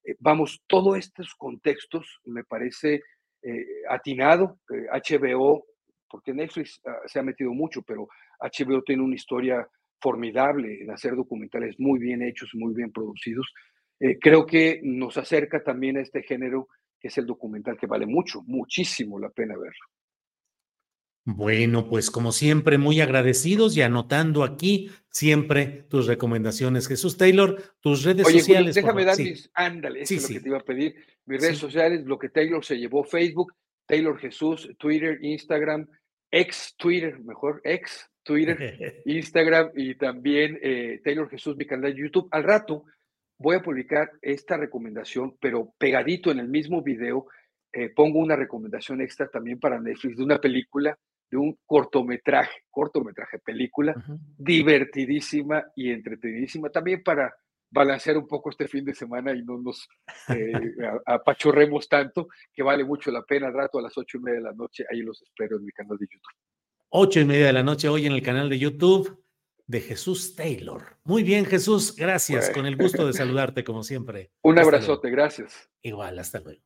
Eh, 0.04 0.18
vamos, 0.20 0.62
todos 0.68 0.98
estos 0.98 1.34
contextos 1.36 2.20
me 2.26 2.44
parece 2.44 3.02
eh, 3.42 3.66
atinado. 3.90 4.60
HBO, 4.68 5.60
eh, 5.60 5.75
porque 6.10 6.34
Netflix 6.34 6.82
ah, 6.86 6.98
se 7.06 7.20
ha 7.20 7.24
metido 7.24 7.54
mucho, 7.54 7.82
pero 7.82 8.08
HBO 8.40 8.82
tiene 8.84 9.04
una 9.04 9.16
historia 9.16 9.68
formidable 10.00 10.82
en 10.82 10.92
hacer 10.92 11.16
documentales 11.16 11.76
muy 11.80 12.00
bien 12.00 12.22
hechos, 12.22 12.50
muy 12.54 12.74
bien 12.74 12.92
producidos. 12.92 13.52
creo 14.20 14.46
que 14.46 14.82
nos 14.84 15.18
acerca 15.18 15.64
también 15.64 15.98
a 15.98 16.02
este 16.02 16.22
género 16.22 16.68
que 17.00 17.08
es 17.10 17.18
el 17.18 17.26
documental 17.26 17.78
que 17.78 17.88
vale 17.88 18.06
mucho, 18.06 18.42
muchísimo 18.44 19.20
la 19.20 19.30
pena 19.30 19.56
verlo. 19.56 19.86
Bueno, 21.28 21.90
pues 21.90 22.12
como 22.12 22.32
siempre, 22.32 22.78
muy 22.78 23.02
agradecidos 23.02 23.76
y 23.76 23.82
anotando 23.82 24.44
aquí 24.44 24.92
siempre 25.10 25.86
tus 25.90 26.06
recomendaciones. 26.06 26.88
Jesús 26.88 27.18
Taylor, 27.18 27.62
tus 27.80 28.04
redes 28.04 28.28
sociales. 28.28 28.76
déjame 28.76 29.06
dar 29.06 29.18
mis, 29.18 29.50
ándale, 29.56 30.02
eso 30.02 30.14
es 30.14 30.22
lo 30.22 30.28
que 30.30 30.40
te 30.40 30.50
iba 30.50 30.58
a 30.60 30.64
pedir. 30.64 30.96
Mis 31.26 31.42
redes 31.42 31.58
sociales, 31.58 32.06
lo 32.06 32.20
que 32.20 32.30
Taylor 32.30 32.64
se 32.64 32.78
llevó, 32.78 33.04
Facebook, 33.04 33.54
Taylor 33.86 34.18
Jesús, 34.18 34.70
Twitter, 34.78 35.20
Instagram, 35.22 35.88
ex 36.32 36.76
Twitter, 36.78 37.20
mejor, 37.20 37.62
ex 37.64 38.10
Twitter, 38.24 39.02
Instagram 39.06 39.72
y 39.76 39.96
también 39.96 40.60
eh, 40.62 41.02
Taylor 41.04 41.30
Jesús, 41.30 41.56
mi 41.56 41.66
canal 41.66 41.94
de 41.94 42.02
YouTube. 42.02 42.28
Al 42.32 42.44
rato 42.44 42.86
voy 43.38 43.58
a 43.58 43.62
publicar 43.62 44.12
esta 44.22 44.58
recomendación, 44.58 45.36
pero 45.40 45.74
pegadito 45.78 46.32
en 46.32 46.40
el 46.40 46.48
mismo 46.48 46.82
video, 46.82 47.28
eh, 47.72 47.90
pongo 47.90 48.20
una 48.20 48.36
recomendación 48.36 49.02
extra 49.02 49.28
también 49.28 49.60
para 49.60 49.80
Netflix 49.80 50.18
de 50.18 50.24
una 50.24 50.40
película 50.40 50.98
de 51.30 51.38
un 51.38 51.58
cortometraje, 51.66 52.62
cortometraje, 52.70 53.40
película, 53.40 53.96
divertidísima 54.38 55.66
y 55.76 55.92
entretenidísima, 55.92 56.70
también 56.70 57.04
para 57.04 57.36
balancear 57.76 58.18
un 58.18 58.28
poco 58.28 58.50
este 58.50 58.68
fin 58.68 58.86
de 58.86 58.96
semana 58.96 59.36
y 59.36 59.44
no 59.44 59.60
nos 59.62 59.88
eh, 60.30 60.54
apachorremos 61.06 61.88
tanto, 61.88 62.30
que 62.54 62.64
vale 62.64 62.84
mucho 62.84 63.12
la 63.12 63.22
pena. 63.24 63.52
Rato 63.52 63.78
a 63.78 63.82
las 63.82 63.98
ocho 63.98 64.18
y 64.18 64.22
media 64.22 64.40
de 64.40 64.46
la 64.46 64.54
noche, 64.54 64.86
ahí 64.90 65.02
los 65.02 65.22
espero 65.22 65.58
en 65.58 65.66
mi 65.66 65.72
canal 65.72 65.98
de 65.98 66.06
YouTube. 66.06 66.34
Ocho 66.90 67.20
y 67.20 67.26
media 67.26 67.48
de 67.48 67.54
la 67.54 67.64
noche 67.64 67.90
hoy 67.90 68.06
en 68.06 68.14
el 68.14 68.24
canal 68.24 68.50
de 68.50 68.58
YouTube 68.58 69.22
de 69.68 69.82
Jesús 69.82 70.36
Taylor. 70.36 70.98
Muy 71.04 71.24
bien, 71.24 71.46
Jesús, 71.46 71.96
gracias. 71.96 72.50
Con 72.52 72.66
el 72.66 72.78
gusto 72.78 73.06
de 73.06 73.14
saludarte 73.14 73.64
como 73.64 73.84
siempre. 73.84 74.32
Un 74.42 74.58
abrazote, 74.58 75.10
gracias. 75.10 75.70
Igual, 75.82 76.18
hasta 76.20 76.40
luego. 76.40 76.62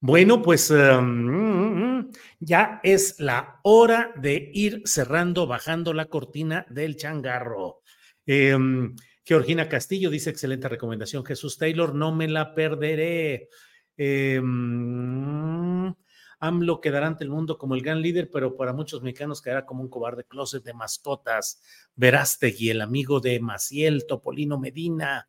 Bueno, 0.00 0.40
pues 0.42 0.70
em, 0.70 2.10
ya 2.38 2.80
es 2.82 3.18
la 3.18 3.60
hora 3.64 4.12
de 4.16 4.50
ir 4.54 4.82
cerrando, 4.84 5.46
bajando 5.46 5.92
la 5.92 6.06
cortina 6.06 6.64
del 6.70 6.96
changarro. 6.96 7.82
Em, 8.26 8.94
Georgina 9.26 9.68
Castillo 9.68 10.08
dice, 10.08 10.30
excelente 10.30 10.68
recomendación, 10.68 11.24
Jesús 11.24 11.58
Taylor, 11.58 11.94
no 11.94 12.14
me 12.14 12.28
la 12.28 12.54
perderé. 12.54 13.48
Em, 13.96 15.92
AMLO 16.38 16.80
quedará 16.80 17.08
ante 17.08 17.24
el 17.24 17.30
mundo 17.30 17.58
como 17.58 17.74
el 17.74 17.82
gran 17.82 18.00
líder, 18.00 18.30
pero 18.30 18.56
para 18.56 18.72
muchos 18.72 19.02
mexicanos 19.02 19.42
quedará 19.42 19.66
como 19.66 19.82
un 19.82 19.88
cobarde 19.88 20.24
closet 20.24 20.62
de 20.62 20.74
mascotas. 20.74 21.60
Verástegui, 21.96 22.70
el 22.70 22.80
amigo 22.80 23.20
de 23.20 23.40
Maciel, 23.40 24.06
Topolino 24.06 24.58
Medina, 24.58 25.28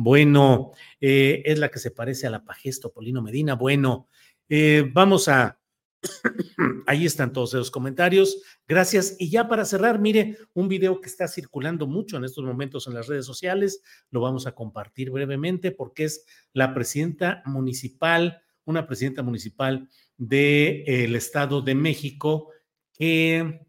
bueno, 0.00 0.70
eh, 1.00 1.42
es 1.44 1.58
la 1.58 1.70
que 1.70 1.80
se 1.80 1.90
parece 1.90 2.28
a 2.28 2.30
la 2.30 2.44
Pajesto 2.44 2.92
Polino 2.92 3.20
Medina. 3.20 3.54
Bueno, 3.54 4.06
eh, 4.48 4.88
vamos 4.92 5.26
a... 5.26 5.57
Ahí 6.86 7.06
están 7.06 7.32
todos 7.32 7.54
esos 7.54 7.70
comentarios. 7.70 8.42
Gracias. 8.66 9.16
Y 9.18 9.30
ya 9.30 9.48
para 9.48 9.64
cerrar, 9.64 9.98
mire, 9.98 10.38
un 10.54 10.68
video 10.68 11.00
que 11.00 11.08
está 11.08 11.28
circulando 11.28 11.86
mucho 11.86 12.16
en 12.16 12.24
estos 12.24 12.44
momentos 12.44 12.86
en 12.86 12.94
las 12.94 13.06
redes 13.06 13.26
sociales, 13.26 13.82
lo 14.10 14.20
vamos 14.20 14.46
a 14.46 14.52
compartir 14.52 15.10
brevemente 15.10 15.70
porque 15.70 16.04
es 16.04 16.24
la 16.52 16.74
presidenta 16.74 17.42
municipal, 17.44 18.40
una 18.64 18.86
presidenta 18.86 19.22
municipal 19.22 19.88
del 20.16 21.14
Estado 21.14 21.62
de 21.62 21.74
México 21.74 22.50
que, 22.92 23.66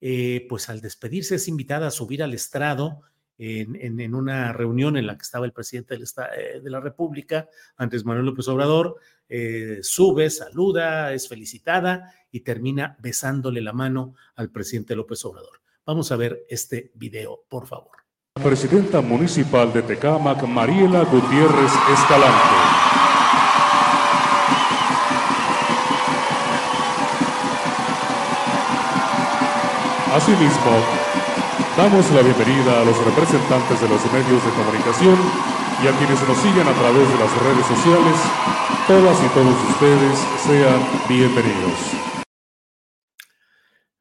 eh, 0.00 0.46
pues 0.48 0.68
al 0.68 0.80
despedirse 0.80 1.36
es 1.36 1.48
invitada 1.48 1.88
a 1.88 1.90
subir 1.90 2.22
al 2.22 2.34
estrado 2.34 3.02
en, 3.38 4.14
una 4.14 4.52
reunión 4.52 4.96
en 4.96 5.06
la 5.06 5.16
que 5.16 5.22
estaba 5.22 5.46
el 5.46 5.52
presidente 5.52 5.94
eh, 5.94 6.60
de 6.60 6.70
la 6.70 6.80
República, 6.80 7.48
antes 7.76 8.04
Manuel 8.04 8.26
López 8.26 8.48
Obrador, 8.48 8.96
eh, 9.28 9.80
sube, 9.82 10.30
saluda, 10.30 11.12
es 11.12 11.28
felicitada 11.28 12.14
y 12.30 12.40
termina 12.40 12.96
besándole 13.00 13.60
la 13.60 13.72
mano 13.72 14.14
al 14.36 14.50
presidente 14.50 14.96
López 14.96 15.24
Obrador. 15.24 15.60
Vamos 15.84 16.10
a 16.12 16.16
ver 16.16 16.44
este 16.48 16.92
video, 16.94 17.44
por 17.48 17.66
favor. 17.66 17.96
La 18.36 18.42
presidenta 18.42 19.00
municipal 19.00 19.72
de 19.72 19.82
Tecámac, 19.82 20.42
Mariela 20.42 21.04
Gutiérrez 21.04 21.72
Escalante. 21.92 22.86
Asimismo, 30.12 31.15
Damos 31.76 32.10
la 32.12 32.22
bienvenida 32.22 32.80
a 32.80 32.84
los 32.86 32.96
representantes 33.04 33.82
de 33.82 33.86
los 33.86 34.00
medios 34.10 34.42
de 34.42 34.50
comunicación 34.52 35.14
y 35.84 35.86
a 35.86 35.92
quienes 35.98 36.26
nos 36.26 36.38
siguen 36.38 36.66
a 36.66 36.72
través 36.72 37.06
de 37.06 37.18
las 37.18 37.42
redes 37.42 37.66
sociales. 37.66 38.16
Todas 38.88 39.22
y 39.22 39.28
todos 39.34 39.54
ustedes 39.68 40.18
sean 40.46 40.80
bienvenidos. 41.06 41.78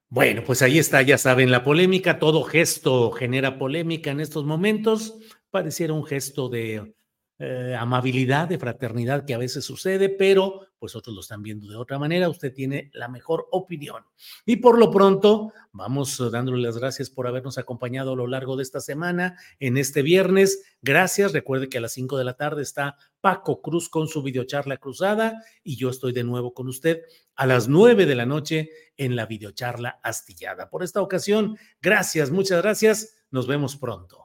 Bueno, 0.07 0.41
pues 0.45 0.61
ahí 0.61 0.79
está, 0.79 1.01
ya 1.01 1.17
saben, 1.17 1.51
la 1.51 1.65
polémica, 1.65 2.17
todo 2.17 2.43
gesto 2.43 3.11
genera 3.11 3.57
polémica 3.59 4.09
en 4.11 4.21
estos 4.21 4.45
momentos. 4.45 5.15
Pareciera 5.51 5.91
un 5.91 6.05
gesto 6.05 6.47
de 6.47 6.94
eh, 7.37 7.75
amabilidad, 7.77 8.47
de 8.47 8.57
fraternidad 8.57 9.25
que 9.25 9.33
a 9.33 9.37
veces 9.37 9.65
sucede, 9.65 10.07
pero 10.07 10.67
pues 10.79 10.95
otros 10.95 11.13
lo 11.13 11.19
están 11.19 11.43
viendo 11.43 11.67
de 11.67 11.75
otra 11.75 11.99
manera. 11.99 12.29
Usted 12.29 12.53
tiene 12.53 12.91
la 12.93 13.09
mejor 13.09 13.47
opinión. 13.51 14.03
Y 14.45 14.57
por 14.57 14.79
lo 14.79 14.89
pronto, 14.89 15.51
vamos 15.73 16.17
eh, 16.21 16.29
dándole 16.31 16.61
las 16.61 16.77
gracias 16.77 17.09
por 17.09 17.27
habernos 17.27 17.57
acompañado 17.57 18.13
a 18.13 18.15
lo 18.15 18.27
largo 18.27 18.55
de 18.55 18.63
esta 18.63 18.79
semana, 18.79 19.37
en 19.59 19.77
este 19.77 20.01
viernes. 20.01 20.63
Gracias. 20.81 21.33
Recuerde 21.33 21.67
que 21.67 21.79
a 21.79 21.81
las 21.81 21.91
5 21.91 22.17
de 22.17 22.23
la 22.23 22.35
tarde 22.35 22.61
está 22.61 22.95
Paco 23.19 23.61
Cruz 23.61 23.89
con 23.89 24.07
su 24.07 24.23
videocharla 24.23 24.77
cruzada 24.77 25.43
y 25.61 25.75
yo 25.75 25.89
estoy 25.89 26.13
de 26.13 26.23
nuevo 26.23 26.53
con 26.53 26.69
usted 26.69 27.01
a 27.35 27.45
las 27.45 27.67
9 27.67 28.05
de 28.05 28.15
la 28.15 28.25
noche 28.25 28.69
en 28.95 29.17
la 29.17 29.25
videocharla 29.25 29.99
astillada. 30.03 30.69
Por 30.69 30.83
esta 30.83 31.01
ocasión, 31.01 31.57
gracias, 31.81 32.31
muchas 32.31 32.61
gracias. 32.61 33.15
Nos 33.29 33.45
vemos 33.45 33.75
pronto. 33.75 34.24